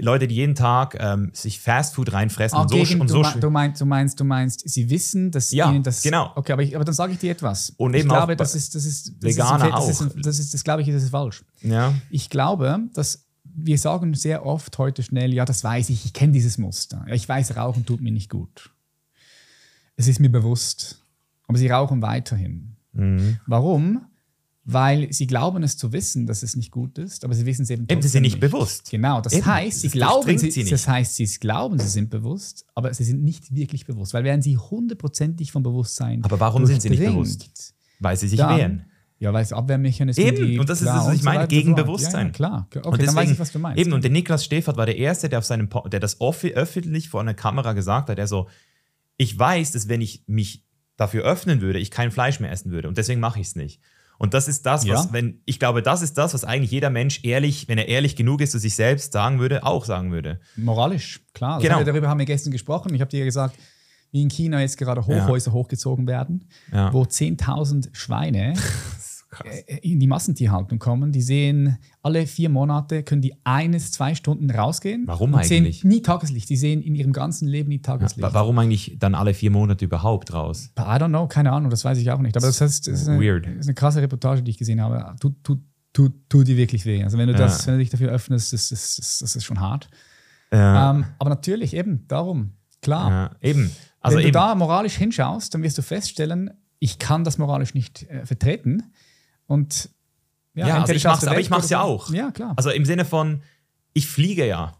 Leute, 0.00 0.26
die 0.26 0.34
jeden 0.36 0.54
Tag 0.54 0.96
ähm, 0.98 1.30
sich 1.34 1.60
Fastfood 1.60 2.12
reinfressen 2.12 2.58
Ah, 2.58 2.62
und 2.62 2.70
so, 2.70 2.76
und 2.76 3.00
du, 3.08 3.08
so 3.08 3.20
mei- 3.20 3.32
du, 3.40 3.50
meinst, 3.50 3.80
du, 3.80 3.84
meinst, 3.86 4.20
du 4.20 4.24
meinst, 4.24 4.68
sie 4.68 4.88
wissen, 4.90 5.30
dass 5.30 5.50
Ja, 5.52 5.70
ihnen 5.70 5.82
das. 5.82 6.02
genau. 6.02 6.32
Okay, 6.34 6.52
aber, 6.52 6.62
ich, 6.62 6.74
aber 6.74 6.84
dann 6.84 6.94
sage 6.94 7.12
ich 7.12 7.18
dir 7.18 7.30
etwas. 7.32 7.70
Und 7.76 7.94
ich 7.94 8.00
eben 8.00 8.10
auch 8.10 8.14
glaube, 8.16 8.36
das 8.36 8.54
ist, 8.54 8.74
das 8.74 8.84
ist, 8.84 9.12
das 9.20 9.30
Veganer 9.36 9.66
ist, 9.66 9.72
das 9.74 9.88
ist, 10.00 10.02
auch. 10.02 10.22
das 10.22 10.38
ist, 10.38 10.54
das 10.54 10.64
glaube 10.64 10.82
ich, 10.82 10.88
das 10.88 11.02
ist 11.02 11.10
falsch. 11.10 11.44
ja. 11.60 11.92
Ich 12.10 12.30
glaube, 12.30 12.80
dass 12.94 13.26
wir 13.54 13.76
sagen 13.76 14.14
sehr 14.14 14.46
oft 14.46 14.78
heute 14.78 15.02
schnell, 15.02 15.34
ja, 15.34 15.44
das 15.44 15.62
weiß 15.62 15.90
ich, 15.90 16.06
ich 16.06 16.12
kenne 16.14 16.32
dieses 16.32 16.56
Muster. 16.56 17.04
Ich 17.10 17.28
weiß, 17.28 17.54
Rauchen 17.56 17.84
tut 17.84 18.00
mir 18.00 18.10
nicht 18.12 18.30
gut. 18.30 18.70
Es 19.96 20.08
ist 20.08 20.20
mir 20.20 20.30
bewusst. 20.30 21.02
Aber 21.48 21.58
sie 21.58 21.68
rauchen 21.68 22.00
weiterhin. 22.00 22.76
Mhm. 22.94 23.38
Warum? 23.46 24.06
Weil 24.64 25.12
sie 25.12 25.26
glauben 25.26 25.64
es 25.64 25.76
zu 25.76 25.92
wissen, 25.92 26.26
dass 26.26 26.44
es 26.44 26.54
nicht 26.54 26.70
gut 26.70 26.96
ist, 26.96 27.24
aber 27.24 27.34
sie 27.34 27.44
wissen 27.46 27.62
es 27.62 27.70
eben 27.70 27.82
Eben, 27.88 28.00
sie 28.00 28.06
sind 28.08 28.22
trotzdem 28.22 28.22
nicht 28.22 28.40
bewusst. 28.40 28.90
Genau, 28.90 29.20
das 29.20 29.32
Eben, 29.32 29.44
heißt, 29.46 29.80
sie 29.80 29.88
das 29.88 29.92
glauben, 29.92 30.38
sie, 30.38 30.50
sie 30.52 30.60
nicht. 30.60 30.72
das 30.72 30.86
heißt, 30.86 31.16
sie 31.16 31.26
glauben, 31.40 31.80
sie 31.80 31.88
sind 31.88 32.10
bewusst, 32.10 32.64
aber 32.76 32.94
sie 32.94 33.02
sind 33.02 33.24
nicht 33.24 33.52
wirklich 33.52 33.86
bewusst, 33.86 34.14
weil 34.14 34.22
wären 34.22 34.40
sie 34.40 34.56
hundertprozentig 34.56 35.50
vom 35.50 35.64
Bewusstsein 35.64 36.22
Aber 36.24 36.38
warum 36.38 36.64
sind 36.66 36.80
sie 36.80 36.90
nicht 36.90 37.02
bewusst? 37.04 37.74
Weil 37.98 38.16
sie 38.16 38.28
sich 38.28 38.38
dann- 38.38 38.56
wehren. 38.56 38.84
Ja, 39.18 39.32
weil 39.32 39.44
es 39.44 39.52
Abwehrmechanismen 39.52 40.26
Eben, 40.26 40.46
gibt. 40.48 40.60
und 40.60 40.68
das 40.68 40.80
ist 40.80 40.88
das, 40.88 41.06
was 41.06 41.14
ich 41.14 41.22
meine, 41.22 41.42
so 41.42 41.46
gegen. 41.46 41.76
Bewusstsein. 41.76 42.12
Ja, 42.20 42.26
ja, 42.26 42.32
klar. 42.32 42.66
Okay, 42.74 42.88
Und 42.88 43.00
dann 43.06 43.14
weiß 43.14 43.30
ich, 43.30 43.38
was 43.38 43.52
du 43.52 43.60
meinst. 43.60 43.78
Eben, 43.80 43.92
und 43.92 44.02
der 44.02 44.10
Niklas 44.10 44.44
Steffert 44.44 44.76
war 44.76 44.84
der 44.84 44.96
Erste, 44.96 45.28
der 45.28 45.38
auf 45.38 45.44
seinem 45.44 45.68
der 45.92 46.00
das 46.00 46.20
öffentlich 46.20 47.08
vor 47.08 47.20
einer 47.20 47.34
Kamera 47.34 47.72
gesagt 47.72 48.08
hat, 48.10 48.18
der 48.18 48.26
so, 48.26 48.48
ich 49.18 49.38
weiß, 49.38 49.70
dass 49.72 49.88
wenn 49.88 50.00
ich 50.00 50.24
mich 50.26 50.64
dafür 50.96 51.22
öffnen 51.22 51.60
würde, 51.60 51.78
ich 51.78 51.92
kein 51.92 52.10
Fleisch 52.10 52.40
mehr 52.40 52.50
essen 52.50 52.72
würde. 52.72 52.88
Und 52.88 52.98
deswegen 52.98 53.20
mache 53.20 53.38
ich 53.40 53.46
es 53.46 53.54
nicht. 53.54 53.80
Und 54.22 54.34
das 54.34 54.46
ist 54.46 54.64
das, 54.66 54.86
was, 54.88 55.06
Ja. 55.06 55.12
wenn, 55.12 55.40
ich 55.46 55.58
glaube, 55.58 55.82
das 55.82 56.00
ist 56.00 56.16
das, 56.16 56.32
was 56.32 56.44
eigentlich 56.44 56.70
jeder 56.70 56.90
Mensch 56.90 57.24
ehrlich, 57.24 57.66
wenn 57.66 57.76
er 57.76 57.88
ehrlich 57.88 58.14
genug 58.14 58.40
ist 58.40 58.52
zu 58.52 58.58
sich 58.60 58.76
selbst 58.76 59.12
sagen 59.12 59.40
würde, 59.40 59.64
auch 59.64 59.84
sagen 59.84 60.12
würde. 60.12 60.38
Moralisch, 60.56 61.20
klar. 61.34 61.54
Das 61.56 61.62
Genau. 61.64 61.74
haben 61.74 61.80
wir, 61.86 61.92
darüber 61.92 62.08
haben 62.08 62.18
wir 62.20 62.26
gestern 62.26 62.52
gesprochen. 62.52 62.94
Ich 62.94 63.00
habe 63.00 63.10
dir 63.10 63.18
ja 63.18 63.24
gesagt, 63.24 63.56
wie 64.12 64.22
in 64.22 64.28
China 64.28 64.60
jetzt 64.60 64.78
gerade 64.78 65.04
Hochhäuser 65.04 65.52
hochgezogen 65.52 66.06
werden, 66.06 66.44
Ja. 66.72 66.92
wo 66.92 67.02
10.000 67.04 67.88
Schweine 67.94 68.54
Krass. 69.34 69.46
äh, 69.66 69.78
in 69.78 69.98
die 69.98 70.06
Massentierhaltung 70.06 70.78
kommen. 70.78 71.10
Die 71.10 71.22
sehen 71.22 71.78
alle 72.02 72.26
vier 72.26 72.50
Monate, 72.50 73.02
können 73.02 73.22
die 73.22 73.34
eines, 73.44 73.90
zwei 73.90 74.14
Stunden 74.14 74.50
rausgehen. 74.50 75.04
Warum 75.06 75.34
eigentlich? 75.34 75.80
sehen 75.80 75.88
nie 75.88 76.02
Tageslicht. 76.02 76.50
Die 76.50 76.56
sehen 76.56 76.82
in 76.82 76.94
ihrem 76.94 77.12
ganzen 77.14 77.48
Leben 77.48 77.70
nie 77.70 77.80
Tageslicht. 77.80 78.22
Wa- 78.22 78.34
Warum 78.34 78.58
eigentlich 78.58 78.96
dann 78.98 79.14
alle 79.14 79.32
vier 79.32 79.50
Monate 79.50 79.86
überhaupt 79.86 80.32
raus? 80.34 80.70
I 80.78 80.82
don't 80.82 81.08
know, 81.08 81.26
keine 81.26 81.50
Ahnung, 81.50 81.70
das 81.70 81.82
weiß 81.84 81.96
ich 81.96 82.10
auch 82.10 82.18
nicht. 82.20 82.36
Aber 82.36 82.46
das, 82.46 82.60
heißt, 82.60 82.86
das 82.86 83.00
ist, 83.02 83.08
eine, 83.08 83.18
Weird. 83.20 83.46
ist 83.46 83.66
eine 83.66 83.74
krasse 83.74 84.02
Reportage, 84.02 84.42
die 84.42 84.50
ich 84.50 84.58
gesehen 84.58 84.82
habe. 84.82 85.16
Tut, 85.18 85.42
tut, 85.42 85.60
tut, 85.94 86.12
tut 86.28 86.46
dir 86.46 86.58
wirklich 86.58 86.84
weh. 86.84 87.02
Also 87.02 87.16
wenn 87.16 87.28
du, 87.28 87.34
das, 87.34 87.62
Ja. 87.62 87.68
wenn 87.68 87.74
du 87.74 87.80
dich 87.80 87.90
dafür 87.90 88.10
öffnest, 88.10 88.52
das, 88.52 88.68
das, 88.68 88.96
das, 88.96 89.18
das 89.20 89.34
ist 89.36 89.44
schon 89.44 89.60
hart. 89.60 89.88
Ja, 90.52 90.90
Ähm, 90.90 91.06
aber 91.18 91.30
natürlich, 91.30 91.74
eben, 91.74 92.06
darum, 92.08 92.52
klar. 92.82 93.10
ja, 93.10 93.30
eben. 93.48 93.70
Also 94.00 94.18
wenn 94.18 94.24
eben, 94.24 94.32
du 94.34 94.38
da 94.38 94.54
moralisch 94.54 94.96
hinschaust, 94.96 95.54
dann 95.54 95.62
wirst 95.62 95.78
du 95.78 95.82
feststellen, 95.82 96.50
ich 96.78 96.98
kann 96.98 97.24
das 97.24 97.38
moralisch 97.38 97.74
nicht 97.74 98.02
äh, 98.10 98.26
vertreten. 98.26 98.82
Und 99.52 99.90
Ja, 100.54 100.64
also 100.64 100.76
entweder 100.76 100.96
ich 100.96 101.04
mach's, 101.04 101.26
aber 101.26 101.40
ich 101.40 101.50
mach's 101.50 101.66
oder 101.66 101.72
ja 101.72 101.82
auch. 101.82 102.12
Ja, 102.12 102.30
klar. 102.30 102.54
also 102.56 102.70
im 102.70 102.84
Sinne 102.84 103.04
von, 103.04 103.42
ich 103.92 104.06
fliege 104.06 104.46
ja. 104.46 104.72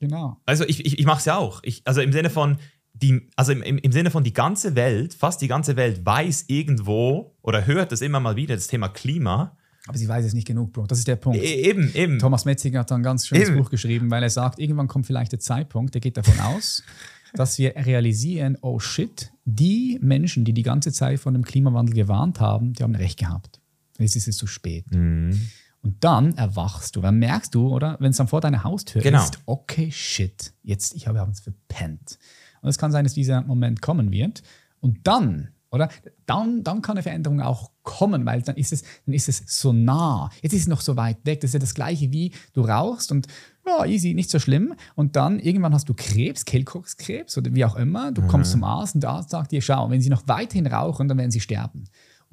genau. 0.00 0.38
Also 0.46 0.64
ich, 0.64 0.84
ich, 0.84 0.98
ich 0.98 1.06
mache 1.06 1.18
es 1.18 1.24
ja 1.26 1.36
auch. 1.36 1.60
Ich, 1.62 1.82
also 1.84 2.00
im 2.00 2.12
Sinne 2.12 2.30
von, 2.30 2.58
die, 2.94 3.28
also 3.36 3.52
im, 3.52 3.62
im, 3.62 3.78
im 3.78 3.92
Sinne 3.92 4.10
von 4.10 4.24
die 4.24 4.32
ganze 4.32 4.74
Welt, 4.76 5.14
fast 5.14 5.40
die 5.42 5.48
ganze 5.48 5.76
Welt 5.76 6.04
weiß 6.06 6.44
irgendwo 6.48 7.34
oder 7.42 7.66
hört 7.66 7.92
das 7.92 8.00
immer 8.00 8.20
mal 8.20 8.36
wieder, 8.36 8.54
das 8.54 8.66
Thema 8.68 8.88
Klima. 8.88 9.56
Aber 9.86 9.98
sie 9.98 10.08
weiß 10.08 10.24
es 10.24 10.32
nicht 10.32 10.46
genug, 10.46 10.72
Bro. 10.72 10.86
Das 10.86 10.98
ist 10.98 11.08
der 11.08 11.16
Punkt. 11.16 11.38
E 11.38 11.62
eben, 11.62 11.92
eben. 11.94 12.18
Thomas 12.18 12.44
Metzinger 12.46 12.80
hat 12.80 12.90
da 12.90 12.94
ein 12.94 13.02
ganz 13.02 13.26
schönes 13.26 13.48
Eben. 13.48 13.58
Buch 13.58 13.68
geschrieben, 13.68 14.10
weil 14.10 14.22
er 14.22 14.30
sagt, 14.30 14.58
irgendwann 14.58 14.88
kommt 14.88 15.06
vielleicht 15.06 15.32
der 15.32 15.40
Zeitpunkt, 15.40 15.92
der 15.94 16.00
geht 16.00 16.16
davon 16.16 16.38
aus, 16.40 16.82
dass 17.34 17.58
wir 17.58 17.74
realisieren, 17.76 18.56
oh 18.62 18.78
shit, 18.78 19.32
die 19.44 19.98
Menschen, 20.00 20.44
die 20.44 20.54
die 20.54 20.62
ganze 20.62 20.92
Zeit 20.92 21.20
von 21.20 21.34
dem 21.34 21.44
Klimawandel 21.44 21.94
gewarnt 21.94 22.40
haben, 22.40 22.72
die 22.72 22.82
haben 22.82 22.94
recht 22.94 23.18
gehabt. 23.18 23.60
Jetzt 23.98 24.16
ist 24.16 24.28
es 24.28 24.36
zu 24.36 24.46
spät. 24.46 24.90
Mhm. 24.90 25.40
Und 25.82 26.02
dann 26.02 26.34
erwachst 26.36 26.96
du, 26.96 27.02
dann 27.02 27.18
merkst 27.18 27.54
du, 27.54 27.68
oder, 27.68 27.96
wenn 28.00 28.10
es 28.10 28.16
dann 28.16 28.26
vor 28.28 28.40
deiner 28.40 28.64
Haustür 28.64 29.02
Genau. 29.02 29.22
ist, 29.22 29.38
okay, 29.44 29.90
shit, 29.92 30.54
jetzt, 30.62 30.94
ich 30.94 31.06
habe 31.06 31.18
es 31.30 31.40
verpennt. 31.40 32.18
Und 32.62 32.70
es 32.70 32.78
kann 32.78 32.90
sein, 32.90 33.04
dass 33.04 33.12
dieser 33.12 33.42
Moment 33.42 33.82
kommen 33.82 34.10
wird. 34.10 34.42
Und 34.80 35.06
dann, 35.06 35.48
oder, 35.70 35.90
dann, 36.24 36.64
dann 36.64 36.80
kann 36.80 36.96
eine 36.96 37.02
Veränderung 37.02 37.42
auch 37.42 37.70
kommen, 37.82 38.24
weil 38.24 38.40
dann 38.40 38.56
ist, 38.56 38.72
es, 38.72 38.82
dann 39.04 39.14
ist 39.14 39.28
es 39.28 39.42
so 39.46 39.74
nah. 39.74 40.30
Jetzt 40.40 40.54
ist 40.54 40.62
es 40.62 40.68
noch 40.68 40.80
so 40.80 40.96
weit 40.96 41.18
weg. 41.26 41.42
Das 41.42 41.50
ist 41.50 41.54
ja 41.54 41.60
das 41.60 41.74
Gleiche 41.74 42.10
wie 42.12 42.32
du 42.54 42.62
rauchst 42.62 43.12
und 43.12 43.26
ja, 43.66 43.84
easy, 43.84 44.14
nicht 44.14 44.30
so 44.30 44.38
schlimm. 44.38 44.74
Und 44.94 45.16
dann 45.16 45.38
irgendwann 45.38 45.74
hast 45.74 45.88
du 45.90 45.94
Krebs, 45.94 46.46
Kehlkopfkrebs 46.46 47.36
oder 47.36 47.54
wie 47.54 47.64
auch 47.66 47.76
immer. 47.76 48.12
Du 48.12 48.22
kommst 48.26 48.52
zum 48.52 48.64
Arzt 48.64 48.94
und 48.94 49.02
der 49.02 49.10
Arzt 49.10 49.30
sagt 49.30 49.52
dir, 49.52 49.60
schau, 49.60 49.90
wenn 49.90 50.00
sie 50.00 50.08
noch 50.10 50.26
weiterhin 50.26 50.66
rauchen, 50.66 51.08
dann 51.08 51.18
werden 51.18 51.30
sie 51.30 51.40
sterben. 51.40 51.84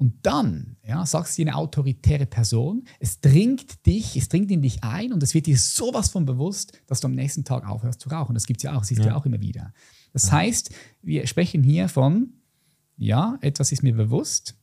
Und 0.02 0.14
dann 0.22 0.74
ja, 0.82 1.06
sagst 1.06 1.38
du 1.38 1.44
dir 1.44 1.52
eine 1.52 1.56
autoritäre 1.56 2.26
Person, 2.26 2.82
es 2.98 3.20
dringt 3.20 3.86
dich, 3.86 4.16
es 4.16 4.28
dringt 4.28 4.50
in 4.50 4.60
dich 4.60 4.82
ein 4.82 5.12
und 5.12 5.22
es 5.22 5.32
wird 5.32 5.46
dir 5.46 5.56
sowas 5.56 6.08
von 6.08 6.24
bewusst, 6.24 6.72
dass 6.88 6.98
du 6.98 7.06
am 7.06 7.14
nächsten 7.14 7.44
Tag 7.44 7.64
aufhörst 7.68 8.00
zu 8.00 8.08
rauchen. 8.08 8.34
Das 8.34 8.46
gibt 8.46 8.58
es 8.58 8.64
ja 8.64 8.72
auch, 8.72 8.80
das 8.80 8.88
siehst 8.88 9.04
du 9.04 9.06
ja 9.06 9.14
auch 9.14 9.26
immer 9.26 9.40
wieder. 9.40 9.72
Das 10.12 10.32
heißt, 10.32 10.74
wir 11.02 11.28
sprechen 11.28 11.62
hier 11.62 11.88
von, 11.88 12.32
ja, 12.96 13.38
etwas 13.42 13.70
ist 13.70 13.84
mir 13.84 13.94
bewusst, 13.94 14.56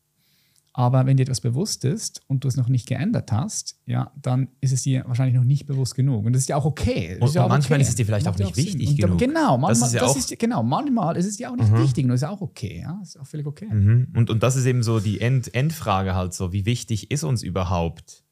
aber 0.79 1.05
wenn 1.05 1.17
dir 1.17 1.23
etwas 1.23 1.41
bewusst 1.41 1.83
ist 1.83 2.21
und 2.27 2.45
du 2.45 2.47
es 2.47 2.55
noch 2.55 2.69
nicht 2.69 2.87
geändert 2.87 3.33
hast, 3.33 3.77
ja, 3.85 4.13
dann 4.21 4.47
ist 4.61 4.71
es 4.71 4.83
dir 4.83 5.03
wahrscheinlich 5.05 5.35
noch 5.35 5.43
nicht 5.43 5.65
bewusst 5.65 5.93
genug. 5.93 6.25
Und 6.25 6.31
das 6.31 6.43
ist 6.43 6.47
ja 6.47 6.55
auch 6.55 6.63
okay. 6.63 7.17
Das 7.19 7.31
Und- 7.31 7.35
ja 7.35 7.43
auch 7.43 7.49
manchmal 7.49 7.75
okay. 7.79 7.81
ist 7.81 7.89
es 7.89 7.95
dir 7.95 8.05
vielleicht 8.05 8.25
Macht 8.25 8.41
auch 8.41 8.45
nicht 8.45 8.55
wichtig 8.55 8.95
genug. 8.95 9.17
Genau, 9.19 9.57
Das 9.57 9.59
manchmal, 9.81 9.87
ist 9.89 9.93
ja 9.95 9.99
das 10.01 10.15
ist, 10.15 10.39
genau, 10.39 10.63
manchmal 10.63 11.17
ist 11.17 11.25
es 11.25 11.35
dir 11.35 11.51
auch 11.51 11.57
nicht 11.57 11.73
wichtig 11.73 12.05
und 12.05 12.11
das 12.11 12.21
ist 12.21 12.27
auch 12.29 12.39
okay. 12.39 12.79
Ja, 12.81 12.95
das 13.01 13.09
ist 13.09 13.19
auch 13.19 13.27
völlig 13.27 13.45
okay. 13.45 13.67
Mhm. 13.69 14.07
Und, 14.15 14.29
und 14.29 14.41
das 14.41 14.55
ist 14.55 14.65
eben 14.65 14.81
so 14.81 15.01
die 15.01 15.19
End 15.19 15.53
Endfrage 15.53 16.15
halt 16.15 16.33
so, 16.33 16.53
wie 16.53 16.65
wichtig 16.65 17.11
ist 17.11 17.25
uns 17.25 17.43
überhaupt 17.43 18.23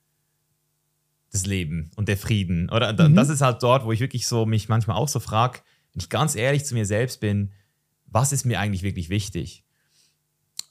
das 1.34 1.46
Leben 1.46 1.92
und 1.98 2.08
der 2.08 2.16
Frieden? 2.16 2.70
Oder 2.70 2.94
Mhm. 3.10 3.14
das 3.14 3.28
ist 3.28 3.42
halt 3.42 3.62
dort, 3.62 3.84
wo 3.84 3.92
ich 3.92 4.00
wirklich 4.00 4.26
so 4.26 4.46
mich 4.46 4.70
manchmal 4.70 4.96
auch 4.96 5.10
so 5.10 5.20
frage, 5.20 5.60
wenn 5.94 6.00
ich 6.00 6.10
ganz 6.10 6.34
ehrlich 6.34 6.64
zu 6.64 6.76
mir 6.76 6.86
selbst 6.86 7.20
bin, 7.20 7.52
was 8.06 8.32
ist 8.32 8.46
mir 8.46 8.62
eigentlich 8.62 8.84
wirklich 8.84 9.10
wichtig? 9.10 9.66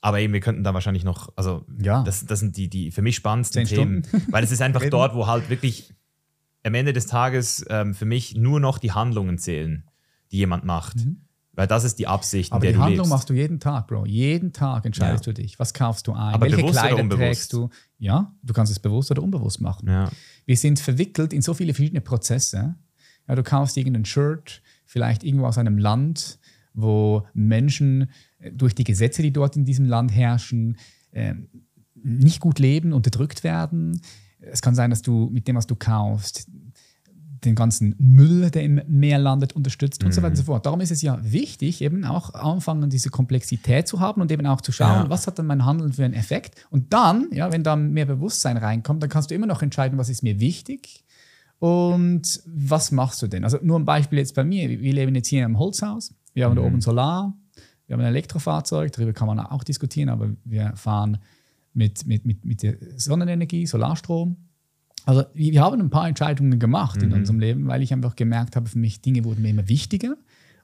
Aber 0.00 0.20
eben, 0.20 0.32
wir 0.32 0.40
könnten 0.40 0.62
da 0.62 0.74
wahrscheinlich 0.74 1.04
noch, 1.04 1.32
also 1.36 1.64
Ja. 1.80 2.02
das, 2.02 2.26
das 2.26 2.40
sind 2.40 2.56
die, 2.56 2.68
die 2.68 2.90
für 2.90 3.02
mich 3.02 3.16
spannendsten 3.16 3.64
Themen. 3.64 4.06
Weil 4.30 4.44
es 4.44 4.50
ist 4.52 4.62
einfach 4.62 4.80
Reden. 4.82 4.90
dort, 4.92 5.14
wo 5.14 5.26
halt 5.26 5.48
wirklich 5.50 5.92
am 6.64 6.74
Ende 6.74 6.92
des 6.92 7.06
Tages 7.06 7.64
ähm, 7.70 7.94
für 7.94 8.04
mich 8.04 8.34
nur 8.36 8.60
noch 8.60 8.78
die 8.78 8.92
Handlungen 8.92 9.38
zählen, 9.38 9.84
die 10.32 10.38
jemand 10.38 10.64
macht. 10.64 10.96
Mhm. 10.96 11.22
Weil 11.52 11.66
das 11.66 11.84
ist 11.84 11.98
die 11.98 12.06
Absicht, 12.06 12.52
Aber 12.52 12.64
in 12.66 12.68
der 12.68 12.72
die 12.72 12.78
Handlung 12.82 12.98
lebst. 13.06 13.10
machst 13.10 13.30
du 13.30 13.34
jeden 13.34 13.60
Tag, 13.60 13.86
Bro. 13.86 14.04
Jeden 14.04 14.52
Tag 14.52 14.84
entscheidest 14.84 15.24
Ja. 15.26 15.32
du 15.32 15.42
dich. 15.42 15.58
Was 15.58 15.72
kaufst 15.72 16.06
du 16.06 16.12
ein? 16.12 16.34
Aber 16.34 16.42
Welche 16.44 16.56
bewusst 16.58 16.74
oder 16.74 16.80
Kleider 16.88 17.02
unbewusst? 17.02 17.22
trägst 17.22 17.52
du? 17.54 17.70
Ja, 17.98 18.34
du 18.42 18.52
kannst 18.52 18.70
es 18.72 18.78
bewusst 18.78 19.10
oder 19.10 19.22
unbewusst 19.22 19.62
machen. 19.62 19.88
Ja. 19.88 20.10
Wir 20.44 20.56
sind 20.58 20.78
verwickelt 20.80 21.32
in 21.32 21.40
so 21.40 21.54
viele 21.54 21.72
verschiedene 21.72 22.02
Prozesse. 22.02 22.74
Ja, 23.26 23.34
du 23.34 23.42
kaufst 23.42 23.76
irgendein 23.78 24.04
Shirt, 24.04 24.60
vielleicht 24.84 25.24
irgendwo 25.24 25.46
aus 25.46 25.56
einem 25.56 25.78
Land, 25.78 26.38
wo 26.76 27.26
Menschen 27.34 28.10
äh, 28.38 28.52
durch 28.52 28.74
die 28.74 28.84
Gesetze, 28.84 29.22
die 29.22 29.32
dort 29.32 29.56
in 29.56 29.64
diesem 29.64 29.86
Land 29.86 30.12
herrschen, 30.14 30.76
ähm, 31.12 31.48
nicht 31.94 32.38
gut 32.40 32.58
leben, 32.60 32.92
unterdrückt 32.92 33.42
werden. 33.42 34.00
Es 34.38 34.62
kann 34.62 34.74
sein, 34.76 34.90
dass 34.90 35.02
du 35.02 35.28
mit 35.32 35.48
dem, 35.48 35.56
was 35.56 35.66
du 35.66 35.74
kaufst, 35.74 36.46
den 37.44 37.54
ganzen 37.54 37.94
Müll, 37.98 38.50
der 38.50 38.62
im 38.64 38.80
Meer 38.88 39.18
landet, 39.18 39.54
unterstützt 39.54 40.02
und 40.04 40.12
so 40.12 40.20
weiter 40.22 40.30
und 40.30 40.36
so 40.36 40.42
fort. 40.44 40.66
Darum 40.66 40.80
ist 40.80 40.90
es 40.90 41.02
ja 41.02 41.18
wichtig, 41.22 41.80
eben 41.82 42.04
auch 42.04 42.34
anfangen, 42.34 42.90
diese 42.90 43.10
Komplexität 43.10 43.86
zu 43.88 44.00
haben 44.00 44.20
und 44.20 44.30
eben 44.32 44.46
auch 44.46 44.60
zu 44.60 44.72
schauen, 44.72 45.04
Ja. 45.04 45.10
was 45.10 45.26
hat 45.26 45.38
dann 45.38 45.46
mein 45.46 45.64
Handeln 45.64 45.92
für 45.92 46.04
einen 46.04 46.14
Effekt. 46.14 46.66
Und 46.70 46.92
dann, 46.92 47.28
ja, 47.32 47.52
wenn 47.52 47.62
da 47.62 47.76
mehr 47.76 48.06
Bewusstsein 48.06 48.56
reinkommt, 48.56 49.02
dann 49.02 49.10
kannst 49.10 49.30
du 49.30 49.34
immer 49.34 49.46
noch 49.46 49.62
entscheiden, 49.62 49.98
was 49.98 50.08
ist 50.08 50.22
mir 50.22 50.40
wichtig 50.40 51.04
und 51.58 52.40
was 52.46 52.90
machst 52.92 53.22
du 53.22 53.26
denn. 53.28 53.44
Also 53.44 53.58
nur 53.62 53.78
ein 53.78 53.84
Beispiel 53.84 54.18
jetzt 54.18 54.34
bei 54.34 54.44
mir. 54.44 54.68
Wir 54.68 54.92
leben 54.92 55.14
jetzt 55.14 55.28
hier 55.28 55.44
im 55.44 55.58
Holzhaus. 55.58 56.14
Wir 56.36 56.44
haben 56.44 56.54
da 56.54 56.62
oben 56.62 56.80
Solar, 56.82 57.34
wir 57.86 57.94
haben 57.94 58.00
ein 58.02 58.08
Elektrofahrzeug, 58.08 58.92
darüber 58.92 59.12
kann 59.12 59.26
man 59.26 59.40
auch 59.40 59.64
diskutieren, 59.64 60.08
aber 60.10 60.30
wir 60.44 60.72
fahren 60.76 61.18
mit, 61.72 62.06
mit, 62.06 62.26
mit, 62.26 62.44
mit 62.44 62.62
der 62.62 62.76
Sonnenenergie, 62.96 63.66
Solarstrom. 63.66 64.36
Also 65.06 65.24
wir 65.34 65.60
haben 65.62 65.80
ein 65.80 65.88
paar 65.90 66.08
Entscheidungen 66.08 66.58
gemacht 66.58 67.02
in 67.02 67.12
unserem 67.12 67.38
Leben, 67.40 67.66
weil 67.68 67.80
ich 67.82 67.92
einfach 67.92 68.16
gemerkt 68.16 68.54
habe, 68.56 68.68
für 68.68 68.78
mich 68.78 69.00
Dinge 69.00 69.24
wurden 69.24 69.42
mir 69.42 69.50
immer 69.50 69.68
wichtiger. 69.68 70.16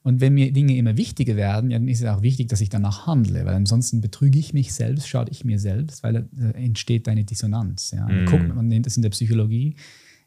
Und 0.03 0.21
wenn 0.21 0.35
mir 0.35 0.53
Dinge 0.53 0.77
immer 0.77 0.97
wichtiger 0.97 1.37
werden, 1.37 1.71
ja, 1.71 1.79
dann 1.79 1.87
ist 1.87 2.01
es 2.01 2.07
auch 2.09 2.23
wichtig, 2.23 2.49
dass 2.49 2.61
ich 2.61 2.69
danach 2.69 3.07
handle, 3.07 3.45
weil 3.47 3.55
ansonsten 3.55 4.01
betrüge 4.01 4.39
ich 4.39 4.53
mich 4.53 4.75
selbst, 4.75 5.07
schade 5.09 5.31
ich 5.31 5.45
mir 5.45 5.59
selbst, 5.61 6.03
weil 6.03 6.13
da 6.33 6.51
entsteht 6.51 7.09
eine 7.09 7.25
Dissonanz. 7.25 7.93
Ja. 7.93 8.07
Kogn- 8.27 8.53
Man 8.53 8.67
nennt 8.69 8.85
das 8.87 8.97
in 8.97 9.03
der 9.03 9.11
Psychologie 9.11 9.77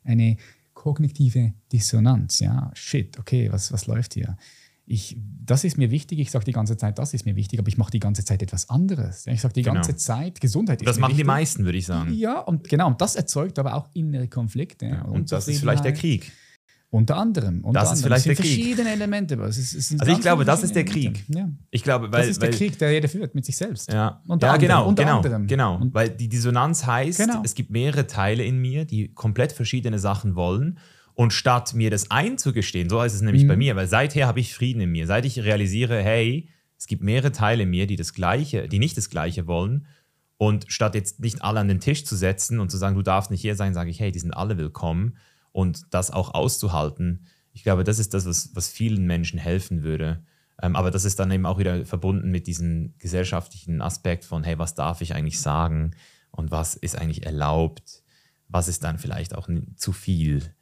eine 0.06 0.38
kognitive 0.74 1.54
Dissonanz. 1.74 2.40
Ja, 2.40 2.72
shit, 2.74 3.20
okay, 3.20 3.52
was, 3.52 3.72
was 3.74 3.86
läuft 3.86 4.14
hier? 4.14 4.38
Ich, 4.88 5.18
das 5.44 5.64
ist 5.64 5.78
mir 5.78 5.90
wichtig, 5.90 6.20
ich 6.20 6.30
sage 6.30 6.46
die 6.46 6.52
ganze 6.52 6.78
Zeit, 6.78 7.00
das 7.00 7.14
ist 7.16 7.26
mir 7.26 7.36
wichtig, 7.36 7.58
aber 7.60 7.68
ich 7.70 7.78
mache 7.78 7.90
die 7.92 8.00
ganze 8.00 8.24
Zeit 8.24 8.44
etwas 8.44 8.70
anderes. 8.70 9.26
Ich 9.26 9.42
sage 9.42 9.54
die 9.56 9.64
Genau. 9.64 9.76
ganze 9.76 9.96
Zeit, 9.96 10.40
Gesundheit 10.40 10.82
ist 10.82 10.88
Das 10.88 11.00
machen 11.00 11.12
die 11.14 11.18
wichtig. 11.18 11.28
meisten, 11.28 11.66
würde 11.66 11.78
ich 11.80 11.86
sagen. 11.88 12.14
Ja, 12.14 12.40
und 12.42 12.70
genau, 12.70 12.88
und 12.88 13.02
das 13.02 13.16
erzeugt 13.16 13.58
aber 13.58 13.74
auch 13.74 13.90
innere 13.94 14.28
Konflikte. 14.28 14.86
Ja, 14.86 15.02
Und 15.04 15.32
das 15.32 15.48
ist 15.48 15.60
vielleicht 15.60 15.84
der. 15.86 15.94
Krieg. 15.94 16.32
Unter 16.92 17.18
anderem. 17.18 17.62
Unter 17.66 17.80
Das 17.80 17.90
ist 17.90 18.04
anderem. 18.06 18.06
vielleicht 18.22 18.26
der 18.28 18.36
Krieg. 18.36 18.46
verschiedene 18.46 18.90
Elemente. 18.92 19.34
aber 19.34 19.48
Es 19.48 19.58
ist, 19.58 19.74
es 19.74 19.90
sind 19.90 20.00
Also 20.02 20.14
ich 20.14 20.22
glaube, 20.22 20.46
das 20.46 20.64
ist 20.64 20.76
der 20.76 20.86
Krieg. 20.86 21.26
Ja. 21.28 21.50
Ich 21.72 21.84
glaube, 21.84 22.12
weil. 22.12 22.22
Das 22.22 22.30
ist 22.30 22.40
weil, 22.42 22.52
der 22.52 22.58
Krieg, 22.58 22.78
der 22.78 22.92
jeder 22.94 23.10
führt 23.10 23.34
mit 23.36 23.44
sich 23.44 23.58
selbst. 23.58 23.92
Ja, 23.92 24.22
Unter 24.28 24.48
ja 24.48 24.54
anderem, 24.54 24.68
genau, 24.70 24.88
unter 24.88 25.04
genau, 25.04 25.16
anderem. 25.18 25.48
genau. 25.48 25.76
Und- 25.78 25.94
Weil 25.96 26.10
die 26.12 26.30
Dissonanz 26.30 26.86
heißt, 26.86 27.20
Genau. 27.20 27.42
es 27.44 27.56
gibt 27.56 27.70
mehrere 27.72 28.06
Teile 28.08 28.44
in 28.46 28.60
mir, 28.62 28.86
die 28.86 29.10
komplett 29.14 29.52
verschiedene 29.52 29.98
Sachen 30.00 30.36
wollen. 30.36 30.78
Und 31.16 31.32
statt 31.34 31.74
mir 31.74 31.90
das 31.90 32.12
einzugestehen, 32.12 32.90
so 32.90 33.02
ist 33.02 33.14
es 33.14 33.22
nämlich 33.22 33.44
Mhm. 33.44 33.48
bei 33.48 33.58
mir, 33.58 33.76
weil 33.76 33.88
seither 33.88 34.28
habe 34.28 34.40
ich 34.42 34.54
Frieden 34.54 34.82
in 34.82 34.92
mir. 34.92 35.08
Seit 35.08 35.26
ich 35.26 35.40
realisiere, 35.40 36.04
hey, 36.04 36.50
es 36.78 36.88
gibt 36.88 37.04
mehrere 37.04 37.32
Teile 37.32 37.64
in 37.64 37.70
mir, 37.70 37.88
die 37.88 37.96
das 37.96 38.14
Gleiche, 38.14 38.68
die 38.68 38.80
nicht 38.80 38.98
das 38.98 39.10
Gleiche 39.10 39.48
wollen. 39.48 39.88
Und 40.38 40.66
statt 40.68 40.94
jetzt 40.94 41.22
nicht 41.22 41.42
alle 41.42 41.62
an 41.62 41.70
den 41.70 41.80
Tisch 41.80 42.04
zu 42.04 42.18
setzen 42.18 42.60
und 42.60 42.70
zu 42.70 42.76
sagen, 42.78 42.96
du 42.96 43.02
darfst 43.02 43.32
nicht 43.32 43.42
hier 43.42 43.56
sein, 43.56 43.74
sage 43.74 43.90
ich, 43.90 44.02
hey, 44.02 44.12
die 44.12 44.20
sind 44.20 44.34
alle 44.34 44.58
willkommen. 44.58 45.18
Und 45.54 45.84
das 45.92 46.12
auch 46.12 46.34
auszuhalten, 46.34 47.26
ich 47.54 47.64
glaube, 47.64 47.86
das 47.86 48.00
ist 48.00 48.14
das, 48.14 48.26
was, 48.26 48.54
was 48.54 48.68
vielen 48.68 49.06
Menschen 49.06 49.40
helfen 49.40 49.82
würde. 49.82 50.26
Ähm, 50.62 50.76
aber 50.76 50.92
das 50.92 51.06
ist 51.06 51.20
dann 51.20 51.32
eben 51.32 51.46
auch 51.46 51.58
wieder 51.58 51.86
verbunden 51.86 52.30
mit 52.30 52.48
diesem 52.48 52.94
gesellschaftlichen 53.00 53.82
Aspekt 53.82 54.26
von, 54.26 54.44
hey, 54.44 54.60
was 54.60 54.76
darf 54.76 55.00
ich 55.00 55.16
eigentlich 55.16 55.40
sagen 55.40 55.92
und 56.32 56.52
was 56.52 56.76
ist 56.76 56.98
eigentlich 56.98 57.26
erlaubt, 57.26 58.04
was 58.50 58.68
ist 58.68 58.84
dann 58.84 58.98
vielleicht 58.98 59.34
auch 59.34 59.48
zu 59.78 59.94
viel 59.94 60.54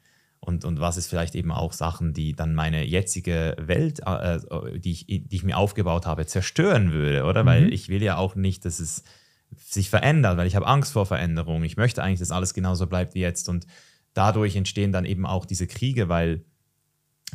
und, 0.44 0.64
und 0.64 0.78
was 0.78 0.98
ist 0.98 1.06
vielleicht 1.06 1.34
eben 1.34 1.50
auch 1.50 1.72
Sachen, 1.72 2.12
die 2.12 2.34
dann 2.34 2.54
meine 2.54 2.84
jetzige 2.84 3.56
Welt, 3.58 4.00
äh, 4.06 4.36
äh, 4.36 4.78
die, 4.78 4.92
ich, 4.92 5.06
die 5.06 5.26
ich 5.30 5.42
mir 5.42 5.56
aufgebaut 5.56 6.04
habe, 6.04 6.26
zerstören 6.26 6.92
würde, 6.92 7.24
oder? 7.24 7.46
Weil 7.46 7.72
ich 7.72 7.88
will 7.88 8.02
ja 8.02 8.18
auch 8.18 8.34
nicht, 8.34 8.64
dass 8.66 8.78
es 8.78 9.04
sich 9.56 9.88
verändert, 9.88 10.36
weil 10.36 10.46
ich 10.46 10.56
habe 10.56 10.66
Angst 10.66 10.92
vor 10.92 11.06
Veränderung. 11.06 11.64
Ich 11.64 11.76
möchte 11.76 12.02
eigentlich, 12.02 12.18
dass 12.18 12.30
alles 12.30 12.52
genauso 12.52 12.86
bleibt 12.86 13.14
wie 13.14 13.20
jetzt 13.20 13.48
und 13.48 13.66
dadurch 14.12 14.54
entstehen 14.56 14.92
dann 14.92 15.06
eben 15.06 15.24
auch 15.24 15.46
diese 15.46 15.66
Kriege, 15.66 16.08
weil 16.08 16.44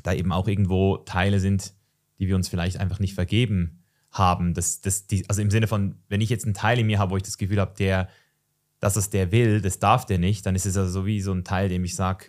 da 0.04 0.14
eben 0.14 0.32
auch 0.32 0.48
irgendwo 0.48 0.98
Teile 0.98 1.40
sind, 1.40 1.74
die 2.20 2.28
wir 2.28 2.36
uns 2.36 2.48
vielleicht 2.48 2.78
einfach 2.78 3.00
nicht 3.00 3.16
vergeben 3.16 3.84
haben. 4.12 4.54
Das, 4.54 4.82
das, 4.82 5.08
die, 5.08 5.28
also 5.30 5.42
im 5.42 5.50
Sinne 5.50 5.68
von, 5.68 5.96
wenn 6.10 6.22
ich 6.22 6.30
jetzt 6.30 6.46
einen 6.46 6.54
Teil 6.54 6.78
in 6.78 6.88
mir 6.88 7.00
habe, 7.00 7.12
wo 7.12 7.18
ich 7.18 7.24
das 7.24 7.38
Gefühl 7.38 7.60
habe, 7.60 7.74
der, 7.80 8.08
dass 8.80 8.98
es 8.98 9.10
der 9.10 9.32
will, 9.32 9.62
das 9.62 9.80
darf 9.80 10.06
der 10.06 10.20
nicht, 10.20 10.46
dann 10.46 10.56
ist 10.56 10.68
es 10.68 10.78
also 10.78 10.92
so 10.92 11.06
wie 11.06 11.22
so 11.22 11.34
ein 11.34 11.44
Teil, 11.44 11.70
dem 11.70 11.84
ich 11.84 11.96
sage, 11.96 12.26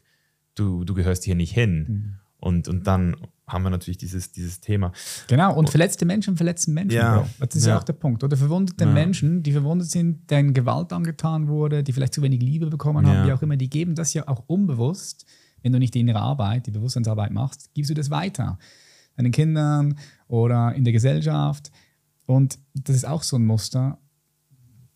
du, 0.61 0.85
du 0.85 0.95
gehörst 0.95 1.25
hier 1.25 1.35
nicht 1.35 1.53
hin. 1.53 1.87
Mhm. 1.89 2.15
Und, 2.39 2.69
und 2.69 2.87
dann 2.87 3.17
haben 3.47 3.65
wir 3.65 3.71
natürlich 3.71 3.99
dieses, 3.99 4.33
dieses 4.33 4.61
Thema. 4.61 4.93
Genau, 5.27 5.55
und 5.55 5.69
verletzte 5.69 6.07
Menschen 6.07 6.37
verletzen 6.37 6.73
Menschen. 6.73 6.97
Ja. 6.97 7.19
Bro. 7.19 7.27
Das 7.47 7.57
ist 7.57 7.67
ja. 7.67 7.73
Ja. 7.73 7.79
auch 7.79 7.85
der 7.85 7.93
Punkt. 7.95 8.23
Oder 8.25 8.37
verwundete 8.37 8.85
Ja. 8.85 8.91
Menschen, 8.93 9.43
die 9.43 9.53
verwundet 9.53 9.91
sind, 9.91 10.31
denen 10.31 10.55
Gewalt 10.55 10.93
angetan 10.93 11.49
wurde, 11.49 11.83
die 11.83 11.93
vielleicht 11.93 12.15
zu 12.15 12.23
wenig 12.23 12.41
Liebe 12.41 12.67
bekommen 12.69 13.07
haben, 13.07 13.17
Ja. 13.17 13.27
wie 13.27 13.33
auch 13.33 13.43
immer, 13.43 13.57
die 13.57 13.69
geben 13.69 13.95
das 13.95 14.15
ja 14.15 14.27
auch 14.29 14.45
unbewusst, 14.47 15.27
wenn 15.63 15.73
du 15.73 15.79
nicht 15.79 15.95
die 15.95 16.01
innere 16.01 16.21
Arbeit, 16.21 16.67
die 16.67 16.71
Bewusstseinsarbeit 16.71 17.33
machst, 17.33 17.71
gibst 17.75 17.91
du 17.91 17.95
das 17.95 18.09
weiter. 18.11 18.59
Deinen 19.17 19.33
Kindern 19.33 19.97
oder 20.29 20.75
in 20.75 20.85
der 20.85 20.93
Gesellschaft. 20.95 21.71
Und 22.25 22.59
das 22.73 22.97
ist 22.97 23.07
auch 23.07 23.23
so 23.23 23.37
ein 23.37 23.45
Muster, 23.45 23.99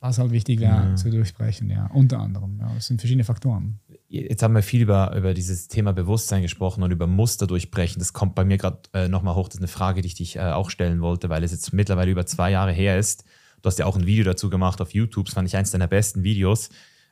was 0.01 0.19
halt 0.19 0.31
wichtig 0.31 0.61
wäre 0.61 0.95
zu 0.95 1.11
durchbrechen, 1.11 1.69
ja. 1.69 1.87
Unter 1.89 2.21
anderem. 2.21 2.59
Ja. 2.61 2.71
Das 2.75 2.87
sind 2.87 3.01
verschiedene 3.01 3.25
Faktoren. 3.25 3.81
Jetzt 4.15 4.43
haben 4.45 4.55
wir 4.55 4.63
viel 4.63 4.83
über, 4.83 5.15
über 5.17 5.35
dieses 5.35 5.67
Thema 5.67 5.93
Bewusstsein 5.93 6.43
gesprochen 6.43 6.85
und 6.85 6.93
über 6.93 7.09
Muster 7.09 7.49
durchbrechen. 7.49 7.99
Das 7.99 8.13
kommt 8.13 8.37
bei 8.37 8.45
mir 8.45 8.59
gerade 8.59 8.79
äh, 8.93 9.09
nochmal 9.09 9.35
hoch. 9.35 9.49
Das 9.49 9.57
ist 9.57 9.61
eine 9.61 9.69
Frage, 9.69 10.03
die 10.03 10.07
ich 10.07 10.15
dich 10.15 10.37
äh, 10.37 10.53
auch 10.53 10.71
stellen 10.71 11.01
wollte, 11.01 11.29
weil 11.29 11.43
es 11.43 11.51
jetzt 11.51 11.73
mittlerweile 11.73 12.13
über 12.13 12.25
zwei 12.25 12.51
Jahre 12.51 12.73
her 12.73 12.97
ist. 12.97 13.25
Du 13.61 13.67
hast 13.67 13.79
ja 13.79 13.87
auch 13.87 13.97
ein 13.97 14.07
Video 14.07 14.25
dazu 14.25 14.51
gemacht 14.51 14.81
auf 14.81 14.95
YouTube. 14.95 15.27
Das 15.27 15.35
fand 15.35 15.49
ich 15.49 15.57
eins 15.57 15.73
deiner 15.73 15.89
besten 15.89 16.23
Videos 16.23 16.69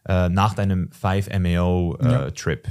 äh, 0.07 0.29
nach 0.29 0.55
deinem 0.55 0.91
5-MAO-Trip. 0.91 2.69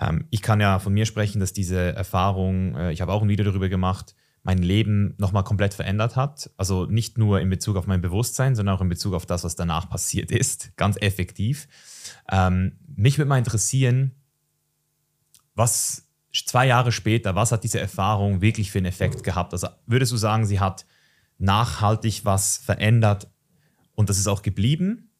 Ähm, 0.00 0.26
ich 0.30 0.42
kann 0.42 0.60
ja 0.60 0.78
von 0.78 0.92
mir 0.92 1.06
sprechen, 1.06 1.40
dass 1.40 1.52
diese 1.52 1.94
Erfahrung, 1.94 2.76
äh, 2.76 2.92
ich 2.92 3.00
habe 3.00 3.12
auch 3.12 3.22
ein 3.22 3.28
Video 3.28 3.44
darüber 3.44 3.68
gemacht, 3.68 4.14
mein 4.42 4.58
Leben 4.58 5.14
nochmal 5.18 5.44
komplett 5.44 5.74
verändert 5.74 6.16
hat. 6.16 6.50
Also 6.56 6.86
nicht 6.86 7.16
nur 7.16 7.40
in 7.40 7.48
Bezug 7.48 7.76
auf 7.76 7.86
mein 7.86 8.00
Bewusstsein, 8.00 8.56
sondern 8.56 8.76
auch 8.76 8.80
in 8.80 8.88
Bezug 8.88 9.14
auf 9.14 9.26
das, 9.26 9.44
was 9.44 9.54
danach 9.54 9.88
passiert 9.88 10.30
ist. 10.32 10.76
Ganz 10.76 10.96
effektiv. 11.00 11.68
Ähm, 12.30 12.78
mich 12.86 13.18
würde 13.18 13.28
mal 13.28 13.38
interessieren, 13.38 14.12
was 15.54 16.08
zwei 16.32 16.66
Jahre 16.66 16.92
später, 16.92 17.34
was 17.34 17.52
hat 17.52 17.64
diese 17.64 17.80
Erfahrung 17.80 18.40
wirklich 18.40 18.70
für 18.70 18.78
einen 18.78 18.86
Effekt 18.86 19.22
gehabt? 19.22 19.52
Also 19.52 19.68
würdest 19.86 20.12
du 20.12 20.16
sagen, 20.16 20.46
sie 20.46 20.60
hat 20.60 20.86
nachhaltig 21.38 22.24
was 22.24 22.56
verändert 22.56 23.30
und 23.94 24.08
das 24.08 24.18
ist 24.18 24.26
auch 24.26 24.42
geblieben? 24.42 25.10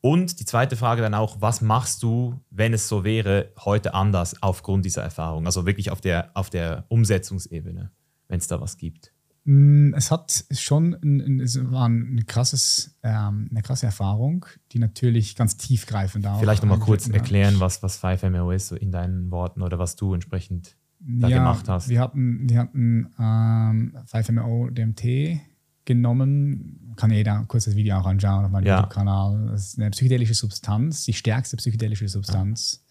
Und 0.00 0.38
die 0.38 0.44
zweite 0.44 0.76
Frage 0.76 1.02
dann 1.02 1.14
auch, 1.14 1.40
was 1.40 1.60
machst 1.60 2.04
du, 2.04 2.40
wenn 2.50 2.72
es 2.72 2.88
so 2.88 3.02
wäre, 3.02 3.52
heute 3.64 3.94
anders 3.94 4.42
aufgrund 4.42 4.84
dieser 4.84 5.02
Erfahrung? 5.02 5.46
Also 5.46 5.66
wirklich 5.66 5.90
auf 5.90 6.00
der, 6.00 6.30
auf 6.34 6.50
der 6.50 6.84
Umsetzungsebene, 6.88 7.90
wenn 8.28 8.38
es 8.38 8.46
da 8.46 8.60
was 8.60 8.76
gibt. 8.76 9.12
Mm, 9.44 9.94
Es 9.94 10.10
hat 10.10 10.44
schon 10.50 10.94
ein, 11.02 11.40
es 11.40 11.58
war 11.70 11.88
ein 11.88 12.24
krasses, 12.26 12.94
ähm, 13.02 13.48
eine 13.50 13.62
krasse 13.62 13.86
Erfahrung, 13.86 14.44
die 14.72 14.78
natürlich 14.78 15.34
ganz 15.36 15.56
tiefgreifend 15.56 16.26
auch 16.26 16.38
Vielleicht 16.40 16.62
nochmal 16.62 16.78
kurz 16.80 17.06
hat. 17.06 17.14
erklären, 17.14 17.58
was, 17.60 17.82
was 17.82 18.02
5MO 18.02 18.54
ist, 18.54 18.68
so 18.68 18.76
in 18.76 18.92
deinen 18.92 19.30
Worten 19.30 19.62
oder 19.62 19.78
was 19.78 19.96
du 19.96 20.12
entsprechend 20.14 20.76
da 21.00 21.28
gemacht 21.28 21.68
hast. 21.68 21.88
Wir 21.88 22.00
hatten, 22.00 22.48
wir 22.50 22.58
hatten 22.58 23.06
ähm, 23.18 23.96
5MO 24.12 24.70
DMT 24.70 25.40
genommen. 25.84 26.92
Kann 26.96 27.10
jeder 27.12 27.44
kurz 27.46 27.64
das 27.66 27.76
Video 27.76 27.96
auch 27.96 28.04
anschauen 28.06 28.44
auf 28.44 28.50
meinem 28.50 28.66
Ja. 28.66 28.76
YouTube-Kanal. 28.80 29.46
Das 29.52 29.68
ist 29.68 29.78
eine 29.78 29.90
psychedelische 29.90 30.34
Substanz, 30.34 31.04
die 31.04 31.12
stärkste 31.14 31.56
psychedelische 31.56 32.08
Substanz, 32.08 32.82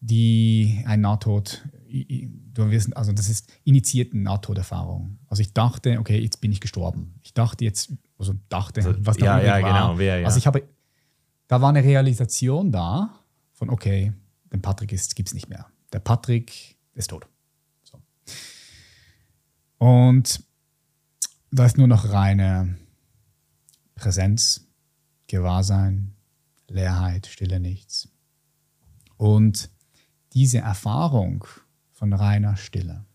die 0.00 0.84
ein 0.86 1.00
Nahtod, 1.00 1.64
du 1.94 2.70
wirst, 2.70 2.96
also 2.96 3.12
das 3.12 3.28
ist 3.28 3.52
initiierten 3.62 4.22
Nahtoderfahrung. 4.22 5.18
Also 5.28 5.42
ich 5.42 5.52
dachte, 5.52 6.00
okay, 6.00 6.18
jetzt 6.18 6.40
bin 6.40 6.50
ich 6.50 6.60
gestorben. 6.60 7.14
Ich 7.22 7.34
dachte 7.34 7.64
jetzt, 7.64 7.92
also 8.18 8.34
dachte, 8.48 8.80
Also, 8.84 9.06
was 9.06 9.16
da 9.16 9.40
ja, 9.40 9.58
ja, 9.58 9.62
war. 9.62 9.72
genau, 9.72 9.98
wer, 9.98 10.18
ja. 10.18 10.26
Also 10.26 10.38
ich 10.38 10.46
habe, 10.46 10.66
da 11.46 11.60
war 11.60 11.68
eine 11.68 11.84
Realisation 11.84 12.72
da 12.72 13.20
von, 13.52 13.70
okay, 13.70 14.12
den 14.52 14.60
Patrick 14.60 14.90
gibt 14.90 15.28
es 15.28 15.34
nicht 15.34 15.48
mehr. 15.48 15.66
Der 15.92 16.00
Patrick 16.00 16.76
ist 16.94 17.10
tot. 17.10 17.28
So. 17.84 18.02
Und 19.78 20.42
da 21.52 21.66
ist 21.66 21.78
nur 21.78 21.86
noch 21.86 22.10
reine 22.10 22.76
Präsenz, 23.94 24.66
Gewahrsein, 25.28 26.14
Leerheit, 26.66 27.26
Stille, 27.26 27.60
nichts. 27.60 28.08
Und 29.16 29.70
diese 30.32 30.58
Erfahrung 30.58 31.44
von 32.04 32.12
reiner 32.12 32.54
Stille, 32.58 33.06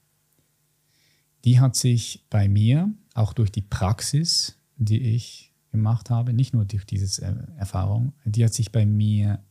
die 1.46 1.60
hat 1.60 1.76
sich 1.76 2.26
bei 2.32 2.50
mir 2.50 2.92
auch 3.14 3.34
durch 3.34 3.52
die 3.52 3.62
Praxis, 3.62 4.58
die 4.78 5.00
ich 5.14 5.54
gemacht 5.72 6.10
habe, 6.10 6.34
nicht 6.34 6.56
nur 6.56 6.66
durch 6.66 6.88
diese 6.88 7.22
äh, 7.22 7.36
Erfahrung, 7.58 8.14
die 8.26 8.44
hat 8.44 8.56
sich 8.56 8.72
bei 8.72 8.88
mir 8.88 9.44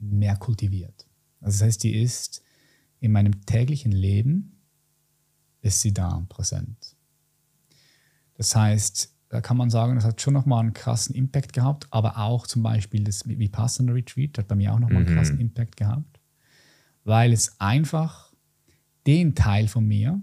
mehr 0.00 0.34
kultiviert. 0.34 1.06
Also 1.40 1.60
das 1.60 1.66
heißt, 1.68 1.84
die 1.84 2.02
ist 2.02 2.42
in 2.98 3.12
meinem 3.12 3.46
täglichen 3.46 3.92
Leben, 3.92 4.60
ist 5.60 5.80
sie 5.80 5.94
da 5.94 6.26
präsent. 6.28 6.96
Das 8.34 8.56
heißt, 8.56 9.14
da 9.28 9.40
kann 9.40 9.56
man 9.56 9.70
sagen, 9.70 9.94
das 9.94 10.04
hat 10.04 10.20
schon 10.20 10.34
nochmal 10.34 10.64
einen 10.64 10.72
krassen 10.72 11.14
Impact 11.14 11.52
gehabt, 11.52 11.86
aber 11.92 12.18
auch 12.18 12.48
zum 12.48 12.64
Beispiel 12.64 13.04
das 13.04 13.24
Vipassana 13.24 13.92
Retreat 13.92 14.36
hat 14.36 14.48
bei 14.48 14.56
mir 14.56 14.74
auch 14.74 14.80
nochmal 14.80 15.04
einen 15.04 15.12
mhm. 15.12 15.16
krassen 15.16 15.38
Impact 15.38 15.76
gehabt, 15.76 16.18
weil 17.04 17.32
es 17.32 17.60
einfach 17.60 18.31
den 19.06 19.34
Teil 19.34 19.68
von 19.68 19.86
mir, 19.86 20.20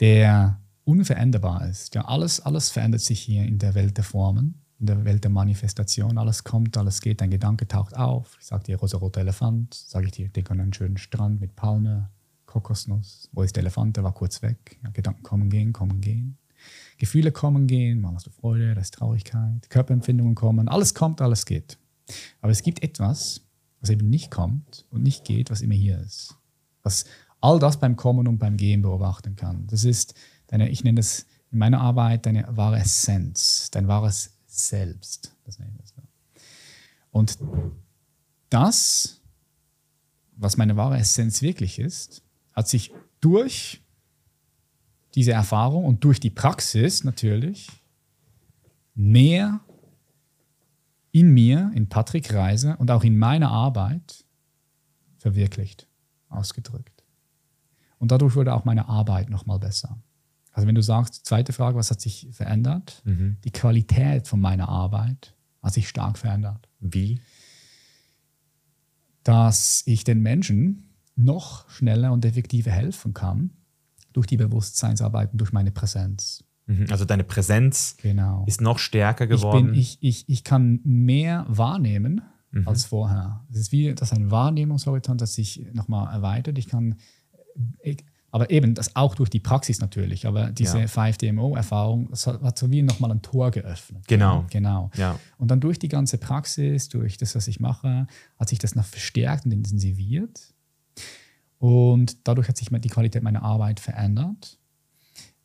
der 0.00 0.60
unveränderbar 0.84 1.68
ist. 1.68 1.94
Ja, 1.94 2.04
alles, 2.06 2.40
alles 2.40 2.70
verändert 2.70 3.00
sich 3.00 3.20
hier 3.20 3.44
in 3.44 3.58
der 3.58 3.74
Welt 3.74 3.96
der 3.96 4.04
Formen, 4.04 4.62
in 4.80 4.86
der 4.86 5.04
Welt 5.04 5.24
der 5.24 5.30
Manifestation. 5.30 6.18
Alles 6.18 6.44
kommt, 6.44 6.76
alles 6.76 7.00
geht, 7.00 7.20
ein 7.20 7.30
Gedanke 7.30 7.68
taucht 7.68 7.96
auf. 7.96 8.36
Ich 8.40 8.46
sage 8.46 8.64
dir 8.64 8.78
rosa-roter 8.78 9.20
Elefant, 9.20 9.74
sage 9.74 10.06
ich 10.06 10.12
dir, 10.12 10.28
denk 10.28 10.50
an 10.50 10.60
einen 10.60 10.72
schönen 10.72 10.96
Strand 10.96 11.40
mit 11.40 11.56
Palme, 11.56 12.10
Kokosnuss. 12.46 13.28
Wo 13.32 13.42
ist 13.42 13.54
der 13.56 13.62
Elefant? 13.62 13.96
Der 13.96 14.04
war 14.04 14.14
kurz 14.14 14.40
weg. 14.40 14.78
Ja, 14.82 14.90
Gedanken 14.90 15.22
kommen, 15.22 15.50
gehen, 15.50 15.72
kommen, 15.72 16.00
gehen. 16.00 16.38
Gefühle 16.96 17.32
kommen, 17.32 17.66
gehen. 17.66 18.00
Mal 18.00 18.14
hast 18.14 18.26
du 18.26 18.30
Freude, 18.30 18.74
da 18.74 18.80
ist 18.80 18.94
Traurigkeit. 18.94 19.68
Körperempfindungen 19.68 20.34
kommen. 20.34 20.68
Alles 20.68 20.94
kommt, 20.94 21.20
alles 21.20 21.44
geht. 21.44 21.78
Aber 22.40 22.50
es 22.50 22.62
gibt 22.62 22.82
etwas, 22.82 23.42
was 23.80 23.90
eben 23.90 24.08
nicht 24.08 24.30
kommt 24.30 24.86
und 24.90 25.02
nicht 25.02 25.24
geht, 25.24 25.50
was 25.50 25.60
immer 25.60 25.74
hier 25.74 25.98
ist. 25.98 26.37
Was 26.88 27.04
all 27.42 27.58
das 27.58 27.78
beim 27.78 27.96
Kommen 27.96 28.26
und 28.26 28.38
beim 28.38 28.56
Gehen 28.56 28.80
beobachten 28.80 29.36
kann. 29.36 29.66
Das 29.66 29.84
ist 29.84 30.14
deine, 30.46 30.70
ich 30.70 30.84
nenne 30.84 30.96
das 30.96 31.26
in 31.52 31.58
meiner 31.58 31.82
Arbeit 31.82 32.24
deine 32.24 32.46
wahre 32.48 32.78
Essenz, 32.78 33.70
dein 33.70 33.88
wahres 33.88 34.32
Selbst. 34.46 35.36
Das 35.44 35.58
nenne 35.58 35.70
ich 35.74 35.92
das. 35.92 35.92
Und 37.10 37.38
das, 38.48 39.20
was 40.34 40.56
meine 40.56 40.78
wahre 40.78 40.96
Essenz 40.96 41.42
wirklich 41.42 41.78
ist, 41.78 42.22
hat 42.52 42.68
sich 42.68 42.90
durch 43.20 43.82
diese 45.14 45.32
Erfahrung 45.32 45.84
und 45.84 46.04
durch 46.04 46.20
die 46.20 46.30
Praxis 46.30 47.04
natürlich 47.04 47.68
mehr 48.94 49.60
in 51.12 51.34
mir, 51.34 51.70
in 51.74 51.90
Patrick 51.90 52.32
Reise 52.32 52.78
und 52.78 52.90
auch 52.90 53.04
in 53.04 53.18
meiner 53.18 53.50
Arbeit 53.50 54.24
verwirklicht, 55.18 55.87
ausgedrückt. 56.28 57.04
Und 57.98 58.12
dadurch 58.12 58.36
wurde 58.36 58.54
auch 58.54 58.64
meine 58.64 58.88
Arbeit 58.88 59.30
nochmal 59.30 59.58
besser. 59.58 59.98
Also 60.52 60.66
wenn 60.66 60.74
du 60.74 60.82
sagst, 60.82 61.26
zweite 61.26 61.52
Frage, 61.52 61.76
was 61.76 61.90
hat 61.90 62.00
sich 62.00 62.28
verändert? 62.32 63.02
Mhm. 63.04 63.36
Die 63.44 63.50
Qualität 63.50 64.26
von 64.26 64.40
meiner 64.40 64.68
Arbeit 64.68 65.34
hat 65.62 65.74
sich 65.74 65.88
stark 65.88 66.18
verändert. 66.18 66.68
Wie? 66.80 67.20
Dass 69.22 69.82
ich 69.86 70.04
den 70.04 70.20
Menschen 70.20 70.94
noch 71.14 71.68
schneller 71.68 72.12
und 72.12 72.24
effektiver 72.24 72.70
helfen 72.70 73.14
kann 73.14 73.50
durch 74.12 74.26
die 74.26 74.36
Bewusstseinsarbeit 74.36 75.32
und 75.32 75.38
durch 75.38 75.52
meine 75.52 75.70
Präsenz. 75.70 76.44
Mhm. 76.66 76.86
Also 76.90 77.04
deine 77.04 77.24
Präsenz 77.24 77.96
genau. 78.00 78.44
ist 78.46 78.60
noch 78.60 78.78
stärker 78.78 79.26
geworden. 79.26 79.74
Ich, 79.74 80.00
bin, 80.00 80.08
ich, 80.08 80.24
ich, 80.24 80.28
ich 80.28 80.44
kann 80.44 80.80
mehr 80.84 81.44
wahrnehmen 81.48 82.22
mhm. 82.50 82.68
als 82.68 82.86
vorher. 82.86 83.44
Es 83.50 83.58
ist 83.58 83.72
wie 83.72 83.94
das 83.94 84.12
ein 84.12 84.30
Wahrnehmungshorizont, 84.30 85.20
das 85.20 85.34
sich 85.34 85.66
nochmal 85.72 86.12
erweitert. 86.12 86.58
Ich 86.58 86.68
kann, 86.68 86.96
ich, 87.82 88.04
aber 88.30 88.50
eben, 88.50 88.74
das 88.74 88.94
auch 88.94 89.14
durch 89.14 89.30
die 89.30 89.40
Praxis 89.40 89.80
natürlich. 89.80 90.26
Aber 90.26 90.50
diese 90.50 90.80
ja. 90.80 90.86
5DMO-Erfahrung, 90.86 92.10
das 92.10 92.26
hat 92.26 92.58
so 92.58 92.70
wie 92.70 92.82
nochmal 92.82 93.10
ein 93.10 93.22
Tor 93.22 93.50
geöffnet. 93.50 94.06
Genau. 94.06 94.44
genau. 94.50 94.90
Ja. 94.96 95.18
Und 95.38 95.50
dann 95.50 95.60
durch 95.60 95.78
die 95.78 95.88
ganze 95.88 96.18
Praxis, 96.18 96.88
durch 96.88 97.16
das, 97.16 97.34
was 97.34 97.48
ich 97.48 97.58
mache, 97.58 98.06
hat 98.38 98.48
sich 98.48 98.58
das 98.58 98.74
noch 98.74 98.84
verstärkt 98.84 99.46
und 99.46 99.52
intensiviert. 99.52 100.54
Und 101.58 102.28
dadurch 102.28 102.48
hat 102.48 102.56
sich 102.56 102.68
die 102.68 102.88
Qualität 102.88 103.22
meiner 103.22 103.42
Arbeit 103.42 103.80
verändert. 103.80 104.58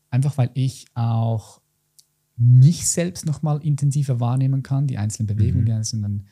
Einfach 0.10 0.38
weil 0.38 0.52
ich 0.54 0.86
auch 0.94 1.62
mich 2.36 2.88
selbst 2.88 3.26
nochmal 3.26 3.64
intensiver 3.64 4.20
wahrnehmen 4.20 4.62
kann, 4.62 4.88
die 4.88 4.98
einzelnen 4.98 5.28
Bewegungen, 5.28 5.62
mhm. 5.62 5.68
die 5.68 5.72
einzelnen 5.72 6.28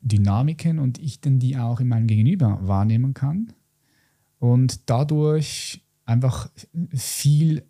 Dynamiken 0.00 0.78
und 0.78 0.98
ich 0.98 1.20
dann 1.20 1.38
die 1.38 1.56
auch 1.56 1.80
in 1.80 1.88
meinem 1.88 2.06
Gegenüber 2.06 2.58
wahrnehmen 2.62 3.14
kann 3.14 3.52
und 4.38 4.88
dadurch 4.88 5.82
einfach 6.04 6.50
viel, 6.94 7.64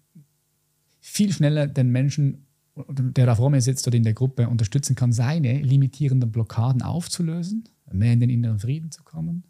viel 1.00 1.32
schneller 1.32 1.66
den 1.66 1.90
Menschen, 1.90 2.46
der 2.88 3.26
da 3.26 3.34
vor 3.34 3.50
mir 3.50 3.60
sitzt 3.60 3.86
oder 3.86 3.96
in 3.96 4.04
der 4.04 4.14
Gruppe, 4.14 4.48
unterstützen 4.48 4.94
kann, 4.94 5.12
seine 5.12 5.60
limitierenden 5.60 6.30
Blockaden 6.30 6.82
aufzulösen, 6.82 7.64
mehr 7.90 8.12
in 8.12 8.20
den 8.20 8.30
inneren 8.30 8.58
Frieden 8.58 8.90
zu 8.90 9.02
kommen, 9.02 9.44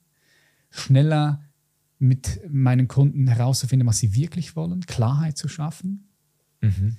schneller 0.71 1.43
mit 1.99 2.41
meinen 2.49 2.89
Kunden 2.89 3.27
herauszufinden, 3.27 3.89
was 3.89 3.99
sie 3.99 4.15
wirklich 4.15 4.55
wollen, 4.57 4.81
Klarheit 4.83 5.37
zu 5.37 5.49
schaffen 5.49 6.09
mhm. 6.61 6.97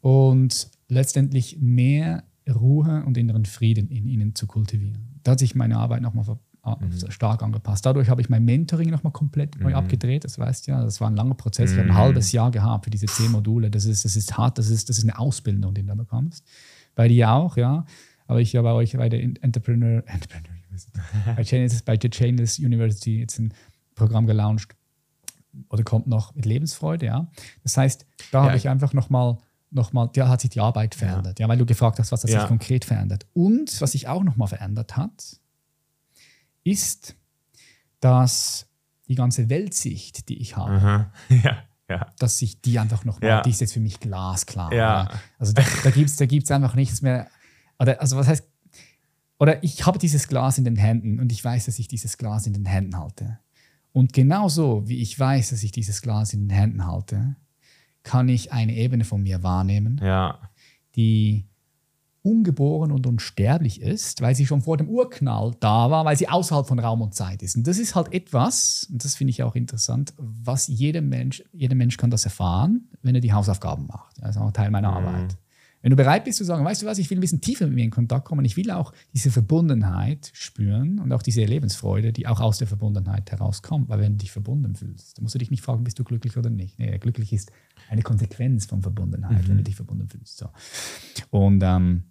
und 0.00 0.70
letztendlich 0.88 1.58
mehr 1.60 2.24
Ruhe 2.48 3.04
und 3.04 3.16
inneren 3.16 3.44
Frieden 3.44 3.88
in 3.88 4.06
ihnen 4.06 4.34
zu 4.34 4.46
kultivieren. 4.46 5.20
Da 5.22 5.32
hat 5.32 5.38
sich 5.38 5.54
meine 5.54 5.76
Arbeit 5.76 6.02
nochmal 6.02 6.24
mhm. 6.24 7.10
stark 7.10 7.42
angepasst. 7.42 7.84
Dadurch 7.86 8.08
habe 8.08 8.20
ich 8.20 8.28
mein 8.28 8.44
Mentoring 8.44 8.90
nochmal 8.90 9.12
komplett 9.12 9.58
neu 9.60 9.70
mhm. 9.70 9.76
abgedreht. 9.76 10.24
Das 10.24 10.38
weißt 10.38 10.66
du 10.66 10.72
ja, 10.72 10.82
das 10.82 11.00
war 11.00 11.10
ein 11.10 11.16
langer 11.16 11.34
Prozess. 11.34 11.72
Ich 11.72 11.78
habe 11.78 11.88
ein 11.88 11.94
mhm. 11.94 11.98
halbes 11.98 12.32
Jahr 12.32 12.50
gehabt 12.50 12.84
für 12.84 12.90
diese 12.90 13.06
zehn 13.06 13.30
Module. 13.30 13.70
Das 13.70 13.84
ist, 13.84 14.04
das 14.04 14.16
ist 14.16 14.36
hart, 14.36 14.58
das 14.58 14.70
ist, 14.70 14.88
das 14.88 14.98
ist 14.98 15.04
eine 15.04 15.18
Ausbildung, 15.18 15.74
die 15.74 15.82
du 15.82 15.88
da 15.88 15.94
bekommst. 15.94 16.44
Bei 16.94 17.08
dir 17.08 17.30
auch, 17.30 17.56
ja. 17.56 17.84
Aber 18.26 18.40
ich 18.40 18.54
habe 18.56 18.72
euch 18.72 18.96
bei 18.96 19.08
der 19.08 19.22
Entrepreneur, 19.22 20.02
Entrepreneur 20.06 20.54
bei, 21.36 21.44
Chainless, 21.44 21.82
bei 21.82 21.96
der 21.96 22.10
Chainless 22.10 22.58
University 22.58 23.20
jetzt 23.20 23.38
ein 23.38 23.54
Programm 23.94 24.26
gelauncht 24.26 24.74
oder 25.70 25.82
kommt 25.82 26.06
noch 26.06 26.34
mit 26.34 26.46
Lebensfreude, 26.46 27.06
ja. 27.06 27.28
Das 27.62 27.76
heißt, 27.76 28.06
da 28.30 28.38
ja. 28.38 28.44
habe 28.46 28.56
ich 28.56 28.68
einfach 28.68 28.92
nochmal 28.92 29.38
nochmal, 29.70 30.08
da 30.12 30.28
hat 30.28 30.40
sich 30.40 30.50
die 30.50 30.60
Arbeit 30.60 30.94
verändert, 30.94 31.38
ja. 31.38 31.44
ja. 31.44 31.48
weil 31.48 31.58
du 31.58 31.66
gefragt 31.66 31.98
hast, 31.98 32.12
was 32.12 32.22
hat 32.22 32.30
sich 32.30 32.46
konkret 32.46 32.84
verändert. 32.84 33.26
Und 33.34 33.80
was 33.80 33.92
sich 33.92 34.08
auch 34.08 34.22
nochmal 34.22 34.48
verändert 34.48 34.96
hat, 34.96 35.38
ist, 36.64 37.16
dass 38.00 38.66
die 39.08 39.14
ganze 39.14 39.48
Weltsicht, 39.48 40.28
die 40.28 40.38
ich 40.38 40.56
habe, 40.56 41.10
ja, 41.28 41.58
ja. 41.88 42.06
dass 42.18 42.38
sich 42.38 42.60
die 42.60 42.78
einfach 42.78 43.04
nochmal, 43.04 43.28
ja. 43.28 43.42
die 43.42 43.50
ist 43.50 43.60
jetzt 43.60 43.72
für 43.72 43.80
mich 43.80 44.00
glasklar. 44.00 44.72
Ja. 44.72 45.08
Also 45.38 45.52
da, 45.52 45.62
da 45.82 45.90
gibt 45.90 46.10
es 46.10 46.16
da 46.16 46.26
gibt's 46.26 46.50
einfach 46.50 46.74
nichts 46.74 47.02
mehr. 47.02 47.28
Oder, 47.78 48.00
also 48.00 48.16
was 48.16 48.28
heißt, 48.28 48.44
oder 49.38 49.62
ich 49.62 49.86
habe 49.86 49.98
dieses 49.98 50.28
Glas 50.28 50.58
in 50.58 50.64
den 50.64 50.76
Händen 50.76 51.20
und 51.20 51.32
ich 51.32 51.44
weiß, 51.44 51.66
dass 51.66 51.78
ich 51.78 51.88
dieses 51.88 52.18
Glas 52.18 52.46
in 52.46 52.52
den 52.52 52.66
Händen 52.66 52.98
halte. 52.98 53.38
Und 53.92 54.12
genauso 54.12 54.86
wie 54.88 55.00
ich 55.00 55.18
weiß, 55.18 55.50
dass 55.50 55.62
ich 55.62 55.72
dieses 55.72 56.02
Glas 56.02 56.32
in 56.32 56.48
den 56.48 56.50
Händen 56.50 56.86
halte, 56.86 57.36
kann 58.08 58.30
ich 58.30 58.52
eine 58.54 58.74
Ebene 58.74 59.04
von 59.04 59.22
mir 59.22 59.42
wahrnehmen, 59.42 60.00
ja. 60.02 60.38
die 60.96 61.44
ungeboren 62.22 62.90
und 62.90 63.06
unsterblich 63.06 63.82
ist, 63.82 64.22
weil 64.22 64.34
sie 64.34 64.46
schon 64.46 64.62
vor 64.62 64.78
dem 64.78 64.88
Urknall 64.88 65.52
da 65.60 65.90
war, 65.90 66.06
weil 66.06 66.16
sie 66.16 66.26
außerhalb 66.26 66.66
von 66.66 66.78
Raum 66.78 67.02
und 67.02 67.14
Zeit 67.14 67.42
ist. 67.42 67.54
Und 67.54 67.66
das 67.66 67.78
ist 67.78 67.94
halt 67.94 68.14
etwas, 68.14 68.88
und 68.90 69.04
das 69.04 69.14
finde 69.14 69.32
ich 69.32 69.42
auch 69.42 69.54
interessant, 69.54 70.14
was 70.16 70.68
jeder 70.68 71.02
Mensch, 71.02 71.44
jeder 71.52 71.74
Mensch 71.74 71.98
kann 71.98 72.10
das 72.10 72.24
erfahren, 72.24 72.88
wenn 73.02 73.14
er 73.14 73.20
die 73.20 73.34
Hausaufgaben 73.34 73.86
macht. 73.86 74.16
Das 74.20 74.36
ist 74.36 74.40
auch 74.40 74.52
Teil 74.52 74.70
meiner 74.70 74.90
mhm. 74.90 75.06
Arbeit. 75.06 75.36
Wenn 75.80 75.90
du 75.90 75.96
bereit 75.96 76.24
bist 76.24 76.38
zu 76.38 76.44
sagen, 76.44 76.64
weißt 76.64 76.82
du 76.82 76.86
was, 76.86 76.98
ich 76.98 77.08
will 77.10 77.18
ein 77.18 77.20
bisschen 77.20 77.40
tiefer 77.40 77.66
mit 77.66 77.76
mir 77.76 77.84
in 77.84 77.90
Kontakt 77.90 78.24
kommen, 78.24 78.44
ich 78.44 78.56
will 78.56 78.70
auch 78.70 78.92
diese 79.14 79.30
Verbundenheit 79.30 80.30
spüren 80.34 80.98
und 80.98 81.12
auch 81.12 81.22
diese 81.22 81.44
Lebensfreude, 81.44 82.12
die 82.12 82.26
auch 82.26 82.40
aus 82.40 82.58
der 82.58 82.66
Verbundenheit 82.66 83.30
herauskommt. 83.30 83.88
Weil 83.88 84.00
wenn 84.00 84.12
du 84.12 84.18
dich 84.18 84.32
verbunden 84.32 84.74
fühlst, 84.74 85.16
dann 85.16 85.22
musst 85.22 85.34
du 85.34 85.38
dich 85.38 85.50
nicht 85.50 85.62
fragen, 85.62 85.84
bist 85.84 85.98
du 85.98 86.04
glücklich 86.04 86.36
oder 86.36 86.50
nicht. 86.50 86.78
Nee, 86.78 86.98
glücklich 86.98 87.32
ist 87.32 87.52
eine 87.88 88.02
Konsequenz 88.02 88.66
von 88.66 88.82
Verbundenheit, 88.82 89.44
mhm. 89.44 89.48
wenn 89.48 89.56
du 89.58 89.62
dich 89.62 89.76
verbunden 89.76 90.08
fühlst. 90.08 90.38
So. 90.38 90.48
Und 91.30 91.62
ähm, 91.62 92.04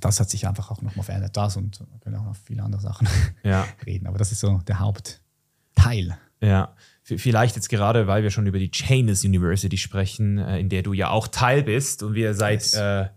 das 0.00 0.18
hat 0.18 0.28
sich 0.28 0.46
einfach 0.48 0.70
auch 0.70 0.82
nochmal 0.82 1.04
verändert. 1.04 1.36
Das 1.36 1.56
und 1.56 1.80
wir 1.80 1.98
können 2.00 2.16
auch 2.16 2.24
noch 2.24 2.36
viele 2.36 2.62
andere 2.62 2.82
Sachen 2.82 3.06
ja. 3.44 3.64
reden. 3.86 4.06
Aber 4.06 4.18
das 4.18 4.32
ist 4.32 4.40
so 4.40 4.58
der 4.66 4.80
Hauptteil. 4.80 6.18
Ja, 6.40 6.74
vielleicht 7.04 7.56
jetzt 7.56 7.68
gerade, 7.68 8.06
weil 8.06 8.22
wir 8.22 8.30
schon 8.30 8.46
über 8.46 8.58
die 8.58 8.70
Chainless 8.70 9.24
University 9.24 9.76
sprechen, 9.76 10.38
äh, 10.38 10.58
in 10.58 10.68
der 10.68 10.82
du 10.82 10.92
ja 10.92 11.10
auch 11.10 11.28
Teil 11.28 11.62
bist 11.62 12.02
und 12.02 12.14
wir 12.14 12.34
seit, 12.34 12.62
yes. 12.62 12.74
äh, 12.74 13.08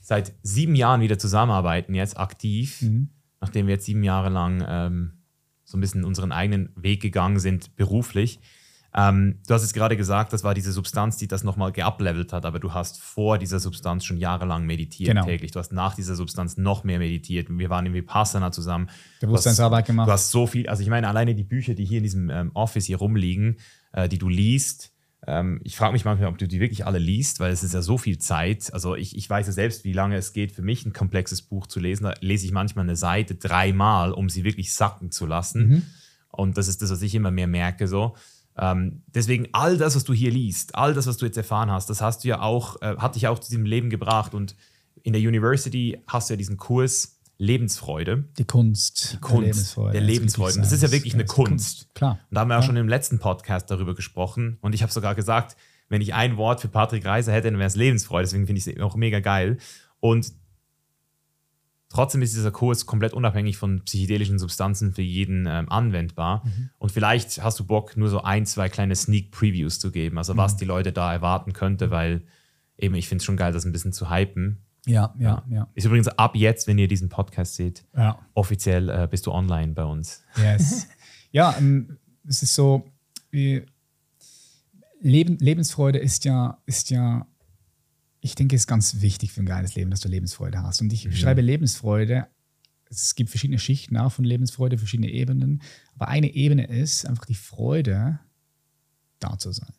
seit 0.00 0.34
sieben 0.42 0.74
Jahren 0.74 1.00
wieder 1.00 1.18
zusammenarbeiten, 1.18 1.94
jetzt 1.94 2.18
aktiv, 2.18 2.82
mhm. 2.82 3.08
nachdem 3.40 3.66
wir 3.66 3.74
jetzt 3.74 3.86
sieben 3.86 4.02
Jahre 4.02 4.28
lang 4.28 4.64
ähm, 4.68 5.12
so 5.64 5.78
ein 5.78 5.80
bisschen 5.80 6.04
unseren 6.04 6.30
eigenen 6.30 6.70
Weg 6.76 7.00
gegangen 7.00 7.38
sind 7.38 7.74
beruflich. 7.76 8.40
Ähm, 8.98 9.38
du 9.46 9.54
hast 9.54 9.62
jetzt 9.62 9.74
gerade 9.74 9.96
gesagt, 9.96 10.32
das 10.32 10.42
war 10.42 10.54
diese 10.54 10.72
Substanz, 10.72 11.16
die 11.18 11.28
das 11.28 11.44
nochmal 11.44 11.70
geablevelt 11.70 12.32
hat, 12.32 12.44
aber 12.44 12.58
du 12.58 12.74
hast 12.74 13.00
vor 13.00 13.38
dieser 13.38 13.60
Substanz 13.60 14.04
schon 14.04 14.16
jahrelang 14.16 14.66
meditiert 14.66 15.10
Genau. 15.10 15.24
täglich. 15.24 15.52
Du 15.52 15.60
hast 15.60 15.72
nach 15.72 15.94
dieser 15.94 16.16
Substanz 16.16 16.56
noch 16.56 16.82
mehr 16.82 16.98
meditiert. 16.98 17.46
Wir 17.48 17.70
waren 17.70 17.86
in 17.86 17.94
Vipassana 17.94 18.50
zusammen. 18.50 18.90
Bewusstseinsarbeit 19.20 19.86
gemacht. 19.86 20.08
Du 20.08 20.12
hast 20.12 20.32
so 20.32 20.48
viel, 20.48 20.68
also 20.68 20.82
ich 20.82 20.88
meine, 20.88 21.06
alleine 21.06 21.36
die 21.36 21.44
Bücher, 21.44 21.74
die 21.74 21.84
hier 21.84 21.98
in 21.98 22.02
diesem 22.02 22.28
ähm, 22.28 22.50
Office 22.54 22.86
hier 22.86 22.98
rumliegen, 22.98 23.58
äh, 23.92 24.08
die 24.08 24.18
du 24.18 24.28
liest, 24.28 24.92
ähm, 25.26 25.60
ich 25.62 25.76
frage 25.76 25.92
mich 25.92 26.04
manchmal, 26.04 26.28
ob 26.28 26.38
du 26.38 26.48
die 26.48 26.58
wirklich 26.58 26.84
alle 26.84 26.98
liest, 26.98 27.38
weil 27.38 27.52
es 27.52 27.62
ist 27.62 27.74
ja 27.74 27.82
so 27.82 27.98
viel 27.98 28.18
Zeit. 28.18 28.72
Also 28.72 28.96
ich, 28.96 29.16
ich 29.16 29.30
weiß 29.30 29.46
ja 29.46 29.52
selbst, 29.52 29.84
wie 29.84 29.92
lange 29.92 30.16
es 30.16 30.32
geht 30.32 30.50
für 30.50 30.62
mich, 30.62 30.86
ein 30.86 30.92
komplexes 30.92 31.42
Buch 31.42 31.68
zu 31.68 31.78
lesen. 31.78 32.04
Da 32.04 32.14
lese 32.20 32.46
ich 32.46 32.52
manchmal 32.52 32.84
eine 32.84 32.96
Seite 32.96 33.36
dreimal, 33.36 34.12
um 34.12 34.28
sie 34.28 34.42
wirklich 34.42 34.72
sacken 34.72 35.12
zu 35.12 35.26
lassen. 35.26 35.68
Mhm. 35.68 35.82
Und 36.30 36.56
das 36.56 36.66
ist 36.66 36.82
das, 36.82 36.90
was 36.90 37.02
ich 37.02 37.14
immer 37.14 37.30
mehr 37.30 37.46
merke. 37.46 37.86
So. 37.86 38.16
Ähm, 38.60 39.02
deswegen 39.14 39.48
all 39.52 39.76
das, 39.78 39.94
was 39.94 40.04
du 40.04 40.12
hier 40.12 40.30
liest, 40.30 40.74
all 40.74 40.92
das, 40.94 41.06
was 41.06 41.16
du 41.16 41.26
jetzt 41.26 41.36
erfahren 41.36 41.70
hast, 41.70 41.88
das 41.90 42.00
hast 42.00 42.24
du 42.24 42.28
ja 42.28 42.40
auch, 42.40 42.80
äh, 42.82 42.96
hat 42.98 43.14
dich 43.14 43.28
auch 43.28 43.38
zu 43.38 43.50
diesem 43.50 43.64
Leben 43.64 43.88
gebracht. 43.90 44.34
Und 44.34 44.56
in 45.02 45.12
der 45.12 45.22
University 45.22 46.02
hast 46.06 46.28
du 46.28 46.34
ja 46.34 46.36
diesen 46.38 46.56
Kurs 46.56 47.14
Lebensfreude. 47.40 48.24
Die 48.36 48.44
Kunst, 48.44 49.12
die 49.12 49.16
Kunst, 49.18 49.42
Lebensfreude. 49.42 49.92
der 49.92 50.00
das 50.00 50.10
Lebensfreude. 50.10 50.54
wirklich 50.54 50.62
Das 50.70 50.72
ist 50.72 50.82
ja 50.82 50.90
wirklich 50.90 51.14
eine 51.14 51.22
ist 51.22 51.30
Kunst. 51.30 51.94
Klar. 51.94 52.18
Und 52.28 52.34
da 52.34 52.40
haben 52.40 52.48
wir 52.48 52.56
auch 52.56 52.62
Ja. 52.62 52.66
schon 52.66 52.76
im 52.76 52.88
letzten 52.88 53.20
Podcast 53.20 53.70
darüber 53.70 53.94
gesprochen. 53.94 54.58
Und 54.60 54.74
ich 54.74 54.82
habe 54.82 54.92
sogar 54.92 55.14
gesagt, 55.14 55.56
wenn 55.88 56.00
ich 56.02 56.14
ein 56.14 56.36
Wort 56.36 56.60
für 56.60 56.68
Patrick 56.68 57.04
Reiser 57.06 57.32
hätte, 57.32 57.48
dann 57.50 57.58
wäre 57.58 57.68
es 57.68 57.76
Lebensfreude. 57.76 58.24
Deswegen 58.24 58.46
finde 58.46 58.58
ich 58.60 58.66
es 58.66 58.80
auch 58.82 58.96
mega 58.96 59.20
geil. 59.20 59.58
Und 60.00 60.32
trotzdem 61.88 62.22
ist 62.22 62.34
dieser 62.34 62.50
Kurs 62.50 62.86
komplett 62.86 63.12
unabhängig 63.12 63.56
von 63.56 63.82
psychedelischen 63.84 64.38
Substanzen 64.38 64.92
für 64.92 65.02
jeden 65.02 65.46
ähm, 65.46 65.70
anwendbar. 65.70 66.44
Mhm. 66.44 66.70
Und 66.78 66.92
vielleicht 66.92 67.42
hast 67.42 67.58
du 67.58 67.64
Bock, 67.64 67.96
nur 67.96 68.08
so 68.08 68.22
ein, 68.22 68.46
zwei 68.46 68.68
kleine 68.68 68.94
Sneak 68.94 69.30
Previews 69.30 69.78
zu 69.78 69.90
geben. 69.90 70.18
Also 70.18 70.36
was 70.36 70.54
Mhm. 70.54 70.58
die 70.58 70.64
Leute 70.66 70.92
da 70.92 71.12
erwarten 71.12 71.52
könnte, 71.52 71.90
weil 71.90 72.22
eben 72.76 72.94
ich 72.94 73.08
finde 73.08 73.20
es 73.20 73.24
schon 73.24 73.36
geil, 73.36 73.52
das 73.52 73.64
ein 73.64 73.72
bisschen 73.72 73.92
zu 73.92 74.10
hypen. 74.10 74.58
Ja, 74.86 75.14
ja, 75.18 75.42
ja. 75.50 75.68
Ist 75.74 75.84
übrigens 75.84 76.08
ab 76.08 76.34
jetzt, 76.34 76.66
wenn 76.66 76.78
ihr 76.78 76.88
diesen 76.88 77.08
Podcast 77.08 77.56
seht, 77.56 77.84
ja. 77.94 78.18
offiziell 78.34 78.88
äh, 78.88 79.08
bist 79.10 79.26
du 79.26 79.32
online 79.32 79.72
bei 79.72 79.84
uns. 79.84 80.22
Yes. 80.36 80.86
ja, 81.30 81.54
ähm, 81.58 81.98
es 82.26 82.42
ist 82.42 82.54
so, 82.54 82.86
wie, 83.30 83.64
Leben, 85.00 85.38
Lebensfreude 85.38 85.98
ist 85.98 86.24
ja, 86.24 86.58
ist 86.66 86.90
ja, 86.90 87.26
ich 88.20 88.34
denke, 88.34 88.56
es 88.56 88.62
ist 88.62 88.66
ganz 88.66 89.00
wichtig 89.00 89.32
für 89.32 89.40
ein 89.40 89.46
geiles 89.46 89.74
Leben, 89.74 89.90
dass 89.90 90.00
du 90.00 90.08
Lebensfreude 90.08 90.62
hast. 90.62 90.80
Und 90.80 90.92
ich 90.92 91.04
beschreibe 91.04 91.40
Lebensfreude, 91.40 92.26
es 92.90 93.14
gibt 93.14 93.30
verschiedene 93.30 93.58
Schichten 93.58 93.96
auch 93.96 94.12
von 94.12 94.24
Lebensfreude, 94.24 94.78
verschiedene 94.78 95.10
Ebenen. 95.10 95.62
Aber 95.94 96.08
eine 96.08 96.34
Ebene 96.34 96.66
ist 96.66 97.06
einfach 97.06 97.26
die 97.26 97.34
Freude, 97.34 98.18
da 99.20 99.38
zu 99.38 99.52
sein, 99.52 99.72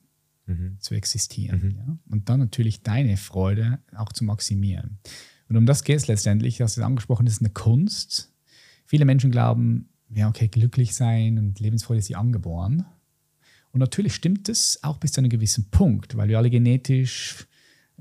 Mhm. 0.46 0.78
zu 0.80 0.96
existieren. 0.96 1.76
Ja? 1.78 1.98
Und 2.10 2.30
dann 2.30 2.40
natürlich 2.40 2.82
deine 2.82 3.18
Freude 3.18 3.80
auch 3.96 4.12
zu 4.14 4.24
maximieren. 4.24 5.00
Und 5.48 5.58
um 5.58 5.66
das 5.66 5.84
geht 5.84 5.98
es 5.98 6.08
letztendlich, 6.08 6.58
du 6.58 6.64
hast 6.64 6.78
es 6.78 6.84
angesprochen, 6.84 7.26
das 7.26 7.36
ist 7.36 7.42
eine 7.42 7.50
Kunst. 7.50 8.32
Viele 8.86 9.06
Menschen 9.06 9.32
glauben, 9.32 9.90
ja, 10.14 10.28
okay, 10.28 10.48
glücklich 10.48 10.96
sein 10.96 11.38
und 11.38 11.60
Lebensfreude 11.60 12.00
ist 12.00 12.06
sie 12.06 12.16
angeboren. 12.16 12.86
Und 13.72 13.80
natürlich 13.80 14.16
stimmt 14.16 14.50
es 14.50 14.84
auch 14.84 14.98
bis 14.98 15.12
zu 15.12 15.22
einem 15.22 15.30
gewissen 15.30 15.70
Punkt, 15.70 16.18
weil 16.18 16.30
wir 16.30 16.38
alle 16.38 16.50
genetisch 16.50 17.48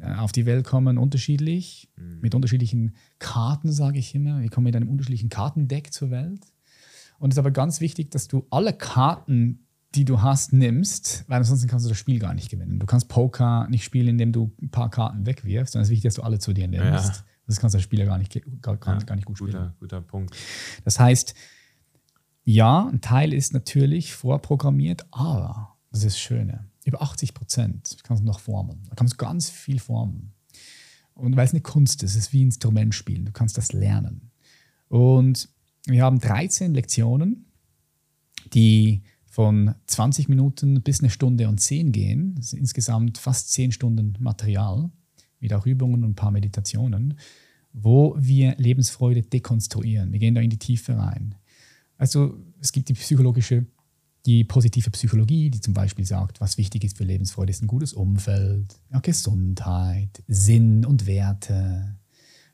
auf 0.02 0.32
die 0.32 0.46
Welt 0.46 0.64
kommen, 0.64 0.98
unterschiedlich, 0.98 1.90
mit 2.20 2.34
unterschiedlichen 2.34 2.94
Karten, 3.18 3.72
sage 3.72 3.98
ich 3.98 4.14
immer. 4.14 4.40
Wir 4.40 4.50
kommen 4.50 4.64
mit 4.64 4.76
einem 4.76 4.88
unterschiedlichen 4.88 5.28
Kartendeck 5.28 5.92
zur 5.92 6.10
Welt. 6.10 6.46
Und 7.18 7.30
es 7.30 7.34
ist 7.34 7.38
aber 7.38 7.50
ganz 7.50 7.80
wichtig, 7.80 8.10
dass 8.10 8.28
du 8.28 8.46
alle 8.50 8.72
Karten, 8.72 9.66
die 9.94 10.04
du 10.04 10.22
hast, 10.22 10.52
nimmst, 10.52 11.24
weil 11.28 11.38
ansonsten 11.38 11.68
kannst 11.68 11.84
du 11.86 11.88
das 11.88 11.98
Spiel 11.98 12.18
gar 12.18 12.34
nicht 12.34 12.50
gewinnen. 12.50 12.78
Du 12.78 12.86
kannst 12.86 13.08
Poker 13.08 13.66
nicht 13.68 13.84
spielen, 13.84 14.08
indem 14.08 14.32
du 14.32 14.52
ein 14.62 14.70
paar 14.70 14.90
Karten 14.90 15.26
wegwirfst, 15.26 15.72
sondern 15.72 15.82
es 15.82 15.88
ist 15.88 15.92
wichtig, 15.92 16.08
dass 16.08 16.14
du 16.14 16.22
alle 16.22 16.38
zu 16.38 16.52
dir 16.52 16.68
nimmst. 16.68 17.16
Ja. 17.16 17.24
Das 17.46 17.58
kannst 17.58 17.74
du 17.74 17.78
als 17.78 17.84
Spieler 17.84 18.04
gar 18.04 18.18
nicht, 18.18 18.38
gar, 18.60 18.76
gar, 18.76 18.98
gar 18.98 19.16
nicht 19.16 19.24
gut 19.24 19.38
spielen. 19.38 19.52
Guter, 19.52 19.74
guter 19.80 20.00
Punkt. 20.02 20.36
Das 20.84 21.00
heißt, 21.00 21.34
ja, 22.44 22.86
ein 22.86 23.00
Teil 23.00 23.32
ist 23.32 23.52
natürlich 23.52 24.14
vorprogrammiert, 24.14 25.06
aber 25.10 25.76
das 25.90 26.00
ist 26.00 26.06
das 26.06 26.18
Schöne. 26.18 26.66
Über 26.88 27.02
80 27.02 27.34
Prozent 27.34 27.98
kannst 28.02 28.22
du 28.22 28.26
noch 28.26 28.40
formen. 28.40 28.86
Da 28.88 28.94
kannst 28.94 29.12
du 29.12 29.16
ganz 29.18 29.50
viel 29.50 29.78
formen. 29.78 30.32
Und 31.12 31.36
weil 31.36 31.44
es 31.44 31.52
eine 31.52 31.60
Kunst 31.60 32.02
ist, 32.02 32.12
es 32.12 32.16
ist 32.16 32.32
wie 32.32 32.40
Instrument 32.40 32.94
spielen. 32.94 33.26
Du 33.26 33.32
kannst 33.32 33.58
das 33.58 33.74
lernen. 33.74 34.30
Und 34.88 35.50
wir 35.84 36.02
haben 36.02 36.18
13 36.18 36.72
Lektionen, 36.72 37.44
die 38.54 39.02
von 39.26 39.74
20 39.86 40.30
Minuten 40.30 40.80
bis 40.80 41.00
eine 41.00 41.10
Stunde 41.10 41.46
und 41.50 41.60
10 41.60 41.92
gehen. 41.92 42.36
Das 42.36 42.50
sind 42.50 42.60
insgesamt 42.60 43.18
fast 43.18 43.52
10 43.52 43.72
Stunden 43.72 44.16
Material, 44.18 44.90
mit 45.40 45.52
auch 45.52 45.66
Übungen 45.66 46.04
und 46.04 46.12
ein 46.12 46.14
paar 46.14 46.30
Meditationen, 46.30 47.18
wo 47.74 48.16
wir 48.18 48.54
Lebensfreude 48.56 49.20
dekonstruieren. 49.20 50.10
Wir 50.10 50.20
gehen 50.20 50.34
da 50.34 50.40
in 50.40 50.48
die 50.48 50.58
Tiefe 50.58 50.96
rein. 50.96 51.34
Also 51.98 52.38
es 52.60 52.72
gibt 52.72 52.88
die 52.88 52.94
psychologische, 52.94 53.66
die 54.28 54.44
positive 54.44 54.90
Psychologie, 54.90 55.48
die 55.48 55.60
zum 55.62 55.72
Beispiel 55.72 56.04
sagt, 56.04 56.38
was 56.42 56.58
wichtig 56.58 56.84
ist 56.84 56.98
für 56.98 57.04
Lebensfreude, 57.04 57.50
ist 57.50 57.62
ein 57.62 57.66
gutes 57.66 57.94
Umfeld, 57.94 58.78
ja, 58.92 59.00
Gesundheit, 59.00 60.22
Sinn 60.28 60.84
und 60.84 61.06
Werte, 61.06 61.96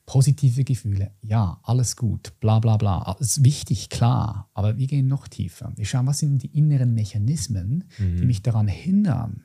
positive 0.07 0.63
Gefühle. 0.63 1.11
Ja, 1.21 1.59
alles 1.65 1.97
gut, 1.97 2.33
bla 2.39 2.61
bla 2.61 2.77
bla. 2.77 3.03
Alles 3.03 3.43
wichtig, 3.43 3.89
klar, 3.89 4.49
aber 4.55 4.79
wir 4.79 4.87
gehen 4.87 5.09
noch 5.09 5.27
tiefer. 5.27 5.73
Wir 5.75 5.85
schauen, 5.85 6.07
was 6.07 6.21
sind 6.21 6.45
die 6.45 6.57
inneren 6.57 6.95
Mechanismen, 6.95 7.83
die 7.99 8.25
mich 8.25 8.43
daran 8.43 8.69
hindern, 8.69 9.43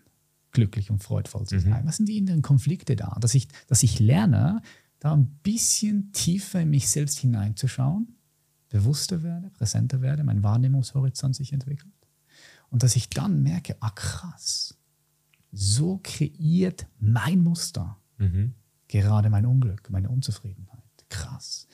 glücklich 0.52 0.92
und 0.92 1.02
freudvoll 1.02 1.48
zu 1.48 1.60
sein. 1.60 1.82
Was 1.86 1.98
sind 1.98 2.10
die 2.10 2.18
inneren 2.18 2.44
Konflikte 2.44 2.96
da? 2.96 3.18
Dass 3.20 3.34
ich, 3.34 3.48
dass 3.66 3.82
ich 3.82 4.00
lerne, 4.00 4.62
da 5.00 5.14
ein 5.14 5.40
bisschen 5.42 6.12
tiefer 6.12 6.62
in 6.62 6.70
mich 6.70 6.90
selbst 6.90 7.18
hineinzuschauen 7.18 8.16
bewusster 8.70 9.24
werde, 9.24 9.50
präsenter 9.50 10.02
werde, 10.02 10.24
mein 10.24 10.44
Wahrnehmungshorizont 10.44 11.36
sich 11.36 11.54
entwickelt. 11.54 11.92
Und 12.70 12.84
dass 12.84 12.96
ich 12.96 13.10
dann 13.10 13.42
merke, 13.44 13.76
ah 13.80 13.90
krass, 13.92 14.78
so 15.52 16.00
kreiert 16.04 16.88
mein 17.00 17.40
Muster 17.44 17.98
Mhm. 18.20 18.54
gerade 18.90 19.30
mein 19.30 19.46
Unglück, 19.46 19.90
meine 19.90 20.10
Unzufriedenheit. 20.10 20.84
Krass. 21.10 21.68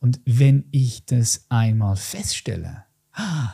Und 0.00 0.20
wenn 0.26 0.64
ich 0.72 1.06
das 1.06 1.46
einmal 1.48 1.96
feststelle, 1.96 2.84
ah, 3.12 3.52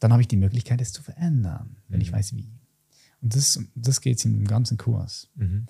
dann 0.00 0.12
habe 0.12 0.20
ich 0.20 0.28
die 0.28 0.36
Möglichkeit, 0.36 0.80
es 0.80 0.92
zu 0.92 1.02
verändern, 1.02 1.76
wenn 1.88 2.00
ich 2.00 2.12
weiß 2.12 2.34
wie. 2.34 2.58
Und 3.22 3.34
das, 3.34 3.58
das 3.74 4.00
geht 4.00 4.18
es 4.18 4.24
in 4.24 4.34
dem 4.34 4.46
ganzen 4.46 4.76
Kurs. 4.76 5.30
Mhm. 5.36 5.66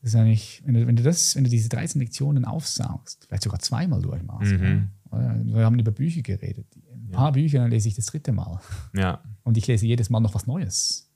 Das 0.00 0.10
ist 0.10 0.16
eigentlich, 0.16 0.62
wenn 0.64 0.74
du, 0.74 0.86
wenn 0.86 0.96
du 0.96 1.02
das, 1.02 1.36
wenn 1.36 1.44
du 1.44 1.50
diese 1.50 1.68
13 1.68 2.00
Lektionen 2.00 2.44
aufsaugst, 2.44 3.26
vielleicht 3.26 3.44
sogar 3.44 3.60
zweimal 3.60 4.00
durchmachst. 4.00 4.52
Mhm. 4.52 4.88
Ja. 5.12 5.44
Wir 5.44 5.64
haben 5.64 5.78
über 5.78 5.92
Bücher 5.92 6.22
geredet. 6.22 6.66
Ein 6.92 7.10
paar 7.10 7.32
Bücher, 7.32 7.58
dann 7.60 7.70
lese 7.70 7.88
ich 7.88 7.94
das 7.94 8.06
dritte 8.06 8.32
Mal. 8.32 8.60
Ja. 8.94 9.22
Und 9.46 9.56
ich 9.56 9.66
lese 9.68 9.86
jedes 9.86 10.10
Mal 10.10 10.18
noch 10.20 10.34
was 10.34 10.46
Neues. 10.48 11.08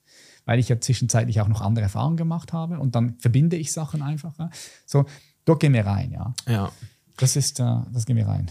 Weil 0.44 0.58
ich 0.60 0.68
ja 0.68 0.80
zwischenzeitlich 0.80 1.40
auch 1.40 1.48
noch 1.48 1.60
andere 1.60 1.82
Erfahrungen 1.82 2.16
gemacht 2.16 2.52
habe 2.52 2.78
und 2.78 2.94
dann 2.94 3.16
verbinde 3.18 3.56
ich 3.56 3.72
Sachen 3.72 4.02
einfacher. 4.02 4.50
So, 4.86 5.04
dort 5.44 5.60
gehen 5.60 5.72
wir 5.74 5.84
rein, 5.84 6.12
ja. 6.12 6.32
ja. 6.48 6.72
Das 7.16 7.34
ist, 7.36 7.58
äh, 7.60 7.64
das 7.92 8.06
gehen 8.06 8.16
wir 8.16 8.28
rein. 8.28 8.48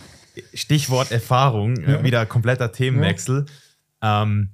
Stichwort 0.53 1.11
Erfahrung, 1.11 1.77
äh, 1.77 1.93
Ja. 1.93 2.03
wieder 2.03 2.25
kompletter 2.25 2.71
Themenwechsel. 2.71 3.45
Ähm, 4.01 4.49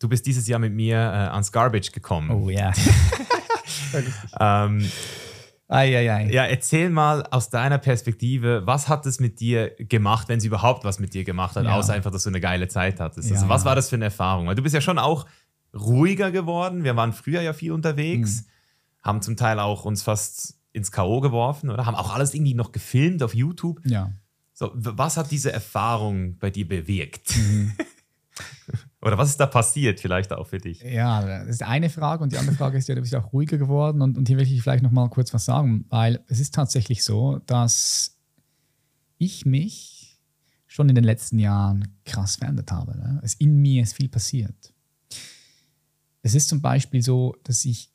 du 0.00 0.08
bist 0.08 0.26
dieses 0.26 0.46
Jahr 0.48 0.58
mit 0.58 0.72
mir 0.72 0.96
äh, 0.96 1.30
ans 1.32 1.52
Garbage 1.52 1.92
gekommen. 1.92 2.30
Oh 2.30 2.50
ja. 2.50 2.72
Ähm, 4.40 4.90
Eieiei. 5.72 6.30
ja, 6.30 6.44
erzähl 6.44 6.90
mal 6.90 7.22
aus 7.30 7.50
deiner 7.50 7.78
Perspektive, 7.78 8.62
was 8.66 8.88
hat 8.88 9.06
es 9.06 9.20
mit 9.20 9.40
dir 9.40 9.70
gemacht, 9.78 10.28
wenn 10.28 10.38
es 10.38 10.44
überhaupt 10.44 10.84
was 10.84 10.98
mit 10.98 11.14
dir 11.14 11.24
gemacht 11.24 11.56
hat, 11.56 11.64
Ja. 11.64 11.74
außer 11.76 11.92
einfach, 11.94 12.10
dass 12.10 12.22
du 12.24 12.28
eine 12.30 12.40
geile 12.40 12.68
Zeit 12.68 13.00
hattest? 13.00 13.28
Ja, 13.30 13.36
also, 13.36 13.48
was 13.48 13.64
war 13.64 13.74
das 13.74 13.88
für 13.88 13.96
eine 13.96 14.04
Erfahrung? 14.06 14.46
Weil 14.46 14.54
du 14.54 14.62
bist 14.62 14.74
ja 14.74 14.80
schon 14.80 14.98
auch 14.98 15.26
ruhiger 15.74 16.30
geworden. 16.30 16.84
Wir 16.84 16.94
waren 16.96 17.12
früher 17.12 17.40
ja 17.40 17.52
viel 17.54 17.72
unterwegs, 17.72 18.44
haben 19.02 19.22
zum 19.22 19.36
Teil 19.36 19.58
auch 19.58 19.84
uns 19.84 20.02
fast 20.02 20.58
ins 20.72 20.92
K.O. 20.92 21.20
geworfen 21.20 21.70
oder 21.70 21.86
haben 21.86 21.94
auch 21.94 22.14
alles 22.14 22.34
irgendwie 22.34 22.54
noch 22.54 22.72
gefilmt 22.72 23.22
auf 23.22 23.34
YouTube. 23.34 23.80
Ja. 23.84 24.12
So, 24.54 24.70
was 24.74 25.16
hat 25.16 25.30
diese 25.30 25.52
Erfahrung 25.52 26.38
bei 26.38 26.50
dir 26.50 26.68
bewirkt? 26.68 27.36
Mhm. 27.36 27.72
Oder 29.02 29.18
was 29.18 29.30
ist 29.30 29.40
da 29.40 29.46
passiert, 29.46 29.98
vielleicht 29.98 30.32
auch 30.32 30.46
für 30.46 30.58
dich? 30.58 30.80
Ja, 30.82 31.22
das 31.26 31.48
ist 31.48 31.62
eine 31.64 31.90
Frage 31.90 32.22
und 32.22 32.32
die 32.32 32.38
andere 32.38 32.54
Frage 32.54 32.78
ist 32.78 32.88
ja, 32.88 32.94
du 32.94 33.00
bist 33.00 33.14
auch 33.16 33.32
ruhiger 33.32 33.58
geworden 33.58 34.00
und, 34.00 34.16
und 34.16 34.28
hier 34.28 34.38
will 34.38 34.46
ich 34.46 34.62
vielleicht 34.62 34.84
noch 34.84 34.92
mal 34.92 35.08
kurz 35.08 35.34
was 35.34 35.44
sagen, 35.44 35.86
weil 35.88 36.20
es 36.28 36.38
ist 36.38 36.54
tatsächlich 36.54 37.02
so, 37.02 37.40
dass 37.46 38.16
ich 39.18 39.44
mich 39.44 40.20
schon 40.68 40.88
in 40.88 40.94
den 40.94 41.04
letzten 41.04 41.38
Jahren 41.40 41.88
krass 42.04 42.36
verändert 42.36 42.70
habe. 42.70 42.96
Ne? 42.96 43.20
Es 43.24 43.34
in 43.34 43.60
mir 43.60 43.82
ist 43.82 43.94
viel 43.94 44.08
passiert. 44.08 44.72
Es 46.22 46.34
ist 46.34 46.48
zum 46.48 46.60
Beispiel 46.62 47.02
so, 47.02 47.34
dass 47.42 47.64
ich 47.64 47.90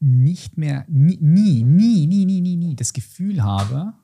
nicht 0.00 0.58
mehr, 0.58 0.84
nie, 0.88 1.18
nie, 1.20 1.62
nie, 1.62 2.06
nie, 2.06 2.24
nie, 2.24 2.40
nie, 2.40 2.56
nie 2.56 2.74
das 2.74 2.92
Gefühl 2.92 3.42
habe, 3.42 3.94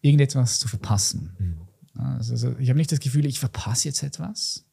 irgendetwas 0.00 0.58
zu 0.58 0.66
verpassen. 0.66 1.36
Ja, 1.96 2.16
Also, 2.16 2.32
also 2.32 2.58
ich 2.58 2.68
habe 2.68 2.78
nicht 2.78 2.90
das 2.90 2.98
Gefühl, 3.00 3.26
ich 3.26 3.38
verpasse 3.38 3.88
jetzt 3.88 4.02
etwas. 4.02 4.64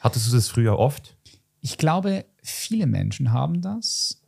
Hattest 0.00 0.28
du 0.28 0.32
das 0.36 0.48
früher 0.48 0.78
oft? 0.78 1.16
ich 1.60 1.76
glaube, 1.76 2.24
viele 2.42 2.86
Menschen 2.86 3.32
haben 3.32 3.60
das 3.62 4.20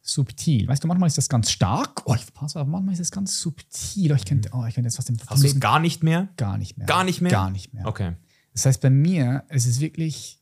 subtil. 0.00 0.66
Weißt 0.66 0.82
du, 0.82 0.88
manchmal 0.88 1.06
ist 1.08 1.18
das 1.18 1.28
ganz 1.28 1.50
stark, 1.50 2.02
oh, 2.06 2.14
ich 2.14 2.22
verpasse, 2.22 2.58
aber 2.58 2.68
manchmal 2.70 2.94
ist 2.94 3.00
das 3.00 3.10
ganz 3.10 3.38
subtil. 3.38 4.12
Oh, 4.12 4.14
ich 4.16 4.24
könnte, 4.24 4.48
oh, 4.52 4.64
ich 4.66 4.74
könnte 4.74 4.88
jetzt 4.88 4.98
was 4.98 5.04
dem 5.04 5.16
Hast 5.26 5.42
du 5.42 5.46
es 5.46 5.60
gar 5.60 5.78
nicht 5.78 6.02
mehr? 6.02 6.28
gar 6.36 6.56
nicht 6.58 6.76
mehr. 6.78 6.86
Gar 6.86 7.04
nicht 7.04 7.20
mehr? 7.20 7.30
Gar 7.30 7.50
nicht 7.50 7.72
mehr. 7.74 7.86
Okay. 7.86 8.14
Das 8.54 8.64
heißt, 8.66 8.80
bei 8.80 8.90
mir 8.90 9.44
ist 9.50 9.66
es 9.66 9.80
wirklich, 9.80 10.40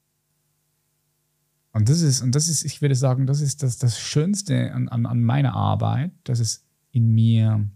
und 1.72 1.88
das 1.88 2.00
ist, 2.00 2.22
und 2.22 2.34
das 2.34 2.48
ist, 2.48 2.64
ich 2.64 2.82
würde 2.82 2.94
sagen, 2.94 3.26
das 3.26 3.40
ist 3.40 3.62
das, 3.62 3.78
das 3.78 3.98
Schönste 3.98 4.72
an, 4.72 4.88
an, 4.88 5.06
an 5.06 5.22
meiner 5.22 5.54
Arbeit, 5.54 6.12
dass 6.24 6.38
es 6.38 6.64
in 6.92 7.08
mir, 7.12 7.68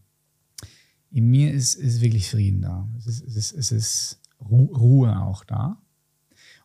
in 1.11 1.27
mir 1.29 1.53
ist, 1.53 1.75
ist 1.75 2.01
wirklich 2.01 2.31
Frieden 2.31 2.63
da. 2.63 2.89
Es 2.99 3.07
ist, 3.07 3.23
es 3.25 3.37
ist, 3.37 3.53
es 3.53 3.73
ist 3.73 4.21
Ru- 4.41 4.75
Ruhe 4.77 5.21
auch 5.21 5.45
da. 5.45 5.81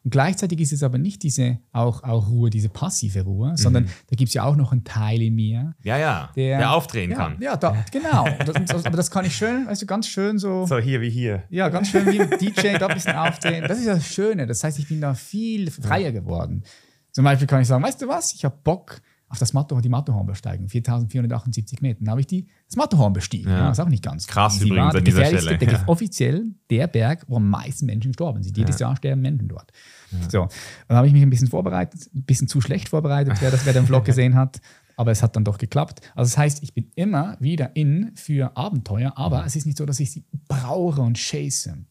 Und 0.03 0.09
gleichzeitig 0.09 0.59
ist 0.59 0.73
es 0.73 0.81
aber 0.81 0.97
nicht 0.97 1.21
diese 1.21 1.59
auch, 1.71 2.01
auch 2.03 2.27
Ruhe, 2.29 2.49
diese 2.49 2.69
passive 2.69 3.21
Ruhe, 3.21 3.53
sondern 3.55 3.85
da 3.85 4.15
gibt 4.15 4.29
es 4.29 4.33
ja 4.33 4.43
auch 4.45 4.55
noch 4.55 4.71
einen 4.71 4.83
Teil 4.83 5.21
in 5.21 5.35
mir, 5.35 5.75
Ja, 5.83 5.97
ja. 5.97 6.31
der, 6.35 6.57
Der, 6.57 6.71
aufdrehen 6.73 7.11
ja, 7.11 7.17
kann. 7.17 7.37
Ja, 7.39 7.55
da, 7.55 7.85
genau. 7.91 8.25
Und 8.25 8.69
Das, 8.69 8.83
aber 8.85 8.97
das 8.97 9.11
kann 9.11 9.25
ich 9.25 9.35
schön, 9.35 9.67
also 9.67 9.85
ganz 9.85 10.07
schön 10.07 10.39
so 10.39 10.65
So 10.65 10.79
hier 10.79 11.01
wie 11.01 11.09
hier. 11.11 11.43
ja, 11.49 11.69
ganz 11.69 11.89
schön 11.89 12.07
wie 12.07 12.19
ein 12.19 12.29
DJ, 12.39 12.77
da 12.79 12.87
ein 12.87 12.95
bisschen 12.95 13.15
aufdrehen. 13.15 13.65
Das 13.67 13.77
ist 13.77 13.87
das 13.87 14.07
Schöne. 14.07 14.47
Das 14.47 14.63
heißt, 14.63 14.79
ich 14.79 14.87
bin 14.87 15.01
da 15.01 15.13
viel 15.13 15.69
freier 15.69 16.11
geworden. 16.11 16.63
Zum 17.11 17.23
Beispiel 17.23 17.45
kann 17.45 17.61
ich 17.61 17.67
sagen, 17.67 17.83
weißt 17.83 18.01
du 18.01 18.07
was, 18.07 18.33
ich 18.33 18.43
habe 18.43 18.57
Bock 18.63 19.01
auf 19.31 19.39
das 19.39 19.53
Matterhorn, 19.53 19.81
die 19.81 19.89
Matterhorn 19.89 20.25
besteigen, 20.25 20.67
4478 20.67 21.81
Meter. 21.81 21.99
Dann 22.01 22.09
habe 22.11 22.19
ich 22.21 22.27
die, 22.27 22.47
das 22.67 22.75
Matterhorn 22.75 23.13
bestiegen. 23.13 23.49
Ja. 23.49 23.57
Ja. 23.59 23.71
ist 23.71 23.79
auch 23.79 23.87
nicht 23.87 24.03
ganz 24.03 24.27
Krass 24.27 24.55
easy, 24.57 24.65
übrigens 24.65 24.93
war. 24.93 24.95
an 24.95 25.05
dieser 25.05 25.25
Stelle. 25.25 25.57
Der, 25.57 25.71
Ja. 25.71 25.83
Offiziell 25.87 26.45
der 26.69 26.87
Berg, 26.87 27.23
wo 27.27 27.37
am 27.37 27.49
meisten 27.49 27.85
Menschen 27.85 28.11
gestorben 28.11 28.43
sind. 28.43 28.57
Jedes 28.57 28.77
Jahr 28.79 28.95
sterben 28.97 29.21
Menschen 29.21 29.47
dort. 29.47 29.71
So, 30.29 30.49
dann 30.89 30.97
habe 30.97 31.07
ich 31.07 31.13
mich 31.13 31.21
ein 31.21 31.29
bisschen 31.29 31.47
vorbereitet, 31.47 32.09
ein 32.13 32.23
bisschen 32.23 32.49
zu 32.49 32.59
schlecht 32.59 32.89
vorbereitet, 32.89 33.37
wer 33.39 33.51
das 33.51 33.65
wer 33.65 33.71
den 33.73 33.85
Vlog 33.85 34.03
gesehen 34.11 34.35
hat. 34.35 34.59
Aber 34.97 35.11
es 35.11 35.23
hat 35.23 35.35
dann 35.37 35.45
doch 35.45 35.57
geklappt. 35.57 36.01
Also 36.15 36.29
das 36.29 36.37
heißt, 36.37 36.61
ich 36.63 36.73
bin 36.73 36.91
immer 36.95 37.37
wieder 37.39 37.75
in 37.75 38.11
für 38.15 38.55
Abenteuer, 38.57 39.13
aber 39.15 39.45
es 39.45 39.55
ist 39.55 39.65
nicht 39.65 39.77
so, 39.77 39.85
dass 39.85 39.99
ich 40.01 40.11
sie 40.11 40.25
brauche 40.49 41.01
und 41.01 41.17
chase. 41.17 41.85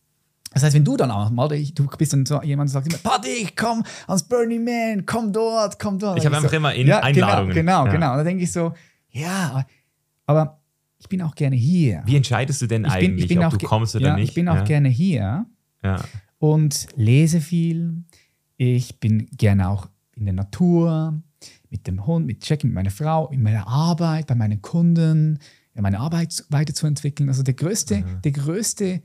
Das 0.52 0.64
heißt, 0.64 0.74
wenn 0.74 0.84
du 0.84 0.96
dann 0.96 1.10
auch 1.12 1.30
mal, 1.30 1.48
du 1.48 1.86
bist 1.96 2.12
dann 2.12 2.26
so 2.26 2.42
jemand, 2.42 2.68
der 2.70 2.72
sagt 2.72 2.88
immer, 2.88 2.98
Party, 2.98 3.48
komm 3.56 3.84
ans 4.08 4.24
Burning 4.24 4.64
Man, 4.64 5.06
komm 5.06 5.32
dort, 5.32 5.78
komm 5.78 5.98
dort. 5.98 6.18
Ich 6.18 6.26
habe 6.26 6.34
so, 6.36 6.42
einfach 6.42 6.52
immer 6.56 6.74
in 6.74 6.90
Einladungen. 6.90 7.54
Genau, 7.54 7.84
genau, 7.84 7.86
Ja. 7.86 7.92
genau. 7.92 8.10
Und 8.12 8.18
da 8.18 8.24
denke 8.24 8.42
ich 8.42 8.50
so, 8.52 8.72
ja, 9.10 9.64
aber 10.26 10.60
ich 10.98 11.08
bin 11.08 11.22
auch 11.22 11.34
gerne 11.34 11.54
hier. 11.56 12.02
Wie 12.04 12.16
entscheidest 12.16 12.60
du 12.62 12.66
denn 12.66 12.84
ich 12.84 12.92
bin, 12.92 12.98
eigentlich, 13.12 13.22
ich 13.30 13.36
bin 13.36 13.44
ob 13.44 13.56
du 13.58 13.64
kommst 13.66 13.94
oder 13.94 14.08
ja, 14.08 14.14
nicht? 14.16 14.30
Ich 14.30 14.34
bin 14.34 14.48
auch 14.48 14.56
ja. 14.56 14.64
gerne 14.64 14.88
hier 14.88 15.46
Ja. 15.84 16.02
und 16.38 16.88
lese 16.96 17.40
viel. 17.40 18.02
Ich 18.56 18.98
bin 19.00 19.28
gerne 19.36 19.68
auch 19.70 19.88
in 20.16 20.24
der 20.26 20.34
Natur, 20.34 21.22
mit 21.70 21.86
dem 21.86 22.06
Hund, 22.06 22.26
mit 22.26 22.46
Jackie, 22.48 22.66
mit 22.66 22.74
meiner 22.74 22.90
Frau, 22.90 23.28
in 23.30 23.42
meiner 23.42 23.66
Arbeit, 23.66 24.26
bei 24.26 24.34
meinen 24.34 24.60
Kunden, 24.60 25.38
ja, 25.74 25.80
meine 25.82 26.00
Arbeit 26.00 26.32
zu- 26.32 26.44
weiterzuentwickeln. 26.50 27.28
Also 27.28 27.42
der 27.44 27.54
größte, 27.54 28.04
der 28.24 28.32
größte 28.32 29.00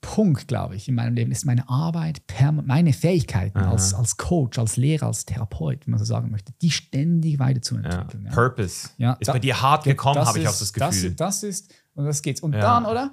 Punkt, 0.00 0.46
glaube 0.48 0.76
ich, 0.76 0.88
in 0.88 0.94
meinem 0.94 1.14
Leben 1.14 1.32
ist 1.32 1.44
meine 1.44 1.68
Arbeit, 1.68 2.22
meine 2.64 2.92
Fähigkeiten 2.92 3.58
als, 3.58 3.92
als 3.94 4.16
Coach, 4.16 4.58
als 4.58 4.76
Lehrer, 4.76 5.06
als 5.06 5.24
Therapeut, 5.26 5.86
wenn 5.86 5.90
man 5.92 5.98
so 5.98 6.04
sagen 6.04 6.30
möchte, 6.30 6.52
die 6.62 6.70
ständig 6.70 7.34
Ja. 7.34 7.38
weiterzuentwickeln. 7.40 8.24
Ja. 8.26 8.30
Purpose. 8.32 8.90
Ja, 8.98 9.12
ist 9.14 9.26
da- 9.28 9.32
bei 9.32 9.38
dir 9.40 9.60
hart 9.60 9.84
gekommen, 9.84 10.20
habe 10.24 10.38
ich 10.38 10.46
auch 10.48 10.56
das 10.56 10.72
Gefühl. 10.72 11.10
Das, 11.10 11.40
das 11.40 11.42
ist, 11.42 11.74
und 11.94 12.04
das 12.04 12.22
geht's. 12.22 12.40
Und 12.40 12.52
Ja. 12.54 12.60
dann, 12.60 12.86
oder? 12.86 13.10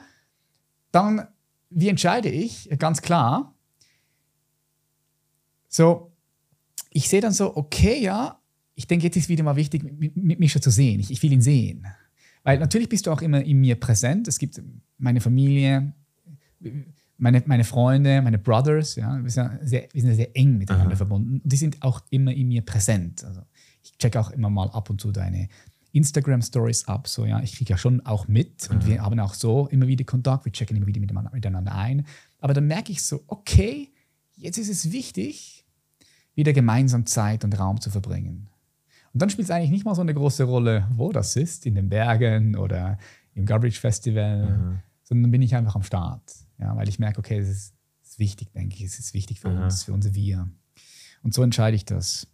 Dann, 0.91 1.27
wie 1.71 1.89
entscheide 1.89 2.29
ich? 2.29 2.69
Ganz 2.77 3.01
klar. 3.01 3.53
So, 5.67 6.11
ich 6.91 7.09
sehe 7.09 7.21
dann 7.21 7.33
so, 7.33 7.55
okay, 7.57 8.01
ja, 8.01 8.39
ich 8.75 8.87
denke, 8.87 9.05
jetzt 9.05 9.15
ist 9.17 9.29
wieder 9.29 9.43
mal 9.43 9.55
wichtig, 9.55 9.83
mit, 9.83 10.15
mit 10.15 10.39
Mischa 10.39 10.61
zu 10.61 10.69
sehen. 10.69 10.99
Ich, 10.99 11.11
ich 11.11 11.21
will 11.23 11.31
ihn 11.33 11.41
sehen. 11.41 11.85
Weil 12.43 12.59
natürlich 12.59 12.89
bist 12.89 13.07
du 13.07 13.11
auch 13.11 13.21
immer 13.21 13.41
in 13.43 13.59
mir 13.59 13.79
präsent. 13.79 14.27
Es 14.27 14.37
gibt 14.37 14.61
meine 14.97 15.19
Familie, 15.19 15.93
meine, 17.17 17.43
meine 17.45 17.63
Freunde, 17.63 18.21
meine 18.21 18.37
Brothers, 18.37 18.95
ja, 18.95 19.21
wir 19.23 19.29
sind 19.29 19.59
sehr, 19.63 19.87
wir 19.91 20.01
sind 20.01 20.15
sehr 20.15 20.35
eng 20.35 20.57
miteinander 20.57 20.95
verbunden. 20.95 21.41
Und 21.43 21.51
die 21.51 21.57
sind 21.57 21.81
auch 21.81 22.01
immer 22.09 22.33
in 22.33 22.47
mir 22.47 22.61
präsent. 22.61 23.23
Also 23.23 23.41
ich 23.83 23.97
check 23.97 24.17
auch 24.17 24.31
immer 24.31 24.49
mal 24.49 24.69
ab 24.71 24.89
und 24.89 24.99
zu 24.99 25.11
deine 25.11 25.47
Instagram-Stories 25.93 26.87
ab. 26.87 27.07
So, 27.07 27.25
ja, 27.25 27.41
ich 27.41 27.55
kriege 27.55 27.71
ja 27.71 27.77
schon 27.77 28.05
auch 28.05 28.27
mit 28.27 28.69
und 28.69 28.85
wir 28.85 29.01
haben 29.01 29.19
auch 29.19 29.33
so 29.33 29.67
immer 29.67 29.87
wieder 29.87 30.03
Kontakt, 30.03 30.45
wir 30.45 30.51
checken 30.51 30.75
immer 30.75 30.87
wieder 30.87 30.99
miteinander, 30.99 31.73
ein. 31.73 32.05
Aber 32.39 32.53
dann 32.53 32.67
merke 32.67 32.91
ich 32.91 33.01
so, 33.01 33.23
okay, 33.27 33.89
jetzt 34.35 34.57
ist 34.57 34.69
es 34.69 34.91
wichtig, 34.91 35.65
wieder 36.35 36.51
gemeinsam 36.51 37.05
Zeit 37.05 37.45
und 37.45 37.57
Raum 37.57 37.79
zu 37.79 37.89
verbringen. 37.89 38.47
Und 39.13 39.21
dann 39.21 39.29
spielt 39.29 39.45
es 39.45 39.51
eigentlich 39.51 39.71
nicht 39.71 39.85
mal 39.85 39.95
so 39.95 40.01
eine 40.01 40.13
große 40.13 40.43
Rolle, 40.43 40.89
wo 40.93 41.13
das 41.13 41.37
ist, 41.37 41.65
in 41.65 41.75
den 41.75 41.87
Bergen 41.87 42.57
oder 42.57 42.99
im 43.33 43.45
Garbage 43.45 43.79
Festival, 43.79 44.81
sondern 45.03 45.23
dann 45.23 45.31
bin 45.31 45.41
ich 45.41 45.55
einfach 45.55 45.75
am 45.75 45.83
Start. 45.83 46.44
Ja, 46.60 46.76
weil 46.76 46.88
ich 46.90 46.99
merke, 46.99 47.19
okay, 47.19 47.38
es 47.38 47.49
ist, 47.49 47.73
ist 48.03 48.19
wichtig, 48.19 48.52
denke 48.53 48.76
ich, 48.76 48.84
es 48.84 48.99
ist 48.99 49.14
wichtig 49.14 49.40
für 49.40 49.49
uns, 49.49 49.84
für 49.84 49.94
unser 49.94 50.14
Wir. 50.14 50.49
Und 51.23 51.34
so 51.34 51.44
entscheide 51.44 51.76
ich 51.76 51.86
das. 51.86 52.27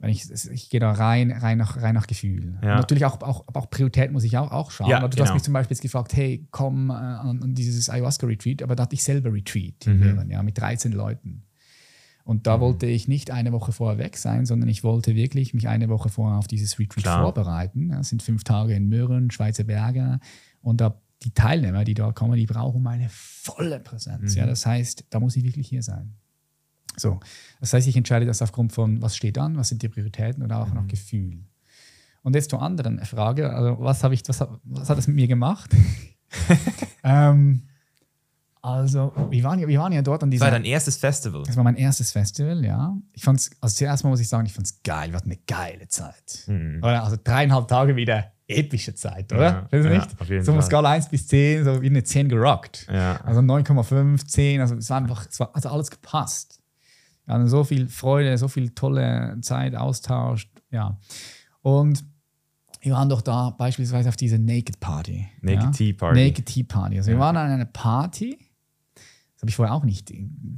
Wenn 0.00 0.10
ich, 0.10 0.30
ich 0.30 0.70
gehe 0.70 0.78
da 0.78 0.92
rein, 0.92 1.32
rein 1.32 1.58
nach, 1.58 1.76
rein 1.82 1.94
nach 1.94 2.06
Gefühl. 2.06 2.56
Ja. 2.62 2.76
Natürlich 2.76 3.04
auch, 3.04 3.20
auch, 3.22 3.44
auch 3.52 3.68
Priorität 3.68 4.12
muss 4.12 4.22
ich 4.22 4.38
auch, 4.38 4.52
auch 4.52 4.70
schauen. 4.70 4.88
Ja, 4.90 5.00
du 5.00 5.06
hast 5.06 5.16
genau. 5.16 5.34
mich 5.34 5.42
zum 5.42 5.54
Beispiel 5.54 5.74
jetzt 5.74 5.82
gefragt, 5.82 6.14
hey, 6.14 6.46
komm 6.52 6.90
äh, 6.90 6.92
an, 6.92 7.42
an 7.42 7.54
dieses 7.54 7.90
Ayahuasca-Retreat, 7.90 8.62
aber 8.62 8.76
da 8.76 8.84
hatte 8.84 8.94
ich 8.94 9.02
selber 9.02 9.32
Retreat 9.32 9.74
Mhm. 9.86 9.92
in 9.92 10.00
Böhmen, 10.00 10.30
ja, 10.30 10.42
mit 10.44 10.56
13 10.56 10.92
Leuten. 10.92 11.42
Und 12.22 12.46
da 12.46 12.60
wollte 12.60 12.86
ich 12.86 13.08
nicht 13.08 13.30
eine 13.32 13.52
Woche 13.52 13.72
vorher 13.72 13.98
weg 13.98 14.16
sein, 14.18 14.44
sondern 14.46 14.68
ich 14.68 14.84
wollte 14.84 15.16
wirklich 15.16 15.52
mich 15.54 15.66
eine 15.66 15.88
Woche 15.88 16.10
vorher 16.10 16.38
auf 16.38 16.46
dieses 16.46 16.78
Retreat 16.78 17.02
Klar. 17.02 17.22
vorbereiten. 17.22 17.90
Ja, 17.90 18.00
Es 18.00 18.10
sind 18.10 18.22
fünf 18.22 18.44
Tage 18.44 18.74
in 18.74 18.88
Möhren, 18.88 19.30
Schweizer 19.30 19.64
Berge. 19.64 20.20
Und 20.60 20.80
da 20.80 21.00
die 21.22 21.32
Teilnehmer, 21.32 21.84
die 21.84 21.94
dort 21.94 22.14
kommen, 22.16 22.36
die 22.36 22.46
brauchen 22.46 22.82
meine 22.82 23.08
volle 23.10 23.80
Präsenz. 23.80 24.32
Mhm. 24.34 24.38
Ja, 24.38 24.46
das 24.46 24.64
heißt, 24.66 25.06
da 25.10 25.18
muss 25.20 25.36
ich 25.36 25.44
wirklich 25.44 25.68
hier 25.68 25.82
sein. 25.82 26.14
So, 26.96 27.20
das 27.60 27.72
heißt, 27.72 27.86
ich 27.86 27.96
entscheide 27.96 28.26
das 28.26 28.42
aufgrund 28.42 28.72
von, 28.72 29.00
was 29.02 29.16
steht 29.16 29.38
an, 29.38 29.56
was 29.56 29.68
sind 29.68 29.82
die 29.82 29.88
Prioritäten 29.88 30.42
oder 30.42 30.58
auch 30.60 30.68
Mhm. 30.72 30.88
Gefühl. 30.88 31.44
Und 32.22 32.34
jetzt 32.34 32.50
zur 32.50 32.60
anderen 32.62 32.98
Frage, 33.04 33.52
also 33.52 33.76
was, 33.80 34.02
habe 34.04 34.14
ich, 34.14 34.22
was, 34.26 34.40
hat- 34.40 34.60
was 34.64 34.90
hat 34.90 34.98
das 34.98 35.06
mit 35.06 35.16
mir 35.16 35.28
gemacht? 35.28 35.70
ähm, 37.04 37.62
also, 38.60 39.12
wir 39.30 39.44
waren, 39.44 39.60
ja, 39.60 39.68
wir 39.68 39.78
waren 39.78 39.92
ja 39.92 40.02
dort 40.02 40.22
an 40.24 40.30
Das 40.30 40.40
war 40.40 40.48
dieser... 40.48 40.58
dein 40.58 40.64
erstes 40.64 40.96
Festival. 40.96 41.44
Das 41.46 41.56
war 41.56 41.62
mein 41.64 41.76
erstes 41.76 42.10
Festival, 42.10 42.64
ja. 42.64 42.96
Ich 43.12 43.22
fand's, 43.22 43.50
also 43.60 43.76
zuerst 43.76 44.02
mal 44.02 44.10
muss 44.10 44.20
ich 44.20 44.28
sagen, 44.28 44.46
ich 44.46 44.52
fand's 44.52 44.82
geil. 44.82 45.10
Wir 45.10 45.16
hatten 45.16 45.30
eine 45.30 45.40
geile 45.46 45.86
Zeit. 45.88 46.44
Oder? 46.48 47.04
Also 47.04 47.16
dreieinhalb 47.22 47.68
Tage 47.68 47.94
wieder 47.96 48.32
epische 48.48 48.94
Zeit, 48.94 49.32
oder? 49.32 49.68
Ja, 49.70 49.78
ja, 49.78 49.90
nicht? 49.90 50.20
auf 50.20 50.28
jeden 50.28 50.44
so 50.44 50.52
Fall. 50.52 50.62
Skala 50.62 50.90
1 50.92 51.10
bis 51.10 51.28
10, 51.28 51.64
so 51.64 51.82
wie 51.82 51.86
eine 51.86 52.02
10 52.02 52.28
gerockt. 52.28 52.86
Ja. 52.90 53.20
Also 53.20 53.40
9,5, 53.40 54.26
10, 54.26 54.60
also 54.60 54.74
es 54.76 54.88
war 54.88 54.96
einfach, 54.96 55.26
es 55.28 55.38
war 55.38 55.54
also 55.54 55.68
alles 55.68 55.90
gepasst. 55.90 56.60
Wir 57.26 57.34
hatten 57.34 57.48
so 57.48 57.62
viel 57.62 57.88
Freude, 57.88 58.38
so 58.38 58.48
viel 58.48 58.70
tolle 58.70 59.36
Zeit, 59.42 59.76
Austausch, 59.76 60.50
ja. 60.70 60.98
Und 61.60 62.02
wir 62.80 62.92
waren 62.94 63.10
doch 63.10 63.20
da 63.20 63.50
beispielsweise 63.50 64.08
auf 64.08 64.16
diese 64.16 64.38
Naked 64.38 64.80
Party. 64.80 65.28
Naked 65.42 65.62
ja? 65.62 65.70
Tea 65.70 65.92
Party. 65.92 66.24
Naked 66.24 66.46
Tea 66.46 66.64
Party. 66.64 66.96
Also 66.96 67.10
wir 67.10 67.18
waren 67.18 67.36
an 67.36 67.50
einer 67.50 67.66
Party, 67.66 68.38
das 68.94 69.42
habe 69.42 69.50
ich 69.50 69.56
vorher 69.56 69.74
auch 69.74 69.84
nicht 69.84 70.10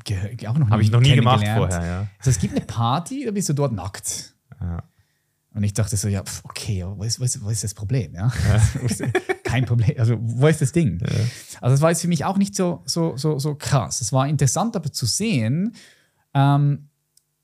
gehört, 0.04 0.46
auch 0.46 0.58
noch 0.58 0.70
Habe 0.70 0.82
ich 0.82 0.92
noch 0.92 1.00
nie 1.00 1.16
gemacht 1.16 1.44
vorher, 1.44 1.84
ja. 1.84 2.06
Also 2.18 2.30
es 2.30 2.38
gibt 2.38 2.54
eine 2.54 2.64
Party, 2.64 3.24
da 3.24 3.32
bist 3.32 3.48
du 3.48 3.52
dort 3.52 3.72
nackt. 3.72 4.34
Ja. 4.60 4.82
Und 5.52 5.64
ich 5.64 5.74
dachte 5.74 5.96
so, 5.96 6.06
ja, 6.08 6.22
okay, 6.44 6.84
wo 6.86 7.02
ist, 7.02 7.18
wo 7.18 7.24
ist, 7.24 7.42
wo 7.44 7.50
ist 7.50 7.64
das 7.64 7.74
Problem? 7.74 8.14
Ja? 8.14 8.30
Kein 9.44 9.64
Problem. 9.64 9.94
Also, 9.98 10.16
wo 10.20 10.46
ist 10.46 10.60
das 10.60 10.70
Ding? 10.72 11.00
Also, 11.60 11.74
es 11.74 11.80
war 11.80 11.90
jetzt 11.90 12.02
für 12.02 12.08
mich 12.08 12.24
auch 12.24 12.36
nicht 12.38 12.54
so, 12.54 12.82
so, 12.86 13.16
so, 13.16 13.38
so 13.38 13.54
krass. 13.56 14.00
Es 14.00 14.12
war 14.12 14.28
interessant 14.28 14.76
aber 14.76 14.92
zu 14.92 15.06
sehen, 15.06 15.74
ähm, 16.34 16.86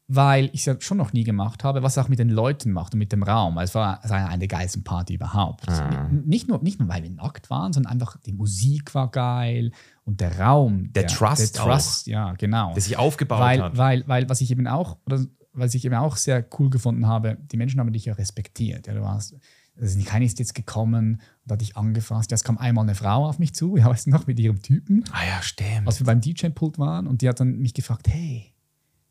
weil 0.08 0.44
ich 0.52 0.60
es 0.60 0.64
ja 0.66 0.76
schon 0.78 0.98
noch 0.98 1.12
nie 1.12 1.24
gemacht 1.24 1.64
habe, 1.64 1.82
was 1.82 1.98
auch 1.98 2.08
mit 2.08 2.20
den 2.20 2.28
Leuten 2.28 2.70
macht 2.70 2.92
und 2.92 3.00
mit 3.00 3.10
dem 3.10 3.24
Raum. 3.24 3.58
Also, 3.58 3.70
es 3.70 3.74
war, 3.74 4.04
eine 4.28 4.38
der 4.38 4.46
geilsten 4.46 4.84
Party 4.84 5.14
überhaupt. 5.14 5.66
N- 5.66 6.22
Nicht, 6.26 6.46
nur, 6.46 6.62
nicht 6.62 6.78
nur, 6.78 6.88
weil 6.88 7.02
wir 7.02 7.10
nackt 7.10 7.50
waren, 7.50 7.72
sondern 7.72 7.92
einfach 7.92 8.16
die 8.24 8.32
Musik 8.32 8.94
war 8.94 9.10
geil 9.10 9.72
und 10.04 10.20
der 10.20 10.38
Raum. 10.38 10.92
Der 10.92 11.08
Trust 11.08 11.56
Der 11.56 11.62
Trust, 11.64 12.06
ja, 12.06 12.34
genau 12.34 12.72
Der 12.74 12.82
sich 12.82 12.96
aufgebaut 12.96 13.40
weil, 13.40 13.60
hat. 13.62 13.76
weil, 13.76 14.04
weil 14.06 14.28
was 14.28 14.40
ich 14.40 14.52
eben 14.52 14.68
auch, 14.68 14.96
oder 15.06 15.24
was 15.56 15.74
ich 15.74 15.84
eben 15.84 15.94
auch 15.94 16.16
sehr 16.16 16.46
cool 16.58 16.70
gefunden 16.70 17.06
habe, 17.06 17.38
die 17.50 17.56
Menschen 17.56 17.80
haben 17.80 17.92
dich 17.92 18.04
ja 18.04 18.14
respektiert. 18.14 18.86
Ja, 18.86 18.94
du 18.94 19.00
warst, 19.02 19.34
also 19.80 19.98
keiner 20.04 20.24
ist 20.24 20.38
jetzt 20.38 20.54
gekommen 20.54 21.20
und 21.44 21.52
hat 21.52 21.60
dich 21.60 21.76
angefasst. 21.76 22.30
Ja, 22.30 22.34
es 22.36 22.44
kam 22.44 22.58
einmal 22.58 22.84
eine 22.84 22.94
Frau 22.94 23.26
auf 23.26 23.38
mich 23.38 23.54
zu, 23.54 23.76
ja, 23.76 23.86
weißt 23.86 24.06
du 24.06 24.10
noch, 24.10 24.26
mit 24.26 24.38
ihrem 24.38 24.62
Typen, 24.62 25.04
ah 25.12 25.24
ja, 25.26 25.42
stimmt. 25.42 25.86
als 25.86 25.98
wir 26.00 26.06
beim 26.06 26.20
DJ-Pult 26.20 26.78
waren 26.78 27.06
und 27.06 27.22
die 27.22 27.28
hat 27.28 27.40
dann 27.40 27.58
mich 27.58 27.74
gefragt, 27.74 28.08
hey, 28.08 28.54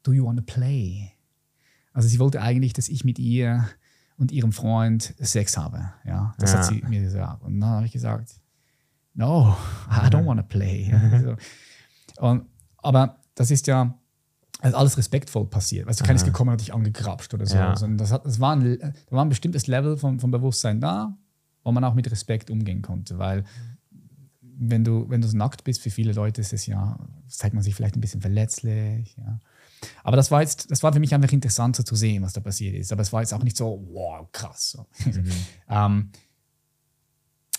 do 0.03 0.13
you 0.13 0.25
wanna 0.25 0.41
play? 0.45 1.11
Also 1.93 2.07
sie 2.07 2.19
wollte 2.19 2.41
eigentlich, 2.41 2.73
dass 2.73 2.89
ich 2.89 3.03
mit 3.05 3.19
ihr 3.19 3.67
und 4.17 4.31
ihrem 4.31 4.51
Freund 4.51 5.13
Sex 5.19 5.57
habe. 5.57 5.91
Ja, 6.05 6.33
das 6.39 6.53
Ja. 6.53 6.57
hat 6.59 6.65
sie 6.65 6.81
mir 6.87 7.01
gesagt. 7.01 7.41
Und 7.43 7.59
dann 7.59 7.69
habe 7.69 7.85
ich 7.85 7.91
gesagt, 7.91 8.39
no, 9.13 9.55
I 9.89 10.07
don't 10.07 10.25
wanna 10.25 10.43
play. 10.43 10.91
Also, 11.11 11.35
und, 12.17 12.45
aber 12.77 13.19
das 13.35 13.51
ist 13.51 13.67
ja, 13.67 13.97
also 14.65 14.77
alles 14.77 14.97
respektvoll 14.97 15.45
passiert. 15.45 15.85
Weißt 15.85 16.01
du, 16.01 16.05
Aha. 16.05 16.13
gekommen 16.13 16.49
hat 16.49 16.59
dich 16.59 16.73
angegrapscht 16.73 17.31
oder 17.35 17.45
so. 17.45 17.55
Ja. 17.55 17.75
Sondern 17.75 17.99
das, 17.99 18.11
hat, 18.11 18.25
das 18.25 18.39
war, 18.39 18.55
ein, 18.55 18.79
da 18.79 18.93
war 19.11 19.23
ein 19.23 19.29
bestimmtes 19.29 19.67
Level 19.67 19.95
von, 19.95 20.19
von 20.19 20.31
Bewusstsein 20.31 20.81
da, 20.81 21.15
wo 21.63 21.71
man 21.71 21.83
auch 21.83 21.93
mit 21.93 22.09
Respekt 22.09 22.49
umgehen 22.49 22.81
konnte. 22.81 23.19
Weil 23.19 23.43
wenn 24.41 24.83
du, 24.83 25.07
wenn 25.07 25.21
du 25.21 25.27
so 25.27 25.37
nackt 25.37 25.65
bist, 25.65 25.83
für 25.83 25.91
viele 25.91 26.13
Leute 26.13 26.41
ist 26.41 26.51
es 26.51 26.65
ja, 26.65 26.97
zeigt 27.27 27.53
man 27.53 27.63
sich 27.63 27.75
vielleicht 27.75 27.95
ein 27.95 28.01
bisschen 28.01 28.21
verletzlich. 28.21 29.15
Ja. 29.17 29.39
Aber 30.03 30.17
das 30.17 30.31
war 30.31 30.41
jetzt, 30.41 30.71
das 30.71 30.81
war 30.81 30.91
für 30.91 30.99
mich 30.99 31.13
einfach 31.13 31.31
interessant 31.31 31.75
so 31.75 31.83
zu 31.83 31.95
sehen, 31.95 32.23
was 32.23 32.33
da 32.33 32.41
passiert 32.41 32.73
ist. 32.73 32.91
Aber 32.91 33.03
es 33.03 33.13
war 33.13 33.21
jetzt 33.21 33.35
auch 33.35 33.43
nicht 33.43 33.57
so, 33.57 33.87
wow, 33.91 34.27
krass. 34.31 34.71
So. 34.71 34.87
ähm, 35.69 36.09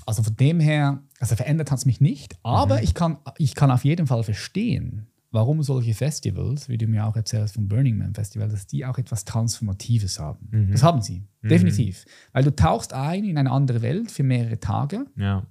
also 0.07 0.25
von 0.25 0.35
dem 0.35 0.59
her, 0.59 1.05
also 1.21 1.37
verändert 1.37 1.71
hat 1.71 1.79
es 1.79 1.87
mich 1.87 2.01
nicht, 2.01 2.37
aber 2.43 2.83
ich, 2.83 2.95
kann, 2.95 3.19
ich 3.39 3.55
kann 3.55 3.71
auf 3.71 3.85
jeden 3.85 4.09
Fall 4.09 4.25
verstehen, 4.25 5.07
warum 5.37 5.63
solche 5.63 5.95
Festivals, 5.95 6.69
wie 6.69 6.79
du 6.79 6.87
mir 6.87 7.07
auch 7.07 7.15
erzählst 7.15 7.55
vom 7.55 7.69
Burning 7.69 7.99
Man 7.99 8.15
Festival, 8.15 8.49
dass 8.49 8.67
die 8.67 8.85
auch 8.87 8.99
etwas 8.99 9.25
Transformatives 9.25 10.19
haben. 10.19 10.71
Das 10.73 10.83
haben 10.83 11.03
sie, 11.03 11.23
definitiv. 11.43 12.05
Weil 12.33 12.43
du 12.45 12.55
tauchst 12.57 12.93
ein 12.93 13.25
in 13.25 13.39
eine 13.39 13.51
andere 13.51 13.83
Welt 13.83 14.11
für 14.11 14.23
mehrere 14.25 14.59
Tage 14.59 15.07
Ja. 15.17 15.47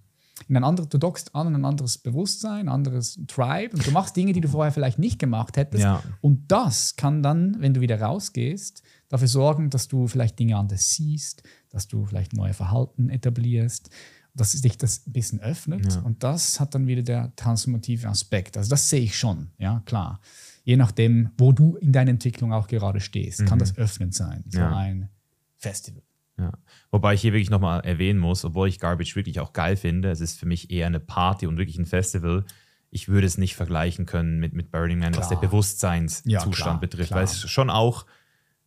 in 0.49 0.57
ein 0.57 0.64
anderes, 0.64 0.90
du 0.90 0.98
dockst 0.98 1.34
an 1.36 1.48
in 1.48 1.56
ein 1.56 1.66
anderes 1.66 1.98
Bewusstsein, 1.99 2.62
ein 2.68 2.70
anderes 2.70 3.20
Tribe 3.28 3.76
und 3.78 3.86
du 3.88 3.91
machst 3.91 4.16
Dinge, 4.16 4.34
die 4.34 4.41
du 4.41 4.49
vorher 4.49 4.74
vielleicht 4.74 4.99
nicht 4.99 5.20
gemacht 5.20 5.56
hättest. 5.56 5.84
Ja. 5.84 6.02
Und 6.20 6.52
das 6.52 6.95
kann 6.98 7.24
dann, 7.24 7.56
wenn 7.60 7.74
du 7.74 7.80
wieder 7.82 8.02
rausgehst, 8.02 8.82
dafür 9.07 9.28
sorgen, 9.28 9.70
dass 9.70 9.88
du 9.88 10.07
vielleicht 10.07 10.38
Dinge 10.40 10.57
anders 10.57 10.91
siehst, 10.94 11.44
dass 11.70 11.88
du 11.88 12.06
vielleicht 12.06 12.34
neue 12.34 12.53
Verhalten 12.53 13.10
etablierst, 13.10 13.90
dass 14.36 14.52
sich 14.52 14.78
das 14.78 15.07
ein 15.07 15.14
bisschen 15.14 15.40
öffnet. 15.40 15.94
Ja. 15.94 16.02
Und 16.02 16.24
das 16.24 16.60
hat 16.60 16.76
dann 16.76 16.88
wieder 16.88 17.02
der 17.03 17.34
transformative 17.36 18.07
Aspekt. 18.10 18.57
Also 18.57 18.70
das 18.70 18.90
sehe 18.90 19.02
ich 19.02 19.18
schon, 19.18 19.49
ja, 19.57 19.82
klar. 19.86 20.20
Je 20.64 20.76
nachdem, 20.78 21.30
wo 21.38 21.52
du 21.52 21.76
in 21.78 21.91
deiner 21.91 22.12
Entwicklung 22.12 22.52
auch 22.53 22.68
gerade 22.68 22.99
stehst, 22.99 23.45
kann 23.45 23.60
das 23.60 23.78
öffnend 23.78 24.14
sein, 24.14 24.44
so 24.49 24.60
Ja. 24.60 24.76
ein 24.76 25.10
Festival. 25.57 26.02
Ja. 26.38 26.52
Wobei 26.91 27.14
ich 27.14 27.22
hier 27.22 27.32
wirklich 27.34 27.49
nochmal 27.49 27.80
erwähnen 27.86 28.20
muss, 28.20 28.44
obwohl 28.44 28.68
ich 28.68 28.80
Garbage 28.80 29.16
wirklich 29.16 29.40
auch 29.40 29.53
geil 29.53 29.78
finde, 29.78 30.10
es 30.12 30.20
ist 30.20 30.38
für 30.38 30.45
mich 30.45 30.70
eher 30.70 30.88
eine 30.88 30.99
Party 30.99 31.48
und 31.48 31.57
wirklich 31.57 31.78
ein 31.78 31.86
Festival. 31.86 32.44
Ich 32.90 33.07
würde 33.07 33.26
es 33.28 33.38
nicht 33.38 33.56
vergleichen 33.56 34.06
können 34.06 34.40
mit, 34.40 34.53
mit 34.53 34.70
Burning 34.72 34.99
Man, 34.99 35.16
was 35.16 35.28
Klar. 35.28 35.40
der 35.40 35.48
Bewusstseinszustand 35.48 36.30
Ja, 36.32 36.49
klar, 36.52 36.80
betrifft. 36.80 37.07
klar. 37.10 37.20
Weil 37.20 37.26
es 37.26 37.40
schon 37.49 37.70
auch 37.70 38.06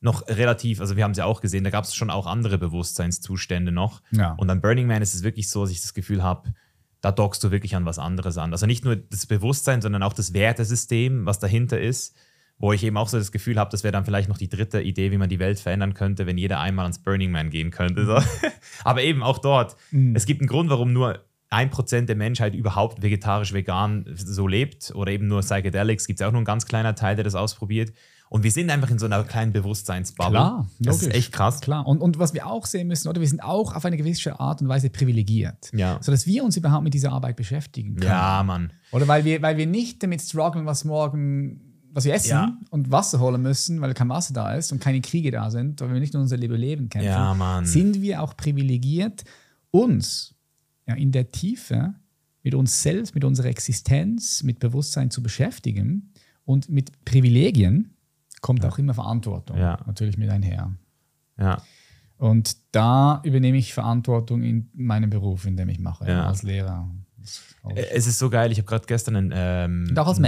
noch 0.00 0.26
relativ, 0.28 0.80
also 0.80 0.96
wir 0.96 1.04
haben 1.04 1.10
es 1.10 1.18
ja 1.18 1.24
auch 1.24 1.40
gesehen, 1.40 1.64
da 1.64 1.70
gab 1.70 1.84
es 1.84 1.94
schon 1.94 2.10
auch 2.10 2.26
andere 2.26 2.58
Bewusstseinszustände 2.58 3.72
noch. 3.72 4.00
Ja. 4.12 4.34
Und 4.34 4.48
an 4.48 4.60
Burning 4.60 4.86
Man 4.86 5.02
ist 5.02 5.14
es 5.14 5.22
wirklich 5.22 5.50
so, 5.50 5.62
dass 5.62 5.70
ich 5.70 5.80
das 5.80 5.94
Gefühl 5.94 6.22
habe, 6.22 6.52
da 7.00 7.12
dockst 7.12 7.42
du 7.42 7.50
wirklich 7.50 7.76
an 7.76 7.84
was 7.84 7.98
anderes 7.98 8.38
an. 8.38 8.52
Also 8.52 8.66
nicht 8.66 8.84
nur 8.84 8.96
das 8.96 9.26
Bewusstsein, 9.26 9.82
sondern 9.82 10.02
auch 10.02 10.12
das 10.12 10.34
Wertesystem, 10.34 11.26
was 11.26 11.38
dahinter 11.38 11.80
ist, 11.80 12.16
wo 12.58 12.72
ich 12.72 12.82
eben 12.82 12.96
auch 12.96 13.08
so 13.08 13.18
das 13.18 13.30
Gefühl 13.30 13.58
habe, 13.58 13.70
das 13.70 13.84
wäre 13.84 13.92
dann 13.92 14.04
vielleicht 14.04 14.28
noch 14.28 14.38
die 14.38 14.48
dritte 14.48 14.80
Idee, 14.80 15.12
wie 15.12 15.18
man 15.18 15.28
die 15.28 15.38
Welt 15.38 15.60
verändern 15.60 15.94
könnte, 15.94 16.26
wenn 16.26 16.38
jeder 16.38 16.58
einmal 16.58 16.84
ans 16.84 16.98
Burning 16.98 17.30
Man 17.30 17.50
gehen 17.50 17.70
könnte. 17.70 18.04
So. 18.04 18.18
Aber 18.84 19.02
eben 19.02 19.22
auch 19.22 19.38
dort, 19.38 19.76
es 20.14 20.26
gibt 20.26 20.40
einen 20.40 20.48
Grund, 20.48 20.68
warum 20.70 20.92
nur 20.92 21.24
ein 21.50 21.70
Prozent 21.70 22.08
der 22.08 22.16
Menschheit 22.16 22.54
überhaupt 22.54 23.00
vegetarisch-vegan 23.02 24.04
so 24.14 24.46
lebt 24.46 24.92
oder 24.94 25.12
eben 25.12 25.28
nur 25.28 25.40
Psychedelics, 25.40 26.06
gibt 26.06 26.20
es 26.20 26.26
auch 26.26 26.32
nur 26.32 26.42
ein 26.42 26.44
ganz 26.44 26.66
kleiner 26.66 26.94
Teil, 26.94 27.14
der 27.14 27.24
das 27.24 27.34
ausprobiert. 27.34 27.92
Und 28.30 28.42
wir 28.44 28.50
sind 28.50 28.68
einfach 28.70 28.90
in 28.90 28.98
so 28.98 29.06
einer 29.06 29.22
kleinen 29.24 29.52
Bewusstseinsbubble. 29.52 30.32
Klar, 30.32 30.68
das 30.80 30.96
ist 30.96 31.02
logisch. 31.02 31.16
echt 31.18 31.32
krass. 31.32 31.60
Klar. 31.60 31.86
Und, 31.86 32.00
und 32.00 32.18
was 32.18 32.34
wir 32.34 32.46
auch 32.46 32.66
sehen 32.66 32.88
müssen, 32.88 33.08
oder 33.08 33.20
wir 33.20 33.28
sind 33.28 33.42
auch 33.42 33.74
auf 33.74 33.84
eine 33.84 33.96
gewisse 33.96 34.38
Art 34.38 34.60
und 34.60 34.68
Weise 34.68 34.90
privilegiert. 34.90 35.70
Ja. 35.74 35.98
Sodass 36.02 36.26
wir 36.26 36.44
uns 36.44 36.56
überhaupt 36.56 36.84
mit 36.84 36.92
dieser 36.94 37.12
Arbeit 37.12 37.36
beschäftigen 37.36 37.96
können. 37.96 38.10
Ja, 38.10 38.42
Mann. 38.42 38.72
Oder 38.92 39.08
weil 39.08 39.24
wir, 39.24 39.40
weil 39.42 39.56
wir 39.56 39.66
nicht 39.66 40.02
damit 40.02 40.20
strugglen, 40.20 40.66
was 40.66 40.84
morgen, 40.84 41.60
was 41.92 42.04
wir 42.04 42.12
essen 42.14 42.30
Ja. 42.30 42.58
und 42.70 42.90
Wasser 42.90 43.18
holen 43.18 43.40
müssen, 43.40 43.80
weil 43.80 43.94
kein 43.94 44.08
Wasser 44.10 44.34
da 44.34 44.54
ist 44.54 44.72
und 44.72 44.80
keine 44.80 45.00
Kriege 45.00 45.30
da 45.30 45.50
sind, 45.50 45.80
weil 45.80 45.92
wir 45.94 46.00
nicht 46.00 46.12
nur 46.12 46.22
unser 46.22 46.36
Überleben 46.40 46.88
kämpfen, 46.90 47.08
Ja, 47.08 47.32
Mann. 47.34 47.64
sind 47.64 48.02
wir 48.02 48.22
auch 48.22 48.36
privilegiert, 48.36 49.24
uns 49.70 50.34
ja, 50.86 50.94
in 50.94 51.12
der 51.12 51.30
Tiefe 51.30 51.94
mit 52.42 52.54
uns 52.54 52.82
selbst, 52.82 53.14
mit 53.14 53.24
unserer 53.24 53.48
Existenz, 53.48 54.42
mit 54.42 54.58
Bewusstsein 54.58 55.10
zu 55.10 55.22
beschäftigen 55.22 56.12
und 56.44 56.68
mit 56.70 57.04
Privilegien 57.04 57.94
kommt 58.40 58.64
auch 58.64 58.78
immer 58.78 58.94
Verantwortung 58.94 59.58
Ja. 59.58 59.78
natürlich 59.86 60.18
mit 60.18 60.30
einher. 60.30 60.72
Ja. 61.38 61.62
Und 62.16 62.56
da 62.74 63.20
übernehme 63.24 63.58
ich 63.58 63.72
Verantwortung 63.74 64.42
in 64.42 64.70
meinem 64.74 65.10
Beruf, 65.10 65.46
in 65.46 65.56
dem 65.56 65.68
ich 65.68 65.78
mache, 65.78 66.08
Ja. 66.08 66.26
als 66.26 66.42
Lehrer. 66.42 66.90
Es 67.74 68.06
ist 68.06 68.18
so 68.18 68.30
geil, 68.30 68.50
ich 68.52 68.58
habe 68.58 68.66
gerade 68.66 68.86
gestern 68.86 69.16
einen 69.16 69.32
ähm. 69.34 69.84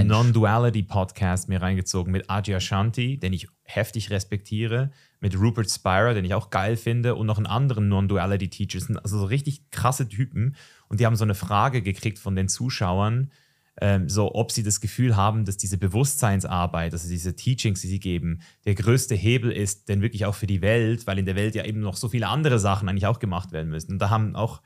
Non-Duality-Podcast 0.07 1.49
mir 1.49 1.63
reingezogen 1.63 2.13
mit 2.13 2.29
Ajay 2.29 2.55
Ashanti, 2.57 3.19
den 3.19 3.33
ich 3.33 3.49
heftig 3.63 4.11
respektiere, 4.11 4.91
mit 5.21 5.39
Rupert 5.39 5.71
Spira, 5.71 6.13
den 6.13 6.25
ich 6.25 6.35
auch 6.35 6.51
geil 6.51 6.77
finde, 6.77 7.15
und 7.15 7.27
noch 7.27 7.39
einen 7.39 7.47
anderen 7.47 7.89
Non-Duality-Teacher. 7.89 8.79
Das 8.79 8.87
sind 8.89 8.99
Also 8.99 9.19
so 9.19 9.25
richtig 9.25 9.71
krasse 9.71 10.09
Typen. 10.09 10.57
Und 10.89 11.01
die 11.01 11.07
haben 11.07 11.17
so 11.17 11.25
eine 11.25 11.35
Frage 11.35 11.81
gekriegt 11.83 12.19
von 12.19 12.35
den 12.37 12.49
Zuschauern, 12.49 13.31
ähm, 13.81 14.09
so 14.09 14.35
ob 14.35 14.53
sie 14.53 14.63
das 14.63 14.81
Gefühl 14.81 15.17
haben, 15.17 15.45
dass 15.45 15.57
diese 15.57 15.79
Bewusstseinsarbeit, 15.79 16.93
also 16.93 17.09
diese 17.09 17.35
Teachings, 17.35 17.81
die 17.81 17.89
sie 17.89 18.01
geben, 18.01 18.41
der 18.65 18.75
größte 18.75 19.15
Hebel 19.15 19.51
ist, 19.51 19.89
denn 19.89 20.03
wirklich 20.03 20.27
auch 20.27 20.35
für 20.35 20.47
die 20.47 20.61
Welt, 20.61 21.07
weil 21.07 21.19
in 21.19 21.27
der 21.27 21.37
Welt 21.37 21.55
ja 21.55 21.65
eben 21.65 21.81
noch 21.81 21.97
so 21.97 22.09
viele 22.09 22.29
andere 22.29 22.59
Sachen 22.59 22.89
eigentlich 22.89 23.07
auch 23.07 23.19
gemacht 23.19 23.53
werden 23.53 23.71
müssen. 23.71 23.93
Und 23.93 23.99
da 23.99 24.11
haben 24.11 24.37
auch 24.37 24.61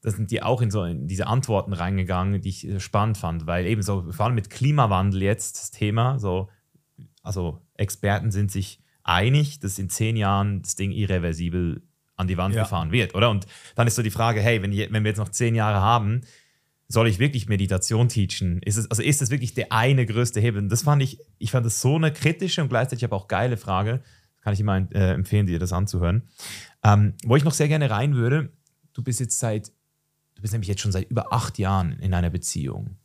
da 0.00 0.10
sind 0.12 0.30
die 0.30 0.42
auch 0.42 0.62
in 0.62 0.70
so 0.70 0.84
in 0.84 1.08
diese 1.08 1.26
Antworten 1.26 1.72
reingegangen, 1.72 2.40
die 2.40 2.48
ich 2.50 2.68
äh, 2.68 2.78
spannend 2.78 3.18
fand, 3.18 3.46
weil 3.46 3.66
eben 3.66 3.82
so, 3.82 4.12
vor 4.12 4.26
allem 4.26 4.36
mit 4.36 4.48
Klimawandel 4.48 5.22
jetzt 5.22 5.58
das 5.58 5.70
Thema, 5.72 6.18
so, 6.20 6.48
also 7.22 7.60
Experten 7.74 8.30
sind 8.30 8.52
sich 8.52 8.80
einig, 9.02 9.58
dass 9.58 9.78
in 9.78 9.88
zehn 9.88 10.16
Jahren 10.16 10.62
das 10.62 10.76
Ding 10.76 10.92
irreversibel 10.92 11.82
an 12.16 12.28
die 12.28 12.36
Wand 12.36 12.54
Ja. 12.54 12.62
gefahren 12.62 12.92
wird, 12.92 13.14
oder? 13.14 13.30
Und 13.30 13.46
dann 13.74 13.86
ist 13.86 13.96
so 13.96 14.02
die 14.02 14.10
Frage, 14.10 14.40
hey, 14.40 14.62
wenn, 14.62 14.70
wenn 14.72 15.02
wir 15.04 15.10
jetzt 15.10 15.18
noch 15.18 15.30
zehn 15.30 15.54
Jahre 15.54 15.80
haben, 15.80 16.20
soll 16.88 17.06
ich 17.06 17.18
wirklich 17.18 17.48
Meditation 17.48 18.08
teachen? 18.08 18.60
Ist 18.62 18.78
es, 18.78 18.90
also 18.90 19.02
ist 19.02 19.20
das 19.20 19.30
wirklich 19.30 19.54
der 19.54 19.72
eine 19.72 20.06
größte 20.06 20.40
Hebel? 20.40 20.62
Und 20.62 20.70
das 20.70 20.82
fand 20.82 21.02
ich, 21.02 21.20
ich 21.38 21.50
fand 21.50 21.66
das 21.66 21.80
so 21.80 21.96
eine 21.96 22.12
kritische 22.12 22.62
und 22.62 22.70
gleichzeitig 22.70 23.04
aber 23.04 23.16
auch 23.16 23.28
geile 23.28 23.58
Frage. 23.58 24.00
Kann 24.40 24.54
ich 24.54 24.60
immer 24.60 24.90
äh, 24.92 25.12
empfehlen, 25.12 25.46
dir 25.46 25.58
das 25.58 25.72
anzuhören. 25.72 26.22
Ähm, 26.82 27.14
wo 27.24 27.36
ich 27.36 27.44
noch 27.44 27.52
sehr 27.52 27.68
gerne 27.68 27.90
rein 27.90 28.14
würde, 28.14 28.52
du 28.94 29.02
bist 29.02 29.20
jetzt 29.20 29.38
seit, 29.38 29.68
du 30.34 30.42
bist 30.42 30.54
nämlich 30.54 30.68
jetzt 30.68 30.80
schon 30.80 30.92
seit 30.92 31.10
über 31.10 31.32
acht 31.32 31.58
Jahren 31.58 31.98
in 32.00 32.14
einer 32.14 32.30
Beziehung. 32.30 32.96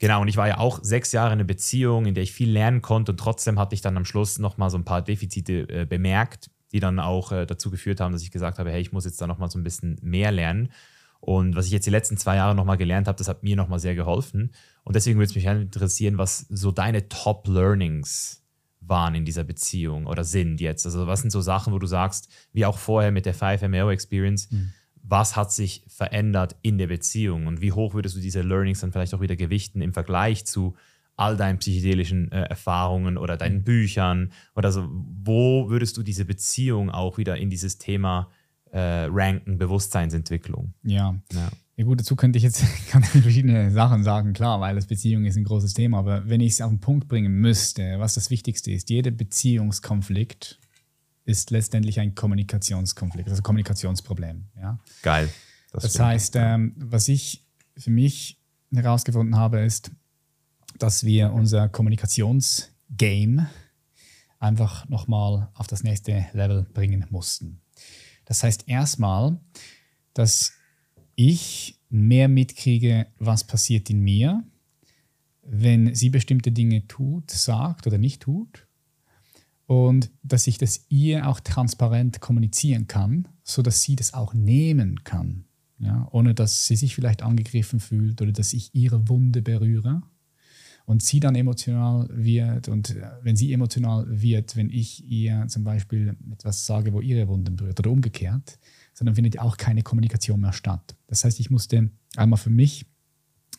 Genau, 0.00 0.22
und 0.22 0.28
ich 0.28 0.36
war 0.36 0.48
ja 0.48 0.58
auch 0.58 0.82
sechs 0.82 1.12
Jahre 1.12 1.28
in 1.28 1.34
einer 1.34 1.44
Beziehung, 1.44 2.06
in 2.06 2.14
der 2.14 2.24
ich 2.24 2.32
viel 2.32 2.50
lernen 2.50 2.82
konnte 2.82 3.12
und 3.12 3.18
trotzdem 3.18 3.58
hatte 3.58 3.74
ich 3.74 3.82
dann 3.82 3.98
am 3.98 4.06
Schluss 4.06 4.38
nochmal 4.38 4.70
so 4.70 4.78
ein 4.78 4.84
paar 4.84 5.02
Defizite 5.02 5.68
äh, 5.68 5.84
bemerkt, 5.84 6.50
die 6.72 6.80
dann 6.80 6.98
auch 6.98 7.32
äh, 7.32 7.46
dazu 7.46 7.70
geführt 7.70 8.00
haben, 8.00 8.12
dass 8.12 8.22
ich 8.22 8.30
gesagt 8.30 8.58
habe, 8.58 8.70
hey, 8.70 8.80
ich 8.80 8.92
muss 8.92 9.04
jetzt 9.04 9.20
da 9.20 9.26
nochmal 9.26 9.50
so 9.50 9.58
ein 9.58 9.62
bisschen 9.62 9.98
mehr 10.02 10.32
lernen. 10.32 10.72
Und 11.20 11.54
was 11.54 11.66
ich 11.66 11.72
jetzt 11.72 11.86
die 11.86 11.90
letzten 11.90 12.16
zwei 12.16 12.36
Jahre 12.36 12.54
nochmal 12.54 12.78
gelernt 12.78 13.06
habe, 13.06 13.18
das 13.18 13.28
hat 13.28 13.42
mir 13.42 13.54
nochmal 13.54 13.78
sehr 13.78 13.94
geholfen. 13.94 14.52
Und 14.84 14.96
deswegen 14.96 15.18
würde 15.18 15.28
es 15.28 15.34
mich 15.34 15.44
gerne 15.44 15.62
interessieren, 15.62 16.18
was 16.18 16.46
so 16.48 16.72
deine 16.72 17.08
Top-Learnings 17.08 18.42
waren 18.80 19.14
in 19.14 19.24
dieser 19.24 19.44
Beziehung 19.44 20.06
oder 20.06 20.24
sind 20.24 20.60
jetzt. 20.60 20.86
Also 20.86 21.06
was 21.06 21.20
sind 21.20 21.30
so 21.30 21.40
Sachen, 21.42 21.72
wo 21.72 21.78
du 21.78 21.86
sagst, 21.86 22.32
wie 22.52 22.64
auch 22.64 22.78
vorher 22.78 23.12
mit 23.12 23.26
der 23.26 23.34
5MAO-Experience, 23.34 24.48
was 25.02 25.36
hat 25.36 25.52
sich 25.52 25.84
verändert 25.88 26.56
in 26.62 26.78
der 26.78 26.86
Beziehung 26.86 27.46
und 27.46 27.60
wie 27.60 27.72
hoch 27.72 27.94
würdest 27.94 28.16
du 28.16 28.20
diese 28.20 28.42
Learnings 28.42 28.80
dann 28.80 28.92
vielleicht 28.92 29.14
auch 29.14 29.20
wieder 29.20 29.36
gewichten 29.36 29.82
im 29.82 29.92
Vergleich 29.92 30.46
zu 30.46 30.74
all 31.16 31.36
deinen 31.36 31.58
psychedelischen 31.58 32.32
äh, 32.32 32.44
Erfahrungen 32.44 33.18
oder 33.18 33.36
deinen 33.36 33.62
Büchern 33.62 34.32
oder 34.54 34.72
so, 34.72 34.88
wo 34.90 35.68
würdest 35.68 35.96
du 35.96 36.02
diese 36.02 36.24
Beziehung 36.24 36.90
auch 36.90 37.18
wieder 37.18 37.36
in 37.36 37.50
dieses 37.50 37.76
Thema 37.76 38.30
äh, 38.72 39.06
ranken, 39.10 39.58
Bewusstseinsentwicklung? 39.58 40.74
Ja. 40.82 41.14
Ja. 41.32 41.50
Ja 41.76 41.86
gut, 41.86 41.98
dazu 41.98 42.14
könnte 42.14 42.36
ich 42.36 42.42
jetzt 42.42 42.62
ganz 42.92 43.08
verschiedene 43.08 43.70
Sachen 43.70 44.04
sagen, 44.04 44.34
klar, 44.34 44.60
weil 44.60 44.74
das 44.74 44.86
Beziehung 44.86 45.24
ist 45.24 45.36
ein 45.36 45.44
großes 45.44 45.72
Thema, 45.72 46.00
aber 46.00 46.28
wenn 46.28 46.42
ich 46.42 46.52
es 46.52 46.60
auf 46.60 46.68
den 46.68 46.80
Punkt 46.80 47.08
bringen 47.08 47.32
müsste, 47.32 47.98
was 47.98 48.12
das 48.12 48.28
Wichtigste 48.28 48.70
ist, 48.70 48.90
jeder 48.90 49.10
Beziehungskonflikt 49.10 50.58
ist 51.24 51.50
letztendlich 51.50 51.98
ein 51.98 52.14
Kommunikationskonflikt, 52.14 53.30
also 53.30 53.40
Kommunikationsproblem. 53.40 54.44
Ja? 54.60 54.78
Geil. 55.00 55.30
Das 55.72 55.88
stimmt. 55.88 56.04
heißt, 56.04 56.36
ähm, 56.36 56.74
was 56.76 57.08
ich 57.08 57.46
für 57.78 57.90
mich 57.90 58.38
herausgefunden 58.72 59.36
habe, 59.36 59.60
ist, 59.60 59.90
dass 60.78 61.04
wir 61.04 61.32
unser 61.32 61.70
Kommunikationsgame 61.70 63.48
einfach 64.38 64.88
nochmal 64.88 65.48
auf 65.54 65.66
das 65.66 65.82
nächste 65.82 66.26
Level 66.32 66.66
bringen 66.74 67.06
mussten. 67.10 67.60
Das 68.30 68.44
heißt 68.44 68.68
erstmal, 68.68 69.40
dass 70.14 70.52
ich 71.16 71.80
mehr 71.88 72.28
mitkriege, 72.28 73.08
was 73.18 73.42
passiert 73.42 73.90
in 73.90 73.98
mir, 73.98 74.44
wenn 75.42 75.96
sie 75.96 76.10
bestimmte 76.10 76.52
Dinge 76.52 76.86
tut, 76.86 77.28
sagt 77.28 77.88
oder 77.88 77.98
nicht 77.98 78.22
tut. 78.22 78.68
Und 79.66 80.12
dass 80.22 80.46
ich 80.46 80.58
das 80.58 80.86
ihr 80.90 81.26
auch 81.26 81.40
transparent 81.40 82.20
kommunizieren 82.20 82.86
kann, 82.86 83.26
sodass 83.42 83.82
sie 83.82 83.96
das 83.96 84.14
auch 84.14 84.32
nehmen 84.32 85.02
kann. 85.02 85.46
Ja, 85.80 86.06
ohne 86.12 86.32
dass 86.32 86.68
sie 86.68 86.76
sich 86.76 86.94
vielleicht 86.94 87.22
angegriffen 87.22 87.80
fühlt 87.80 88.22
oder 88.22 88.30
dass 88.30 88.52
ich 88.52 88.72
ihre 88.76 89.08
Wunde 89.08 89.42
berühre. 89.42 90.02
Und 90.90 91.04
sie 91.04 91.20
dann 91.20 91.36
emotional 91.36 92.08
wird 92.10 92.66
und 92.66 92.96
äh, 92.96 93.10
wenn 93.22 93.36
sie 93.36 93.52
emotional 93.52 94.06
wird, 94.08 94.56
wenn 94.56 94.70
ich 94.70 95.08
ihr 95.08 95.46
zum 95.46 95.62
Beispiel 95.62 96.16
etwas 96.32 96.66
sage, 96.66 96.92
wo 96.92 97.00
ihre 97.00 97.28
Wunden 97.28 97.54
berührt 97.54 97.78
oder 97.78 97.92
umgekehrt, 97.92 98.58
sondern 98.92 99.14
findet 99.14 99.38
auch 99.38 99.56
keine 99.56 99.82
Kommunikation 99.82 100.40
mehr 100.40 100.52
statt. 100.52 100.96
Das 101.06 101.22
heißt, 101.22 101.38
ich 101.38 101.48
musste 101.48 101.90
einmal 102.16 102.40
für 102.40 102.50
mich 102.50 102.86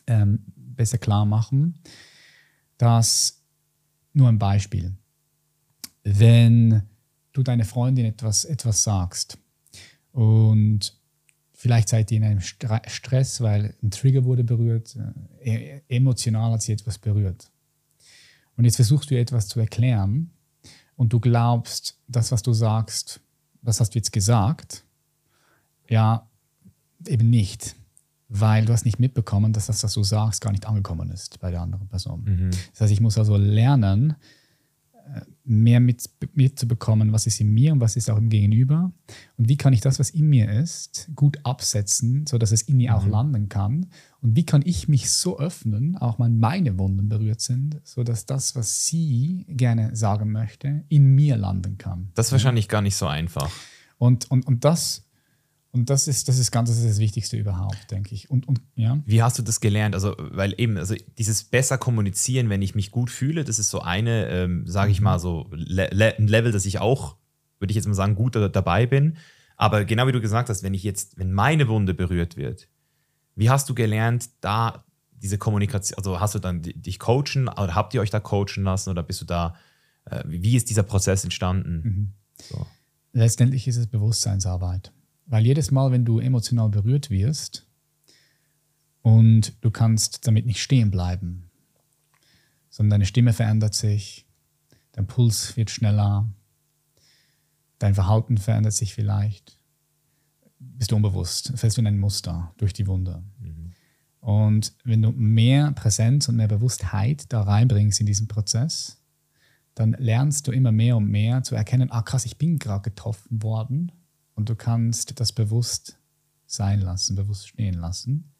ähm, 0.06 0.40
besser 0.54 0.98
klar 0.98 1.24
machen, 1.24 1.78
dass 2.76 3.42
nur 4.12 4.28
ein 4.28 4.38
Beispiel, 4.38 4.92
wenn 6.04 6.82
du 7.32 7.42
deine 7.42 7.64
Freundin 7.64 8.04
etwas, 8.04 8.44
etwas 8.44 8.82
sagst 8.82 9.38
und 10.10 11.00
vielleicht 11.62 11.88
seid 11.88 12.10
ihr 12.10 12.16
in 12.16 12.24
einem 12.24 12.40
Stress, 12.40 13.40
weil 13.40 13.76
ein 13.84 13.92
Trigger 13.92 14.24
wurde 14.24 14.42
berührt, 14.42 14.96
äh, 15.44 15.76
e-, 15.76 15.82
emotional 15.88 16.50
hat 16.50 16.62
sie 16.62 16.72
etwas 16.72 16.98
berührt. 16.98 17.52
Und 18.56 18.64
jetzt 18.64 18.76
versuchst 18.76 19.12
du 19.12 19.16
etwas 19.16 19.46
zu 19.46 19.60
erklären 19.60 20.32
und 20.96 21.12
du 21.12 21.20
glaubst, 21.20 22.00
das, 22.08 22.32
was 22.32 22.42
du 22.42 22.52
sagst, 22.52 23.20
was 23.62 23.78
hast 23.78 23.94
du 23.94 24.00
jetzt 24.00 24.12
gesagt? 24.12 24.84
Ja, 25.88 26.28
eben 27.06 27.30
nicht, 27.30 27.76
weil 28.28 28.64
du 28.64 28.72
hast 28.72 28.84
nicht 28.84 28.98
mitbekommen, 28.98 29.52
dass 29.52 29.66
das, 29.66 29.84
was 29.84 29.94
du 29.94 30.02
sagst, 30.02 30.40
gar 30.40 30.50
nicht 30.50 30.66
angekommen 30.66 31.12
ist 31.12 31.38
bei 31.38 31.52
der 31.52 31.60
anderen 31.60 31.86
Person. 31.86 32.24
Mhm. 32.24 32.50
Das 32.72 32.80
heißt, 32.80 32.92
ich 32.92 33.00
muss 33.00 33.16
also 33.18 33.36
lernen, 33.36 34.16
mehr 35.44 35.80
mit, 35.80 36.08
mitzubekommen, 36.34 37.12
was 37.12 37.26
ist 37.26 37.40
in 37.40 37.52
mir 37.52 37.72
und 37.72 37.80
was 37.80 37.96
ist 37.96 38.10
auch 38.10 38.16
im 38.16 38.28
Gegenüber. 38.28 38.92
Und 39.36 39.48
wie 39.48 39.56
kann 39.56 39.72
ich 39.72 39.80
das, 39.80 39.98
was 39.98 40.10
in 40.10 40.28
mir 40.28 40.50
ist, 40.50 41.10
gut 41.14 41.38
absetzen, 41.44 42.26
sodass 42.26 42.52
es 42.52 42.62
in 42.62 42.76
mir 42.76 42.90
mhm. 42.90 42.96
auch 42.96 43.06
landen 43.06 43.48
kann. 43.48 43.86
Und 44.20 44.36
wie 44.36 44.46
kann 44.46 44.62
ich 44.64 44.88
mich 44.88 45.10
so 45.10 45.38
öffnen, 45.38 45.96
auch 45.96 46.18
wenn 46.18 46.38
meine 46.38 46.78
Wunden 46.78 47.08
berührt 47.08 47.40
sind, 47.40 47.80
sodass 47.82 48.26
das, 48.26 48.54
was 48.54 48.86
sie 48.86 49.44
gerne 49.48 49.94
sagen 49.96 50.30
möchte, 50.30 50.84
in 50.88 51.14
mir 51.14 51.36
landen 51.36 51.76
kann. 51.76 52.10
Das 52.14 52.26
ist 52.26 52.32
wahrscheinlich 52.32 52.68
gar 52.68 52.82
nicht 52.82 52.96
so 52.96 53.06
einfach. 53.06 53.50
Und, 53.98 54.30
und, 54.30 54.46
und 54.46 54.64
das 54.64 55.04
und 55.74 55.88
das 55.88 56.06
ist, 56.06 56.28
das 56.28 56.38
ist 56.38 56.50
ganz 56.50 56.68
das, 56.68 56.78
ist 56.78 56.86
das 56.86 56.98
Wichtigste 56.98 57.38
überhaupt, 57.38 57.90
denke 57.90 58.14
ich. 58.14 58.30
Und, 58.30 58.46
und, 58.46 58.60
ja. 58.74 58.98
Wie 59.06 59.22
hast 59.22 59.38
du 59.38 59.42
das 59.42 59.58
gelernt? 59.58 59.94
Also, 59.94 60.14
weil 60.18 60.54
eben, 60.58 60.76
also 60.76 60.94
dieses 61.16 61.44
besser 61.44 61.78
kommunizieren, 61.78 62.50
wenn 62.50 62.60
ich 62.60 62.74
mich 62.74 62.90
gut 62.90 63.10
fühle, 63.10 63.42
das 63.42 63.58
ist 63.58 63.70
so 63.70 63.80
eine, 63.80 64.28
ähm, 64.28 64.66
sage 64.66 64.92
ich 64.92 65.00
mhm. 65.00 65.04
mal, 65.04 65.18
so 65.18 65.48
Le 65.50 65.88
Le 65.90 66.14
ein 66.18 66.28
Level, 66.28 66.52
das 66.52 66.66
ich 66.66 66.78
auch, 66.78 67.16
würde 67.58 67.72
ich 67.72 67.76
jetzt 67.76 67.86
mal 67.86 67.94
sagen, 67.94 68.14
gut 68.16 68.36
dabei 68.36 68.84
bin. 68.84 69.16
Aber 69.56 69.86
genau 69.86 70.06
wie 70.06 70.12
du 70.12 70.20
gesagt 70.20 70.50
hast, 70.50 70.62
wenn 70.62 70.74
ich 70.74 70.82
jetzt, 70.82 71.18
wenn 71.18 71.32
meine 71.32 71.66
Wunde 71.68 71.94
berührt 71.94 72.36
wird, 72.36 72.68
wie 73.34 73.48
hast 73.48 73.66
du 73.70 73.74
gelernt, 73.74 74.28
da 74.42 74.84
diese 75.12 75.38
Kommunikation, 75.38 75.96
also 75.96 76.20
hast 76.20 76.34
du 76.34 76.38
dann 76.38 76.60
dich 76.60 76.98
coachen 76.98 77.48
oder 77.48 77.74
habt 77.74 77.94
ihr 77.94 78.02
euch 78.02 78.10
da 78.10 78.20
coachen 78.20 78.64
lassen 78.64 78.90
oder 78.90 79.02
bist 79.02 79.22
du 79.22 79.24
da, 79.24 79.54
äh, 80.04 80.22
wie 80.26 80.54
ist 80.54 80.68
dieser 80.68 80.82
Prozess 80.82 81.24
entstanden? 81.24 81.80
Mhm. 81.82 82.12
So. 82.42 82.66
Letztendlich 83.14 83.66
ist 83.68 83.76
es 83.76 83.86
Bewusstseinsarbeit. 83.86 84.92
Weil 85.26 85.46
jedes 85.46 85.70
Mal, 85.70 85.92
wenn 85.92 86.04
du 86.04 86.18
emotional 86.18 86.68
berührt 86.68 87.10
wirst 87.10 87.66
und 89.02 89.52
du 89.62 89.70
kannst 89.70 90.26
damit 90.26 90.46
nicht 90.46 90.60
stehen 90.60 90.90
bleiben, 90.90 91.50
sondern 92.70 92.90
deine 92.90 93.06
Stimme 93.06 93.32
verändert 93.32 93.74
sich, 93.74 94.26
dein 94.92 95.06
Puls 95.06 95.56
wird 95.56 95.70
schneller, 95.70 96.28
dein 97.78 97.94
Verhalten 97.94 98.38
verändert 98.38 98.72
sich 98.72 98.94
vielleicht, 98.94 99.58
bist 100.58 100.92
du 100.92 100.96
unbewusst, 100.96 101.52
fällst 101.56 101.76
du 101.76 101.80
in 101.80 101.86
ein 101.86 101.98
Muster 101.98 102.54
durch 102.56 102.72
die 102.72 102.86
Wunde. 102.86 103.22
Mhm. 103.40 103.72
Und 104.20 104.74
wenn 104.84 105.02
du 105.02 105.10
mehr 105.10 105.72
Präsenz 105.72 106.28
und 106.28 106.36
mehr 106.36 106.48
Bewusstheit 106.48 107.32
da 107.32 107.42
reinbringst 107.42 108.00
in 108.00 108.06
diesen 108.06 108.28
Prozess, 108.28 109.02
dann 109.74 109.96
lernst 109.98 110.46
du 110.46 110.52
immer 110.52 110.70
mehr 110.70 110.96
und 110.96 111.10
mehr 111.10 111.42
zu 111.42 111.54
erkennen, 111.54 111.90
ah 111.90 112.02
krass, 112.02 112.24
ich 112.24 112.38
bin 112.38 112.58
gerade 112.58 112.82
getroffen 112.82 113.42
worden 113.42 113.90
und 114.34 114.48
du 114.48 114.54
kannst 114.54 115.18
das 115.20 115.32
bewusst 115.32 115.98
sein 116.46 116.80
lassen, 116.80 117.16
bewusst 117.16 117.48
stehen 117.48 117.74
lassen 117.74 118.32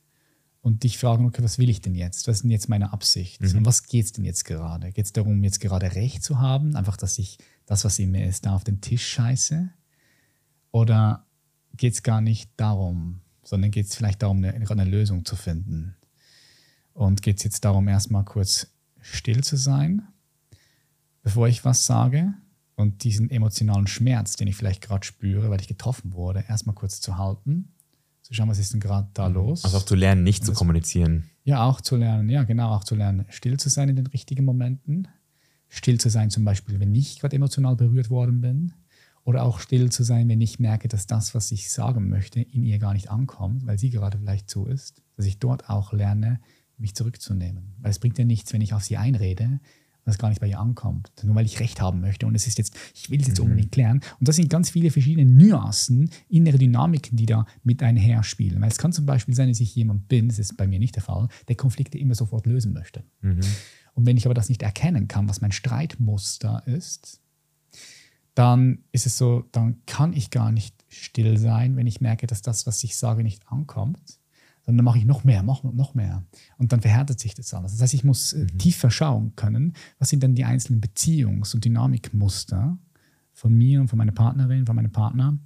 und 0.62 0.84
dich 0.84 0.96
fragen, 0.96 1.26
okay, 1.26 1.42
was 1.42 1.58
will 1.58 1.68
ich 1.68 1.80
denn 1.80 1.94
jetzt? 1.94 2.28
Was 2.28 2.36
ist 2.36 2.42
denn 2.42 2.50
jetzt 2.50 2.68
meine 2.68 2.92
Absicht? 2.92 3.40
Mhm. 3.40 3.58
Und 3.58 3.66
was 3.66 3.84
geht 3.84 4.04
es 4.04 4.12
denn 4.12 4.24
jetzt 4.24 4.44
gerade? 4.44 4.92
Geht 4.92 5.06
es 5.06 5.12
darum, 5.12 5.42
jetzt 5.42 5.60
gerade 5.60 5.94
Recht 5.94 6.22
zu 6.22 6.38
haben? 6.38 6.76
Einfach, 6.76 6.96
dass 6.96 7.18
ich 7.18 7.38
das, 7.66 7.84
was 7.84 7.98
in 7.98 8.12
mir 8.12 8.26
ist, 8.26 8.46
da 8.46 8.54
auf 8.54 8.64
den 8.64 8.80
Tisch 8.80 9.06
scheiße? 9.08 9.70
Oder 10.70 11.26
geht 11.76 11.94
es 11.94 12.02
gar 12.02 12.20
nicht 12.20 12.50
darum, 12.56 13.20
sondern 13.42 13.72
geht 13.72 13.86
es 13.86 13.96
vielleicht 13.96 14.22
darum, 14.22 14.44
eine, 14.44 14.70
eine 14.70 14.84
Lösung 14.84 15.24
zu 15.24 15.34
finden? 15.34 15.96
Und 16.94 17.22
geht 17.22 17.38
es 17.38 17.44
jetzt 17.44 17.64
darum, 17.64 17.88
erstmal 17.88 18.24
kurz 18.24 18.68
still 19.00 19.42
zu 19.42 19.56
sein, 19.56 20.06
bevor 21.22 21.48
ich 21.48 21.64
was 21.64 21.86
sage? 21.86 22.34
Und 22.74 23.04
diesen 23.04 23.30
emotionalen 23.30 23.86
Schmerz, 23.86 24.36
den 24.36 24.48
ich 24.48 24.56
vielleicht 24.56 24.82
gerade 24.82 25.04
spüre, 25.04 25.50
weil 25.50 25.60
ich 25.60 25.68
getroffen 25.68 26.14
wurde, 26.14 26.44
erstmal 26.48 26.74
kurz 26.74 27.00
zu 27.00 27.18
halten, 27.18 27.72
zu 28.22 28.34
schauen, 28.34 28.48
was 28.48 28.58
ist 28.58 28.72
denn 28.72 28.80
gerade 28.80 29.08
da 29.14 29.28
mhm. 29.28 29.34
los. 29.34 29.64
Also 29.64 29.78
auch 29.78 29.84
zu 29.84 29.94
lernen, 29.94 30.22
nicht 30.22 30.44
zu 30.44 30.52
kommunizieren. 30.52 31.24
Ja, 31.44 31.64
auch 31.64 31.80
zu 31.80 31.96
lernen, 31.96 32.28
ja, 32.28 32.44
genau, 32.44 32.70
auch 32.70 32.84
zu 32.84 32.94
lernen, 32.94 33.26
still 33.28 33.58
zu 33.58 33.68
sein 33.68 33.88
in 33.88 33.96
den 33.96 34.06
richtigen 34.06 34.44
Momenten. 34.44 35.08
Still 35.68 35.98
zu 35.98 36.10
sein, 36.10 36.30
zum 36.30 36.44
Beispiel, 36.44 36.80
wenn 36.80 36.94
ich 36.94 37.18
gerade 37.18 37.36
emotional 37.36 37.76
berührt 37.76 38.10
worden 38.10 38.40
bin. 38.40 38.74
Oder 39.24 39.44
auch 39.44 39.60
still 39.60 39.90
zu 39.90 40.02
sein, 40.02 40.28
wenn 40.28 40.40
ich 40.40 40.58
merke, 40.58 40.88
dass 40.88 41.06
das, 41.06 41.34
was 41.34 41.52
ich 41.52 41.70
sagen 41.70 42.08
möchte, 42.08 42.40
in 42.40 42.64
ihr 42.64 42.78
gar 42.78 42.92
nicht 42.92 43.10
ankommt, 43.10 43.66
weil 43.66 43.78
sie 43.78 43.90
gerade 43.90 44.18
vielleicht 44.18 44.50
so 44.50 44.66
ist. 44.66 45.00
Dass 45.16 45.26
ich 45.26 45.38
dort 45.38 45.68
auch 45.70 45.92
lerne, 45.92 46.40
mich 46.76 46.94
zurückzunehmen. 46.94 47.74
Weil 47.78 47.92
es 47.92 48.00
bringt 48.00 48.18
ja 48.18 48.24
nichts, 48.24 48.52
wenn 48.52 48.60
ich 48.60 48.74
auf 48.74 48.82
sie 48.82 48.96
einrede, 48.96 49.60
was 50.04 50.18
gar 50.18 50.28
nicht 50.28 50.40
bei 50.40 50.48
ihr 50.48 50.58
ankommt. 50.58 51.10
Nur 51.22 51.34
weil 51.34 51.46
ich 51.46 51.60
Recht 51.60 51.80
haben 51.80 52.00
möchte 52.00 52.26
und 52.26 52.34
es 52.34 52.46
ist 52.46 52.58
jetzt, 52.58 52.74
ich 52.94 53.10
will 53.10 53.20
es 53.20 53.28
jetzt 53.28 53.38
mhm. 53.38 53.46
unbedingt 53.46 53.72
klären. 53.72 54.00
Und 54.18 54.28
das 54.28 54.36
sind 54.36 54.50
ganz 54.50 54.70
viele 54.70 54.90
verschiedene 54.90 55.30
Nuancen, 55.30 56.10
innere 56.28 56.58
Dynamiken, 56.58 57.16
die 57.16 57.26
da 57.26 57.46
mit 57.62 57.82
einher 57.82 58.22
spielen. 58.22 58.60
Weil 58.60 58.68
es 58.68 58.78
kann 58.78 58.92
zum 58.92 59.06
Beispiel 59.06 59.34
sein, 59.34 59.48
dass 59.48 59.60
ich 59.60 59.74
jemand 59.74 60.08
bin, 60.08 60.28
das 60.28 60.38
ist 60.38 60.56
bei 60.56 60.66
mir 60.66 60.78
nicht 60.78 60.96
der 60.96 61.02
Fall, 61.02 61.28
der 61.48 61.56
Konflikte 61.56 61.98
immer 61.98 62.14
sofort 62.14 62.46
lösen 62.46 62.72
möchte. 62.72 63.04
Mhm. 63.20 63.40
Und 63.94 64.06
wenn 64.06 64.16
ich 64.16 64.26
aber 64.26 64.34
das 64.34 64.48
nicht 64.48 64.62
erkennen 64.62 65.08
kann, 65.08 65.28
was 65.28 65.40
mein 65.40 65.52
Streitmuster 65.52 66.62
ist, 66.66 67.20
dann 68.34 68.78
ist 68.92 69.06
es 69.06 69.18
so, 69.18 69.44
dann 69.52 69.82
kann 69.84 70.14
ich 70.14 70.30
gar 70.30 70.50
nicht 70.50 70.74
still 70.88 71.36
sein, 71.36 71.76
wenn 71.76 71.86
ich 71.86 72.00
merke, 72.00 72.26
dass 72.26 72.40
das, 72.40 72.66
was 72.66 72.82
ich 72.82 72.96
sage, 72.96 73.22
nicht 73.22 73.46
ankommt 73.48 74.21
dann 74.66 74.76
mache 74.84 74.98
ich 74.98 75.04
noch 75.04 75.24
mehr, 75.24 75.42
noch, 75.42 75.64
noch 75.64 75.94
mehr. 75.94 76.22
Und 76.56 76.72
dann 76.72 76.80
verhärtet 76.80 77.18
sich 77.18 77.34
das 77.34 77.52
alles. 77.52 77.72
Das 77.72 77.82
heißt, 77.82 77.94
ich 77.94 78.04
muss 78.04 78.32
äh, 78.32 78.44
mhm. 78.44 78.58
tiefer 78.58 78.90
schauen 78.90 79.34
können, 79.34 79.74
was 79.98 80.08
sind 80.08 80.22
denn 80.22 80.34
die 80.34 80.44
einzelnen 80.44 80.80
Beziehungs- 80.80 81.54
und 81.54 81.64
Dynamikmuster 81.64 82.78
von 83.32 83.54
mir 83.54 83.80
und 83.80 83.88
von 83.88 83.98
meiner 83.98 84.12
Partnerin, 84.12 84.66
von 84.66 84.76
meinem 84.76 84.92
Partner. 84.92 85.36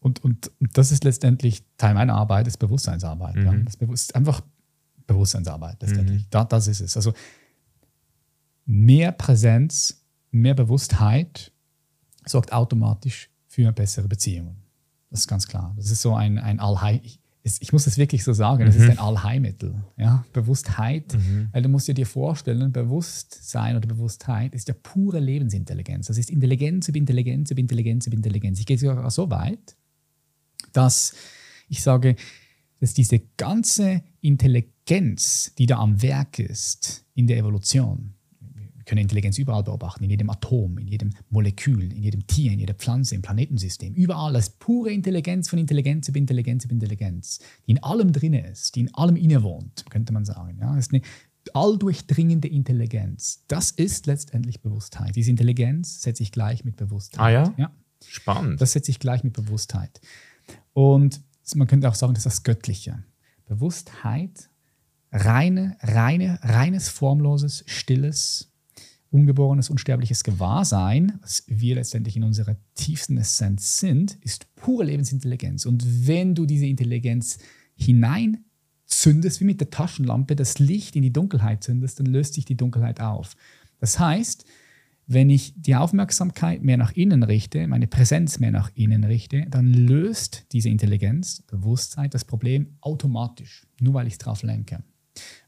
Und, 0.00 0.22
und, 0.22 0.50
und 0.60 0.76
das 0.76 0.92
ist 0.92 1.04
letztendlich 1.04 1.64
Teil 1.76 1.94
meiner 1.94 2.14
Arbeit, 2.14 2.46
ist 2.46 2.58
Bewusstseinsarbeit. 2.58 3.36
Mhm. 3.36 3.44
Ja. 3.44 3.54
Das 3.64 3.76
ist 3.76 4.14
einfach 4.14 4.42
Bewusstseinsarbeit 5.06 5.80
letztendlich. 5.82 6.22
Mhm. 6.22 6.30
Da, 6.30 6.44
das 6.44 6.66
ist 6.66 6.80
es. 6.80 6.96
Also 6.96 7.14
mehr 8.66 9.12
Präsenz, 9.12 10.04
mehr 10.30 10.54
Bewusstheit 10.54 11.52
sorgt 12.26 12.52
automatisch 12.52 13.30
für 13.46 13.72
bessere 13.72 14.08
Beziehungen. 14.08 14.62
Das 15.10 15.20
ist 15.20 15.28
ganz 15.28 15.48
klar. 15.48 15.72
Das 15.76 15.90
ist 15.90 16.02
so 16.02 16.14
ein, 16.14 16.38
ein 16.38 16.60
Allheil 16.60 17.00
ich 17.60 17.72
muss 17.72 17.86
es 17.86 17.98
wirklich 17.98 18.24
so 18.24 18.32
sagen, 18.32 18.66
das 18.66 18.76
mhm. 18.76 18.82
ist 18.82 18.90
ein 18.90 18.98
Allheilmittel. 18.98 19.74
Ja? 19.96 20.24
Bewusstheit, 20.32 21.14
mhm. 21.14 21.48
weil 21.52 21.62
du 21.62 21.68
musst 21.68 21.88
dir 21.88 22.06
vorstellen, 22.06 22.72
Bewusstsein 22.72 23.76
oder 23.76 23.86
Bewusstheit 23.86 24.54
ist 24.54 24.68
ja 24.68 24.74
pure 24.82 25.20
Lebensintelligenz. 25.20 26.06
Das 26.06 26.18
ist 26.18 26.30
Intelligenz 26.30 26.88
über 26.88 26.98
Intelligenz 26.98 27.50
über 27.50 27.60
Intelligenz 27.60 28.06
über 28.06 28.16
Intelligenz. 28.16 28.60
Ich 28.60 28.66
gehe 28.66 28.78
sogar 28.78 29.10
so 29.10 29.30
weit, 29.30 29.76
dass 30.72 31.14
ich 31.68 31.82
sage, 31.82 32.16
dass 32.80 32.94
diese 32.94 33.20
ganze 33.36 34.02
Intelligenz, 34.20 35.52
die 35.58 35.66
da 35.66 35.78
am 35.78 36.00
Werk 36.02 36.38
ist 36.38 37.04
in 37.14 37.26
der 37.26 37.38
Evolution, 37.38 38.14
können 38.88 39.02
Intelligenz 39.02 39.38
überall 39.38 39.62
beobachten, 39.62 40.02
in 40.02 40.10
jedem 40.10 40.30
Atom, 40.30 40.78
in 40.78 40.88
jedem 40.88 41.10
Molekül, 41.28 41.92
in 41.92 42.02
jedem 42.02 42.26
Tier, 42.26 42.52
in 42.52 42.58
jeder 42.58 42.74
Pflanze, 42.74 43.14
im 43.14 43.22
Planetensystem. 43.22 43.94
Überall 43.94 44.32
das 44.32 44.50
pure 44.50 44.90
Intelligenz 44.90 45.48
von 45.48 45.58
Intelligenz 45.58 46.08
über 46.08 46.18
Intelligenz 46.18 46.64
über 46.64 46.72
Intelligenz, 46.72 47.38
die 47.66 47.72
in 47.72 47.82
allem 47.82 48.12
drin 48.12 48.32
ist, 48.32 48.74
die 48.74 48.80
in 48.80 48.94
allem 48.94 49.16
innewohnt, 49.16 49.84
könnte 49.90 50.12
man 50.12 50.24
sagen. 50.24 50.58
Ja, 50.60 50.74
das 50.74 50.86
ist 50.86 50.94
eine 50.94 51.02
alldurchdringende 51.52 52.48
Intelligenz. 52.48 53.44
Das 53.46 53.70
ist 53.70 54.06
letztendlich 54.06 54.60
Bewusstheit. 54.60 55.14
Diese 55.14 55.30
Intelligenz 55.30 56.02
setze 56.02 56.22
ich 56.22 56.32
gleich 56.32 56.64
mit 56.64 56.76
Bewusstheit. 56.76 57.20
Ah 57.20 57.30
ja? 57.30 57.54
ja? 57.56 57.70
Spannend. 58.06 58.60
Das 58.60 58.72
setze 58.72 58.90
ich 58.90 58.98
gleich 58.98 59.22
mit 59.22 59.34
Bewusstheit. 59.34 60.00
Und 60.72 61.20
man 61.54 61.66
könnte 61.66 61.88
auch 61.88 61.94
sagen, 61.94 62.14
das 62.14 62.20
ist 62.24 62.26
das 62.26 62.42
Göttliche. 62.42 63.04
Bewusstheit, 63.46 64.50
reine, 65.12 65.76
reine, 65.80 66.38
reines, 66.42 66.88
formloses, 66.88 67.64
stilles, 67.66 68.50
ungeborenes, 69.10 69.70
unsterbliches 69.70 70.22
Gewahrsein, 70.24 71.18
was 71.22 71.44
wir 71.46 71.76
letztendlich 71.76 72.16
in 72.16 72.24
unserer 72.24 72.56
tiefsten 72.74 73.16
Essenz 73.16 73.80
sind, 73.80 74.18
ist 74.22 74.54
pure 74.54 74.84
Lebensintelligenz. 74.84 75.66
Und 75.66 76.06
wenn 76.06 76.34
du 76.34 76.46
diese 76.46 76.66
Intelligenz 76.66 77.38
hinein 77.74 78.44
zündest 78.84 79.40
wie 79.40 79.44
mit 79.44 79.60
der 79.60 79.70
Taschenlampe 79.70 80.34
das 80.34 80.58
Licht 80.58 80.96
in 80.96 81.02
die 81.02 81.12
Dunkelheit 81.12 81.62
zündest, 81.62 82.00
dann 82.00 82.06
löst 82.06 82.34
sich 82.34 82.44
die 82.44 82.56
Dunkelheit 82.56 83.00
auf. 83.00 83.36
Das 83.80 83.98
heißt, 83.98 84.44
wenn 85.06 85.30
ich 85.30 85.54
die 85.56 85.74
Aufmerksamkeit 85.74 86.62
mehr 86.62 86.76
nach 86.76 86.92
innen 86.92 87.22
richte, 87.22 87.66
meine 87.66 87.86
Präsenz 87.86 88.38
mehr 88.40 88.50
nach 88.50 88.70
innen 88.74 89.04
richte, 89.04 89.46
dann 89.48 89.72
löst 89.72 90.46
diese 90.52 90.68
Intelligenz, 90.68 91.42
Bewusstsein 91.46 92.10
das 92.10 92.26
Problem 92.26 92.76
automatisch, 92.82 93.66
nur 93.80 93.94
weil 93.94 94.06
ich 94.06 94.14
es 94.14 94.18
drauf 94.18 94.42
lenke. 94.42 94.82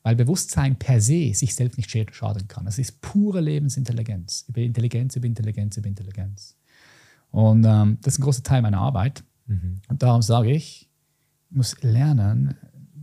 Weil 0.02 0.16
Bewusstsein 0.16 0.76
per 0.76 1.00
se 1.00 1.32
sich 1.34 1.54
selbst 1.54 1.76
nicht 1.76 1.90
schaden 2.14 2.48
kann. 2.48 2.64
Das 2.64 2.78
ist 2.78 3.00
pure 3.00 3.40
Lebensintelligenz. 3.40 4.44
Über 4.48 4.60
Intelligenz, 4.60 5.16
über 5.16 5.26
Intelligenz, 5.26 5.76
über 5.76 5.88
Intelligenz. 5.88 6.56
Und 7.30 7.64
ähm, 7.64 7.98
das 8.02 8.14
ist 8.14 8.20
ein 8.20 8.24
großer 8.24 8.42
Teil 8.42 8.62
meiner 8.62 8.80
Arbeit. 8.80 9.22
Mhm. 9.46 9.80
Und 9.88 10.02
darum 10.02 10.22
sage 10.22 10.50
ich, 10.50 10.88
ich 11.50 11.56
muss 11.56 11.80
lernen, 11.82 12.54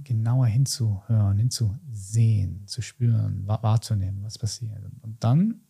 genauer 0.03 0.47
hinzuhören, 0.47 1.37
hinzusehen, 1.37 2.65
zu 2.65 2.81
spüren, 2.81 3.45
wahrzunehmen, 3.45 4.23
was 4.23 4.37
passiert. 4.37 4.81
Und 5.01 5.23
dann 5.23 5.61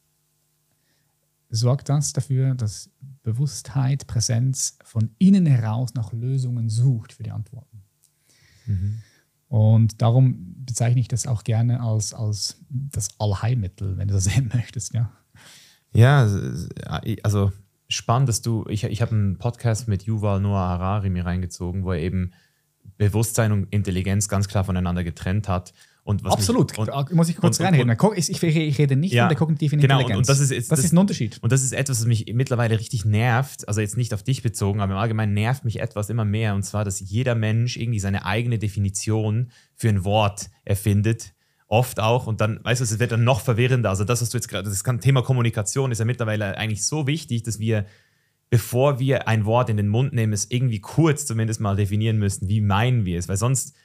sorgt 1.50 1.90
das 1.90 2.14
dafür, 2.14 2.56
dass 2.56 2.90
Bewusstheit, 3.24 4.08
Präsenz 4.08 4.78
von 4.84 5.10
innen 5.18 5.46
heraus 5.46 5.94
nach 5.96 6.14
Lösungen 6.14 6.70
sucht 6.70 7.14
für 7.14 7.24
die 7.24 7.32
Antworten. 7.32 7.84
Mhm. 8.66 9.02
Und 9.48 10.02
darum 10.02 10.56
bezeichne 10.66 11.00
ich 11.00 11.08
das 11.08 11.26
auch 11.26 11.44
gerne 11.44 11.82
als, 11.82 12.14
als 12.14 12.60
das 12.70 13.10
Allheilmittel, 13.20 13.98
wenn 13.98 14.08
du 14.08 14.14
das 14.14 14.24
sehen 14.26 14.52
möchtest, 14.54 14.94
ja. 14.94 15.12
Ja, 15.94 16.28
also 17.24 17.52
spannend, 17.88 18.30
dass 18.30 18.42
du, 18.42 18.66
ich, 18.68 18.84
ich 18.84 19.02
habe 19.02 19.12
einen 19.12 19.38
Podcast 19.38 19.88
mit 19.88 20.04
Yuval 20.04 20.42
Noah 20.42 20.68
Harari 20.68 21.10
mir 21.10 21.26
reingezogen, 21.26 21.84
wo 21.86 21.94
er 21.94 22.00
eben 22.00 22.34
Bewusstsein 22.98 23.52
und 23.52 23.72
Intelligenz 23.72 24.28
ganz 24.28 24.48
klar 24.48 24.64
voneinander 24.64 25.04
getrennt 25.04 25.48
hat. 25.48 25.74
Und 26.08 26.26
Absolut, 26.26 26.78
mich, 26.78 26.88
und, 26.88 27.12
muss 27.12 27.28
ich 27.28 27.36
kurz 27.36 27.60
reinreden. 27.60 27.94
Ich, 28.16 28.30
ich, 28.30 28.42
ich, 28.42 28.78
rede 28.78 28.96
nicht 28.96 29.12
ja, 29.12 29.24
von 29.24 29.30
der 29.30 29.38
kognitiven 29.38 29.78
genau, 29.78 30.00
Intelligenz. 30.00 30.30
Und, 30.30 30.30
das, 30.30 30.40
ist, 30.40 30.58
das, 30.58 30.68
das, 30.70 30.86
ist 30.86 30.94
ein 30.94 31.00
Unterschied. 31.00 31.38
Und 31.42 31.52
das 31.52 31.64
ist 31.64 31.74
etwas, 31.74 32.00
was 32.00 32.08
mich 32.08 32.32
mittlerweile 32.34 32.80
richtig 32.80 33.04
nervt, 33.04 33.68
also 33.68 33.82
jetzt 33.82 33.98
nicht 33.98 34.14
auf 34.14 34.24
dich 34.24 34.42
bezogen, 34.42 34.80
aber 34.80 34.94
im 34.94 35.00
Allgemeinen 35.00 35.34
nervt 35.34 35.66
mich 35.66 35.82
etwas 35.82 36.10
immer 36.10 36.24
mehr, 36.24 36.56
und 36.56 36.64
zwar, 36.64 36.86
dass 36.86 37.02
jeder 37.02 37.36
Mensch 37.36 37.76
irgendwie 37.76 38.00
seine 38.00 38.24
eigene 38.24 38.58
Definition 38.58 39.52
für 39.76 39.90
ein 39.90 40.06
Wort 40.06 40.50
erfindet, 40.64 41.34
oft 41.68 42.00
auch, 42.00 42.26
und 42.26 42.40
dann, 42.40 42.62
weißt 42.64 42.80
du, 42.80 42.86
es 42.86 43.00
wird 43.00 43.12
dann 43.12 43.26
noch 43.26 43.42
verwirrender. 43.42 43.90
Also 43.90 44.06
das, 44.06 44.22
was 44.22 44.30
du 44.30 44.38
jetzt 44.38 44.48
gerade, 44.48 44.70
das 44.70 44.84
Thema 45.02 45.24
Kommunikation 45.24 45.92
ist 45.92 46.00
ja 46.00 46.06
mittlerweile 46.06 46.58
eigentlich 46.58 46.86
so 46.86 47.06
wichtig, 47.06 47.44
dass 47.44 47.60
wir 47.60 47.86
bevor 48.50 48.98
wir 49.00 49.28
ein 49.28 49.44
Wort 49.44 49.70
in 49.70 49.76
den 49.76 49.90
Mund 49.90 50.14
nehmen, 50.14 50.32
es 50.32 50.50
irgendwie 50.50 50.80
kurz 50.80 51.26
zumindest 51.26 51.60
mal 51.60 51.76
definieren 51.76 52.18
müssen, 52.18 52.48
wie 52.48 52.62
meinen 52.62 53.04
wir 53.04 53.20
es, 53.20 53.28
weil 53.28 53.36
sonst 53.36 53.76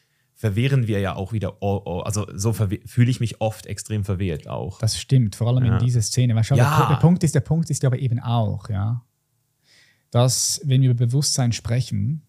verwehren 0.43 0.89
wir 0.89 0.99
ja 0.99 1.15
auch 1.15 1.33
wieder, 1.33 1.63
oh, 1.63 1.81
oh, 1.85 2.01
also 2.01 2.27
so 2.35 2.53
fühle 2.53 3.11
ich 3.13 3.21
mich 3.21 3.41
oft 3.41 3.67
extrem 3.67 4.05
verwehrt 4.05 4.49
auch. 4.49 4.81
Das 4.81 4.99
stimmt, 4.99 5.37
vor 5.37 5.47
allem 5.47 5.65
ja. 5.65 5.79
in 5.79 5.85
dieser 5.85 6.03
Szene. 6.03 6.35
Weil 6.35 6.43
schau, 6.43 6.57
ja. 6.57 6.89
der, 6.89 6.97
Punkt 6.97 7.23
ist, 7.23 7.37
der 7.37 7.43
Punkt 7.43 7.71
ist 7.71 7.85
aber 7.85 8.01
eben 8.01 8.19
auch, 8.19 8.69
ja, 8.69 9.05
dass 10.11 10.61
wenn 10.65 10.83
wir 10.83 10.91
über 10.91 11.07
Bewusstsein 11.07 11.53
sprechen, 11.53 12.27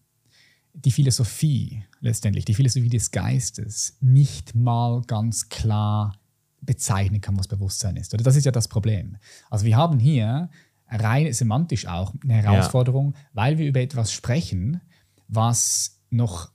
die 0.74 0.92
Philosophie 0.92 1.82
letztendlich, 1.98 2.44
die 2.44 2.54
Philosophie 2.54 2.88
des 2.88 3.10
Geistes 3.10 3.98
nicht 4.00 4.54
mal 4.54 5.02
ganz 5.08 5.48
klar 5.48 6.16
bezeichnen 6.60 7.20
kann, 7.20 7.36
was 7.36 7.48
Bewusstsein 7.48 7.96
ist. 7.96 8.14
Oder 8.14 8.22
das 8.22 8.36
ist 8.36 8.44
ja 8.44 8.52
das 8.52 8.68
Problem. 8.68 9.16
Also 9.50 9.66
wir 9.66 9.76
haben 9.76 9.98
hier 9.98 10.50
rein 10.88 11.32
semantisch 11.32 11.88
auch 11.88 12.14
eine 12.22 12.34
Herausforderung, 12.34 13.14
ja. 13.14 13.20
weil 13.32 13.58
wir 13.58 13.66
über 13.66 13.80
etwas 13.80 14.12
sprechen, 14.12 14.82
was 15.26 16.00
noch 16.10 16.53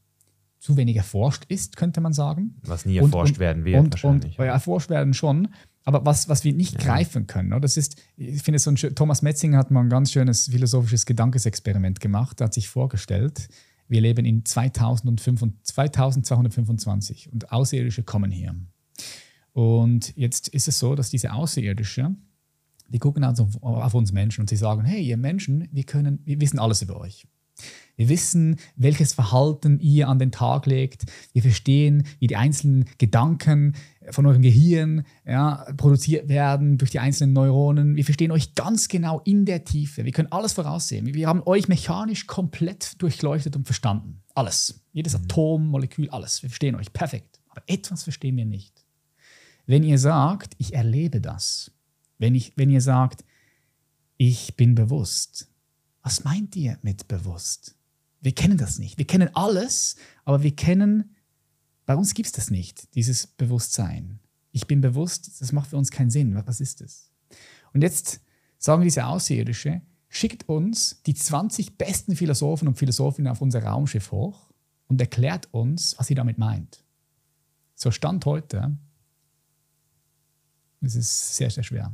zu 0.60 0.77
wenig 0.77 0.98
erforscht 0.98 1.45
ist, 1.48 1.77
könnte 1.77 2.02
man 2.02 2.14
sagen. 2.14 2.57
Was 2.64 2.86
nie 2.86 2.98
erforscht 2.98 3.36
und, 3.36 3.40
werden 3.40 3.65
wird. 3.65 3.80
Und, 3.80 3.94
wahrscheinlich. 3.94 4.38
und 4.38 4.45
ja, 4.45 4.52
erforscht 4.52 4.90
werden 4.90 5.14
schon, 5.14 5.48
aber 5.86 6.06
was, 6.06 6.27
was 6.30 6.44
wir 6.44 6.53
nicht 6.53 6.73
ja. 6.73 6.81
greifen 6.81 7.26
können. 7.27 7.61
Das 7.61 7.77
ist, 7.77 7.95
ich 8.18 8.44
finde, 8.44 8.60
so 8.60 8.69
ein, 8.69 8.76
Thomas 8.76 9.22
Metzinger 9.22 9.57
hat 9.57 9.72
mal 9.72 9.80
ein 9.81 9.90
ganz 9.90 10.11
schönes 10.11 10.49
philosophisches 10.49 11.06
Gedankesexperiment 11.06 11.99
gemacht. 11.99 12.41
Er 12.41 12.45
hat 12.45 12.53
sich 12.53 12.69
vorgestellt, 12.69 13.48
wir 13.88 14.02
leben 14.02 14.26
in 14.26 14.45
2225 14.45 17.31
und 17.31 17.52
Außerirdische 17.52 18.03
kommen 18.03 18.31
hier. 18.31 18.53
Und 19.53 20.15
jetzt 20.15 20.49
ist 20.49 20.68
es 20.68 20.77
so, 20.77 20.94
dass 20.95 21.10
diese 21.10 21.34
Außerirdische 21.34 22.15
die 22.91 22.99
gucken 22.99 23.23
also 23.23 23.48
auf 23.61 23.94
uns 23.94 24.11
Menschen 24.11 24.41
und 24.41 24.49
sie 24.49 24.56
sagen, 24.56 24.84
hey, 24.84 25.02
ihr 25.02 25.18
Menschen, 25.18 25.68
wir, 25.72 25.84
können, 25.84 26.19
wir 26.26 26.41
wissen 26.41 26.60
alles 26.60 26.81
über 26.81 26.99
euch. 26.99 27.27
Wir 28.00 28.08
wissen, 28.08 28.56
welches 28.78 29.12
Verhalten 29.12 29.78
ihr 29.82 30.08
an 30.08 30.20
den 30.20 30.32
Tag 30.32 30.68
legt. 30.68 31.04
Wir 31.34 31.42
verstehen, 31.42 32.08
wie 32.20 32.28
die 32.28 32.38
einzelnen 32.38 32.86
Gedanken 32.98 33.76
von 34.12 34.26
eurem 34.26 34.42
Gehirn 34.42 35.04
ja, 35.28 35.66
produziert 35.76 36.30
werden 36.30 36.78
durch 36.78 36.92
die 36.92 37.00
einzelnen 37.00 37.34
Neuronen. 37.34 37.98
Wir 37.98 38.06
verstehen 38.06 38.32
euch 38.32 38.56
ganz 38.56 38.88
genau 38.88 39.20
in 39.26 39.44
der 39.44 39.66
Tiefe. 39.66 40.06
Wir 40.06 40.14
können 40.14 40.32
alles 40.32 40.54
voraussehen. 40.54 41.14
Wir 41.14 41.28
haben 41.28 41.44
euch 41.46 41.68
mechanisch 41.68 42.26
komplett 42.26 43.02
durchleuchtet 43.02 43.58
und 43.58 43.66
verstanden. 43.66 44.22
Alles. 44.34 44.80
Jedes 44.94 45.18
mhm. 45.18 45.26
Atom, 45.26 45.68
Molekül, 45.68 46.10
alles. 46.10 46.42
Wir 46.42 46.50
verstehen 46.50 46.76
euch 46.76 46.94
perfekt. 46.94 47.42
Aber 47.50 47.64
etwas 47.68 48.04
verstehen 48.04 48.38
wir 48.38 48.46
nicht. 48.46 48.86
Wenn 49.66 49.84
ihr 49.84 50.00
sagt, 50.00 50.54
ich 50.58 50.74
erlebe 50.74 51.20
das, 51.20 51.74
wenn, 52.18 52.34
ich, 52.34 52.54
wenn 52.56 52.70
ihr 52.70 52.80
sagt, 52.80 53.26
ich 54.16 54.56
bin 54.56 54.74
bewusst, 54.74 55.50
was 56.02 56.24
meint 56.24 56.56
ihr 56.56 56.80
mit 56.82 57.10
bewusst? 57.10 57.76
Wir 58.22 58.34
kennen 58.34 58.58
das 58.58 58.80
nicht. 58.80 58.98
Wir 58.98 59.08
kennen 59.08 59.30
alles, 59.34 59.96
aber 60.26 60.44
wir 60.44 60.56
kennen, 60.56 61.16
bei 61.86 61.96
uns 61.96 62.14
gibt 62.14 62.28
es 62.28 62.34
das 62.34 62.52
nicht, 62.52 62.94
dieses 62.96 63.28
Bewusstsein. 63.28 64.20
Ich 64.52 64.68
bin 64.68 64.82
bewusst, 64.82 65.41
das 65.41 65.52
macht 65.52 65.70
für 65.70 65.78
uns 65.78 65.91
keinen 65.91 66.10
Sinn. 66.10 66.36
Was 66.46 66.60
ist 66.60 66.82
das? 66.82 67.12
Und 67.74 67.82
jetzt 67.82 68.22
sagen 68.58 68.84
diese 68.84 69.06
Außerirdische, 69.06 69.82
schickt 70.10 70.50
uns 70.50 71.02
die 71.04 71.14
20 71.14 71.78
besten 71.78 72.16
Philosophen 72.16 72.68
und 72.68 72.78
Philosophinnen 72.78 73.32
auf 73.32 73.41
unser 73.41 73.64
Raumschiff 73.64 74.12
hoch 74.12 74.50
und 74.88 75.00
erklärt 75.00 75.48
uns, 75.54 75.98
was 75.98 76.08
sie 76.08 76.16
damit 76.16 76.38
meint. 76.38 76.84
So 77.76 77.91
Stand 77.91 78.26
heute, 78.26 78.78
es 80.82 80.96
ist 80.96 81.36
sehr, 81.36 81.50
sehr 81.50 81.64
schwer 81.64 81.94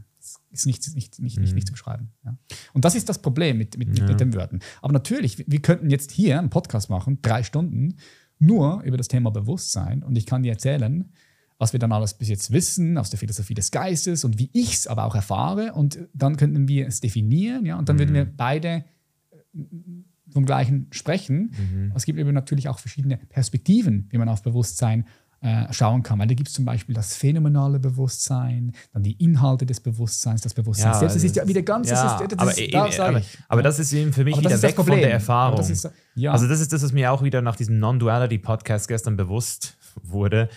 ist 0.52 0.66
nicht, 0.66 0.96
nicht, 0.96 1.20
nicht, 1.20 1.40
nicht, 1.40 1.54
nicht 1.54 1.56
mhm. 1.56 1.66
zu 1.66 1.74
beschreiben. 1.74 2.12
Ja. 2.24 2.38
Und 2.74 2.86
das 2.86 2.96
ist 2.96 3.10
das 3.10 3.22
Problem 3.22 3.58
mit, 3.58 3.78
mit, 3.78 3.98
ja. 3.98 4.06
mit 4.06 4.20
den 4.20 4.34
Wörtern. 4.34 4.60
Aber 4.82 4.94
natürlich, 4.94 5.44
wir 5.48 5.62
könnten 5.62 5.90
jetzt 5.90 6.12
hier 6.12 6.40
einen 6.40 6.50
Podcast 6.50 6.90
machen, 6.90 7.20
drei 7.22 7.44
Stunden, 7.44 7.98
nur 8.40 8.82
über 8.84 8.98
das 8.98 9.08
Thema 9.08 9.32
Bewusstsein. 9.32 10.04
Und 10.04 10.18
ich 10.18 10.26
kann 10.26 10.44
dir 10.44 10.52
erzählen, 10.52 11.12
was 11.58 11.74
wir 11.74 11.80
dann 11.80 11.92
alles 11.92 12.14
bis 12.14 12.28
jetzt 12.28 12.52
wissen 12.52 12.98
aus 12.98 13.10
der 13.10 13.20
Philosophie 13.20 13.54
des 13.54 13.72
Geistes 13.72 14.24
und 14.24 14.40
wie 14.40 14.50
ich 14.54 14.74
es 14.74 14.88
aber 14.88 15.06
auch 15.06 15.16
erfahre. 15.16 15.74
Und 15.74 16.00
dann 16.14 16.38
könnten 16.38 16.68
wir 16.68 16.88
es 16.88 17.00
definieren, 17.00 17.66
ja, 17.66 17.78
und 17.78 17.88
dann 17.88 17.96
mhm. 17.96 18.00
würden 18.00 18.14
wir 18.16 18.26
beide 18.26 18.84
äh, 19.32 19.38
vom 20.32 20.46
Gleichen 20.46 20.88
sprechen. 20.92 21.54
Mhm. 21.58 21.94
Es 21.96 22.06
gibt 22.06 22.20
eben 22.20 22.34
natürlich 22.34 22.68
auch 22.68 22.80
verschiedene 22.80 23.18
Perspektiven, 23.18 24.08
wie 24.10 24.18
man 24.18 24.28
auf 24.28 24.42
Bewusstsein 24.42 25.06
äh, 25.46 25.72
schauen 25.72 26.02
kann. 26.02 26.18
Weil 26.18 26.26
da 26.26 26.34
gibt 26.34 26.50
es 26.50 26.56
zum 26.56 26.66
Beispiel 26.66 26.96
das 26.96 27.16
phänomenale 27.16 27.80
Bewusstsein, 27.80 28.74
dann 28.94 29.04
die 29.04 29.12
Inhalte 29.24 29.68
des 29.68 29.80
Bewusstseins, 29.80 30.42
das 30.42 30.56
Bewusstsein 30.56 30.94
ja, 30.94 31.00
selbst. 31.00 31.16
Das 31.18 31.24
ist 31.24 31.36
ja 31.36 31.48
wieder 31.48 31.62
ganz. 31.62 31.90
Ja, 31.90 32.04
das 32.04 32.22
ist, 32.22 32.32
das 32.32 32.40
aber, 32.40 32.52
ist, 32.52 32.58
eben, 32.58 32.72
da, 32.72 33.08
aber, 33.08 33.22
aber, 33.48 33.62
das 33.62 33.78
ist 33.78 33.94
eben 33.94 34.12
für 34.12 34.24
mich 34.24 34.38
wieder 34.40 34.60
weg 34.60 34.76
von 34.76 34.88
der 34.88 35.12
Erfahrung. 35.12 35.58
Das 35.58 35.70
ist. 35.70 35.88
Also, 36.26 36.48
das 36.48 36.60
ist 36.62 36.74
das, 36.74 36.82
was 36.82 36.94
mir 36.94 37.12
auch 37.12 37.22
wieder 37.22 37.44
nach 37.44 37.56
diesem 37.56 37.78
Non-Duality-Podcast 37.78 38.88
gestern 38.88 39.18
bewusst 39.18 39.78
wurde. 40.02 40.50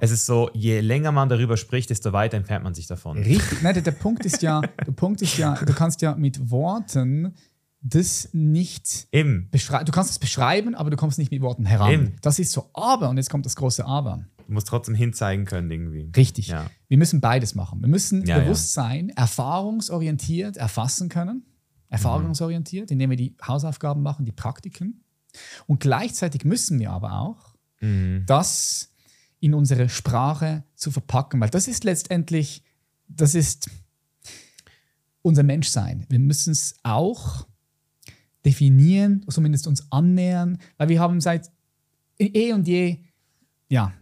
Es 0.00 0.12
ist 0.12 0.26
so, 0.26 0.48
je 0.54 0.78
länger 0.78 1.10
man 1.10 1.28
darüber 1.28 1.56
spricht, 1.56 1.90
desto 1.90 2.12
weiter 2.12 2.36
entfernt 2.36 2.62
man 2.62 2.72
sich 2.72 2.86
davon. 2.86 3.18
Richtig. 3.18 3.60
Nein, 3.62 3.74
der, 3.74 3.82
der 3.82 3.90
Punkt 3.90 4.24
ist 4.24 4.40
ja, 4.42 4.60
der 4.60 4.92
Punkt 4.92 5.20
ist 5.20 5.36
ja, 5.36 5.54
du 5.54 5.72
kannst 5.74 6.00
ja 6.02 6.14
mit 6.14 6.52
Worten 6.52 7.34
das 7.80 8.30
nicht 8.32 9.08
beschreiben. 9.10 9.84
Du 9.84 9.92
kannst 9.92 10.10
es 10.10 10.18
beschreiben, 10.18 10.74
aber 10.74 10.90
du 10.90 10.96
kommst 10.96 11.18
nicht 11.18 11.30
mit 11.30 11.40
Worten 11.42 11.64
heran. 11.64 11.92
Eben. 11.92 12.16
Das 12.22 12.38
ist 12.38 12.52
so. 12.52 12.70
Aber, 12.74 13.08
und 13.08 13.16
jetzt 13.16 13.30
kommt 13.30 13.46
das 13.46 13.56
große 13.56 13.84
Aber. 13.84 14.24
Du 14.46 14.52
musst 14.52 14.68
trotzdem 14.68 14.94
hinzeigen 14.94 15.44
können, 15.44 15.70
irgendwie. 15.70 16.10
Richtig. 16.16 16.48
Ja. 16.48 16.70
Wir 16.88 16.98
müssen 16.98 17.20
beides 17.20 17.54
machen. 17.54 17.80
Wir 17.80 17.88
müssen 17.88 18.24
ja, 18.24 18.38
Bewusstsein 18.38 19.08
ja. 19.08 19.14
erfahrungsorientiert 19.16 20.56
erfassen 20.56 21.08
können. 21.08 21.44
Erfahrungsorientiert, 21.90 22.90
indem 22.90 23.10
wir 23.10 23.16
die 23.16 23.34
Hausaufgaben 23.46 24.02
machen, 24.02 24.26
die 24.26 24.32
Praktiken. 24.32 25.04
Und 25.66 25.80
gleichzeitig 25.80 26.44
müssen 26.44 26.78
wir 26.80 26.90
aber 26.90 27.20
auch 27.20 27.54
mhm. 27.80 28.24
das 28.26 28.92
in 29.40 29.54
unsere 29.54 29.88
Sprache 29.88 30.64
zu 30.74 30.90
verpacken, 30.90 31.40
weil 31.40 31.50
das 31.50 31.68
ist 31.68 31.84
letztendlich, 31.84 32.62
das 33.06 33.34
ist 33.34 33.70
unser 35.22 35.42
Menschsein. 35.42 36.04
Wir 36.08 36.18
müssen 36.18 36.52
es 36.52 36.76
auch 36.82 37.46
definieren, 38.48 39.24
zumindest 39.28 39.66
uns 39.66 39.86
annähern, 39.92 40.58
weil 40.78 40.88
wir 40.88 41.00
haben 41.00 41.20
seit 41.20 41.50
eh 42.18 42.52
und 42.52 42.66
je, 42.66 42.98
ja, 43.68 43.92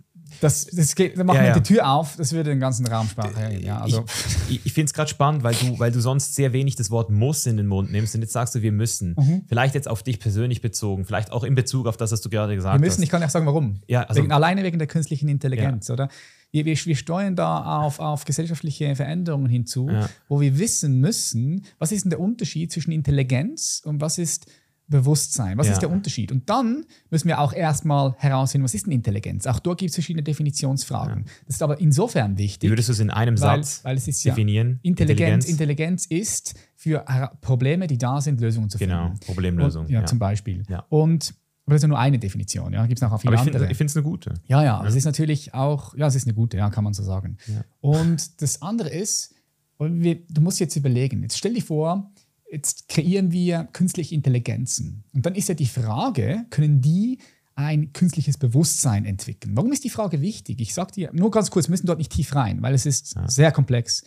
das, 0.41 0.67
das 0.67 0.95
geht, 0.95 1.17
dann 1.19 1.27
machen 1.27 1.37
Ja, 1.37 1.43
wir 1.43 1.49
ja. 1.51 1.55
die 1.59 1.63
Tür 1.75 1.89
auf, 1.89 2.17
das 2.17 2.33
würde 2.33 2.51
den 2.51 2.61
ganzen 2.61 2.87
Raum 2.87 3.09
sparen. 3.09 3.33
Ja, 3.61 3.81
also, 3.81 4.05
ich 4.49 4.65
ich 4.67 4.73
finde 4.73 4.87
es 4.87 4.93
gerade 4.95 5.09
spannend, 5.09 5.43
weil 5.45 5.55
du, 5.55 5.79
weil 5.79 5.93
du 5.93 6.01
sonst 6.01 6.35
sehr 6.35 6.53
wenig 6.53 6.77
das 6.77 6.91
Wort 6.91 7.11
muss 7.11 7.47
in 7.47 7.57
den 7.57 7.67
Mund 7.67 7.91
nimmst 7.93 8.15
und 8.15 8.23
jetzt 8.23 8.33
sagst 8.33 8.55
du, 8.55 8.63
wir 8.63 8.73
müssen. 8.73 9.15
Mhm. 9.17 9.43
Vielleicht 9.49 9.75
jetzt 9.75 9.89
auf 9.89 10.03
dich 10.03 10.19
persönlich 10.19 10.61
bezogen, 10.61 11.05
vielleicht 11.05 11.31
auch 11.33 11.45
in 11.45 11.55
Bezug 11.55 11.87
auf 11.87 11.97
das, 11.97 12.13
was 12.13 12.21
du 12.21 12.29
gerade 12.29 12.55
gesagt 12.55 12.75
wir 12.75 12.81
müssen, 12.81 12.99
hast. 12.99 13.05
ich 13.05 13.11
kann 13.11 13.21
ja 13.21 13.27
auch 13.29 13.31
sagen, 13.31 13.47
warum. 13.47 13.81
Ja, 13.87 14.03
also- 14.03 14.21
wegen, 14.23 14.33
alleine 14.33 14.63
wegen 14.63 14.79
der 14.79 14.89
künstlichen 14.89 15.29
Intelligenz, 15.29 15.91
oder? 15.91 16.09
Wir, 16.57 16.65
wir, 16.65 16.75
wir 16.87 16.97
steuern 16.97 17.37
da 17.37 17.81
auf, 17.83 17.99
auf 18.01 18.25
gesellschaftliche 18.25 18.97
Veränderungen 18.97 19.47
hinzu, 19.51 19.91
Ja. 19.91 20.09
wo 20.27 20.41
wir 20.41 20.59
wissen 20.59 21.01
müssen, 21.01 21.67
was 21.79 21.93
ist 21.93 22.05
denn 22.05 22.11
der 22.11 22.21
Unterschied 22.21 22.73
zwischen 22.73 22.93
Intelligenz 22.93 23.83
und 23.85 24.01
was 24.01 24.17
ist 24.17 24.47
Bewusstsein? 24.89 25.59
Was 25.59 25.67
Ja. 25.67 25.75
ist 25.75 25.83
der 25.83 25.91
Unterschied? 25.91 26.33
Und 26.33 26.49
dann 26.49 26.87
müssen 27.11 27.29
wir 27.29 27.41
auch 27.41 27.53
erstmal 27.53 28.15
herausfinden, 28.19 28.65
was 28.65 28.73
ist 28.73 28.87
denn 28.87 28.93
Intelligenz? 28.93 29.47
Auch 29.47 29.59
dort 29.59 29.79
gibt 29.81 29.91
es 29.91 29.97
verschiedene 29.97 30.23
Definitionsfragen. 30.23 31.25
Das 31.47 31.57
ist 31.57 31.63
aber 31.63 31.79
insofern 31.79 32.39
wichtig, 32.39 32.71
würdest 32.71 32.89
du 32.89 32.93
es 32.93 33.01
in 33.01 33.11
einem 33.11 33.35
weil, 33.41 33.63
Satz 33.63 33.85
weil 33.85 33.97
es 33.99 34.09
ist 34.09 34.25
ja 34.25 34.33
definieren? 34.33 34.79
Intelligenz, 34.83 35.47
Intelligenz 35.49 36.07
ist 36.07 36.55
für 36.75 37.05
Probleme, 37.43 37.87
die 37.87 37.99
da 37.99 38.21
sind, 38.23 38.41
Lösungen 38.41 38.71
zu 38.71 38.79
Genau, 38.79 39.09
finden. 39.09 39.21
Problemlösung. 39.21 39.85
Und, 39.87 39.91
ja, 39.91 40.01
ja. 40.01 40.07
zum 40.07 40.19
Beispiel. 40.19 40.63
Ja. 40.71 40.87
Und 40.89 41.35
aber 41.67 41.75
das 41.75 41.81
ist 41.81 41.83
ja 41.83 41.89
nur 41.89 41.99
eine 41.99 42.19
Definition, 42.21 42.73
ja. 42.73 42.87
Gibt 42.87 42.99
es 42.99 43.03
noch 43.03 43.21
viele 43.21 43.35
Aber 43.37 43.43
ich 43.43 43.55
andere. 43.55 43.75
finde 43.75 43.91
es 43.91 43.97
eine 43.97 44.05
gute. 44.05 44.35
ja, 44.47 44.63
ja, 44.63 44.87
es 44.87 44.95
ist 44.95 45.05
natürlich 45.05 45.53
auch, 45.53 45.97
ja, 45.97 46.07
es 46.07 46.15
ist 46.15 46.25
eine 46.27 46.35
gute, 46.35 46.57
ja, 46.57 46.71
kann 46.71 46.85
man 46.85 46.95
so 46.95 47.03
sagen. 47.03 47.39
Ja. 47.49 47.65
Und 47.81 48.41
das 48.41 48.63
andere 48.63 48.89
ist, 48.89 49.35
wir, 49.81 50.15
du 50.29 50.41
musst 50.41 50.61
jetzt 50.61 50.77
überlegen, 50.77 51.23
jetzt 51.23 51.37
stell 51.37 51.55
dir 51.55 51.63
vor, 51.63 52.13
jetzt 52.53 52.89
kreieren 52.89 53.33
wir 53.33 53.69
künstliche 53.73 54.15
Intelligenzen. 54.15 55.03
Und 55.13 55.27
dann 55.27 55.35
ist 55.35 55.49
ja 55.49 55.57
die 55.57 55.67
Frage, 55.67 56.47
können 56.51 56.81
die 56.81 57.19
ein 57.57 57.93
künstliches 57.93 58.39
Bewusstsein 58.39 59.05
entwickeln? 59.05 59.57
Warum 59.57 59.73
ist 59.73 59.83
die 59.83 59.91
Frage 59.91 60.21
wichtig? 60.21 60.61
Ich 60.61 60.73
sage 60.73 60.93
dir 60.93 61.11
nur 61.13 61.33
ganz 61.33 61.51
kurz, 61.51 61.67
wir 61.67 61.73
müssen 61.73 61.87
dort 61.87 61.99
nicht 61.99 62.13
tief 62.13 62.35
rein, 62.37 62.63
weil 62.63 62.75
es 62.75 62.87
ist 62.87 63.17
sehr 63.27 63.51
komplex. 63.51 64.05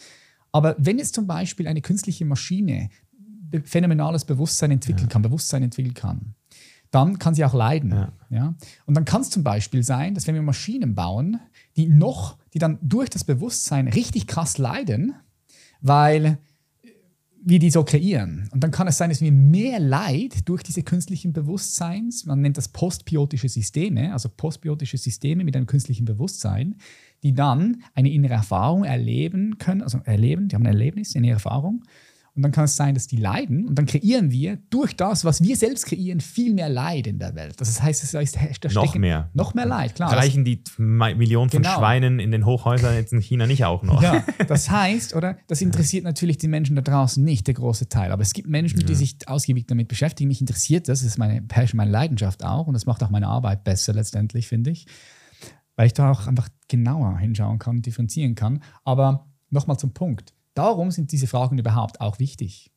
Aber 0.53 0.75
wenn 0.79 0.97
jetzt 0.97 1.13
zum 1.13 1.27
Beispiel 1.27 1.67
eine 1.67 1.81
künstliche 1.81 2.23
Maschine 2.23 2.89
phänomenales 3.65 4.23
Bewusstsein 4.23 4.71
entwickeln 4.71 5.09
kann, 5.09 5.23
Bewusstsein 5.23 5.63
entwickeln 5.63 5.93
kann, 5.93 6.35
dann 6.91 7.19
kann 7.19 7.35
sie 7.35 7.45
auch 7.45 7.53
leiden. 7.53 7.91
Ja. 7.91 8.13
Ja. 8.29 8.55
Und 8.85 8.95
dann 8.95 9.05
kann 9.05 9.21
es 9.21 9.29
zum 9.29 9.43
Beispiel 9.43 9.83
sein, 9.83 10.13
dass 10.13 10.27
wenn 10.27 10.35
wir 10.35 10.41
Maschinen 10.41 10.95
bauen, 10.95 11.39
die 11.75 11.87
noch, 11.87 12.37
die 12.53 12.59
dann 12.59 12.77
durch 12.81 13.09
das 13.09 13.23
Bewusstsein 13.23 13.87
richtig 13.87 14.27
krass 14.27 14.57
leiden, 14.57 15.15
weil 15.81 16.25
äh, 16.83 16.89
wir 17.43 17.59
die 17.59 17.71
so 17.71 17.83
kreieren. 17.83 18.49
Und 18.51 18.63
dann 18.63 18.71
kann 18.71 18.87
es 18.87 18.97
sein, 18.97 19.09
dass 19.09 19.21
wir 19.21 19.31
mehr 19.31 19.79
Leid 19.79 20.47
durch 20.47 20.61
diese 20.61 20.83
künstlichen 20.83 21.33
Bewusstseins, 21.33 22.25
man 22.25 22.41
nennt 22.41 22.57
das 22.57 22.67
postbiotische 22.67 23.49
Systeme, 23.49 24.13
also 24.13 24.29
postbiotische 24.29 24.97
Systeme 24.97 25.43
mit 25.43 25.55
einem 25.55 25.67
künstlichen 25.67 26.05
Bewusstsein, 26.05 26.75
die 27.23 27.33
dann 27.33 27.83
eine 27.93 28.11
innere 28.11 28.33
Erfahrung 28.33 28.83
erleben 28.83 29.57
können, 29.57 29.81
also 29.81 29.99
erleben, 30.05 30.47
die 30.47 30.55
haben 30.55 30.63
ein 30.63 30.73
Erlebnis, 30.73 31.15
eine 31.15 31.29
Erfahrung. 31.29 31.83
Und 32.39 32.43
dann 32.43 32.51
kann 32.53 32.63
es 32.63 32.77
sein, 32.77 32.93
dass 32.93 33.05
die 33.05 33.17
leiden 33.17 33.67
und 33.67 33.75
dann 33.75 33.85
kreieren 33.85 34.31
wir 34.31 34.59
durch 34.69 34.95
das, 34.95 35.25
was 35.25 35.43
wir 35.43 35.57
selbst 35.57 35.85
kreieren, 35.87 36.21
viel 36.21 36.53
mehr 36.53 36.69
Leid 36.69 37.05
in 37.05 37.19
der 37.19 37.35
Welt. 37.35 37.59
Das 37.59 37.81
heißt, 37.81 38.01
es 38.01 38.13
ist 38.13 38.35
da 38.63 38.69
Noch 38.71 38.95
mehr. 38.95 39.29
Noch 39.33 39.53
mehr 39.53 39.65
Leid, 39.65 39.95
klar. 39.95 40.13
Reichen 40.13 40.45
die 40.45 40.63
Mi- 40.77 41.15
Millionen 41.15 41.49
von 41.49 41.61
Genau. 41.61 41.75
Schweinen 41.77 42.19
in 42.19 42.31
den 42.31 42.45
Hochhäusern 42.45 42.95
jetzt 42.95 43.11
in 43.11 43.19
China 43.19 43.45
nicht 43.45 43.65
auch 43.65 43.83
noch? 43.83 44.01
Ja, 44.01 44.23
das 44.47 44.69
heißt, 44.69 45.13
oder? 45.15 45.37
Das 45.47 45.59
interessiert 45.61 46.05
natürlich 46.05 46.37
die 46.37 46.47
Menschen 46.47 46.77
da 46.77 46.81
draußen 46.81 47.21
nicht, 47.21 47.45
der 47.47 47.55
große 47.55 47.89
Teil. 47.89 48.13
Aber 48.13 48.21
es 48.21 48.31
gibt 48.31 48.47
Menschen, 48.47 48.79
die 48.85 48.95
sich 48.95 49.17
ausgiebig 49.27 49.67
damit 49.67 49.89
beschäftigen. 49.89 50.29
Mich 50.29 50.39
interessiert 50.39 50.87
das. 50.87 50.99
Das 51.01 51.07
ist 51.07 51.17
meine 51.17 51.41
Passion, 51.41 51.75
meine 51.75 51.91
Leidenschaft 51.91 52.45
auch. 52.45 52.67
Und 52.67 52.73
das 52.73 52.85
macht 52.85 53.03
auch 53.03 53.09
meine 53.09 53.27
Arbeit 53.27 53.65
besser 53.65 53.91
letztendlich, 53.93 54.47
finde 54.47 54.69
ich. 54.71 54.85
Weil 55.75 55.87
ich 55.87 55.93
da 55.93 56.09
auch 56.11 56.25
einfach 56.27 56.47
genauer 56.69 57.17
hinschauen 57.19 57.59
kann, 57.59 57.81
differenzieren 57.81 58.35
kann. 58.35 58.61
Aber 58.85 59.27
nochmal 59.49 59.77
zum 59.77 59.93
Punkt. 59.93 60.33
Darum 60.59 60.91
sind 60.91 61.13
diese 61.13 61.27
Fragen 61.27 61.57
überhaupt 61.57 62.01
auch 62.01 62.19
wichtig. 62.19 62.69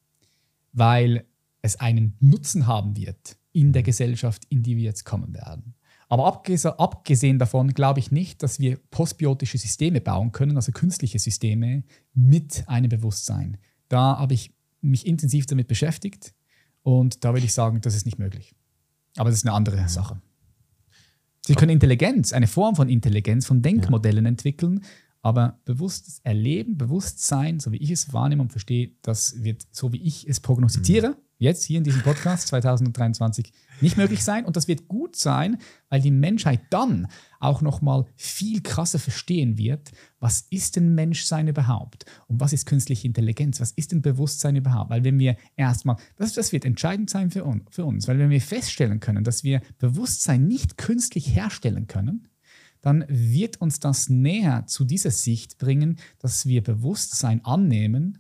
Weil 0.73 1.27
es 1.63 1.81
einen 1.81 2.17
Nutzen 2.21 2.69
haben 2.69 2.97
wird 2.97 3.37
in 3.51 3.73
der 3.73 3.83
Gesellschaft, 3.83 4.45
in 4.51 4.63
die 4.63 4.77
wir 4.77 4.85
jetzt 4.85 5.05
kommen 5.05 5.35
werden. 5.35 5.75
Aber 6.09 6.25
abgese- 6.33 6.77
abgesehen 6.79 7.39
davon 7.41 7.75
glaube 7.75 7.99
ich 7.99 8.13
nicht, 8.13 8.43
dass 8.45 8.61
wir 8.61 8.77
postbiotische 8.91 9.59
Systeme 9.59 10.01
bauen 10.01 10.31
können, 10.31 10.57
also 10.57 10.71
künstliche 10.71 11.19
Systeme 11.19 11.83
mit 12.15 12.69
einem 12.69 12.89
Bewusstsein. 12.89 13.59
Da 13.89 14.19
habe 14.19 14.35
ich 14.35 14.55
mich 14.81 15.05
intensiv 15.07 15.47
damit 15.47 15.67
beschäftigt 15.67 16.35
und 16.83 17.25
da 17.25 17.33
würde 17.33 17.47
ich 17.47 17.53
sagen, 17.53 17.81
das 17.81 17.95
ist 17.97 18.07
nicht 18.07 18.19
möglich. 18.19 18.55
Aber 19.17 19.29
das 19.31 19.41
ist 19.41 19.47
eine 19.47 19.57
andere 19.57 19.89
Sache. 19.89 20.21
Sie 21.47 21.55
können 21.55 21.73
Intelligenz, 21.73 22.33
eine 22.33 22.47
Form 22.47 22.77
von 22.77 22.89
Intelligenz, 22.89 23.47
von 23.47 23.61
Denkmodellen 23.63 24.27
entwickeln, 24.27 24.85
aber 25.23 25.61
bewusstes 25.65 26.19
Erleben, 26.24 26.77
Bewusstsein, 26.77 27.61
so 27.61 27.73
wie 27.73 27.77
ich 27.77 27.90
es 27.90 28.12
wahrnehme 28.12 28.43
und 28.43 28.51
verstehe, 28.51 28.90
das 29.03 29.43
wird, 29.43 29.66
so 29.70 29.93
wie 29.93 30.03
ich 30.03 30.28
es 30.28 30.40
prognostiziere, 30.40 31.16
jetzt 31.43 31.65
hier 31.65 31.78
in 31.78 31.85
diesem 31.85 32.03
Podcast 32.03 32.49
2023 32.49 33.53
nicht 33.81 33.97
möglich 33.97 34.23
sein. 34.23 34.44
Und 34.44 34.57
das 34.57 34.69
wird 34.69 34.86
gut 34.86 35.16
sein, 35.16 35.59
weil 35.89 36.01
die 36.01 36.12
Menschheit 36.12 36.61
dann 36.70 37.09
auch 37.40 37.62
nochmal 37.62 38.05
viel 38.15 38.62
krasser 38.62 39.01
verstehen 39.01 39.59
wird, 39.59 39.90
was 40.20 40.47
ist 40.51 40.77
denn 40.77 40.94
Menschsein 40.94 41.49
überhaupt? 41.49 42.05
Und 42.28 42.39
was 42.39 42.53
ist 42.53 42.66
künstliche 42.66 43.09
Intelligenz? 43.09 43.61
Was 43.61 43.73
ist 43.73 43.90
denn 43.90 44.03
Bewusstsein 44.03 44.55
überhaupt? 44.55 44.90
Weil 44.90 45.03
wenn 45.03 45.19
wir 45.19 45.36
erstmal, 45.57 45.97
das, 46.16 46.32
das 46.32 46.53
wird 46.53 46.65
entscheidend 46.65 47.11
sein 47.11 47.31
für, 47.31 47.44
un, 47.44 47.66
für 47.70 47.85
uns, 47.85 48.07
weil 48.07 48.19
wenn 48.19 48.31
wir 48.31 48.40
feststellen 48.40 49.01
können, 49.01 49.24
dass 49.24 49.43
wir 49.43 49.62
Bewusstsein 49.78 50.47
nicht 50.47 50.78
künstlich 50.78 51.35
herstellen 51.35 51.89
können, 51.89 52.28
dann 52.83 53.05
wird 53.09 53.61
uns 53.61 53.81
das 53.81 54.11
näher 54.11 54.65
zu 54.67 54.85
dieser 54.85 55.11
Sicht 55.11 55.59
bringen, 55.59 55.99
dass 56.19 56.47
wir 56.47 56.63
Bewusstsein 56.63 57.45
annehmen 57.45 58.19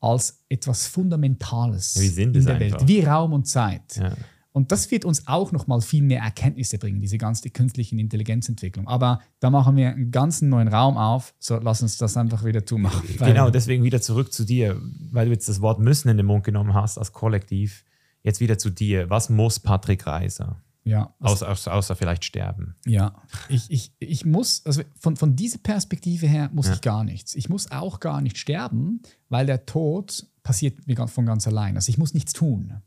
als 0.00 0.42
etwas 0.48 0.86
Fundamentales 0.86 1.94
Ja, 1.94 2.02
wir 2.02 2.10
sind 2.10 2.36
in 2.36 2.44
der 2.46 2.56
einfach. 2.56 2.80
Welt, 2.80 2.88
wie 2.88 3.02
Raum 3.02 3.34
und 3.34 3.46
Zeit. 3.46 3.96
Ja. 3.96 4.14
Und 4.52 4.72
das 4.72 4.90
wird 4.90 5.04
uns 5.04 5.28
auch 5.28 5.52
nochmal 5.52 5.80
viel 5.80 6.02
mehr 6.02 6.22
Erkenntnisse 6.22 6.78
bringen, 6.78 7.00
diese 7.00 7.18
ganze 7.18 7.50
künstliche 7.50 7.94
Intelligenzentwicklung. 7.96 8.88
Aber 8.88 9.20
da 9.38 9.48
machen 9.48 9.76
wir 9.76 9.90
einen 9.90 10.10
ganzen 10.10 10.48
neuen 10.48 10.66
Raum 10.66 10.96
auf. 10.96 11.34
So, 11.38 11.58
lass 11.58 11.82
uns 11.82 11.98
das 11.98 12.16
einfach 12.16 12.44
wieder 12.44 12.66
zumachen. 12.66 13.08
Genau, 13.18 13.50
deswegen 13.50 13.84
wieder 13.84 14.00
zurück 14.00 14.32
zu 14.32 14.44
dir, 14.44 14.80
weil 15.12 15.26
du 15.26 15.32
jetzt 15.32 15.48
das 15.48 15.60
Wort 15.60 15.78
müssen 15.78 16.08
in 16.08 16.16
den 16.16 16.26
Mund 16.26 16.42
genommen 16.42 16.74
hast 16.74 16.98
als 16.98 17.12
Kollektiv. 17.12 17.84
Jetzt 18.22 18.40
wieder 18.40 18.58
zu 18.58 18.70
dir. 18.70 19.08
Was 19.08 19.30
muss 19.30 19.60
Patrick 19.60 20.06
Reiser? 20.06 20.60
Ja, 20.82 21.14
Außer, 21.20 21.48
außer, 21.48 21.74
außer 21.74 21.94
vielleicht 21.94 22.24
sterben. 22.24 22.74
Ja, 22.86 23.14
ich, 23.50 23.70
ich, 23.70 23.92
ich 23.98 24.24
muss, 24.24 24.64
also 24.64 24.82
von, 24.98 25.16
von 25.16 25.36
dieser 25.36 25.58
Perspektive 25.58 26.26
her 26.26 26.50
muss 26.54 26.68
Ja. 26.68 26.72
ich 26.74 26.80
gar 26.80 27.04
nichts. 27.04 27.34
Ich 27.34 27.48
muss 27.50 27.70
auch 27.70 28.00
gar 28.00 28.22
nicht 28.22 28.38
sterben, 28.38 29.02
weil 29.28 29.44
der 29.46 29.66
Tod 29.66 30.26
passiert 30.42 30.86
mir 30.86 31.06
von 31.06 31.26
ganz 31.26 31.46
allein. 31.46 31.76
Also 31.76 31.90
ich 31.90 31.98
muss 31.98 32.14
nichts 32.14 32.32
tun. 32.32 32.80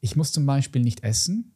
Ich 0.00 0.16
muss 0.16 0.32
zum 0.32 0.46
Beispiel 0.46 0.80
nicht 0.82 1.02
essen. 1.02 1.52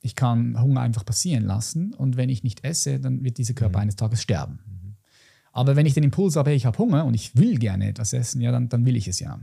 Ich 0.00 0.14
kann 0.14 0.60
Hunger 0.60 0.82
einfach 0.82 1.04
passieren 1.04 1.44
lassen 1.44 1.94
und 1.94 2.16
wenn 2.16 2.28
ich 2.28 2.44
nicht 2.44 2.62
esse, 2.64 3.00
dann 3.00 3.24
wird 3.24 3.38
dieser 3.38 3.54
Körper 3.54 3.80
eines 3.80 3.96
Tages 3.96 4.22
sterben. 4.22 4.60
Aber 5.50 5.76
wenn 5.76 5.86
ich 5.86 5.94
den 5.94 6.04
Impuls 6.04 6.36
habe, 6.36 6.50
hey, 6.50 6.56
ich 6.56 6.66
habe 6.66 6.78
Hunger 6.78 7.04
und 7.04 7.14
ich 7.14 7.36
will 7.36 7.58
gerne 7.58 7.88
etwas 7.88 8.12
essen, 8.12 8.40
ja, 8.40 8.52
dann, 8.52 8.68
dann 8.68 8.84
will 8.86 8.96
ich 8.96 9.08
es 9.08 9.18
ja. 9.20 9.40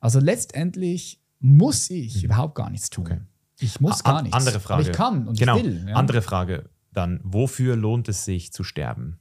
Also 0.00 0.18
letztendlich 0.18 1.22
muss 1.38 1.88
ich 1.90 2.24
überhaupt 2.24 2.54
gar 2.54 2.68
nichts 2.70 2.90
tun. 2.90 3.06
Okay. 3.06 3.20
Ich 3.58 3.80
muss 3.80 4.04
gar 4.04 4.22
nichts. 4.22 4.36
Andere 4.36 4.60
Frage. 4.60 4.80
Aber 4.80 4.90
ich 4.90 4.96
kann 4.96 5.28
und 5.28 5.38
genau. 5.38 5.56
ich 5.56 5.64
will. 5.64 5.86
Ja. 5.88 5.94
Andere 5.94 6.22
Frage 6.22 6.68
dann. 6.92 7.20
Wofür 7.22 7.76
lohnt 7.76 8.08
es 8.08 8.24
sich 8.24 8.52
zu 8.52 8.64
sterben? 8.64 9.18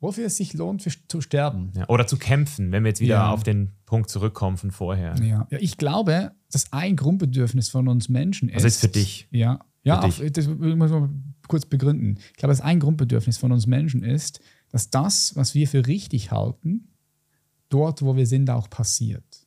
Wofür 0.00 0.26
es 0.26 0.36
sich 0.36 0.54
lohnt, 0.54 0.82
für, 0.82 0.90
zu 1.08 1.20
sterben. 1.20 1.72
Ja. 1.76 1.88
Oder 1.88 2.06
zu 2.06 2.18
kämpfen, 2.18 2.70
wenn 2.70 2.84
wir 2.84 2.90
jetzt 2.90 3.00
wieder 3.00 3.16
Ja. 3.16 3.30
auf 3.30 3.42
den 3.42 3.72
Punkt 3.84 4.10
zurückkommen 4.10 4.56
von 4.56 4.70
vorher. 4.70 5.16
Ja. 5.20 5.46
ich 5.50 5.76
glaube, 5.76 6.32
dass 6.52 6.72
ein 6.72 6.94
Grundbedürfnis 6.94 7.68
von 7.68 7.88
uns 7.88 8.08
Menschen 8.08 8.48
ist. 8.48 8.56
Also 8.56 8.66
jetzt 8.68 8.80
für 8.80 8.88
dich. 8.88 9.26
Ja, 9.30 9.58
ja 9.82 10.00
auf, 10.00 10.22
das 10.32 10.46
muss 10.46 10.90
man 10.90 11.34
kurz 11.48 11.66
begründen. 11.66 12.18
Ich 12.30 12.36
glaube, 12.36 12.52
dass 12.52 12.60
ein 12.60 12.78
Grundbedürfnis 12.78 13.38
von 13.38 13.50
uns 13.50 13.66
Menschen 13.66 14.04
ist, 14.04 14.40
dass 14.70 14.90
das, 14.90 15.34
was 15.34 15.54
wir 15.54 15.66
für 15.66 15.86
richtig 15.86 16.30
halten, 16.30 16.92
dort, 17.68 18.02
wo 18.02 18.14
wir 18.14 18.26
sind, 18.26 18.50
auch 18.50 18.70
passiert. 18.70 19.37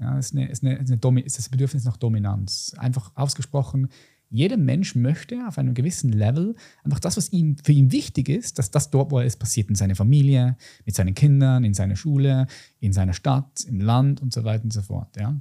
Ja, 0.00 0.16
ist, 0.16 0.32
eine, 0.32 0.48
ist, 0.48 0.62
eine, 0.62 0.76
ist, 0.76 1.04
eine 1.04 1.20
ist 1.22 1.38
das 1.38 1.48
Bedürfnis 1.48 1.84
nach 1.84 1.96
Dominanz. 1.96 2.74
Einfach 2.76 3.12
ausgesprochen, 3.16 3.88
jeder 4.30 4.56
Mensch 4.56 4.94
möchte 4.94 5.46
auf 5.46 5.58
einem 5.58 5.74
gewissen 5.74 6.12
Level 6.12 6.54
einfach 6.84 7.00
das, 7.00 7.16
was 7.16 7.32
ihm, 7.32 7.56
für 7.64 7.72
ihn 7.72 7.92
wichtig 7.92 8.28
ist, 8.28 8.58
dass 8.58 8.70
das 8.70 8.90
dort, 8.90 9.10
wo 9.10 9.18
er 9.18 9.24
ist, 9.24 9.38
passiert 9.38 9.70
in 9.70 9.74
seiner 9.74 9.96
Familie, 9.96 10.56
mit 10.84 10.94
seinen 10.94 11.14
Kindern, 11.14 11.64
in 11.64 11.74
seiner 11.74 11.96
Schule, 11.96 12.46
in 12.80 12.92
seiner 12.92 13.14
Stadt, 13.14 13.64
im 13.64 13.80
Land 13.80 14.20
und 14.20 14.32
so 14.32 14.44
weiter 14.44 14.64
und 14.64 14.72
so 14.72 14.82
fort. 14.82 15.16
Ja? 15.16 15.40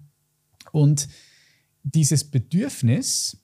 Und 0.72 1.10
dieses 1.84 2.24
Bedürfnis 2.24 3.38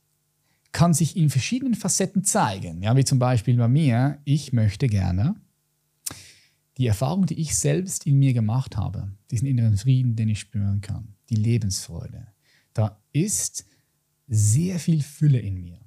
kann 0.72 0.94
sich 0.94 1.15
in 1.18 1.30
verschiedenen 1.30 1.76
Facetten 1.76 2.23
zeigen. 2.23 2.81
Ja, 2.81 2.95
wie 2.95 3.06
zum 3.06 3.19
Beispiel 3.19 3.57
bei 3.57 3.68
mir, 3.68 4.19
ich 4.23 4.53
möchte 4.53 4.88
gerne 4.88 5.35
die 6.77 6.87
Erfahrung, 6.87 7.25
die 7.25 7.39
ich 7.39 7.55
selbst 7.55 8.05
in 8.07 8.17
mir 8.17 8.33
gemacht 8.33 8.77
habe, 8.77 9.11
diesen 9.31 9.47
inneren 9.47 9.77
Frieden, 9.77 10.15
den 10.15 10.29
ich 10.29 10.39
spüren 10.39 10.81
kann, 10.81 11.15
die 11.29 11.35
Lebensfreude, 11.35 12.27
da 12.73 13.01
ist 13.11 13.65
sehr 14.27 14.79
viel 14.79 15.01
Fülle 15.01 15.39
in 15.39 15.61
mir. 15.61 15.79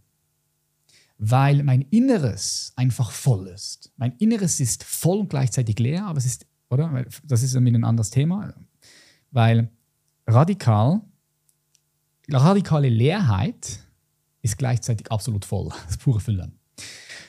weil 1.19 1.63
mein 1.63 1.83
Inneres 1.83 2.73
einfach 2.77 3.11
voll 3.11 3.49
ist. 3.49 3.91
Mein 3.97 4.13
Inneres 4.19 4.61
ist 4.61 4.85
voll 4.85 5.21
und 5.21 5.31
gleichzeitig 5.31 5.79
leer, 5.79 6.05
aber 6.07 6.19
es 6.19 6.27
ist, 6.27 6.47
oder? 6.69 7.05
Das 7.25 7.43
ist 7.43 7.57
ein 7.57 7.85
anderes 7.85 8.11
Thema, 8.11 8.55
weil 9.31 9.71
radikal, 10.27 11.01
radikale 12.29 12.89
Leerheit 12.89 13.81
ist 14.43 14.59
gleichzeitig 14.59 15.11
absolut 15.11 15.45
voll, 15.45 15.73
das 15.87 15.97
pure 15.97 16.21
Fülle. 16.21 16.53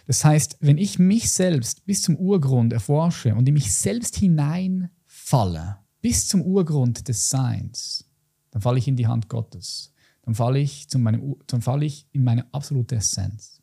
Das 0.07 0.23
heißt, 0.23 0.57
wenn 0.61 0.77
ich 0.77 0.99
mich 0.99 1.29
selbst 1.29 1.85
bis 1.85 2.01
zum 2.01 2.15
Urgrund 2.15 2.71
erforsche 2.71 3.35
und 3.35 3.47
in 3.47 3.53
mich 3.53 3.73
selbst 3.73 4.15
hineinfalle, 4.15 5.79
bis 6.01 6.29
zum 6.29 6.41
Urgrund 6.41 7.09
des 7.09 7.29
Seins, 7.29 8.09
dann 8.51 8.61
falle 8.61 8.79
ich 8.79 8.87
in 8.87 8.95
die 8.95 9.07
Hand 9.07 9.27
Gottes. 9.27 9.93
Dann 10.23 10.33
falle 10.33 10.59
ich, 10.59 10.87
zu 10.87 10.97
meinem, 10.97 11.35
dann 11.47 11.61
falle 11.61 11.85
ich 11.85 12.07
in 12.13 12.23
meine 12.23 12.51
absolute 12.53 12.95
Essenz. 12.95 13.61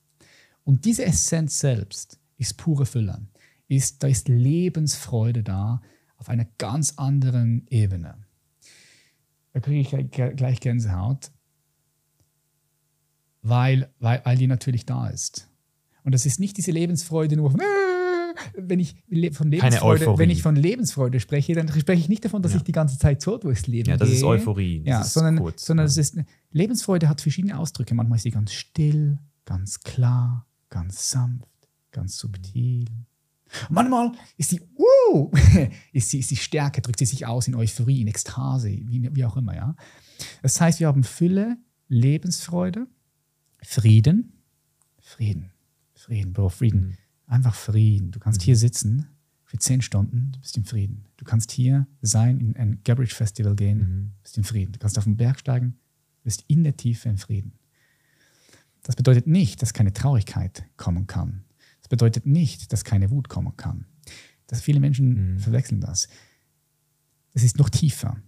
Und 0.65 0.85
diese 0.85 1.07
Essenz 1.07 1.59
selbst 1.59 2.21
ist 2.37 2.59
pure 2.59 2.85
Fülle. 2.85 3.27
Ist, 3.67 4.03
da 4.03 4.09
ist 4.09 4.29
Lebensfreude 4.29 5.43
da 5.43 5.81
auf 6.17 6.29
einer 6.29 6.45
ganz 6.59 6.95
anderen 6.97 7.67
Ebene. 7.69 8.19
Da 9.55 9.61
kriege 9.61 9.81
ich 9.81 10.11
gleich 10.11 10.61
Gänsehaut, 10.61 11.31
weil, 13.41 13.91
weil, 13.99 14.21
weil 14.25 14.37
die 14.37 14.47
natürlich 14.47 14.85
da 14.85 15.09
ist. 15.09 15.49
Und 16.05 16.15
das 16.15 16.27
ist 16.27 16.39
nicht 16.39 16.57
diese 16.57 16.71
Lebensfreude 16.71 17.37
nur, 17.37 17.53
wenn 18.57 18.81
ich 18.81 18.97
von 19.33 19.51
Lebensfreude, 19.51 20.19
wenn 20.19 20.31
ich 20.31 20.43
von 20.43 20.57
Lebensfreude 20.57 21.21
spreche, 21.21 21.55
dann 21.55 21.69
spreche 21.69 22.01
ich 22.01 22.09
nicht 22.09 22.25
davon, 22.25 22.43
dass 22.43 22.53
ja. 22.53 22.59
ich 22.59 22.65
die 22.65 22.73
ganze 22.73 22.99
Zeit 22.99 23.23
so 23.23 23.39
durchs 23.39 23.67
Leben 23.67 23.91
Ja, 23.91 23.97
das 23.97 24.09
gehe. 24.09 24.19
ist 24.19 24.25
Euphorie. 24.25 24.81
Das 24.81 24.89
ja, 24.89 25.01
ist 25.01 25.13
sondern, 25.15 25.39
kurz, 25.39 25.65
sondern 25.65 25.87
ja. 25.87 25.91
es 25.91 25.97
ist 25.97 26.19
Lebensfreude 26.51 27.09
hat 27.09 27.21
verschiedene 27.21 27.59
Ausdrücke. 27.59 27.95
Manchmal 27.95 28.17
ist 28.17 28.23
sie 28.23 28.31
ganz 28.31 28.53
still, 28.53 29.19
ganz 29.45 29.81
klar, 29.81 30.47
ganz 30.69 31.11
sanft, 31.11 31.49
ganz 31.91 32.19
subtil. 32.19 32.87
manchmal 33.71 34.13
ist 34.37 34.51
sie, 34.51 34.61
uh, 34.61 35.31
ist 35.93 36.11
sie, 36.11 36.19
ist 36.19 36.29
sie 36.29 36.37
stärker, 36.37 36.81
drückt 36.81 36.99
sie 36.99 37.07
sich 37.07 37.27
aus 37.27 37.49
in 37.49 37.55
Euphorie, 37.55 38.03
in 38.03 38.09
Ekstase, 38.09 38.69
wie, 38.69 39.09
wie 39.15 39.25
auch 39.25 39.37
immer. 39.37 39.55
Ja? 39.55 39.77
Das 40.43 40.61
heißt, 40.61 40.81
wir 40.81 40.89
haben 40.89 41.05
Fülle, 41.05 41.57
Lebensfreude, 41.89 42.87
Frieden, 43.63 44.33
Frieden, 45.01 45.54
Frieden, 46.05 46.35
Bro, 46.35 46.51
Frieden. 46.51 46.87
Mhm. 46.89 46.97
Einfach 47.27 47.55
Frieden. 47.55 48.11
Du 48.11 48.19
kannst 48.19 48.41
mhm. 48.41 48.45
hier 48.45 48.57
sitzen 48.57 49.07
für 49.45 49.59
zehn 49.59 49.81
Stunden, 49.81 50.33
du 50.33 50.41
bist 50.41 50.57
im 50.57 50.65
Frieden. 50.65 51.07
Du 51.17 51.25
kannst 51.25 51.51
hier 51.51 51.87
sein, 52.03 52.41
in 52.41 52.57
ein 52.57 52.83
Gabbridge 52.85 53.15
Festival 53.15 53.57
gehen, 53.57 53.79
mhm. 53.79 54.13
bist 54.23 54.37
im 54.37 54.45
Frieden. 54.45 54.73
Du 54.73 54.79
kannst 54.79 54.99
auf 54.99 55.05
den 55.05 55.17
Berg 55.17 55.39
steigen, 55.39 55.79
bist 56.23 56.45
in 56.47 56.63
der 56.63 56.77
Tiefe 56.77 57.09
im 57.09 57.17
Frieden. 57.17 57.53
Das 58.83 58.97
bedeutet 58.97 59.27
nicht, 59.27 59.63
dass 59.63 59.73
keine 59.73 59.95
Traurigkeit 59.95 60.65
kommen 60.77 61.07
kann. 61.07 61.45
Das 61.81 61.89
bedeutet 61.89 62.27
nicht, 62.27 62.73
dass 62.73 62.85
keine 62.85 63.11
Wut 63.11 63.31
kommen 63.31 63.57
kann. 63.57 63.87
Dass 64.47 64.61
viele 64.61 64.81
Menschen 64.81 65.35
mhm. 65.35 65.39
verwechseln 65.39 65.81
das. 65.81 66.09
Es 67.33 67.43
ist 67.43 67.59
noch 67.59 67.71
tiefer. 67.71 68.19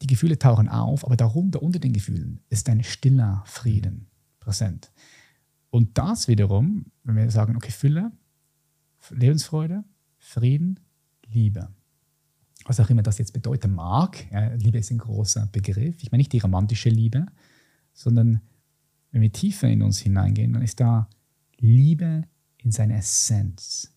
Die 0.00 0.06
Gefühle 0.06 0.38
tauchen 0.38 0.68
auf, 0.68 1.04
aber 1.04 1.16
darunter, 1.16 1.62
unter 1.62 1.78
den 1.78 1.92
Gefühlen, 1.92 2.40
ist 2.48 2.68
ein 2.70 2.82
stiller 2.82 3.42
Frieden 3.46 4.08
präsent. 4.40 4.90
Und 5.72 5.96
das 5.96 6.28
wiederum, 6.28 6.84
wenn 7.02 7.16
wir 7.16 7.30
sagen, 7.30 7.56
okay, 7.56 7.70
Fülle, 7.70 8.12
Lebensfreude, 9.08 9.84
Frieden, 10.18 10.78
Liebe. 11.24 11.70
Was 12.66 12.78
auch 12.78 12.90
immer 12.90 13.02
das 13.02 13.16
jetzt 13.16 13.32
bedeuten 13.32 13.74
mag. 13.74 14.30
Ja, 14.30 14.52
Liebe 14.52 14.76
ist 14.76 14.90
ein 14.90 14.98
großer 14.98 15.46
Begriff. 15.46 16.02
Ich 16.02 16.12
meine 16.12 16.20
nicht 16.20 16.32
die 16.34 16.40
romantische 16.40 16.90
Liebe, 16.90 17.24
sondern 17.94 18.42
wenn 19.12 19.22
wir 19.22 19.32
tiefer 19.32 19.66
in 19.66 19.80
uns 19.80 19.98
hineingehen, 19.98 20.52
dann 20.52 20.60
ist 20.60 20.78
da 20.78 21.08
Liebe 21.56 22.24
in 22.58 22.70
seiner 22.70 22.96
Essenz. 22.96 23.96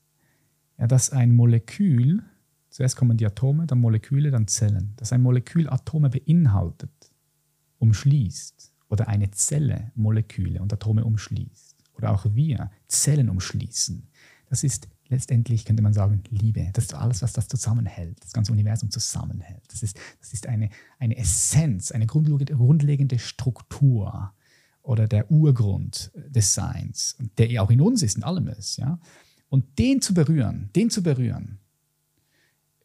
Ja, 0.78 0.88
dass 0.88 1.10
ein 1.10 1.36
Molekül, 1.36 2.24
zuerst 2.70 2.96
kommen 2.96 3.18
die 3.18 3.26
Atome, 3.26 3.68
dann 3.68 3.82
Moleküle, 3.82 4.32
dann 4.32 4.48
Zellen, 4.48 4.94
dass 4.96 5.12
ein 5.12 5.22
Molekül 5.22 5.70
Atome 5.70 6.10
beinhaltet, 6.10 7.12
umschließt 7.80 8.75
oder 8.90 9.08
eine 9.08 9.32
Zelle 9.32 9.92
Moleküle 9.96 10.62
und 10.62 10.72
Atome 10.72 11.04
umschließt 11.04 11.76
oder 11.98 12.12
auch 12.12 12.26
wir 12.30 12.72
Zellen 12.88 13.30
umschließen. 13.30 14.08
Das 14.50 14.64
ist 14.64 14.88
letztendlich, 15.08 15.66
könnte 15.66 15.84
man 15.84 15.94
sagen, 15.94 16.24
Liebe. 16.30 16.70
Das 16.74 16.86
ist 16.86 16.94
alles, 16.94 17.22
was 17.22 17.34
das 17.34 17.48
zusammenhält, 17.48 18.24
das 18.24 18.34
ganze 18.34 18.52
Universum 18.52 18.90
zusammenhält. 18.92 19.64
Das 19.70 19.84
ist, 19.84 20.00
das 20.20 20.34
ist 20.34 20.48
eine, 20.48 20.70
eine 21.00 21.18
Essenz, 21.18 21.92
eine 21.92 22.08
grundlegende 22.08 23.20
Struktur 23.20 24.34
oder 24.82 25.08
der 25.08 25.32
Urgrund 25.32 26.12
des 26.16 26.54
Seins, 26.54 27.18
der 27.38 27.62
auch 27.62 27.70
in 27.70 27.82
uns 27.82 28.04
ist, 28.04 28.18
in 28.18 28.24
allem 28.24 28.48
ist. 28.48 28.78
Ja? 28.78 29.00
Und 29.50 29.80
den 29.80 30.02
zu 30.02 30.14
berühren, 30.14 30.70
den 30.76 30.90
zu 30.90 31.02
berühren, 31.02 31.60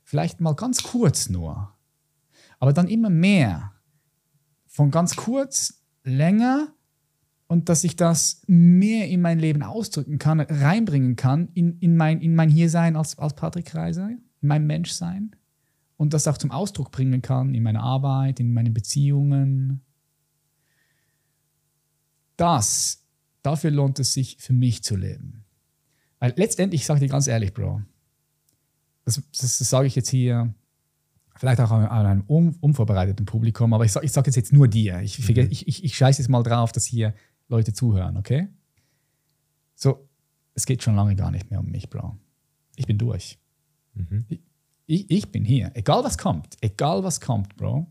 vielleicht 0.03 0.41
mal 0.41 0.55
ganz 0.55 0.83
kurz 0.83 1.29
nur, 1.29 1.73
aber 2.59 2.73
dann 2.73 2.89
immer 2.89 3.11
mehr, 3.11 3.73
von 4.67 4.91
ganz 4.91 5.17
kurz, 5.17 5.80
länger 6.11 6.73
und 7.47 7.69
dass 7.69 7.85
ich 7.85 7.97
das 7.97 8.43
mehr 8.47 9.09
in 9.09 9.21
mein 9.21 9.39
Leben 9.39 9.63
ausdrücken 9.63 10.19
kann, 10.19 10.41
reinbringen 10.41 11.17
kann 11.17 11.49
in, 11.55 11.79
in, 11.81 11.97
mein, 11.97 12.21
in 12.21 12.35
mein 12.35 12.49
Hiersein 12.49 12.97
als, 12.97 13.19
als 13.19 13.35
Patrick 13.35 13.75
Reiser, 13.75 14.09
in 14.11 14.21
mein 14.41 14.67
Menschsein 14.67 15.35
und 15.97 16.15
das 16.15 16.29
auch 16.29 16.39
zum 16.39 16.51
Ausdruck 16.51 16.93
bringen 16.93 17.23
kann 17.23 17.55
in 17.55 17.63
meiner 17.63 17.83
Arbeit, 17.83 18.41
in 18.41 18.53
meinen 18.53 18.73
Beziehungen. 18.73 19.81
Das, 22.37 23.05
dafür 23.43 23.71
lohnt 23.71 23.99
es 23.99 24.15
sich 24.15 24.37
für 24.39 24.53
mich 24.53 24.83
zu 24.83 24.97
leben. 24.97 25.45
Weil 26.21 26.33
letztendlich, 26.37 26.83
ich 26.83 26.87
sage 26.87 27.01
dir 27.01 27.09
ganz 27.09 27.27
ehrlich, 27.27 27.53
Bro, 27.53 27.83
das, 29.05 29.23
das, 29.33 29.59
das 29.59 29.69
sage 29.69 29.89
ich 29.89 29.97
jetzt 29.97 30.09
hier 30.09 30.55
vielleicht 31.41 31.59
auch 31.61 31.71
an 31.71 32.07
einem 32.07 32.25
un, 32.29 32.55
unvorbereiteten 32.61 33.25
Publikum, 33.25 33.73
aber 33.73 33.87
ich 33.87 33.93
sage 33.93 34.05
ich 34.05 34.13
sag 34.13 34.27
jetzt, 34.27 34.53
nur 34.53 34.69
dir. 34.69 35.01
Ich, 35.01 35.19
mhm. 35.19 35.49
ich, 35.51 35.67
ich, 35.67 35.85
ich 35.85 35.97
scheiße 35.97 36.21
jetzt 36.21 36.29
mal 36.29 36.43
drauf, 36.43 36.71
dass 36.71 36.85
hier 36.85 37.15
Leute 37.49 37.73
zuhören, 37.73 38.19
okay? 38.19 38.49
So, 39.75 40.07
es 40.53 40.67
geht 40.67 40.83
schon 40.83 40.97
lange 40.97 41.17
gar 41.17 41.31
nicht 41.31 41.51
mehr 41.51 41.61
um 41.61 41.71
mich, 41.71 41.89
Bro. 41.89 42.19
Ich 42.77 42.87
bin 42.87 42.99
durch. 42.99 43.39
Mhm. 43.95 44.27
Ich, 44.85 45.11
ich, 45.11 45.33
bin 45.33 45.47
hier. 45.47 45.71
Egal 45.73 46.05
was 46.05 46.19
kommt, 46.19 46.59
egal 46.61 47.05
was 47.05 47.23
kommt, 47.23 47.57
Bro, 47.57 47.91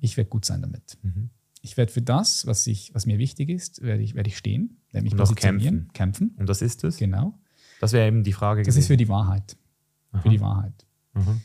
ich 0.00 0.16
werde 0.16 0.28
gut 0.28 0.44
sein 0.44 0.60
damit. 0.60 0.98
Mhm. 1.02 1.30
Ich 1.60 1.76
werde 1.76 1.92
für 1.92 2.02
das, 2.02 2.44
was, 2.44 2.66
ich, 2.66 2.92
was 2.92 3.06
mir 3.06 3.18
wichtig 3.18 3.50
ist, 3.50 3.82
werde 3.82 4.02
ich, 4.02 4.16
werd 4.16 4.26
ich 4.26 4.36
stehen, 4.36 4.80
werde 4.90 5.04
mich 5.04 5.16
positionieren, 5.16 5.92
kämpfen. 5.92 6.28
kämpfen. 6.28 6.40
Und 6.40 6.48
das 6.48 6.60
ist 6.60 6.82
es? 6.82 6.96
Genau. 6.96 7.38
Das 7.80 7.92
wäre 7.92 8.08
eben 8.08 8.24
die 8.24 8.32
Frage. 8.32 8.62
Das 8.62 8.66
gewesen. 8.66 8.78
ist 8.80 8.86
für 8.88 8.96
die 8.96 9.08
Wahrheit. 9.08 9.56
Aha. 10.10 10.22
Für 10.22 10.28
die 10.28 10.40
Wahrheit. 10.40 10.86
Mhm. 11.12 11.40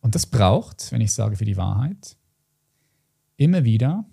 Und 0.00 0.14
das 0.14 0.26
braucht, 0.26 0.92
wenn 0.92 1.00
ich 1.00 1.12
sage 1.12 1.36
für 1.36 1.44
die 1.44 1.56
Wahrheit, 1.56 2.16
immer 3.36 3.64
wieder 3.64 4.04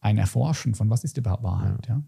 ein 0.00 0.18
Erforschen 0.18 0.74
von, 0.74 0.90
was 0.90 1.04
ist 1.04 1.16
überhaupt 1.16 1.42
Wahrheit. 1.42 1.86
Ja. 1.86 1.96
ja? 1.96 2.02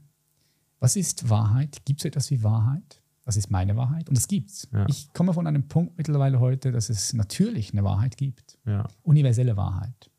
Was 0.81 0.97
ist 0.97 1.29
Wahrheit? 1.31 1.85
Gibt 1.85 2.01
es 2.01 2.05
etwas 2.05 2.31
wie 2.31 2.43
Wahrheit? 2.43 3.01
Was 3.25 3.37
ist 3.37 3.51
meine 3.51 3.77
Wahrheit? 3.77 4.09
Und 4.09 4.19
das 4.19 4.29
gibt's. 4.29 4.69
Ja. 4.73 4.87
Ich 4.89 5.13
komme 5.15 5.33
von 5.33 5.47
einem 5.47 5.67
Punkt 5.67 5.97
mittlerweile 5.97 6.41
heute, 6.41 6.73
dass 6.73 6.91
es 6.91 7.15
natürlich 7.15 7.73
eine 7.73 7.83
Wahrheit 7.85 8.17
gibt. 8.17 8.59
Ja. 8.67 8.87
Universelle 9.03 9.57
Wahrheit. 9.57 10.11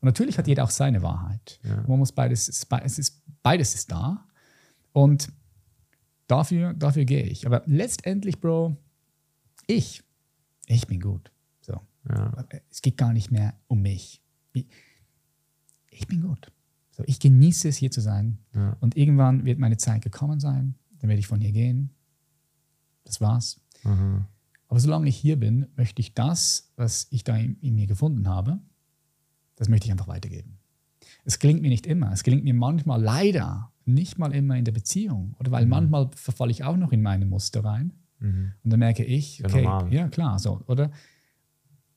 Und 0.00 0.06
natürlich 0.06 0.38
hat 0.38 0.46
jeder 0.46 0.64
auch 0.64 0.70
seine 0.70 1.02
Wahrheit. 1.02 1.58
Man 1.88 1.98
muss 1.98 2.12
beides, 2.12 2.48
es 2.48 2.98
ist, 2.98 3.22
beides 3.42 3.74
ist 3.74 3.90
da. 3.90 4.24
Und 4.92 5.32
dafür, 6.28 6.74
dafür 6.74 7.04
gehe 7.04 7.24
ich. 7.24 7.46
Aber 7.46 7.62
letztendlich, 7.66 8.40
Bro, 8.40 8.76
ich, 9.66 10.02
ich 10.66 10.86
bin 10.86 11.00
gut. 11.00 11.31
So. 12.04 12.14
Es 12.70 12.82
geht 12.82 12.96
gar 12.96 13.12
nicht 13.12 13.30
mehr 13.30 13.54
um 13.68 13.82
mich. 13.82 14.22
Ich, 14.52 14.66
ich 15.90 16.06
bin 16.06 16.22
gut. 16.22 16.50
So, 16.90 17.04
ich 17.06 17.20
genieße 17.20 17.68
es, 17.68 17.76
hier 17.76 17.90
zu 17.90 18.00
sein. 18.00 18.38
Ja. 18.54 18.76
Und 18.80 18.96
irgendwann 18.96 19.44
wird 19.44 19.58
meine 19.58 19.76
Zeit 19.76 20.02
gekommen 20.02 20.40
sein. 20.40 20.74
Dann 20.98 21.08
werde 21.08 21.20
ich 21.20 21.26
von 21.26 21.40
hier 21.40 21.52
gehen. 21.52 21.90
Das 23.04 23.20
war's. 23.20 23.60
Mhm. 23.84 24.26
Aber 24.68 24.80
solange 24.80 25.08
ich 25.08 25.16
hier 25.16 25.38
bin, 25.38 25.66
möchte 25.76 26.00
ich 26.00 26.14
das, 26.14 26.72
was 26.76 27.06
ich 27.10 27.24
da 27.24 27.36
in, 27.36 27.58
in, 27.60 27.74
mir 27.74 27.86
gefunden 27.86 28.28
habe, 28.28 28.60
das 29.56 29.68
möchte 29.68 29.86
ich 29.86 29.92
einfach 29.92 30.08
weitergeben. 30.08 30.58
Es 31.24 31.38
gelingt 31.38 31.62
mir 31.62 31.68
nicht 31.68 31.86
immer. 31.86 32.12
Es 32.12 32.22
gelingt 32.22 32.44
mir 32.44 32.54
manchmal 32.54 33.00
leider 33.00 33.72
nicht 33.84 34.18
mal 34.18 34.32
immer 34.32 34.56
in 34.56 34.64
der 34.64 34.72
Beziehung. 34.72 35.34
Oder 35.38 35.50
weil 35.50 35.64
mhm. 35.64 35.70
manchmal 35.70 36.10
verfalle 36.14 36.50
ich 36.50 36.64
auch 36.64 36.76
noch 36.76 36.92
in 36.92 37.02
meine 37.02 37.26
Muster 37.26 37.64
rein. 37.64 37.92
Mhm. 38.18 38.52
Und 38.62 38.70
dann 38.70 38.78
merke 38.78 39.04
ich, 39.04 39.44
okay, 39.44 39.64
ja, 39.64 39.86
ja 39.88 40.08
klar, 40.08 40.38
so, 40.38 40.62
oder? 40.66 40.90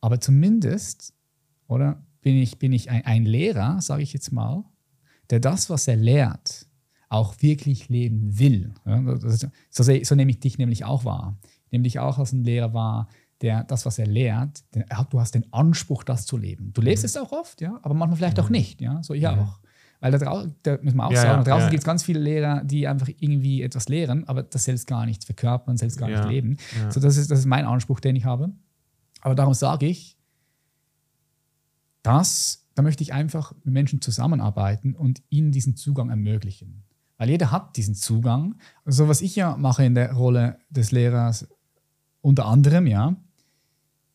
Aber 0.06 0.22
zumindest, 0.22 1.16
oder 1.66 2.06
bin 2.22 2.36
ich, 2.36 2.60
bin 2.60 2.72
ich 2.74 2.92
ein, 2.92 3.04
ein 3.06 3.26
Lehrer, 3.26 3.82
sage 3.82 4.04
ich 4.04 4.14
jetzt 4.14 4.32
mal, 4.32 4.64
der 5.32 5.40
das, 5.40 5.72
was 5.72 5.88
er 5.88 5.96
lehrt, 5.96 6.68
auch 7.10 7.42
wirklich 7.42 7.90
leben 7.90 8.38
will. 8.38 8.76
So, 9.72 9.84
so 10.04 10.16
nehme 10.16 10.30
ich 10.30 10.40
dich 10.40 10.60
nämlich 10.60 10.86
auch 10.86 11.06
wahr. 11.06 11.40
Ich 11.66 11.72
nehme 11.72 11.86
dich 11.86 11.98
auch 11.98 12.20
als 12.20 12.34
ein 12.34 12.44
Lehrer 12.44 12.76
wahr, 12.76 13.08
der 13.42 13.64
das, 13.64 13.88
was 13.88 13.98
er 13.98 14.06
lehrt, 14.06 14.64
der, 14.76 14.86
du 15.10 15.20
hast 15.20 15.34
den 15.34 15.52
Anspruch, 15.52 16.04
das 16.04 16.28
zu 16.28 16.38
leben. 16.38 16.72
Du 16.74 16.82
lebst 16.82 17.04
mhm. 17.04 17.08
es 17.08 17.18
auch 17.18 17.32
oft, 17.32 17.60
ja, 17.62 17.80
aber 17.82 17.96
manchmal 17.96 18.18
vielleicht 18.18 18.38
mhm. 18.38 18.44
auch 18.44 18.50
nicht, 18.52 18.82
ja, 18.82 19.02
so 19.02 19.16
ich 19.16 19.24
mhm. 19.24 19.40
auch. 19.40 19.60
Weil 20.02 20.12
da, 20.12 20.20
drau 20.20 20.46
da 20.62 20.78
muss 20.84 20.94
man 20.94 21.08
auch 21.08 21.14
Ja, 21.14 21.22
sagen, 21.22 21.38
ja, 21.40 21.44
da 21.44 21.52
draußen 21.52 21.66
ja. 21.66 21.70
gibt 21.72 21.82
es 21.82 21.86
ganz 21.86 22.04
viele 22.04 22.20
Lehrer, 22.20 22.64
die 22.64 22.88
einfach 22.88 23.10
irgendwie 23.18 23.64
etwas 23.64 23.90
lehren, 23.90 24.28
aber 24.28 24.44
das 24.44 24.66
selbst 24.66 24.86
gar 24.86 25.08
nicht 25.08 25.24
verkörpern, 25.26 25.78
selbst 25.78 25.98
gar 25.98 26.12
Ja, 26.12 26.20
nicht 26.20 26.30
leben. 26.30 26.58
ja. 26.80 26.92
So, 26.92 27.00
das 27.00 27.18
ist, 27.18 27.32
das 27.32 27.40
ist 27.40 27.46
mein 27.48 27.66
Anspruch, 27.66 28.00
den 28.00 28.16
ich 28.16 28.26
habe. 28.26 28.52
Aber 29.26 29.34
darum 29.34 29.56
sage 29.56 29.88
ich, 29.88 30.20
dass, 32.04 32.68
da 32.76 32.84
möchte 32.84 33.02
ich 33.02 33.12
einfach 33.12 33.56
mit 33.64 33.74
Menschen 33.74 34.00
zusammenarbeiten 34.00 34.94
und 34.94 35.24
ihnen 35.30 35.52
diesen 35.52 35.76
Zugang 35.76 36.12
ermöglichen. 36.12 36.84
Weil 37.18 37.32
jeder 37.32 37.50
hat 37.50 37.76
diesen 37.76 37.96
Zugang. 37.96 38.54
Also 38.84 39.08
was 39.08 39.22
ich 39.22 39.36
ja 39.36 39.58
mache 39.58 39.84
in 39.84 39.96
der 39.96 40.14
Rolle 40.14 40.60
des 40.70 40.92
Lehrers, 40.92 41.48
unter 42.22 42.46
anderem, 42.46 42.86
ja, 42.86 43.16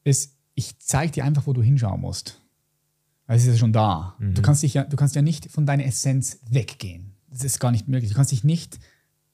ist, 0.05 0.39
ich 0.55 0.78
zeige 0.78 1.11
dir 1.11 1.24
einfach, 1.24 1.49
wo 1.49 1.55
du 1.55 1.62
hinschauen 1.62 2.01
musst. 2.01 2.41
Weil 3.27 3.39
es 3.39 3.47
ist 3.47 3.55
ja 3.55 3.59
schon 3.59 3.73
da. 3.73 4.15
Du, 4.20 4.43
kannst 4.43 4.62
dich 4.62 4.74
ja, 4.74 4.85
du 4.85 4.97
kannst 4.97 5.16
ja 5.16 5.23
nicht 5.23 5.51
von 5.51 5.66
deiner 5.66 5.87
Essenz 5.87 6.39
weggehen. 6.49 7.16
Das 7.28 7.43
ist 7.43 7.59
gar 7.59 7.73
nicht 7.73 7.89
möglich. 7.89 8.12
Du 8.12 8.16
kannst 8.16 8.31
dich 8.31 8.45
nicht 8.45 8.78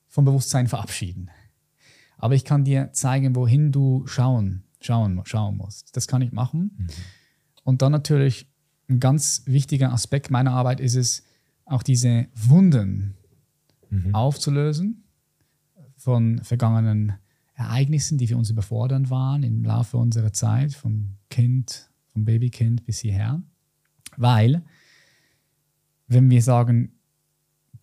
vom 0.08 0.24
Bewusstsein 0.24 0.68
verabschieden. 0.68 1.28
Aber 2.16 2.34
ich 2.34 2.46
kann 2.46 2.64
dir 2.64 2.94
zeigen, 2.94 3.36
wohin 3.36 3.72
du 3.72 4.06
schauen, 4.06 4.62
schauen, 4.80 5.20
schauen 5.24 5.56
musst. 5.56 5.96
Das 5.96 6.06
kann 6.06 6.22
ich 6.22 6.32
machen. 6.32 6.88
Und 7.64 7.82
dann 7.82 7.92
natürlich 7.92 8.48
ein 8.88 9.00
ganz 9.00 9.42
wichtiger 9.46 9.92
Aspekt 9.92 10.30
meiner 10.30 10.52
Arbeit 10.52 10.80
ist 10.80 10.94
es, 10.94 11.24
auch 11.64 11.82
diese 11.82 12.28
Wunden 12.34 13.16
aufzulösen 14.12 15.04
von 15.96 16.42
vergangenen 16.44 17.14
Ereignissen, 17.54 18.18
die 18.18 18.26
für 18.26 18.36
uns 18.36 18.50
überfordernd 18.50 19.10
waren 19.10 19.42
im 19.42 19.64
Laufe 19.64 19.96
unserer 19.96 20.32
Zeit, 20.32 20.74
vom 20.74 21.16
Kind, 21.30 21.90
vom 22.12 22.24
Babykind 22.24 22.84
bis 22.84 23.00
hierher. 23.00 23.42
Weil, 24.16 24.62
wenn 26.06 26.30
wir 26.30 26.42
sagen, 26.42 26.92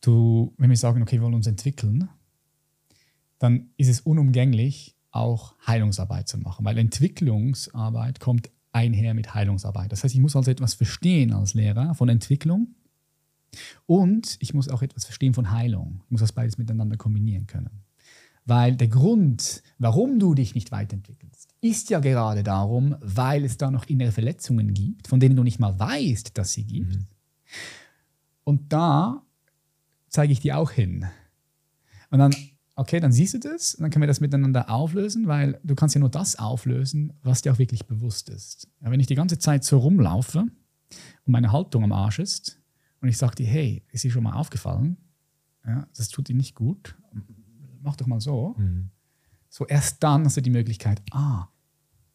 du, 0.02 0.54
wenn 0.58 0.70
wir 0.70 0.78
sagen, 0.78 1.02
okay, 1.02 1.18
wir 1.18 1.24
wollen 1.24 1.34
uns 1.34 1.48
entwickeln, 1.48 2.08
dann 3.40 3.72
ist 3.78 3.90
es 3.90 4.02
unumgänglich, 4.02 4.93
auch 5.14 5.56
Heilungsarbeit 5.66 6.28
zu 6.28 6.38
machen, 6.38 6.66
weil 6.66 6.78
Entwicklungsarbeit 6.78 8.20
kommt 8.20 8.50
einher 8.72 9.14
mit 9.14 9.34
Heilungsarbeit. 9.34 9.92
Das 9.92 10.04
heißt, 10.04 10.14
ich 10.14 10.22
muss 10.22 10.36
also 10.36 10.52
etwas 10.52 10.74
verstehen 10.74 11.32
als 11.32 11.54
Lehrer 11.54 11.94
von 11.96 12.10
Entwicklung 12.10 12.76
und 13.86 14.38
ich 14.40 14.54
muss 14.54 14.68
auch 14.68 14.82
etwas 14.82 15.06
verstehen 15.06 15.34
von 15.34 15.52
Heilung. 15.52 16.02
Ich 16.06 16.12
muss 16.12 16.22
das 16.22 16.32
beides 16.32 16.58
miteinander 16.58 16.98
kombinieren 16.98 17.48
können. 17.48 17.84
Weil 18.46 18.76
der 18.76 18.90
Grund, 18.90 19.64
warum 19.78 20.20
du 20.20 20.34
dich 20.34 20.54
nicht 20.54 20.72
weiterentwickelst, 20.72 21.56
ist 21.62 21.90
ja 21.90 22.00
gerade 22.00 22.44
darum, 22.44 22.96
weil 23.00 23.46
es 23.46 23.58
da 23.58 23.72
noch 23.72 23.86
innere 23.86 24.12
Verletzungen 24.12 24.74
gibt, 24.74 25.08
von 25.08 25.20
denen 25.20 25.38
du 25.38 25.44
nicht 25.44 25.60
mal 25.60 25.80
weißt, 25.80 26.38
dass 26.38 26.52
sie 26.52 26.66
gibt. 26.66 26.98
Und 28.44 28.74
da 28.74 29.24
zeige 30.10 30.34
ich 30.34 30.42
dir 30.42 30.58
auch 30.58 30.72
hin. 30.72 31.06
Und 32.10 32.20
dann, 32.20 32.36
okay, 32.76 33.00
dann 33.00 33.12
siehst 33.12 33.34
du 33.34 33.40
das, 33.40 33.76
und 33.76 33.84
dann 33.84 33.92
können 33.92 34.04
wir 34.04 34.08
das 34.08 34.20
miteinander 34.20 34.70
auflösen, 34.70 35.28
weil 35.28 35.60
du 35.64 35.76
kannst 35.76 35.96
ja 35.96 36.00
nur 36.00 36.10
das 36.10 36.38
auflösen, 36.38 37.14
was 37.22 37.42
dir 37.42 37.54
auch 37.54 37.60
wirklich 37.60 37.86
bewusst 37.86 38.30
ist. 38.30 38.68
Ja, 38.82 38.92
wenn 38.92 39.00
ich 39.00 39.08
die 39.08 39.16
ganze 39.16 39.38
Zeit 39.38 39.64
so 39.64 39.78
rumlaufe 39.78 40.40
und 40.40 41.32
meine 41.32 41.52
Haltung 41.52 41.84
am 41.84 41.92
Arsch 41.92 42.20
ist 42.20 42.60
und 43.02 43.10
ich 43.10 43.18
sage 43.18 43.36
dir, 43.36 43.48
hey, 43.48 43.84
ist 43.92 44.04
dir 44.04 44.12
schon 44.12 44.24
mal 44.24 44.34
aufgefallen? 44.34 44.98
Ja, 45.66 45.88
das 45.96 46.10
tut 46.10 46.28
dir 46.28 46.36
nicht 46.36 46.56
gut. 46.56 46.98
Mach 47.82 47.96
doch 47.96 48.08
mal 48.08 48.20
so. 48.20 48.56
So 49.50 49.68
erst 49.68 50.02
dann 50.04 50.26
hast 50.26 50.38
du 50.38 50.42
die 50.42 50.50
Möglichkeit, 50.50 51.02
ah, 51.12 51.48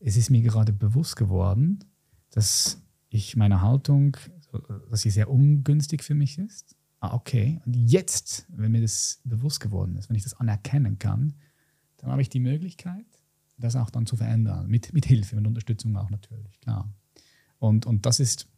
es 0.01 0.17
ist 0.17 0.31
mir 0.31 0.43
gerade 0.43 0.73
bewusst 0.73 1.17
geworden, 1.17 1.85
dass 2.31 2.83
ich 3.11 3.37
meine 3.37 3.63
Haltung, 3.63 4.17
dass 4.91 5.03
sie 5.03 5.11
sehr 5.11 5.31
ungünstig 5.31 6.03
für 6.03 6.15
mich 6.15 6.39
ist. 6.39 6.77
Ah, 7.01 7.15
okay. 7.15 7.61
Und 7.65 7.75
jetzt, 7.75 8.47
wenn 8.49 8.73
mir 8.73 8.81
das 8.83 9.21
bewusst 9.25 9.61
geworden 9.61 9.97
ist, 9.97 10.09
wenn 10.09 10.17
ich 10.17 10.25
das 10.25 10.35
anerkennen 10.35 10.99
kann, 10.99 11.35
dann 11.99 12.11
habe 12.11 12.23
ich 12.23 12.29
die 12.29 12.41
Möglichkeit, 12.41 13.07
das 13.57 13.77
auch 13.77 13.91
dann 13.91 14.07
zu 14.07 14.17
verändern. 14.17 14.67
Mit, 14.69 14.93
mit 14.93 15.07
Hilfe 15.07 15.37
und 15.37 15.47
Unterstützung 15.47 15.97
auch 15.97 16.11
natürlich, 16.11 16.61
klar. 16.61 16.89
Und, 17.59 17.87
und 17.87 18.07
das 18.07 18.21
ist, 18.21 18.49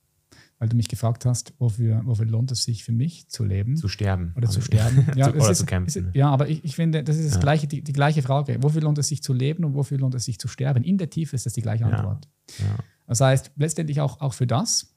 weil 0.59 0.69
du 0.69 0.77
mich 0.77 0.89
gefragt 0.89 1.25
hast, 1.27 1.55
wofür, 1.59 2.03
wofür 2.05 2.27
lohnt 2.27 2.51
es 2.53 2.65
sich 2.65 2.85
für 2.85 2.93
mich 2.93 3.29
zu 3.29 3.45
leben? 3.45 3.77
Zu 3.77 3.89
sterben. 3.89 4.33
Oder 4.37 4.49
zu 4.49 4.59
Also- 4.61 4.67
sterben. 4.67 5.07
zu, 5.13 5.19
das 5.19 5.29
oder 5.35 5.51
ist, 5.51 5.59
zu 5.59 5.67
kämpfen. 5.67 6.09
Ist, 6.09 6.15
ja, 6.15 6.29
aber 6.31 6.49
ich, 6.49 6.65
ich 6.65 6.77
finde, 6.77 7.03
das 7.05 7.17
ist 7.17 7.27
das 7.27 7.35
Ja. 7.35 7.41
gleiche, 7.41 7.67
die, 7.67 7.83
die 7.83 7.93
gleiche 7.93 8.23
Frage. 8.23 8.63
Wofür 8.63 8.81
lohnt 8.83 8.99
es 8.99 9.09
sich 9.09 9.23
zu 9.23 9.33
leben 9.33 9.65
und 9.65 9.75
wofür 9.75 9.99
lohnt 9.99 10.15
es 10.15 10.25
sich 10.25 10.39
zu 10.39 10.49
sterben? 10.49 10.83
In 10.85 10.97
der 10.99 11.09
Tiefe 11.11 11.37
ist 11.37 11.45
das 11.47 11.53
die 11.55 11.63
gleiche 11.63 11.85
Ja. 11.85 11.91
Antwort. 11.91 12.29
Ja. 12.59 12.77
Das 13.07 13.21
heißt, 13.21 13.53
letztendlich 13.57 14.01
auch, 14.01 14.21
auch 14.21 14.35
für 14.35 14.47
das, 14.47 14.95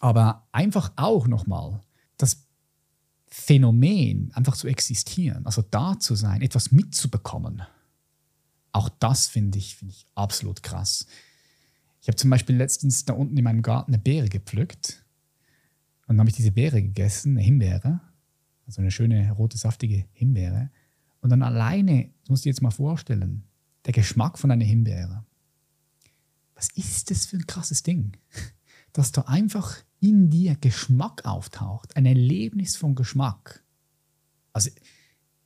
aber 0.00 0.48
einfach 0.52 0.92
auch 0.96 1.26
nochmal 1.28 1.80
das 2.16 2.46
Phänomen, 3.36 4.30
einfach 4.32 4.54
zu 4.54 4.68
existieren, 4.68 5.44
also 5.44 5.60
da 5.60 5.98
zu 5.98 6.14
sein, 6.14 6.40
etwas 6.40 6.70
mitzubekommen. 6.70 7.62
Auch 8.70 8.88
das 8.88 9.26
finde 9.26 9.58
ich, 9.58 9.74
finde 9.74 9.92
ich 9.92 10.06
absolut 10.14 10.62
krass. 10.62 11.08
Ich 12.00 12.06
habe 12.06 12.14
zum 12.14 12.30
Beispiel 12.30 12.54
letztens 12.54 13.04
da 13.04 13.12
unten 13.12 13.36
in 13.36 13.42
meinem 13.42 13.62
Garten 13.62 13.92
eine 13.92 14.00
Beere 14.00 14.28
gepflückt 14.28 15.04
und 16.06 16.10
dann 16.14 16.20
habe 16.20 16.30
ich 16.30 16.36
diese 16.36 16.52
Beere 16.52 16.80
gegessen, 16.80 17.32
eine 17.32 17.40
Himbeere, 17.40 18.00
also 18.66 18.80
eine 18.80 18.92
schöne 18.92 19.32
rote, 19.32 19.58
saftige 19.58 20.06
Himbeere. 20.12 20.70
Und 21.20 21.30
dann 21.30 21.42
alleine, 21.42 22.10
das 22.20 22.30
musst 22.30 22.44
du 22.44 22.46
dir 22.46 22.50
jetzt 22.52 22.62
mal 22.62 22.70
vorstellen, 22.70 23.42
der 23.84 23.94
Geschmack 23.94 24.38
von 24.38 24.52
einer 24.52 24.64
Himbeere. 24.64 25.26
Was 26.54 26.68
ist 26.76 27.10
das 27.10 27.26
für 27.26 27.36
ein 27.36 27.48
krasses 27.48 27.82
Ding? 27.82 28.16
Dass 28.92 29.10
da 29.10 29.22
einfach 29.22 29.78
in 30.04 30.28
dir 30.28 30.56
Geschmack 30.56 31.24
auftaucht, 31.24 31.96
ein 31.96 32.04
Erlebnis 32.04 32.76
von 32.76 32.94
Geschmack. 32.94 33.64
Also, 34.52 34.70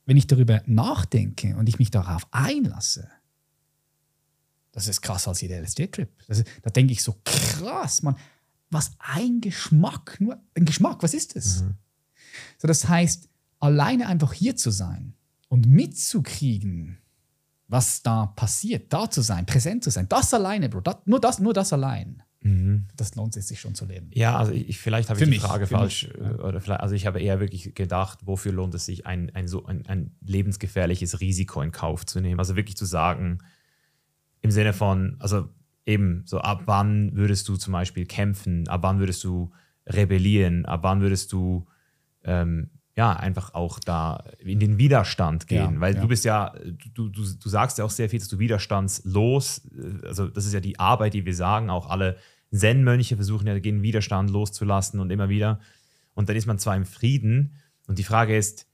wenn 0.05 0.17
ich 0.17 0.27
darüber 0.27 0.63
nachdenke 0.67 1.57
und 1.57 1.69
ich 1.69 1.79
mich 1.79 1.93
darauf 1.93 2.27
einlasse, 2.33 3.09
das 4.73 4.89
ist 4.89 5.01
krasser 5.01 5.31
als 5.31 5.41
jeder 5.41 5.61
LSD-Trip. 5.61 6.09
Da 6.63 6.71
denke 6.71 6.93
ich 6.93 7.03
so, 7.03 7.21
krass, 7.25 8.03
Mann, 8.03 8.17
was 8.71 8.93
ein 8.99 9.41
Geschmack, 9.41 10.21
nur 10.21 10.43
ein 10.55 10.65
Geschmack, 10.65 11.03
was 11.03 11.15
ist 11.15 11.37
das? 11.37 11.65
So, 12.59 12.69
das 12.69 12.89
heißt, 12.89 13.29
alleine 13.61 14.09
einfach 14.09 14.33
hier 14.33 14.57
zu 14.57 14.71
sein 14.71 15.15
und 15.49 15.67
mitzukriegen, 15.67 16.99
was 17.69 18.03
da 18.03 18.27
passiert, 18.27 18.93
da 18.93 19.11
zu 19.11 19.23
sein, 19.23 19.47
präsent 19.47 19.85
zu 19.85 19.91
sein, 19.91 20.09
das 20.09 20.35
alleine, 20.35 20.69
Bro, 20.69 20.81
das, 20.81 20.97
nur, 21.05 21.21
das, 21.21 21.39
nur 21.39 21.53
das 21.53 21.73
allein, 21.73 22.23
Mhm. 22.41 22.87
das 22.97 23.15
lohnt 23.17 23.37
es 23.37 23.49
sich 23.49 23.61
schon 23.61 23.75
zu 23.75 23.85
leben. 23.85 24.11
Ja, 24.15 24.37
also 24.37 24.53
ich, 24.53 24.79
vielleicht 24.79 25.09
habe 25.09 25.19
Für 25.19 25.25
ich 25.25 25.31
die 25.31 25.37
mich, 25.37 25.43
Frage 25.43 25.67
falsch. 25.67 26.09
mich, 26.09 26.19
äh. 26.19 26.35
Oder 26.35 26.61
vielleicht, 26.61 26.81
also 26.81 26.95
ich 26.95 27.07
habe 27.07 27.21
eher 27.21 27.41
wirklich 27.41 27.75
gedacht, 27.75 28.21
wofür 28.27 28.53
lohnt 28.53 28.75
es 28.75 28.87
sich, 28.87 29.07
ein, 29.07 29.35
ein, 29.35 29.49
so, 29.49 29.67
ein, 29.67 29.87
ein 29.87 30.13
lebensgefährliches 30.21 31.21
Risiko 31.21 31.61
in 31.63 31.73
Kauf 31.73 32.07
zu 32.07 32.21
nehmen? 32.21 32.39
Also 32.39 32.55
wirklich 32.55 32.77
zu 32.77 32.85
sagen, 32.85 33.39
im 34.41 34.51
Sinne 34.53 34.73
von, 34.73 35.17
also 35.19 35.49
eben, 35.85 36.23
so 36.27 36.39
ab 36.39 36.63
wann 36.67 37.17
würdest 37.17 37.49
du 37.49 37.57
zum 37.57 37.73
Beispiel 37.73 38.07
kämpfen, 38.07 38.69
ab 38.69 38.83
wann 38.83 39.01
würdest 39.01 39.25
du 39.25 39.51
rebellieren, 39.87 40.65
ab 40.65 40.81
wann 40.83 41.01
würdest 41.01 41.33
du 41.33 41.67
ähm, 42.25 42.71
ja 42.99 43.13
einfach 43.13 43.55
auch 43.55 43.79
da 43.79 44.25
in 44.41 44.59
den 44.59 44.77
Widerstand 44.77 45.47
gehen, 45.47 45.75
Ja, 45.75 45.81
weil 45.81 45.95
ja. 45.95 46.01
du 46.01 46.09
bist 46.09 46.25
ja, 46.25 46.53
du, 46.95 47.09
du, 47.09 47.23
du 47.23 47.49
sagst 47.49 47.79
ja 47.79 47.85
auch 47.85 47.91
sehr 47.91 48.11
viel, 48.11 48.19
dass 48.19 48.27
du 48.27 48.41
widerstandslos, 48.41 49.63
äh, 49.73 50.07
also 50.07 50.27
das 50.27 50.45
ist 50.47 50.53
ja 50.53 50.59
die 50.59 50.81
Arbeit, 50.81 51.15
die 51.15 51.25
wir 51.25 51.35
sagen, 51.35 51.71
auch 51.71 51.89
alle 51.89 52.17
Zen-Mönche 52.53 53.15
versuchen 53.15 53.47
ja 53.47 53.57
den 53.61 53.83
Widerstand 53.83 54.31
loszulassen 54.31 54.99
und 54.99 55.11
immer 55.11 55.29
wieder. 55.29 55.61
Und 56.15 56.29
dann 56.29 56.35
ist 56.35 56.47
man 56.47 56.59
zwar 56.59 56.75
im 56.77 56.87
Frieden 56.87 57.55
und 57.87 57.99
die 57.99 58.05
Frage 58.05 58.37
ist, 58.37 58.67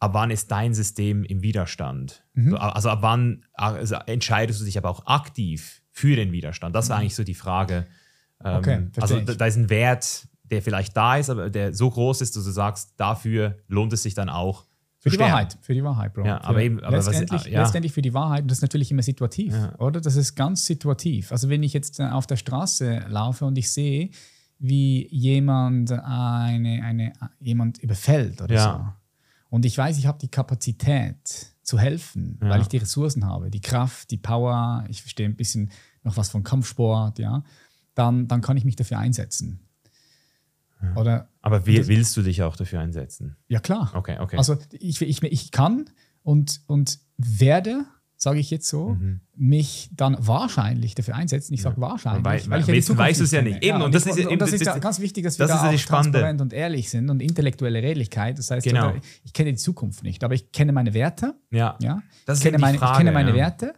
ab 0.00 0.14
wann 0.14 0.30
ist 0.30 0.50
dein 0.50 0.72
System 0.72 1.24
im 1.24 1.42
Widerstand? 1.42 2.24
Mhm. 2.32 2.50
So, 2.52 2.56
Also 2.56 2.88
ab 2.88 3.00
wann 3.02 3.44
also 3.52 3.96
entscheidest 4.06 4.60
du 4.60 4.64
dich 4.64 4.78
aber 4.78 4.88
auch 4.88 5.04
aktiv 5.06 5.82
für 5.92 6.16
den 6.16 6.32
Widerstand? 6.32 6.74
Das 6.74 6.88
war 6.88 6.98
eigentlich 6.98 7.16
so 7.16 7.24
die 7.24 7.34
Frage. 7.34 7.86
Ähm, 8.42 8.52
Mhm. 8.52 8.58
Okay, 8.58 8.86
also 9.00 9.20
da, 9.20 9.34
da 9.34 9.46
ist 9.46 9.56
ein 9.56 9.68
Wert, 9.68 10.27
der 10.50 10.62
vielleicht 10.62 10.96
da 10.96 11.16
ist, 11.16 11.30
aber 11.30 11.50
der 11.50 11.74
so 11.74 11.90
groß 11.90 12.20
ist, 12.20 12.36
dass 12.36 12.44
du 12.44 12.50
sagst, 12.50 12.94
dafür 12.96 13.58
lohnt 13.68 13.92
es 13.92 14.02
sich 14.02 14.14
dann 14.14 14.28
auch. 14.28 14.64
Für 15.00 15.10
die 15.10 15.14
sterben. 15.14 15.32
Wahrheit, 15.32 15.58
für 15.60 15.74
die 15.74 15.84
Wahrheit, 15.84 16.12
Bro. 16.12 16.26
Ja, 16.26 16.42
aber 16.42 16.60
eben- 16.60 16.82
aber 16.82 16.96
was- 16.96 17.06
letztendlich, 17.06 17.44
ja. 17.46 17.62
letztendlich 17.62 17.92
für 17.92 18.02
die 18.02 18.14
Wahrheit, 18.14 18.42
und 18.42 18.50
das 18.50 18.58
ist 18.58 18.62
natürlich 18.62 18.90
immer 18.90 19.02
situativ, 19.02 19.52
Ja. 19.54 19.74
oder? 19.78 20.00
Das 20.00 20.16
ist 20.16 20.34
ganz 20.34 20.64
situativ. 20.66 21.30
Also 21.30 21.48
wenn 21.48 21.62
ich 21.62 21.72
jetzt 21.72 22.00
auf 22.00 22.26
der 22.26 22.34
Straße 22.36 23.04
laufe 23.08 23.44
und 23.44 23.56
ich 23.58 23.70
sehe, 23.70 24.10
wie 24.58 25.06
jemand 25.14 25.92
eine, 25.92 26.82
eine, 26.82 27.12
jemand 27.38 27.78
überfällt 27.78 28.42
oder 28.42 28.54
Ja. 28.54 28.72
so. 28.72 28.92
Und 29.50 29.64
ich 29.64 29.78
weiß, 29.78 29.98
ich 29.98 30.06
habe 30.06 30.18
die 30.18 30.28
Kapazität 30.28 31.54
zu 31.62 31.78
helfen, 31.78 32.36
weil 32.40 32.60
ich 32.60 32.68
die 32.68 32.78
Ressourcen 32.78 33.24
habe, 33.24 33.50
die 33.50 33.60
Kraft, 33.60 34.10
die 34.10 34.16
Power, 34.16 34.84
ich 34.88 35.00
verstehe 35.02 35.26
ein 35.28 35.36
bisschen 35.36 35.70
noch 36.02 36.16
was 36.16 36.28
von 36.30 36.42
Kampfsport, 36.42 37.18
ja, 37.20 37.44
dann, 37.94 38.26
dann 38.26 38.40
kann 38.40 38.56
ich 38.56 38.64
mich 38.64 38.76
dafür 38.76 38.98
einsetzen. 38.98 39.60
Oder, 40.96 41.28
Aber 41.42 41.66
wie, 41.66 41.86
willst 41.88 42.16
du 42.16 42.22
dich 42.22 42.42
auch 42.42 42.56
dafür 42.56 42.80
einsetzen? 42.80 43.36
ja 43.48 43.60
klar. 43.60 43.90
Okay, 43.94 44.16
okay. 44.20 44.36
Also 44.36 44.56
ich, 44.72 45.00
ich, 45.02 45.22
ich 45.22 45.50
kann 45.50 45.90
und, 46.22 46.60
und 46.66 46.98
werde 47.16 47.84
sage 48.20 48.40
ich 48.40 48.50
jetzt 48.50 48.66
so, 48.66 48.96
mich 49.36 49.90
dann 49.92 50.16
wahrscheinlich 50.18 50.96
dafür 50.96 51.14
einsetzen. 51.14 51.54
Ich 51.54 51.62
sage 51.62 51.80
wahrscheinlich, 51.80 52.24
Weil- 52.24 52.50
weil 52.50 52.60
ich 52.62 52.66
weil 52.66 52.82
Zukunft 52.82 52.98
weißt 53.08 53.20
du 53.20 53.24
es 53.24 53.30
ja 53.30 53.42
nicht. 53.42 53.62
Eben, 53.62 53.80
und 53.80 53.94
das 53.94 54.06
ich- 54.06 54.10
ist 54.10 54.18
ja- 54.18 54.28
eben, 54.30 54.38
das 54.40 54.52
ist 54.52 54.66
das- 54.66 54.74
ja 54.74 54.78
ganz 54.80 54.98
wichtig, 54.98 55.22
dass 55.22 55.38
wir 55.38 55.46
das 55.46 55.60
da 55.62 55.70
ja 55.70 55.76
auch 55.78 55.80
transparent 55.84 56.40
und 56.40 56.52
ehrlich 56.52 56.90
sind 56.90 57.08
und 57.10 57.20
intellektuelle 57.22 57.80
Redlichkeit. 57.80 58.36
Das 58.36 58.50
heißt, 58.50 58.66
Genau. 58.66 58.92
ich 59.22 59.32
kenne 59.32 59.50
die 59.52 59.56
Zukunft 59.56 60.02
nicht, 60.02 60.24
aber 60.24 60.34
ich 60.34 60.50
kenne 60.50 60.72
meine 60.72 60.94
Werte. 60.94 61.34
Ja. 61.52 61.76
Ja? 61.80 62.02
Das 62.26 62.38
ist 62.38 62.44
ich, 62.44 62.50
kenne 62.50 62.60
meine, 62.60 62.78
Frage, 62.78 62.92
ich 62.92 62.98
kenne 62.98 63.12
meine 63.12 63.30
ja. 63.30 63.36
Werte. 63.36 63.74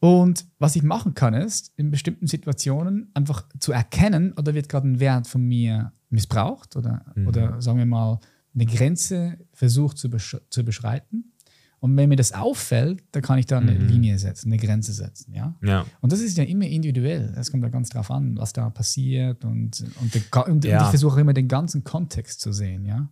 Und 0.00 0.46
was 0.58 0.76
ich 0.76 0.82
machen 0.82 1.12
kann, 1.14 1.34
ist, 1.34 1.72
in 1.76 1.90
bestimmten 1.90 2.26
Situationen 2.26 3.10
einfach 3.14 3.46
zu 3.58 3.72
erkennen, 3.72 4.32
oder 4.32 4.54
wird 4.54 4.68
gerade 4.68 4.88
ein 4.88 4.98
Wert 4.98 5.26
von 5.26 5.42
mir 5.42 5.92
missbraucht 6.08 6.74
oder, 6.76 7.04
Mhm. 7.14 7.26
oder 7.28 7.60
sagen 7.62 7.78
wir 7.78 7.86
mal, 7.86 8.18
eine 8.54 8.66
Grenze 8.66 9.38
versucht 9.52 9.98
zu, 9.98 10.08
besch 10.10 10.36
zu 10.48 10.64
beschreiten. 10.64 11.32
Und 11.80 11.96
wenn 11.96 12.08
mir 12.10 12.16
das 12.16 12.32
auffällt, 12.32 13.02
dann 13.12 13.22
kann 13.22 13.38
ich 13.38 13.46
da 13.46 13.58
eine 13.58 13.72
Mhm. 13.72 13.86
Linie 13.88 14.18
setzen, 14.18 14.48
eine 14.52 14.58
Grenze 14.58 14.92
setzen. 14.92 15.32
Ja? 15.34 15.54
Ja. 15.62 15.86
Und 16.00 16.12
das 16.12 16.20
ist 16.20 16.36
ja 16.36 16.44
immer 16.44 16.66
individuell. 16.66 17.32
Es 17.38 17.50
kommt 17.50 17.62
da 17.64 17.68
ganz 17.68 17.88
drauf 17.90 18.10
an, 18.10 18.36
was 18.36 18.52
da 18.52 18.68
passiert. 18.70 19.44
Und, 19.44 19.84
und, 20.00 20.30
Ga- 20.30 20.40
und, 20.42 20.64
Ja. 20.64 20.78
und 20.78 20.84
ich 20.84 20.90
versuche 20.90 21.20
immer 21.20 21.32
den 21.32 21.48
ganzen 21.48 21.84
Kontext 21.84 22.40
zu 22.40 22.52
sehen. 22.52 22.84
Ja? 22.84 23.08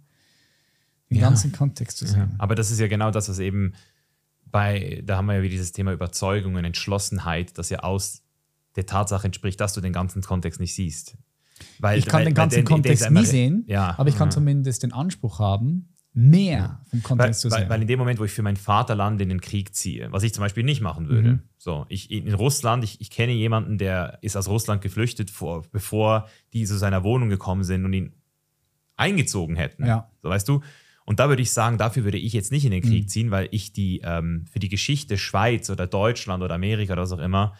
Den 1.10 1.18
Ja. 1.18 1.22
ganzen 1.28 1.52
Kontext 1.52 1.96
zu 1.98 2.06
sehen. 2.06 2.34
Aber 2.38 2.54
das 2.54 2.70
ist 2.70 2.80
ja 2.80 2.88
genau 2.88 3.10
das, 3.10 3.28
was 3.30 3.38
eben 3.38 3.72
bei, 4.50 5.02
da 5.04 5.16
haben 5.16 5.26
wir 5.26 5.34
ja 5.34 5.42
wieder 5.42 5.50
dieses 5.52 5.72
Thema 5.72 5.92
Überzeugung 5.92 6.54
und 6.54 6.64
Entschlossenheit, 6.64 7.56
das 7.58 7.70
ja 7.70 7.80
aus 7.80 8.22
der 8.76 8.86
Tatsache 8.86 9.26
entspricht, 9.26 9.60
dass 9.60 9.72
du 9.72 9.80
den 9.80 9.92
ganzen 9.92 10.22
Kontext 10.22 10.60
nicht 10.60 10.74
siehst. 10.74 11.16
Weil, 11.80 11.98
Ich 11.98 12.06
kann 12.06 12.20
weil, 12.20 12.24
den 12.26 12.30
weil 12.30 12.34
ganzen 12.34 12.54
der 12.56 12.64
Kontext 12.64 13.00
ist 13.02 13.06
einmal- 13.08 13.22
nie 13.24 13.28
sehen, 13.28 13.64
Ja. 13.66 13.94
aber 13.98 14.08
ich 14.08 14.16
kann 14.16 14.28
ja. 14.28 14.32
zumindest 14.32 14.82
den 14.84 14.92
Anspruch 14.92 15.38
haben, 15.40 15.88
mehr 16.14 16.80
vom 16.88 16.98
Weil, 17.00 17.02
Kontext 17.02 17.40
zu 17.42 17.50
weil, 17.50 17.60
sehen. 17.60 17.68
weil 17.68 17.82
in 17.82 17.88
dem 17.88 17.98
Moment, 17.98 18.18
wo 18.20 18.24
ich 18.24 18.32
für 18.32 18.42
mein 18.42 18.56
Vaterland 18.56 19.20
in 19.20 19.28
den 19.28 19.40
Krieg 19.40 19.74
ziehe, 19.74 20.10
was 20.12 20.22
ich 20.22 20.32
zum 20.34 20.42
Beispiel 20.42 20.64
nicht 20.64 20.80
machen 20.80 21.08
würde. 21.08 21.28
Mhm. 21.34 21.42
So, 21.58 21.86
ich 21.88 22.10
in 22.10 22.32
Russland, 22.34 22.82
ich, 22.84 23.00
ich 23.00 23.10
kenne 23.10 23.32
jemanden, 23.32 23.78
der 23.78 24.18
ist 24.22 24.36
aus 24.36 24.48
Russland 24.48 24.80
geflüchtet, 24.82 25.30
vor, 25.30 25.62
bevor 25.70 26.28
die 26.52 26.64
zu 26.64 26.76
seiner 26.78 27.02
Wohnung 27.04 27.28
gekommen 27.28 27.64
sind 27.64 27.84
und 27.84 27.92
ihn 27.92 28.12
eingezogen 28.96 29.56
hätten. 29.56 29.86
Ja. 29.86 30.10
So 30.22 30.28
weißt 30.28 30.48
du. 30.48 30.60
Und 31.08 31.20
da 31.20 31.30
würde 31.30 31.40
ich 31.40 31.52
sagen, 31.52 31.78
dafür 31.78 32.04
würde 32.04 32.18
ich 32.18 32.34
jetzt 32.34 32.52
nicht 32.52 32.66
in 32.66 32.70
den 32.70 32.82
Krieg 32.82 33.04
Mhm. 33.04 33.08
ziehen, 33.08 33.30
weil 33.30 33.48
ich 33.50 33.72
die 33.72 34.02
ähm, 34.04 34.44
für 34.52 34.58
die 34.58 34.68
Geschichte 34.68 35.16
Schweiz 35.16 35.70
oder 35.70 35.86
Deutschland 35.86 36.42
oder 36.42 36.54
Amerika 36.54 36.92
oder 36.92 37.00
was 37.00 37.12
auch 37.12 37.18
immer, 37.18 37.54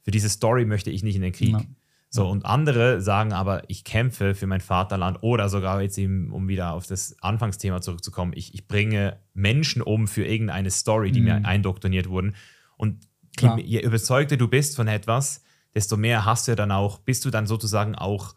für 0.00 0.10
diese 0.10 0.30
Story 0.30 0.64
möchte 0.64 0.90
ich 0.90 1.02
nicht 1.02 1.14
in 1.14 1.20
den 1.20 1.32
Krieg. 1.32 1.52
Ja. 1.52 1.64
So, 2.08 2.26
und 2.26 2.46
andere 2.46 3.02
sagen 3.02 3.34
aber, 3.34 3.68
ich 3.68 3.84
kämpfe 3.84 4.34
für 4.34 4.46
mein 4.46 4.62
Vaterland 4.62 5.18
oder 5.20 5.50
sogar 5.50 5.82
jetzt 5.82 5.98
eben, 5.98 6.32
um 6.32 6.48
wieder 6.48 6.72
auf 6.72 6.86
das 6.86 7.14
Anfangsthema 7.20 7.82
zurückzukommen, 7.82 8.32
ich, 8.34 8.54
ich 8.54 8.66
bringe 8.66 9.18
Menschen 9.34 9.82
um 9.82 10.08
für 10.08 10.24
irgendeine 10.24 10.70
Story, 10.70 11.12
die 11.12 11.20
mir 11.20 11.44
eindoktriniert 11.44 12.08
wurden. 12.08 12.34
Und 12.78 13.06
je, 13.38 13.50
je 13.62 13.80
überzeugter 13.82 14.38
du 14.38 14.48
bist 14.48 14.76
von 14.76 14.88
etwas, 14.88 15.42
desto 15.74 15.98
mehr 15.98 16.24
hast 16.24 16.46
du 16.46 16.52
ja 16.52 16.56
dann 16.56 16.70
auch, 16.70 17.00
bist 17.00 17.26
du 17.26 17.30
dann 17.30 17.46
sozusagen 17.46 17.96
auch 17.96 18.34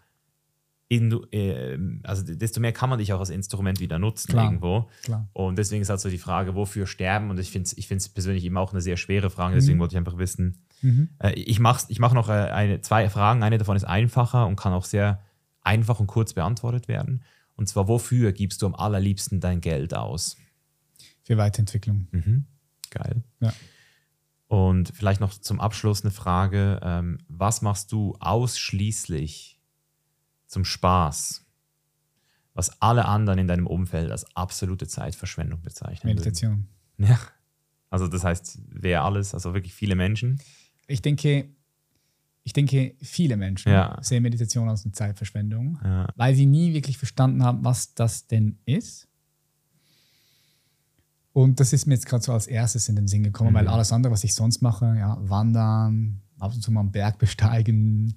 also 0.89 2.23
desto 2.23 2.61
mehr 2.61 2.71
kann 2.71 2.89
man 2.89 2.99
dich 2.99 3.11
auch 3.11 3.19
als 3.19 3.29
Instrument 3.29 3.79
wieder 3.79 3.99
nutzen 3.99 4.31
Klar. 4.31 4.45
irgendwo. 4.45 4.89
Klar. 5.03 5.27
Und 5.33 5.57
deswegen 5.57 5.81
ist 5.81 5.89
halt 5.89 5.99
so 5.99 6.09
die 6.09 6.17
Frage, 6.17 6.55
wofür 6.55 6.87
sterben? 6.87 7.29
Und 7.29 7.39
ich 7.39 7.51
finde 7.51 7.67
es 7.67 7.77
ich 7.77 7.87
find's 7.87 8.07
persönlich 8.07 8.45
eben 8.45 8.57
auch 8.57 8.71
eine 8.71 8.81
sehr 8.81 8.95
schwere 8.95 9.29
Frage, 9.29 9.55
deswegen 9.55 9.79
wollte 9.79 9.95
ich 9.95 9.97
einfach 9.97 10.17
wissen. 10.17 10.63
Mhm. 10.81 11.09
Äh, 11.19 11.33
ich 11.33 11.59
mache 11.59 11.85
ich 11.89 11.99
mach 11.99 12.13
noch 12.13 12.29
äh, 12.29 12.31
eine, 12.31 12.81
zwei 12.81 13.09
Fragen. 13.09 13.43
Eine 13.43 13.57
davon 13.57 13.75
ist 13.75 13.83
einfacher 13.83 14.47
und 14.47 14.55
kann 14.55 14.71
auch 14.71 14.85
sehr 14.85 15.21
einfach 15.61 15.99
und 15.99 16.07
kurz 16.07 16.33
beantwortet 16.33 16.87
werden. 16.87 17.23
Und 17.55 17.67
zwar, 17.67 17.87
wofür 17.87 18.31
gibst 18.31 18.61
du 18.61 18.67
am 18.67 18.75
allerliebsten 18.75 19.41
dein 19.41 19.59
Geld 19.59 19.93
aus? 19.93 20.37
Für 21.23 21.37
Weiterentwicklung. 21.37 22.07
Mhm. 22.11 22.45
Geil. 22.91 23.23
Ja. 23.41 23.51
Und 24.47 24.93
vielleicht 24.95 25.19
noch 25.19 25.33
zum 25.33 25.59
Abschluss 25.59 26.03
eine 26.03 26.11
Frage. 26.11 26.79
Ähm, 26.81 27.17
was 27.27 27.61
machst 27.61 27.91
du 27.91 28.15
ausschließlich 28.19 29.56
zum 30.47 30.65
Spaß, 30.65 31.43
was 32.53 32.81
alle 32.81 33.05
anderen 33.05 33.39
in 33.39 33.47
deinem 33.47 33.67
Umfeld 33.67 34.11
als 34.11 34.25
absolute 34.35 34.87
Zeitverschwendung 34.87 35.61
bezeichnen? 35.61 36.09
würden? 36.09 36.17
Meditation. 36.17 36.67
Ja. 36.97 37.19
Also 37.89 38.07
das 38.07 38.23
heißt, 38.23 38.59
wer 38.69 39.03
alles, 39.03 39.33
also 39.33 39.53
wirklich 39.53 39.73
viele 39.73 39.95
Menschen. 39.95 40.41
Ich 40.87 41.01
denke, 41.01 41.49
ich 42.43 42.53
denke, 42.53 42.95
viele 43.01 43.37
Menschen 43.37 43.71
Ja. 43.71 43.97
sehen 44.01 44.23
Meditation 44.23 44.67
als 44.69 44.83
eine 44.85 44.93
Zeitverschwendung, 44.93 45.79
Ja. 45.83 46.07
weil 46.15 46.33
sie 46.33 46.45
nie 46.45 46.73
wirklich 46.73 46.97
verstanden 46.97 47.43
haben, 47.43 47.63
was 47.63 47.93
das 47.93 48.27
denn 48.27 48.57
ist. 48.65 49.07
Und 51.33 51.59
das 51.59 51.71
ist 51.71 51.85
mir 51.85 51.93
jetzt 51.93 52.07
gerade 52.07 52.23
so 52.23 52.33
als 52.33 52.47
erstes 52.47 52.89
in 52.89 52.95
den 52.95 53.07
Sinn 53.07 53.23
gekommen, 53.23 53.51
Mhm. 53.51 53.55
weil 53.55 53.67
alles 53.67 53.91
andere, 53.91 54.11
was 54.11 54.23
ich 54.23 54.33
sonst 54.33 54.61
mache, 54.61 54.95
ja, 54.97 55.17
wandern, 55.21 56.21
ab 56.39 56.53
und 56.53 56.61
zu 56.61 56.71
mal 56.71 56.79
einen 56.81 56.91
Berg 56.91 57.19
besteigen, 57.19 58.15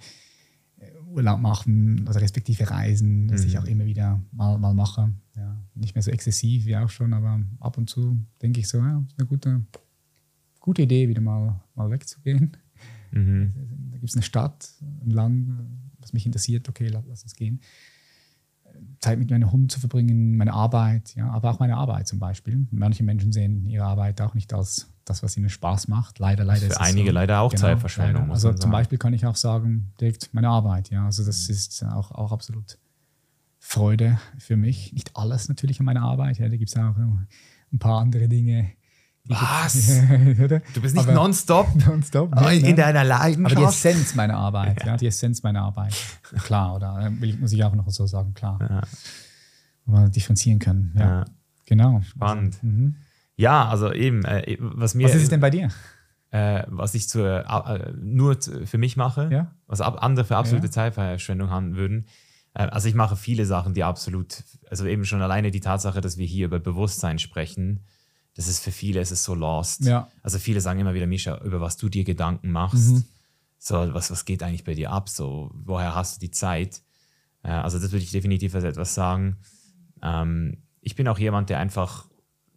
Urlaub 1.11 1.41
machen, 1.41 2.05
also 2.07 2.19
respektive 2.21 2.71
Reisen, 2.71 3.29
das 3.29 3.43
Mhm. 3.43 3.47
ich 3.49 3.59
auch 3.59 3.65
immer 3.65 3.85
wieder 3.85 4.23
mal, 4.33 4.59
mal 4.59 4.75
mache. 4.75 5.13
Ja, 5.37 5.57
nicht 5.75 5.95
mehr 5.95 6.03
so 6.03 6.11
exzessiv 6.11 6.67
wie 6.67 6.77
auch 6.77 6.89
schon, 6.91 7.13
aber 7.13 7.41
ab 7.61 7.77
und 7.79 7.89
zu 7.91 8.19
denke 8.43 8.61
ich 8.61 8.69
so, 8.69 8.79
ja, 8.79 9.03
ist 9.09 9.19
eine 9.19 9.27
gute, 9.27 9.65
gute 10.61 10.83
Idee, 10.83 11.09
wieder 11.09 11.21
mal, 11.21 11.61
mal 11.75 11.91
wegzugehen. 11.91 12.57
Mhm. 13.13 13.53
Da 13.91 13.97
gibt 13.99 14.09
es 14.11 14.15
eine 14.17 14.23
Stadt, 14.23 14.69
ein 15.05 15.11
Land, 15.11 15.51
was 16.01 16.13
mich 16.15 16.25
interessiert, 16.25 16.69
okay, 16.69 16.89
la- 16.89 17.03
lass 17.07 17.23
uns 17.25 17.35
gehen. 17.35 17.61
Zeit 19.01 19.19
mit 19.19 19.31
meinem 19.31 19.51
Hund 19.51 19.73
zu 19.73 19.81
verbringen, 19.81 20.37
meine 20.37 20.53
Arbeit, 20.55 21.15
ja, 21.17 21.29
aber 21.31 21.51
auch 21.51 21.59
meine 21.59 21.77
Arbeit 21.77 22.07
zum 22.07 22.19
Beispiel. 22.19 22.67
Manche 22.71 23.03
Menschen 23.03 23.33
sehen 23.33 23.67
ihre 23.67 23.85
Arbeit 23.85 24.21
auch 24.21 24.35
nicht 24.35 24.55
als 24.55 24.89
das, 25.11 25.23
was 25.23 25.37
ihnen 25.37 25.49
Spaß 25.51 25.89
macht. 25.89 26.19
Leider, 26.19 26.45
leider 26.45 26.61
Für 26.61 26.67
ist 26.67 26.73
es 26.73 26.79
einige 26.79 27.09
so. 27.11 27.15
leider 27.15 27.41
auch 27.41 27.51
Genau, 27.51 27.61
Zeitverschwendung, 27.63 28.23
leider. 28.23 28.33
Also 28.33 28.53
zum. 28.55 28.71
Beispiel 28.71 28.99
kann 28.99 29.13
ich 29.13 29.27
auch 29.27 29.37
sagen, 29.37 29.93
direkt 30.01 30.33
meine 30.33 30.49
Arbeit, 30.49 30.91
ja. 30.91 31.05
Also 31.05 31.25
das 31.25 31.49
ist 31.49 31.85
auch, 31.85 32.11
auch 32.13 32.33
absolut 32.33 32.79
Freude 33.59 34.19
für 34.39 34.57
mich. 34.57 34.93
Nicht 34.93 35.17
alles 35.17 35.49
natürlich 35.49 35.81
an 35.81 35.87
meiner 35.87 36.03
Arbeit, 36.03 36.39
ja. 36.39 36.49
Da 36.49 36.57
gibt 36.57 36.71
es 36.71 36.77
auch 36.77 36.97
ein 36.97 37.79
paar 37.79 38.01
andere 38.01 38.29
Dinge. 38.29 38.71
Was? 39.27 39.75
Du 40.75 40.81
bist 40.81 40.95
nicht 40.97 41.05
Aber- 41.05 41.13
nonstop 41.13 41.69
Nonstop. 41.87 42.35
Nee, 42.41 42.57
in 42.57 42.63
ne? 42.63 42.75
deiner 42.75 43.01
Aber 43.01 43.29
die 43.29 43.35
Leidenschaft. 43.37 43.69
Essenz 43.85 44.15
meiner 44.15 44.37
Arbeit, 44.39 44.85
ja. 44.85 44.97
die 44.97 45.07
Essenz 45.07 45.43
meiner 45.43 45.61
Arbeit. 45.63 45.95
Klar, 46.43 46.75
oder 46.77 47.11
muss 47.39 47.53
ich 47.53 47.63
auch 47.63 47.75
noch 47.75 47.89
so 47.91 48.07
sagen, 48.07 48.33
klar. 48.35 48.59
Ja. 48.61 48.81
Mal 49.85 50.09
differenzieren 50.11 50.59
können. 50.59 50.95
Ja, 50.97 51.01
Ja. 51.21 51.25
genau. 51.67 52.01
Spannend. 52.01 52.63
Mhm. 52.63 52.97
Ja, 53.41 53.69
also 53.69 53.93
eben, 53.93 54.25
äh, 54.25 54.57
was 54.61 54.95
mir, 54.95 55.05
Was 55.07 55.15
ist 55.15 55.23
es 55.25 55.29
denn 55.31 55.41
bei 55.41 55.51
dir? 55.51 55.69
äh, 56.31 56.63
was 56.69 56.95
ich 56.95 57.09
zu, 57.09 57.21
äh, 57.25 57.93
nur 57.97 58.37
für 58.41 58.79
mich 58.79 58.97
mache, 58.97 59.29
Ja. 59.33 59.51
was 59.67 59.81
ab, 59.81 60.03
andere 60.03 60.25
für 60.27 60.37
absolute 60.37 60.67
Ja. 60.67 60.73
Zeitverschwendung 60.73 61.51
haben 61.51 61.75
würden. 61.75 62.07
Äh, 62.55 62.65
also 62.65 62.89
ich 62.89 62.95
mache 62.95 63.17
viele 63.17 63.47
Sachen, 63.47 63.75
die 63.75 63.83
absolut, 63.83 64.45
also 64.69 64.85
eben 64.85 65.05
schon 65.05 65.23
alleine 65.23 65.51
die 65.51 65.61
Tatsache, 65.61 66.01
dass 66.01 66.19
wir 66.19 66.27
hier 66.27 66.47
über 66.47 66.61
Bewusstsein 66.61 67.19
sprechen, 67.19 67.81
das 68.37 68.47
ist 68.47 68.63
für 68.63 68.71
viele, 68.73 69.01
es 69.01 69.11
ist 69.11 69.25
so 69.25 69.35
lost. 69.35 69.85
Ja. 69.85 70.09
Also 70.23 70.39
viele 70.39 70.61
sagen 70.61 70.79
immer 70.81 70.95
wieder, 70.95 71.07
Misha, 71.07 71.39
über 71.43 71.61
was 71.61 71.77
du 71.77 71.89
dir 71.89 72.05
Gedanken 72.05 72.51
machst. 72.53 72.91
Mhm. 72.93 73.05
So, 73.59 73.93
was, 73.93 74.11
was 74.11 74.25
geht 74.25 74.43
eigentlich 74.43 74.65
bei 74.65 74.75
dir 74.75 74.91
ab? 74.93 75.09
So, 75.09 75.51
woher 75.53 75.95
hast 75.95 76.17
du 76.17 76.21
die 76.21 76.31
Zeit? 76.31 76.83
Äh, 77.43 77.51
also 77.51 77.79
das 77.79 77.91
würde 77.91 78.05
ich 78.05 78.11
definitiv 78.13 78.55
als 78.55 78.65
etwas 78.65 78.95
sagen. 78.95 79.39
Ähm, 80.03 80.63
ich 80.81 80.95
bin 80.95 81.09
auch 81.09 81.19
jemand, 81.19 81.51
der 81.51 81.59
einfach 81.59 82.09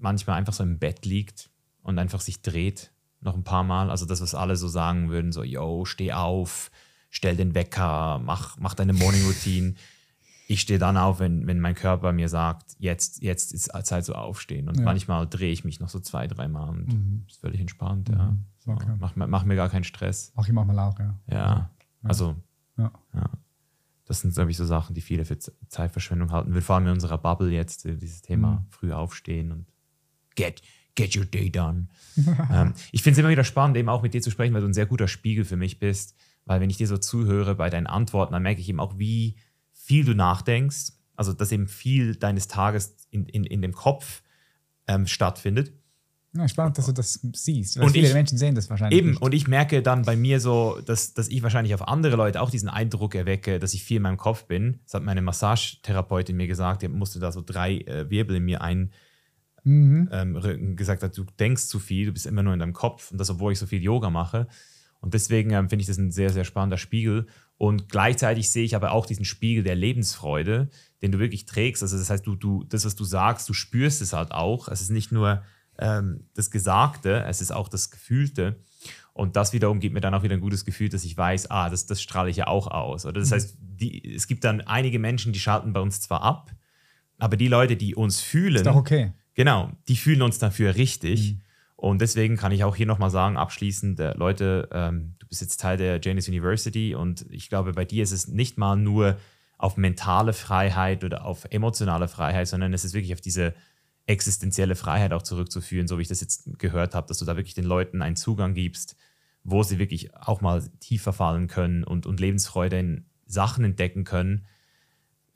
manchmal 0.03 0.37
einfach 0.37 0.53
so 0.53 0.63
im 0.63 0.77
Bett 0.77 1.05
liegt 1.05 1.49
und 1.81 1.97
einfach 1.97 2.21
sich 2.21 2.41
dreht 2.41 2.91
noch 3.21 3.35
ein 3.35 3.43
paar 3.43 3.63
Mal. 3.63 3.89
Also 3.89 4.05
das, 4.05 4.21
was 4.21 4.35
alle 4.35 4.55
so 4.57 4.67
sagen 4.67 5.09
würden, 5.09 5.31
so, 5.31 5.43
yo, 5.43 5.85
steh 5.85 6.11
auf, 6.13 6.69
stell 7.09 7.35
den 7.37 7.55
Wecker, 7.55 8.19
mach, 8.23 8.57
mach 8.59 8.73
deine 8.73 8.93
Morning 8.93 9.25
Routine. 9.25 9.73
Ich 10.49 10.59
stehe 10.61 10.77
dann 10.77 10.97
auf, 10.97 11.19
wenn, 11.19 11.47
wenn 11.47 11.59
mein 11.61 11.73
Körper 11.73 12.11
mir 12.11 12.27
sagt, 12.27 12.75
jetzt, 12.79 13.23
jetzt 13.23 13.53
ist 13.53 13.71
Zeit 13.85 14.03
zu 14.03 14.13
aufstehen. 14.13 14.67
Und 14.67 14.77
Ja. 14.79 14.83
manchmal 14.83 15.25
drehe 15.27 15.51
ich 15.53 15.63
mich 15.63 15.79
noch 15.79 15.87
so 15.89 16.01
zwei, 16.01 16.27
dreimal 16.27 16.69
und 16.69 17.23
ist 17.29 17.39
völlig 17.39 17.61
entspannt. 17.61 18.09
Ja. 18.09 18.35
So, 18.59 18.71
Okay. 18.71 18.93
mach, 18.99 19.15
mir- 19.15 19.27
mach 19.27 19.45
mir 19.45 19.55
gar 19.55 19.69
keinen 19.69 19.85
Stress. 19.85 20.33
Mach 20.35 20.45
ich 20.45 20.53
manchmal 20.53 20.79
auch, 20.79 20.99
ja. 20.99 21.15
Ja, 21.27 21.69
also 22.03 22.35
Ja. 22.77 22.91
ja. 23.13 23.29
Das 24.05 24.19
sind, 24.19 24.33
glaube 24.33 24.51
ich, 24.51 24.57
so 24.57 24.65
Sachen, 24.65 24.93
die 24.95 25.01
viele 25.01 25.23
für 25.23 25.39
Zeitverschwendung 25.69 26.29
halten. 26.33 26.53
Wir 26.53 26.61
fahren 26.61 26.85
in 26.87 26.91
unserer 26.91 27.17
Bubble 27.17 27.49
jetzt, 27.51 27.85
äh, 27.85 27.95
dieses 27.95 28.21
Thema 28.21 28.51
Mhm. 28.55 28.65
früh 28.69 28.91
aufstehen 28.91 29.51
und 29.53 29.65
get, 30.35 30.61
get 30.95 31.15
your 31.15 31.25
day 31.25 31.49
done. 31.49 31.87
ähm, 32.51 32.73
ich 32.91 33.01
finde 33.03 33.13
es 33.13 33.17
immer 33.19 33.29
wieder 33.29 33.43
spannend, 33.43 33.77
eben 33.77 33.89
auch 33.89 34.01
mit 34.01 34.13
dir 34.13 34.21
zu 34.21 34.31
sprechen, 34.31 34.53
weil 34.53 34.61
du 34.61 34.67
ein 34.67 34.73
sehr 34.73 34.85
guter 34.85 35.07
Spiegel 35.07 35.45
für 35.45 35.57
mich 35.57 35.79
bist. 35.79 36.15
Weil 36.45 36.59
wenn 36.59 36.69
ich 36.69 36.77
dir 36.77 36.87
so 36.87 36.97
zuhöre 36.97 37.55
bei 37.55 37.69
deinen 37.69 37.87
Antworten, 37.87 38.33
dann 38.33 38.43
merke 38.43 38.59
ich 38.61 38.67
eben 38.69 38.79
auch, 38.79 38.97
wie 38.97 39.35
viel 39.71 40.03
du 40.05 40.13
nachdenkst. 40.13 40.91
Also, 41.15 41.31
dass 41.33 41.51
eben 41.51 41.67
viel 41.67 42.15
deines 42.15 42.47
Tages 42.47 42.97
in, 43.11 43.25
in, 43.27 43.43
in 43.43 43.61
dem 43.61 43.71
Kopf 43.73 44.23
ähm, 44.87 45.05
stattfindet. 45.07 45.71
ja. 46.33 46.47
Spannend, 46.47 46.77
dass 46.77 46.87
du 46.87 46.91
das 46.91 47.19
siehst. 47.33 47.77
Und 47.77 47.91
viele 47.91 48.07
ich- 48.07 48.13
Menschen 48.13 48.37
sehen 48.37 48.55
das 48.55 48.69
wahrscheinlich 48.69 48.97
Eben, 48.97 49.11
nicht. 49.11 49.21
und 49.21 49.33
ich 49.33 49.47
merke 49.47 49.81
dann 49.83 50.01
bei 50.01 50.15
mir 50.17 50.39
so, 50.39 50.79
dass, 50.85 51.13
dass 51.13 51.27
ich 51.29 51.43
wahrscheinlich 51.43 51.73
auf 51.75 51.87
andere 51.87 52.15
Leute 52.15 52.41
auch 52.41 52.49
diesen 52.49 52.67
Eindruck 52.67 53.13
erwecke, 53.15 53.59
dass 53.59 53.73
ich 53.75 53.83
viel 53.83 53.97
in 53.97 54.03
meinem 54.03 54.17
Kopf 54.17 54.45
bin. 54.45 54.79
Das 54.85 54.95
hat 54.95 55.03
meine 55.03 55.21
Massagetherapeutin 55.21 56.35
mir 56.35 56.47
gesagt, 56.47 56.81
die 56.81 56.87
musste 56.87 57.19
da 57.19 57.31
so 57.31 57.41
drei 57.45 57.77
äh, 57.77 58.09
Wirbel 58.09 58.37
in 58.37 58.43
mir 58.45 58.61
ein, 58.61 58.91
mhm. 59.63 60.09
ähm, 60.11 60.75
gesagt 60.75 61.03
hat, 61.03 61.17
du 61.17 61.25
denkst 61.39 61.65
zu 61.65 61.79
viel, 61.79 62.07
du 62.07 62.13
bist 62.13 62.25
immer 62.25 62.43
nur 62.43 62.53
in 62.53 62.59
deinem 62.59 62.73
Kopf 62.73 63.11
und 63.11 63.17
das, 63.17 63.29
obwohl 63.29 63.53
ich 63.53 63.59
so 63.59 63.65
viel 63.65 63.81
Yoga 63.81 64.09
mache. 64.09 64.47
Und 64.99 65.13
deswegen 65.13 65.51
ähm, 65.51 65.67
finde 65.67 65.81
ich 65.81 65.87
das 65.87 65.97
ein 65.97 66.11
sehr, 66.11 66.29
sehr 66.29 66.45
spannender 66.45 66.77
Spiegel. 66.77 67.27
Und 67.57 67.89
gleichzeitig 67.89 68.49
sehe 68.49 68.63
ich 68.63 68.75
aber 68.75 68.93
auch 68.93 69.05
diesen 69.05 69.25
Spiegel 69.25 69.63
der 69.63 69.75
Lebensfreude, 69.75 70.69
den 71.01 71.11
du 71.11 71.19
wirklich 71.19 71.45
trägst. 71.45 71.83
Also 71.83 71.97
das 71.97 72.09
heißt, 72.09 72.25
du, 72.25 72.35
du, 72.35 72.63
das, 72.63 72.85
was 72.85 72.95
du 72.95 73.03
sagst, 73.03 73.49
du 73.49 73.53
spürst 73.53 74.01
es 74.01 74.13
halt 74.13 74.31
auch. 74.31 74.69
Es 74.69 74.79
ist 74.79 74.91
nicht 74.91 75.11
nur 75.11 75.43
ähm, 75.77 76.27
das 76.35 76.51
Gesagte, 76.51 77.23
es 77.27 77.41
ist 77.41 77.51
auch 77.51 77.67
das 77.67 77.91
Gefühlte. 77.91 78.55
Und 79.11 79.35
das 79.35 79.53
wiederum 79.53 79.79
gibt 79.79 79.93
mir 79.93 80.01
dann 80.01 80.13
auch 80.13 80.23
wieder 80.23 80.35
ein 80.35 80.41
gutes 80.41 80.65
Gefühl, 80.65 80.89
dass 80.89 81.03
ich 81.03 81.17
weiß, 81.17 81.51
ah, 81.51 81.69
das, 81.69 81.85
das 81.85 82.01
strahle 82.01 82.29
ich 82.29 82.37
ja 82.37 82.47
auch 82.47 82.67
aus. 82.67 83.05
Oder 83.05 83.19
das 83.19 83.29
mhm. 83.29 83.35
heißt, 83.35 83.57
die, 83.59 84.15
es 84.15 84.27
gibt 84.27 84.43
dann 84.43 84.61
einige 84.61 84.99
Menschen, 84.99 85.33
die 85.33 85.39
schalten 85.39 85.73
bei 85.73 85.81
uns 85.81 86.01
zwar 86.01 86.21
ab, 86.23 86.51
aber 87.19 87.37
die 87.37 87.47
Leute, 87.47 87.75
die 87.75 87.93
uns 87.93 88.21
fühlen, 88.21 88.55
ist 88.55 88.65
doch 88.65 88.75
okay. 88.75 89.13
Genau, 89.33 89.71
die 89.87 89.95
fühlen 89.95 90.21
uns 90.21 90.39
dafür 90.39 90.75
richtig. 90.75 91.33
Mhm. 91.33 91.41
Und 91.75 92.01
deswegen 92.01 92.37
kann 92.37 92.51
ich 92.51 92.63
auch 92.63 92.75
hier 92.75 92.85
nochmal 92.85 93.09
sagen, 93.09 93.35
abschließend, 93.35 93.99
äh, 93.99 94.13
Leute, 94.13 94.69
ähm, 94.71 95.15
du 95.19 95.27
bist 95.27 95.41
jetzt 95.41 95.59
Teil 95.59 95.77
der 95.77 95.99
Janus 96.01 96.29
University 96.29 96.95
und 96.95 97.25
ich 97.29 97.49
glaube, 97.49 97.73
bei 97.73 97.83
dir 97.83 98.03
ist 98.03 98.13
es 98.13 98.27
nicht 98.27 98.57
mal 98.57 98.77
nur 98.77 99.17
auf 99.57 99.75
mentale 99.75 100.33
Freiheit 100.33 101.03
oder 101.03 101.25
auf 101.25 101.45
emotionale 101.49 102.07
Freiheit, 102.07 102.47
sondern 102.47 102.73
es 102.73 102.85
ist 102.85 102.93
wirklich 102.93 103.13
auf 103.13 103.21
diese 103.21 103.53
existenzielle 104.05 104.75
Freiheit 104.75 105.13
auch 105.13 105.21
zurückzuführen, 105.21 105.87
so 105.87 105.97
wie 105.97 106.03
ich 106.03 106.07
das 106.07 106.21
jetzt 106.21 106.57
gehört 106.59 106.95
habe, 106.95 107.07
dass 107.07 107.19
du 107.19 107.25
da 107.25 107.35
wirklich 107.35 107.53
den 107.53 107.65
Leuten 107.65 108.01
einen 108.01 108.15
Zugang 108.15 108.53
gibst, 108.53 108.95
wo 109.43 109.63
sie 109.63 109.79
wirklich 109.79 110.15
auch 110.15 110.41
mal 110.41 110.63
tiefer 110.79 111.13
fallen 111.13 111.47
können 111.47 111.83
und, 111.83 112.05
und 112.05 112.19
Lebensfreude 112.19 112.79
in 112.79 113.05
Sachen 113.25 113.63
entdecken 113.63 114.03
können. 114.03 114.45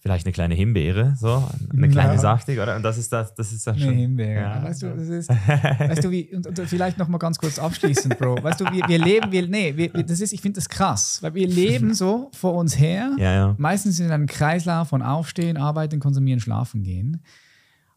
Vielleicht 0.08 0.26
eine 0.26 0.32
kleine 0.32 0.56
Himbeere, 0.56 1.16
so, 1.18 1.46
eine 1.74 1.90
kleine 1.90 2.14
ja. 2.14 2.18
Saftig, 2.18 2.58
oder? 2.60 2.78
Und 2.78 2.84
das 2.84 2.98
ist 2.98 3.12
das, 3.12 3.36
das 3.36 3.52
ist 3.52 3.68
das 3.68 3.78
schon. 3.78 3.90
Eine 3.90 3.98
Himbeere. 3.98 4.40
Ja. 4.40 4.64
Weißt 4.64 4.82
du, 4.82 4.96
das 4.96 5.10
ist, 5.10 5.30
weißt 5.80 6.02
du, 6.02 6.12
wie, 6.12 6.34
und, 6.34 6.48
und, 6.48 6.62
vielleicht 6.62 6.98
noch 6.98 7.10
mal 7.10 7.18
ganz 7.18 7.38
kurz 7.38 7.60
abschließend, 7.60 8.18
Bro. 8.18 8.42
Weißt 8.42 8.62
du, 8.62 8.66
wir, 8.72 8.88
wir 8.88 9.00
leben, 9.00 9.30
wir, 9.34 9.46
nee, 9.50 9.76
wir, 9.76 9.90
das 9.90 10.22
ist, 10.22 10.32
ich 10.32 10.40
finde 10.40 10.60
das 10.60 10.70
krass, 10.70 11.22
weil 11.22 11.34
wir 11.34 11.46
leben 11.46 11.94
so 11.94 12.32
vor 12.34 12.54
uns 12.54 12.80
her, 12.80 13.12
ja, 13.18 13.34
ja. 13.34 13.56
meistens 13.58 14.00
in 14.00 14.10
einem 14.10 14.28
Kreislauf 14.28 14.88
von 14.88 15.02
Aufstehen, 15.02 15.58
Arbeiten, 15.58 16.00
Konsumieren, 16.00 16.40
Schlafen 16.40 16.84
gehen. 16.84 17.22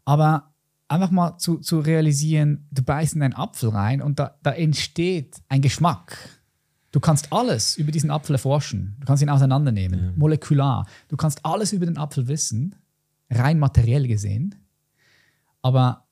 Aber 0.04 0.52
einfach 0.88 1.12
mal 1.12 1.38
zu, 1.38 1.58
zu 1.58 1.78
realisieren, 1.78 2.66
du 2.72 2.82
beißt 2.82 3.14
in 3.14 3.22
einen 3.22 3.34
Apfel 3.34 3.68
rein 3.68 4.02
und 4.02 4.18
da, 4.18 4.34
da 4.42 4.50
entsteht 4.50 5.36
ein 5.48 5.60
Geschmack. 5.60 6.39
Du 6.92 7.00
kannst 7.00 7.32
alles 7.32 7.76
über 7.76 7.92
diesen 7.92 8.10
Apfel 8.10 8.34
erforschen. 8.34 8.96
Du 9.00 9.06
kannst 9.06 9.22
ihn 9.22 9.28
auseinandernehmen, 9.28 10.04
ja. 10.04 10.12
molekular. 10.16 10.86
Du 11.08 11.16
kannst 11.16 11.44
alles 11.44 11.72
über 11.72 11.86
den 11.86 11.96
Apfel 11.96 12.26
wissen, 12.26 12.74
rein 13.30 13.58
materiell 13.58 14.08
gesehen. 14.08 14.56
Aber 15.62 16.06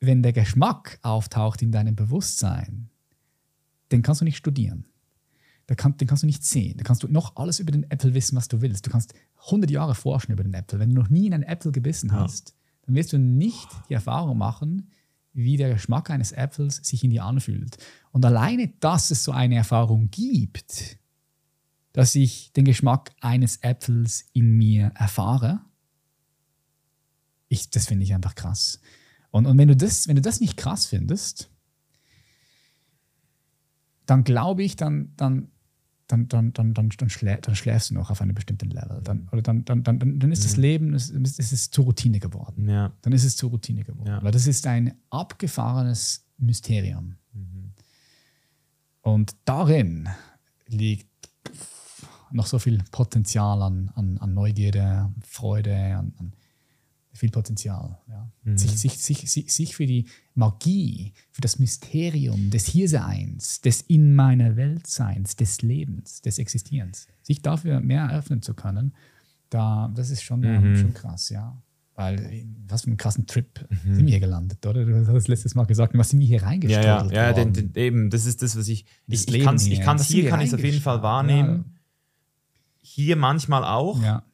wenn 0.00 0.22
der 0.22 0.32
Geschmack 0.32 0.98
auftaucht 1.02 1.62
in 1.62 1.72
deinem 1.72 1.96
Bewusstsein, 1.96 2.90
den 3.90 4.02
kannst 4.02 4.20
du 4.20 4.24
nicht 4.24 4.36
studieren. 4.36 4.86
Den, 5.68 5.76
kannst 5.76 6.22
du 6.22 6.26
nicht 6.26 6.44
sehen. 6.44 6.76
Da 6.76 6.84
kannst 6.84 7.02
du 7.02 7.08
noch 7.08 7.36
alles 7.36 7.58
über 7.58 7.72
den 7.72 7.90
Apfel 7.90 8.12
wissen, 8.12 8.36
was 8.36 8.48
du 8.48 8.60
willst. 8.60 8.86
Du 8.86 8.90
kannst 8.90 9.14
100 9.46 9.70
Jahre 9.70 9.94
forschen 9.94 10.32
über 10.32 10.44
den 10.44 10.54
Apfel. 10.54 10.78
Wenn 10.78 10.90
du 10.90 11.00
noch 11.00 11.08
nie 11.08 11.26
in 11.26 11.34
einen 11.34 11.44
Apfel 11.44 11.72
gebissen 11.72 12.10
ja. 12.10 12.20
hast, 12.20 12.54
dann 12.82 12.94
wirst 12.94 13.12
du 13.12 13.18
nicht 13.18 13.68
die 13.88 13.94
Erfahrung 13.94 14.36
machen, 14.36 14.90
wie 15.34 15.56
der 15.56 15.74
Geschmack 15.74 16.10
eines 16.10 16.32
Äpfels 16.32 16.76
sich 16.76 17.04
in 17.04 17.10
dir 17.10 17.24
anfühlt. 17.24 17.76
Und 18.12 18.24
alleine, 18.24 18.68
dass 18.80 19.10
es 19.10 19.24
so 19.24 19.32
eine 19.32 19.56
Erfahrung 19.56 20.10
gibt, 20.10 20.96
dass 21.92 22.14
ich 22.14 22.52
den 22.52 22.64
Geschmack 22.64 23.12
eines 23.20 23.58
Äpfels 23.62 24.24
in 24.32 24.56
mir 24.56 24.92
erfahre, 24.94 25.60
ich, 27.48 27.70
das 27.70 27.86
finde 27.86 28.04
ich 28.04 28.14
einfach 28.14 28.34
krass. 28.34 28.80
Und, 29.30 29.46
und 29.46 29.58
wenn, 29.58 29.68
du 29.68 29.76
das, 29.76 30.08
wenn 30.08 30.16
du 30.16 30.22
das 30.22 30.40
nicht 30.40 30.56
krass 30.56 30.86
findest, 30.86 31.50
dann 34.06 34.24
glaube 34.24 34.62
ich, 34.62 34.76
dann, 34.76 35.12
dann 35.16 35.50
dann, 36.06 36.28
dann, 36.28 36.52
dann, 36.52 36.74
dann, 36.74 36.90
dann, 36.90 37.10
schlä 37.10 37.38
dann 37.40 37.56
schläfst 37.56 37.90
du 37.90 37.94
noch 37.94 38.10
auf 38.10 38.20
einem 38.20 38.34
bestimmten 38.34 38.70
Level. 38.70 39.00
Dann, 39.02 39.28
oder 39.32 39.42
dann, 39.42 39.64
dann, 39.64 39.82
dann, 39.82 39.98
dann 40.18 40.32
ist 40.32 40.44
das 40.44 40.56
mhm. 40.56 40.62
Leben, 40.62 40.94
es, 40.94 41.10
es 41.10 41.52
ist 41.52 41.74
zur 41.74 41.86
Routine 41.86 42.20
geworden. 42.20 42.68
Ja. 42.68 42.92
Dann 43.02 43.12
ist 43.12 43.24
es 43.24 43.36
zur 43.36 43.50
Routine 43.50 43.84
geworden. 43.84 44.08
Ja. 44.08 44.22
Weil 44.22 44.32
das 44.32 44.46
ist 44.46 44.66
ein 44.66 44.94
abgefahrenes 45.10 46.26
Mysterium. 46.38 47.16
Mhm. 47.32 47.72
Und 49.00 49.36
darin 49.44 50.08
liegt 50.66 51.08
noch 52.32 52.46
so 52.46 52.58
viel 52.58 52.82
Potenzial 52.90 53.62
an, 53.62 53.90
an, 53.94 54.18
an 54.18 54.34
Neugierde, 54.34 55.12
Freude, 55.22 55.74
an, 55.74 56.12
an 56.18 56.32
viel 57.14 57.30
Potenzial. 57.30 57.98
Ja. 58.08 58.30
Mhm. 58.42 58.58
Sich, 58.58 58.78
sich, 58.78 58.98
sich, 58.98 59.30
sich, 59.30 59.54
sich 59.54 59.76
für 59.76 59.86
die 59.86 60.06
Magie, 60.34 61.12
für 61.30 61.40
das 61.40 61.58
Mysterium 61.58 62.50
des 62.50 62.66
Hierseins, 62.66 63.60
des 63.60 63.80
in 63.82 64.14
meiner 64.14 64.56
Weltseins, 64.56 65.36
des 65.36 65.62
Lebens, 65.62 66.20
des 66.22 66.38
Existierens, 66.38 67.06
sich 67.22 67.40
dafür 67.40 67.80
mehr 67.80 68.02
eröffnen 68.02 68.42
zu 68.42 68.54
können, 68.54 68.94
da, 69.48 69.92
das 69.94 70.10
ist 70.10 70.22
schon, 70.22 70.40
mhm. 70.40 70.76
schon 70.76 70.94
krass, 70.94 71.30
ja. 71.30 71.56
Weil, 71.96 72.44
was 72.66 72.82
für 72.82 72.88
einen 72.88 72.96
krassen 72.96 73.28
Trip 73.28 73.68
mhm. 73.70 73.94
sind 73.94 74.06
wir 74.06 74.10
hier 74.10 74.20
gelandet, 74.20 74.66
oder? 74.66 74.84
Du 74.84 74.96
hast 74.96 75.06
das 75.06 75.28
letztes 75.28 75.54
Mal 75.54 75.64
gesagt, 75.64 75.96
was 75.96 76.10
sind 76.10 76.18
wir 76.18 76.26
hier 76.26 76.42
reingestellt? 76.42 76.84
Ja, 76.84 77.06
ja, 77.06 77.12
ja 77.12 77.32
den, 77.32 77.52
den, 77.52 77.72
eben, 77.76 78.10
das 78.10 78.26
ist 78.26 78.42
das, 78.42 78.58
was 78.58 78.66
ich. 78.66 78.84
Das 79.06 79.26
ich, 79.26 79.34
ich 79.34 79.44
kann 79.44 79.54
es 79.54 79.62
hier, 79.62 80.22
hier 80.22 80.30
kann 80.30 80.40
ich 80.40 80.48
es 80.48 80.54
auf 80.54 80.64
jeden 80.64 80.80
Fall 80.80 81.04
wahrnehmen. 81.04 81.66
Ja. 81.68 81.80
Hier 82.80 83.16
manchmal 83.16 83.62
auch. 83.62 84.02
Ja 84.02 84.24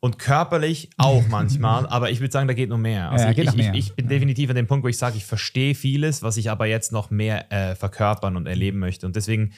und 0.00 0.18
körperlich 0.18 0.90
auch 0.98 1.26
manchmal, 1.28 1.86
aber 1.88 2.10
ich 2.10 2.20
würde 2.20 2.32
sagen, 2.32 2.48
da 2.48 2.54
geht 2.54 2.68
noch 2.68 2.78
mehr. 2.78 3.10
Also 3.10 3.24
ja, 3.24 3.30
ich, 3.30 3.38
ich, 3.38 3.54
mehr. 3.54 3.74
ich, 3.74 3.94
bin 3.94 4.08
definitiv 4.08 4.50
an 4.50 4.56
dem 4.56 4.66
Punkt, 4.66 4.84
wo 4.84 4.88
ich 4.88 4.98
sage, 4.98 5.16
ich 5.16 5.24
verstehe 5.24 5.74
vieles, 5.74 6.22
was 6.22 6.36
ich 6.36 6.50
aber 6.50 6.66
jetzt 6.66 6.92
noch 6.92 7.10
mehr 7.10 7.50
äh, 7.52 7.74
verkörpern 7.74 8.36
und 8.36 8.46
erleben 8.46 8.78
möchte. 8.78 9.06
Und 9.06 9.16
deswegen 9.16 9.52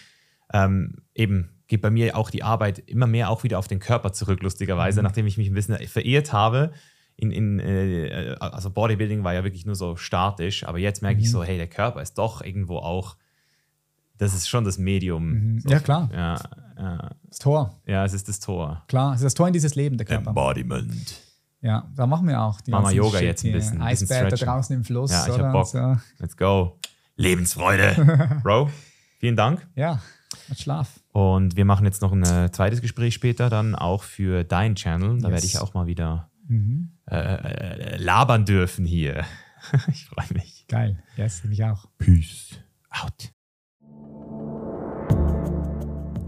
ähm, 0.53 0.97
eben 1.15 1.51
geht 1.67 1.83
bei 1.83 1.91
mir 1.91 2.17
auch 2.17 2.31
die 2.31 2.43
Arbeit 2.43 2.79
immer 2.87 3.07
mehr 3.07 3.31
auch 3.31 3.45
wieder 3.45 3.59
auf 3.59 3.69
den 3.69 3.79
Körper 3.79 4.13
zurück, 4.13 4.43
lustigerweise, 4.43 5.01
mhm. 5.01 5.05
nachdem 5.05 5.27
ich 5.27 5.37
mich 5.37 5.49
ein 5.49 5.55
bisschen 5.55 5.77
verirrt 5.87 6.33
habe. 6.33 6.73
In, 7.17 7.33
in, 7.33 7.59
äh, 7.59 8.37
also 8.39 8.71
Bodybuilding 8.71 9.25
war 9.25 9.35
ja 9.35 9.45
wirklich 9.45 9.67
nur 9.67 9.75
so 9.75 9.97
statisch, 9.97 10.65
aber 10.65 10.79
jetzt 10.79 11.03
merke 11.03 11.19
mhm. 11.19 11.25
ich 11.25 11.31
so, 11.31 11.43
hey, 11.43 11.59
der 11.59 11.67
Körper 11.67 12.01
ist 12.01 12.17
doch 12.17 12.43
irgendwo 12.43 12.79
auch 12.79 13.17
das 14.19 14.35
ist 14.35 14.49
schon 14.49 14.65
das 14.65 14.79
Medium. 14.79 15.31
Mhm. 15.31 15.63
Ja, 15.67 15.81
klar. 15.81 16.11
Ja, 16.13 16.39
ja. 16.77 17.11
Das 17.29 17.39
Tor. 17.39 17.81
Ja, 17.87 18.05
es 18.05 18.13
ist 18.13 18.29
das 18.29 18.41
Tor. 18.41 18.85
Klar, 18.89 19.13
es 19.15 19.21
ist 19.21 19.25
das 19.25 19.35
Tor 19.35 19.47
in 19.47 19.53
dieses 19.53 19.75
Leben, 19.75 19.97
der 19.97 20.07
Körper. 20.07 20.29
Embodiment. 20.29 21.23
Ja, 21.61 21.91
da 21.97 22.07
machen 22.07 22.29
wir 22.29 22.41
auch. 22.41 22.61
Die 22.61 22.71
machen 22.71 22.87
wir 22.87 22.95
Yoga 22.95 23.21
jetzt 23.21 23.45
ein 23.45 23.53
bisschen. 23.53 23.83
Eisbär 23.83 24.29
da 24.29 24.37
draußen 24.37 24.77
im 24.77 24.85
Fluss. 24.85 25.11
Ja, 25.11 25.27
ich 25.27 25.39
hab 25.39 25.53
Bock. 25.53 25.67
So. 25.67 25.97
Let's 26.19 26.37
go. 26.37 26.79
Lebensfreude. 27.17 28.41
Bro, 28.45 28.71
vielen 29.19 29.35
Dank. 29.35 29.67
Ja, 29.75 30.01
mit 30.49 30.61
Schlaf. 30.61 31.01
Und 31.11 31.57
wir 31.57 31.65
machen 31.65 31.85
jetzt 31.85 32.01
noch 32.01 32.13
ein 32.13 32.23
äh, 32.23 32.53
zweites 32.53 32.81
Gespräch 32.81 33.15
später, 33.15 33.51
dann 33.51 33.75
auch 33.75 34.05
für 34.05 34.45
deinen 34.45 34.77
Channel. 34.77 35.21
Da 35.21 35.29
yes. 35.29 35.35
werde 35.35 35.47
ich 35.47 35.59
auch 35.59 35.75
mal 35.75 35.87
wieder 35.87 36.31
mhm. 36.47 36.93
äh, 37.11 37.17
äh, 37.17 37.97
labern 37.97 38.45
dürfen 38.45 38.87
hier. 38.87 39.25
ich 39.89 40.07
freue 40.07 40.33
mich. 40.35 40.67
Geil. 40.69 41.03
Yes, 41.17 41.43
mich 41.43 41.65
auch. 41.65 41.87
Peace 41.99 42.61
out. 42.91 43.33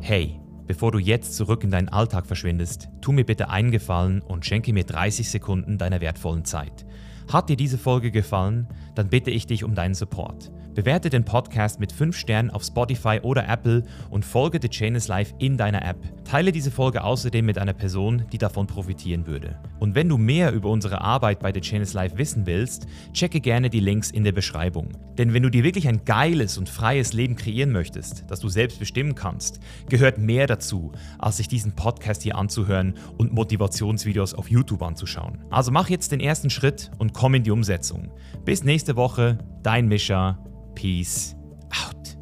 Hey, 0.03 0.41
bevor 0.67 0.93
du 0.93 0.99
jetzt 0.99 1.37
zurück 1.37 1.63
in 1.63 1.71
deinen 1.71 1.91
Alltag 1.91 2.27
verschwindest, 2.27 2.89
tu 3.03 3.13
mir 3.13 3.25
bitte 3.25 3.51
einen 3.51 3.71
Gefallen 3.71 4.23
und 4.23 4.47
schenke 4.47 4.73
mir 4.73 4.85
30 4.85 5.29
Sekunden 5.29 5.77
deiner 5.77 6.01
wertvollen 6.01 6.47
Zeit. 6.47 6.87
Hat 7.31 7.51
dir 7.51 7.57
diese 7.57 7.77
Folge 7.77 8.11
gefallen, 8.11 8.67
dann 8.95 9.11
bitte 9.11 9.31
ich 9.31 9.47
dich 9.47 9.63
um 9.63 9.75
deinen 9.75 9.95
Support. 9.95 10.51
Bewerte 10.75 11.11
den 11.11 11.25
Podcast 11.25 11.81
mit 11.81 11.91
5 11.91 12.17
Sternen 12.17 12.51
auf 12.51 12.63
Spotify 12.63 13.19
oder 13.23 13.49
Apple 13.49 13.83
und 14.09 14.25
folge 14.25 14.61
The 14.63 14.69
Chain 14.69 14.95
is 14.95 15.09
Life 15.09 15.35
in 15.39 15.57
deiner 15.57 15.85
App. 15.85 15.97
Teile 16.25 16.53
diese 16.53 16.71
Folge 16.71 17.03
außerdem 17.03 17.45
mit 17.45 17.59
einer 17.59 17.73
Person, 17.73 18.25
die 18.33 18.39
davon 18.39 18.69
profitieren 18.69 19.27
würde. 19.27 19.59
Und 19.81 19.97
wenn 19.97 20.09
du 20.09 20.17
mehr 20.17 20.53
über 20.53 20.69
unsere 20.69 21.01
Arbeit 21.01 21.41
bei 21.41 21.53
The 21.53 21.61
Chain 21.61 21.83
is 21.83 21.93
Life 21.93 22.19
wissen 22.19 22.47
willst, 22.47 22.87
checke 23.13 23.41
gerne 23.41 23.69
die 23.69 23.81
Links 23.81 24.13
in 24.13 24.23
der 24.23 24.31
Beschreibung. 24.31 24.91
Denn 25.19 25.35
wenn 25.35 25.43
du 25.43 25.51
dir 25.51 25.65
wirklich 25.65 25.89
ein 25.89 26.05
geiles 26.05 26.57
und 26.57 26.69
freies 26.69 27.13
Leben 27.13 27.35
kreieren 27.35 27.73
möchtest, 27.73 28.25
das 28.29 28.39
du 28.39 28.49
selbst 28.49 28.79
bestimmen 28.79 29.17
kannst, 29.17 29.59
gehört 29.89 30.19
mehr 30.19 30.47
dazu, 30.47 30.93
als 31.19 31.39
sich 31.39 31.49
diesen 31.49 31.73
Podcast 31.73 32.23
hier 32.23 32.37
anzuhören 32.37 32.95
und 33.19 33.33
Motivationsvideos 33.33 34.35
auf 34.35 34.49
YouTube 34.49 34.83
anzuschauen. 34.83 35.39
Also 35.51 35.73
mach 35.73 35.89
jetzt 35.89 36.13
den 36.13 36.21
ersten 36.21 36.49
Schritt 36.49 36.93
und 36.99 37.13
komm 37.13 37.35
in 37.35 37.43
die 37.43 37.51
Umsetzung. 37.51 38.13
Bis 38.45 38.63
nächste 38.63 38.95
Woche, 38.95 39.39
Dein 39.63 39.87
Mischer. 39.89 40.39
Peace 40.75 41.37
out. 41.73 42.17